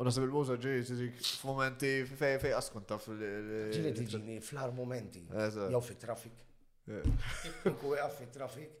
U 0.00 0.06
nasib 0.08 0.24
il 0.24 0.32
mowza 0.32 0.56
ġej 0.62 0.80
f-momenti, 1.18 1.92
fej 2.16 2.38
fej 2.46 2.56
askun 2.56 2.88
taf. 2.88 3.10
Ġiri 3.12 3.92
tiġini 3.98 4.38
fl-ar 4.42 4.72
momenti. 4.78 5.26
Jew 5.58 5.82
fit-trafik. 5.90 6.40
Eh. 6.88 7.68
Nkwe 7.68 8.00
għaf 8.00 8.18
fit-trafik. 8.22 8.80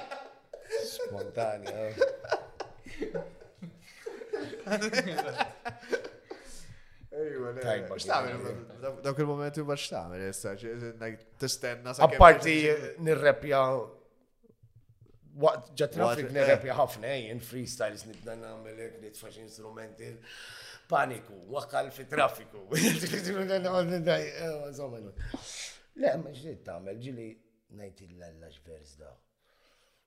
Montanja. 1.11 1.93
Dawk 9.03 9.17
il-moment 9.19 9.57
ma 9.65 9.75
xtamil, 9.75 11.17
tistenna 11.37 11.93
sa' 11.93 12.03
Apparti 12.07 12.55
nirrepja 13.03 13.59
waqt 15.41 15.69
ġat 15.79 15.93
traffic 15.97 16.31
nirrepja 16.35 16.75
ħafna 16.79 17.11
jien 17.19 17.39
freestyles 17.43 18.03
nibda 18.07 18.33
nagħmel 18.39 18.79
hekk 18.85 18.99
nitfax 19.05 19.37
instrumenti 19.45 20.09
paniku, 20.91 21.35
waqal 21.55 21.91
fi 21.95 22.03
traffiku. 22.11 22.63
Le, 26.01 26.13
ma 26.15 26.31
ġiet 26.35 26.63
tagħmel 26.67 26.99
ġili 27.05 27.29
vers 27.75 28.95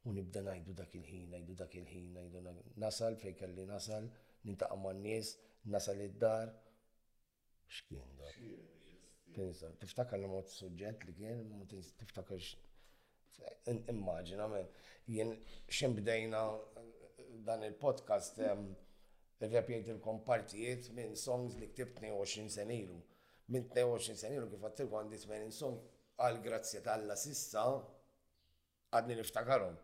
u 0.05 0.12
nibda 0.12 0.43
najdu 0.47 0.74
dak 0.76 0.93
il-ħin, 0.98 1.26
najdu 1.32 1.55
dak 1.56 1.74
il-ħin, 1.78 2.10
najdu 2.12 2.43
nasal 2.82 3.16
fej 3.20 3.35
kelli 3.40 3.64
nasal, 3.68 4.09
nintaqqa 4.44 4.76
ma' 4.81 4.93
nies 4.98 5.31
nasal 5.74 6.02
id-dar. 6.05 6.51
X'kien 7.72 8.10
da? 8.20 8.28
Tinsa, 9.35 9.70
tiftakar 9.81 10.20
l 10.20 10.28
mod 10.31 10.51
suġġett 10.52 11.06
li 11.09 11.14
kien, 11.16 11.40
tiftakar 11.70 11.89
tiftakarx 12.05 12.52
immaġina 13.93 14.47
men. 14.52 14.68
Jien 15.10 15.32
xem 15.74 15.97
bdejna 15.97 16.43
dan 17.48 17.64
il-podcast 17.70 18.39
l-kompartijiet 19.40 20.93
minn 20.94 21.16
songs 21.18 21.56
li 21.60 21.66
ktib 21.72 21.97
22 21.98 22.52
senilu. 22.59 23.01
Minn 23.52 23.66
22 23.72 24.14
senilu 24.20 24.47
kif 24.52 24.62
għattilkom 24.68 25.01
għandi 25.02 25.22
80 25.26 25.52
song 25.52 25.81
għal 26.24 26.39
grazzja 26.44 26.85
tal-la 26.86 27.16
sissa 27.20 27.64
għadni 28.94 29.18
niftakarom 29.18 29.74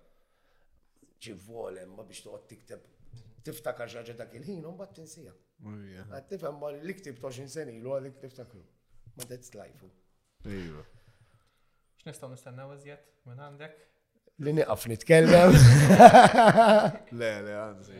ċivvole, 1.20 1.84
ma 1.86 2.02
biex 2.04 2.24
toqgħod 2.24 2.46
tikteb 2.50 2.88
tiftakar 3.44 3.88
xaġa 3.92 4.14
dak 4.18 4.32
il-ħin 4.38 4.64
u 4.68 4.72
mbagħad 4.74 4.96
tinsija. 5.00 5.34
Oh, 5.68 5.76
għad 6.16 6.26
tifhem 6.28 6.56
ma 6.60 6.70
li 6.74 6.94
ktib 6.96 7.20
20 7.20 7.52
sen 7.52 7.70
ilu 7.74 7.94
għalik 7.96 8.16
tiftakru. 8.20 8.62
Ma 9.18 9.26
that's 9.28 9.52
life. 9.56 9.88
Iva. 10.48 10.82
X'nistgħu 12.00 12.32
nistennew 12.32 12.74
iżjed 12.76 13.00
minn 13.28 13.42
għandek? 13.44 13.74
Li 14.40 14.54
niqaf 14.56 14.86
nitkellem. 14.88 15.52
Le, 17.20 17.32
le, 17.44 17.56
għandi. 17.62 17.98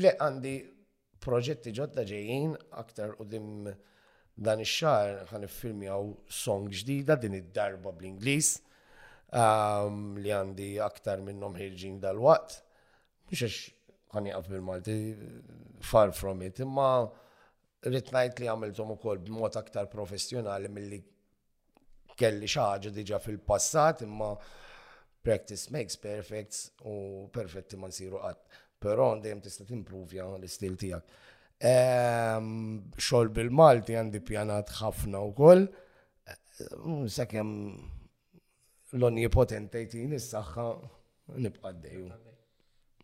Le, 0.00 0.12
għandi 0.24 0.52
proġetti 1.20 1.74
ġodda 1.76 2.06
ġejjin 2.08 2.54
aktar 2.80 3.12
u 3.20 3.26
dim 3.28 3.68
dan 4.38 4.64
ix-xahar 4.64 5.26
ħan 5.28 5.44
song 6.32 6.72
ġdida 6.72 7.18
din 7.20 7.36
id-darba 7.42 7.92
bl-Ingliż 7.92 8.54
li 9.32 10.30
għandi 10.32 10.68
aktar 10.80 11.20
minnom 11.20 11.56
ħirġin 11.56 11.98
dal-waqt. 12.00 12.62
Mux 13.28 13.42
għax 13.42 13.58
għani 14.16 14.32
bil-Malti, 14.32 14.94
far 15.84 16.12
from 16.16 16.40
it, 16.46 16.60
imma 16.64 17.04
ritnajt 17.84 18.40
li 18.40 18.48
għamiltom 18.48 18.94
u 18.94 18.96
kol 18.98 19.18
b'mod 19.20 19.56
aktar 19.60 19.88
professjonali 19.92 20.68
mill-li 20.72 21.00
kelli 22.18 22.48
xaħġa 22.48 22.90
diġa 22.96 23.18
fil-passat, 23.20 24.02
imma 24.08 24.32
practice 25.22 25.68
makes 25.74 25.98
perfect 26.00 26.84
u 26.88 27.28
perfetti 27.32 27.76
ma 27.76 27.88
nsiru 27.92 28.22
għat. 28.24 28.48
Pero 28.80 29.10
għandajem 29.12 29.40
tista 29.42 29.64
timprovja 29.66 30.24
l-istil 30.38 30.76
tijak. 30.78 31.04
Xol 33.02 33.30
bil-Malti 33.34 33.96
għandi 33.98 34.22
pjanat 34.24 34.72
ħafna 34.80 35.20
u 35.28 35.32
koll, 35.36 35.66
sakem 37.10 37.56
l-onnipotentajtin 38.96 40.12
is-saħħa 40.16 40.64
nibqa' 41.44 41.72
d-dejju. 41.74 42.08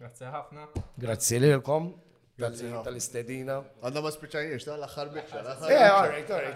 Grazie 0.01 0.31
ħafna. 0.33 0.67
Grazie 1.01 1.39
lilkom. 1.43 1.93
Tal-istedina. 2.37 3.61
Għadna 3.87 4.01
ma 4.03 4.11
spiċajniex, 4.11 4.65
ta' 4.67 4.75
l-axħar 4.81 5.13
bieċa. 5.15 5.43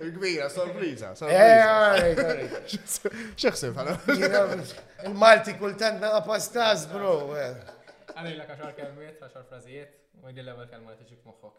Kbira, 0.00 0.48
sorpriza. 0.54 1.12
Eh, 1.28 2.60
Xieħsib 3.42 3.76
għana. 3.76 5.08
Il-Malti 5.10 5.58
kultant 5.60 6.00
naqa 6.02 6.24
pastaz, 6.30 6.88
bro. 6.90 7.34
Eh. 7.36 7.74
Għanilla 8.16 8.44
kaxar 8.48 8.70
kelmiet, 8.76 9.16
kaxar 9.20 9.42
frażijiet, 9.44 9.90
u 10.16 10.18
għidi 10.30 10.40
l-ewel 10.40 10.68
kelma 10.72 10.92
li 10.94 11.00
tiġi 11.02 11.16
f'moħħok. 11.20 11.56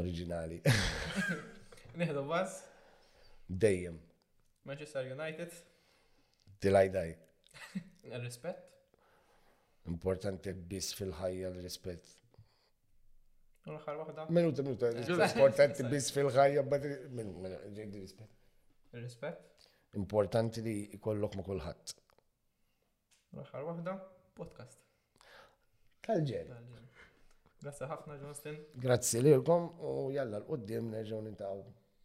Oriġinali. 0.00 0.56
Nieħdu 2.00 2.22
bass? 2.26 2.56
Dejjem. 3.64 3.98
Manchester 4.66 5.06
United? 5.12 5.54
Dilajdaj. 6.66 7.12
Il-rispett? 8.10 8.66
Importanti 9.92 10.52
biss 10.72 10.92
fil-ħajja 10.98 11.50
l-rispett. 11.52 12.10
Unħar 13.70 13.98
wahda? 14.02 14.24
Minuta, 14.34 14.64
minuta. 14.66 14.90
Eh, 14.96 15.04
importanti 15.14 15.86
biss 15.90 16.10
fil-ħajja, 16.16 16.64
bat 16.70 16.86
rispett. 17.86 18.38
Rispett? 18.98 19.68
Importanti 20.00 20.64
li 20.66 20.76
kollok 21.04 21.38
ma 21.38 21.46
kullħat. 21.46 21.94
Unħar 23.38 23.68
wahda? 23.70 23.96
Podcast. 24.40 24.80
Tal-ġer. 26.02 26.54
Tal-ġer. 26.56 26.88
Grazie 27.62 27.86
ħafna, 27.86 28.16
Justin. 28.18 28.56
Grazie 28.82 29.20
lilkom 29.22 29.68
u 29.86 30.08
jalla 30.10 30.40
l-qoddim 30.40 30.88
nerġaw 30.96 31.20
nintaw 31.22 31.60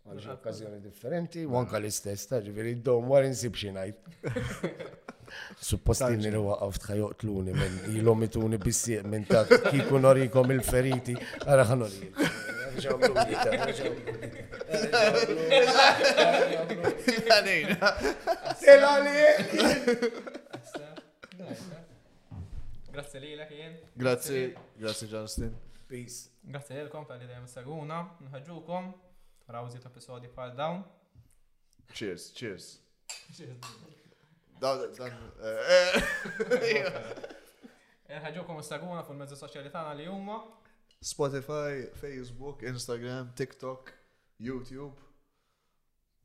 għal 0.07 0.19
xi 0.23 0.29
okkażjoni 0.31 0.77
differenti, 0.83 1.41
u 1.49 1.55
anka 1.59 1.79
l-istess 1.81 2.27
ta' 2.29 2.37
ġifieri 2.45 2.73
ddom 2.77 3.05
war 3.11 3.23
insib 3.27 3.55
xi 3.59 3.69
ngħid. 3.75 3.95
Suppostin 5.69 6.19
li 6.21 6.29
waqgħu 6.37 6.69
ftħa 6.77 6.93
joqtluni 6.99 7.53
minn 7.57 7.75
ilhom 7.97 8.19
ituni 8.27 8.57
bissieq 8.61 9.03
minn 9.09 9.25
ta' 9.27 9.41
kieku 9.49 9.95
norikom 10.03 10.47
il-feriti, 10.53 11.13
ara 11.49 11.63
ħanori. 11.73 12.07
Nerġaw 12.77 12.95
Grazie 22.97 23.19
li 23.21 23.35
l-ek 23.37 23.51
jien. 23.53 23.73
Grazzi, 23.93 24.39
grazzi 24.81 25.05
Justin. 25.07 25.51
Peace. 25.87 26.31
Grazie 26.41 26.79
li 26.79 26.85
l-kom 26.87 27.03
tal-li 27.05 27.27
dajem 27.29 27.43
s-saguna, 27.45 27.99
nħagġukom, 28.25 28.87
ta' 29.45 29.61
episodi 29.85 30.31
pal 30.37 30.55
dawn. 30.57 30.81
Cheers, 31.93 32.25
cheers. 32.39 32.71
Dan, 34.57 34.81
dan, 34.97 35.13
eh. 35.45 35.93
eh, 36.73 38.17
Nħagġukom 38.17 38.63
s-saguna 38.65 39.05
fil-mezzi 39.05 39.37
soċjali 39.37 39.69
tana 39.77 39.93
li 39.93 40.09
jumma. 40.09 40.41
Spotify, 40.97 41.85
Facebook, 42.01 42.65
Instagram, 42.65 43.35
TikTok, 43.37 43.93
YouTube. 44.49 44.95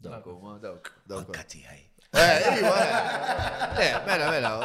Dawk, 0.00 0.24
dawk, 0.64 0.94
dawk. 1.04 1.28
Anka 1.36 1.44
tijaj. 1.52 1.90
Eh, 2.14 2.58
iva, 2.60 2.76
eh. 3.80 3.86
Eh, 3.86 3.92
mela, 4.06 4.30
mela. 4.30 4.58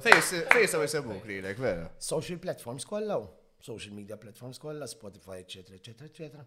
Fej 0.00 0.62
jistaw 0.62 0.82
jisebuk 0.82 1.24
li 1.28 1.38
lek, 1.42 1.58
vera. 1.60 1.76
Mela? 1.84 1.90
Social 2.02 2.38
platforms 2.42 2.84
kollaw. 2.84 3.22
Social 3.62 3.94
media 3.94 4.16
platforms 4.16 4.58
kollaw, 4.58 4.86
Spotify, 4.90 5.38
etc., 5.38 5.78
etc., 5.78 6.00
etc. 6.10 6.42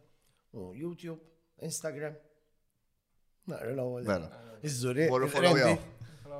YouTube, 0.76 1.20
Instagram. 1.64 2.16
Naqra 3.48 3.72
l-ewwel. 3.72 4.04
Mela. 4.08 4.28
Iżżuri. 4.64 5.08
Follow 5.10 5.58
jew. 5.58 5.78